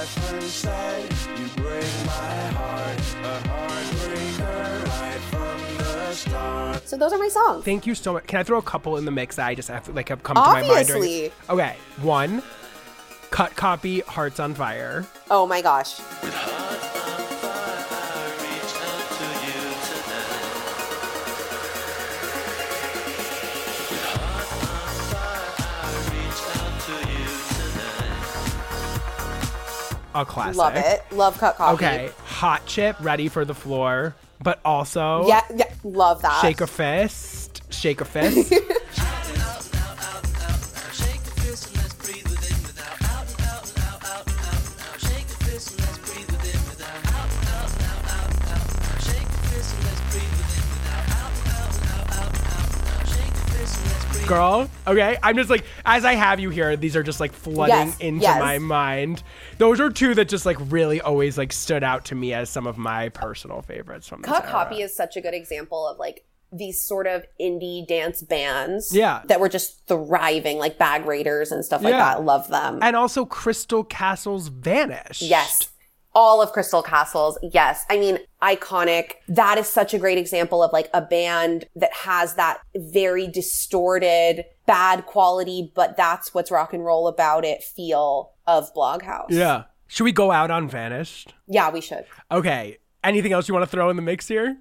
Of 0.00 0.64
my 0.64 1.40
you 1.40 1.48
break 1.56 1.82
my 2.06 2.46
heart, 2.54 2.98
a 3.24 3.48
heartbreaker 3.48 4.84
right 4.86 5.20
from 5.22 5.76
the 5.78 6.12
start. 6.14 6.88
So 6.88 6.96
those 6.96 7.12
are 7.12 7.18
my 7.18 7.28
songs. 7.28 7.64
Thank 7.64 7.84
you 7.84 7.96
so 7.96 8.12
much. 8.12 8.28
Can 8.28 8.38
I 8.38 8.44
throw 8.44 8.58
a 8.58 8.62
couple 8.62 8.96
in 8.96 9.04
the 9.04 9.10
mix 9.10 9.34
that 9.36 9.48
I 9.48 9.56
just 9.56 9.66
have 9.68 9.88
like 9.88 10.08
have 10.10 10.22
come 10.22 10.36
to 10.36 10.40
my 10.40 10.62
mind? 10.62 10.86
during- 10.86 11.32
Okay, 11.50 11.74
one. 12.00 12.44
Cut 13.30 13.56
copy, 13.56 14.00
Hearts 14.02 14.38
on 14.38 14.54
Fire. 14.54 15.04
Oh 15.32 15.48
my 15.48 15.60
gosh. 15.62 15.98
A 30.18 30.24
classic. 30.24 30.56
Love 30.56 30.74
it. 30.74 31.02
Love 31.12 31.38
Cut 31.38 31.54
Copy. 31.56 31.74
Okay, 31.74 32.10
Hot 32.24 32.66
Chip, 32.66 32.96
Ready 33.00 33.28
for 33.28 33.44
the 33.44 33.54
Floor, 33.54 34.16
but 34.42 34.58
also 34.64 35.28
Yeah, 35.28 35.42
yeah, 35.54 35.72
love 35.84 36.22
that. 36.22 36.40
Shake 36.42 36.60
a 36.60 36.66
Fist, 36.66 37.62
Shake 37.72 38.00
a 38.00 38.04
Fist. 38.04 38.52
Girl, 54.28 54.70
okay. 54.86 55.16
I'm 55.22 55.36
just 55.36 55.48
like, 55.50 55.64
as 55.86 56.04
I 56.04 56.14
have 56.14 56.38
you 56.38 56.50
here, 56.50 56.76
these 56.76 56.94
are 56.96 57.02
just 57.02 57.18
like 57.20 57.32
flooding 57.32 57.74
Yes, 57.88 57.98
into 57.98 58.22
yes. 58.22 58.38
my 58.38 58.58
mind. 58.58 59.22
Those 59.56 59.80
are 59.80 59.90
two 59.90 60.14
that 60.16 60.28
just 60.28 60.44
like 60.46 60.56
really 60.70 61.00
always 61.00 61.38
like 61.38 61.52
stood 61.52 61.82
out 61.82 62.04
to 62.06 62.14
me 62.14 62.34
as 62.34 62.50
some 62.50 62.66
of 62.66 62.76
my 62.78 63.08
personal 63.08 63.62
favorites 63.62 64.06
from 64.06 64.22
Cut. 64.22 64.44
Copy 64.46 64.82
is 64.82 64.94
such 64.94 65.16
a 65.16 65.20
good 65.20 65.34
example 65.34 65.88
of 65.88 65.98
like 65.98 66.24
these 66.52 66.82
sort 66.82 67.06
of 67.06 67.24
indie 67.40 67.86
dance 67.86 68.22
bands 68.22 68.94
Yeah. 68.94 69.22
that 69.26 69.38
were 69.40 69.48
just 69.48 69.86
thriving, 69.86 70.58
like 70.58 70.78
Bag 70.78 71.04
Raiders 71.06 71.50
and 71.52 71.64
stuff 71.64 71.82
like 71.82 71.92
Yeah. 71.92 72.14
that. 72.14 72.24
Love 72.24 72.48
them. 72.48 72.78
and 72.82 72.96
also 72.96 73.24
Crystal 73.24 73.84
Castles 73.84 74.48
vanished. 74.48 75.22
Yes. 75.22 75.68
All 76.20 76.42
of 76.42 76.50
Crystal 76.52 76.82
Castles. 76.82 77.38
Yes. 77.42 77.86
I 77.88 77.96
mean, 77.96 78.18
iconic. 78.42 79.12
That 79.28 79.56
is 79.56 79.68
such 79.68 79.94
a 79.94 79.98
great 79.98 80.18
example 80.18 80.64
of 80.64 80.72
like 80.72 80.90
a 80.92 81.00
band 81.00 81.66
that 81.76 81.92
has 81.92 82.34
that 82.34 82.58
very 82.76 83.28
distorted, 83.28 84.44
bad 84.66 85.06
quality, 85.06 85.70
but 85.76 85.96
that's 85.96 86.34
what's 86.34 86.50
rock 86.50 86.72
and 86.72 86.84
roll 86.84 87.06
about 87.06 87.44
it 87.44 87.62
feel 87.62 88.32
of 88.48 88.74
Bloghouse. 88.74 89.26
Yeah. 89.30 89.64
Should 89.86 90.04
we 90.04 90.12
go 90.12 90.32
out 90.32 90.50
on 90.50 90.68
Vanished? 90.68 91.34
Yeah, 91.46 91.70
we 91.70 91.80
should. 91.80 92.04
Okay. 92.32 92.78
Anything 93.04 93.32
else 93.32 93.46
you 93.46 93.54
want 93.54 93.62
to 93.64 93.70
throw 93.70 93.88
in 93.88 93.94
the 93.96 94.02
mix 94.02 94.26
here? 94.26 94.56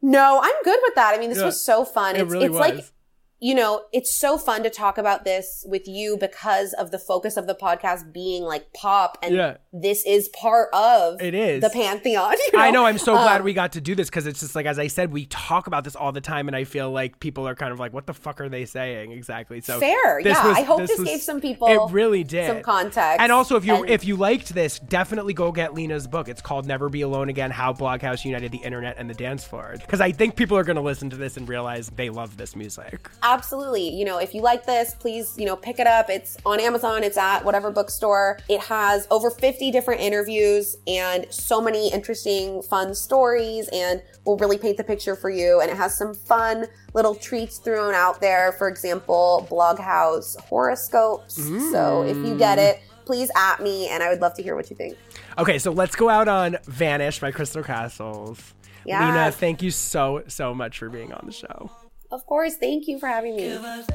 No, 0.00 0.40
I'm 0.42 0.62
good 0.64 0.78
with 0.82 0.94
that. 0.94 1.14
I 1.14 1.18
mean, 1.18 1.28
this 1.28 1.38
Yeah. 1.40 1.44
was 1.46 1.60
so 1.62 1.84
fun. 1.84 2.16
It 2.16 2.22
it's 2.22 2.32
really 2.32 2.46
it's 2.46 2.54
like 2.54 2.74
was. 2.76 2.92
you 3.38 3.54
know, 3.54 3.82
it's 3.92 4.12
so 4.12 4.38
fun 4.38 4.62
to 4.62 4.70
talk 4.70 4.96
about 4.98 5.24
this 5.24 5.64
with 5.68 5.86
you 5.86 6.16
because 6.18 6.72
of 6.72 6.90
the 6.90 6.98
focus 6.98 7.36
of 7.36 7.46
the 7.46 7.54
podcast 7.54 8.12
being 8.12 8.42
like 8.42 8.72
pop 8.72 9.18
and 9.22 9.34
Yeah. 9.34 9.56
This 9.76 10.04
is 10.06 10.28
part 10.28 10.68
of 10.72 11.20
It 11.20 11.34
is. 11.34 11.60
the 11.60 11.68
pantheon. 11.68 12.36
you 12.52 12.58
I 12.58 12.70
know. 12.70 12.86
I'm 12.86 12.96
so 12.96 13.14
glad 13.14 13.40
Um, 13.40 13.44
we 13.44 13.52
got 13.52 13.72
to 13.72 13.80
do 13.80 13.96
this 13.96 14.08
because 14.08 14.26
it's 14.28 14.38
just 14.38 14.54
like, 14.54 14.66
as 14.66 14.78
I 14.78 14.86
said, 14.86 15.12
we 15.12 15.26
talk 15.26 15.66
about 15.66 15.82
this 15.82 15.96
all 15.96 16.12
the 16.12 16.20
time, 16.20 16.46
and 16.46 16.56
I 16.56 16.62
feel 16.62 16.92
like 16.92 17.18
people 17.18 17.48
are 17.48 17.56
kind 17.56 17.72
of 17.72 17.80
like, 17.80 17.92
"What 17.92 18.06
the 18.06 18.14
fuck 18.14 18.40
are 18.40 18.48
they 18.48 18.66
saying?" 18.66 19.10
Exactly. 19.10 19.60
So 19.60 19.80
Fair. 19.80 20.20
this 20.22 20.36
Yeah, 20.36 20.46
was- 20.46 20.56
I 20.56 20.62
hope 20.62 20.78
this 20.86 20.96
was- 20.96 21.08
gave 21.08 21.20
some 21.22 21.40
people 21.40 21.66
It 21.66 21.92
really 21.92 22.22
did 22.22 22.46
some 22.46 22.62
context. 22.62 23.20
And 23.20 23.32
also, 23.32 23.56
if 23.56 23.64
you 23.64 23.74
And- 23.74 23.90
if 23.90 24.04
you 24.04 24.14
liked 24.14 24.54
this, 24.54 24.78
definitely 24.78 25.34
go 25.34 25.50
get 25.50 25.74
Lina's 25.74 26.06
book. 26.06 26.28
It's 26.28 26.40
called 26.40 26.66
"Never 26.66 26.88
Be 26.88 27.00
Alone 27.02 27.28
Again: 27.28 27.50
How 27.50 27.72
Bloghouse 27.72 28.24
United 28.24 28.52
the 28.52 28.58
Internet 28.58 28.94
and 28.98 29.10
the 29.10 29.14
Dance 29.14 29.42
Floor." 29.42 29.74
Because 29.80 30.00
I 30.00 30.12
think 30.12 30.36
people 30.36 30.56
are 30.56 30.62
going 30.64 30.76
to 30.76 30.82
listen 30.82 31.10
to 31.10 31.16
this 31.16 31.36
and 31.36 31.48
realize 31.48 31.90
they 31.96 32.10
love 32.10 32.36
this 32.36 32.54
music. 32.54 33.10
Absolutely. 33.24 33.88
You 33.88 34.04
know, 34.04 34.18
if 34.18 34.34
you 34.34 34.40
like 34.40 34.66
this, 34.66 34.94
please, 34.94 35.34
you 35.36 35.46
know, 35.46 35.56
pick 35.56 35.80
it 35.80 35.88
up. 35.88 36.10
It's 36.10 36.36
on 36.46 36.60
Amazon, 36.60 37.02
it's 37.02 37.16
at 37.18 37.44
whatever 37.44 37.72
bookstore. 37.72 38.38
It 38.48 38.60
has 38.60 39.08
over 39.10 39.30
50 39.30 39.63
different 39.70 40.00
interviews 40.00 40.76
and 40.86 41.26
so 41.30 41.60
many 41.60 41.92
interesting, 41.92 42.62
fun 42.62 42.94
stories, 42.94 43.68
and 43.72 44.02
will 44.24 44.36
really 44.36 44.58
paint 44.58 44.76
the 44.76 44.84
picture 44.84 45.16
for 45.16 45.30
you. 45.30 45.60
And 45.60 45.70
it 45.70 45.76
has 45.76 45.96
some 45.96 46.14
fun 46.14 46.66
little 46.94 47.14
treats 47.14 47.58
thrown 47.58 47.94
out 47.94 48.20
there. 48.20 48.52
For 48.52 48.68
example, 48.68 49.46
Bloghouse 49.50 50.40
horoscopes. 50.42 51.34
So 51.70 52.02
if 52.02 52.16
you 52.16 52.36
get 52.36 52.58
it, 52.58 52.80
please 53.04 53.30
at 53.36 53.60
me, 53.60 53.88
and 53.88 54.02
I 54.02 54.08
would 54.08 54.20
love 54.20 54.34
to 54.34 54.42
hear 54.42 54.56
what 54.56 54.70
you 54.70 54.76
think. 54.76 54.96
Okay, 55.38 55.58
so 55.58 55.70
let's 55.70 55.94
go 55.94 56.08
out 56.08 56.28
on 56.28 56.56
Vanish 56.64 57.20
by 57.20 57.30
Crystal 57.30 57.62
Castles. 57.62 58.54
Yes. 58.86 59.00
Lina, 59.00 59.30
thank 59.30 59.62
you 59.62 59.70
so, 59.70 60.22
so 60.26 60.54
much 60.54 60.78
for 60.78 60.88
being 60.88 61.12
on 61.12 61.26
the 61.26 61.32
show. 61.32 61.70
Of 62.10 62.26
course, 62.26 62.56
thank 62.56 62.86
you 62.86 62.98
for 62.98 63.08
having 63.08 63.36
me. 63.36 63.48
Give 63.48 63.64
us 63.64 63.86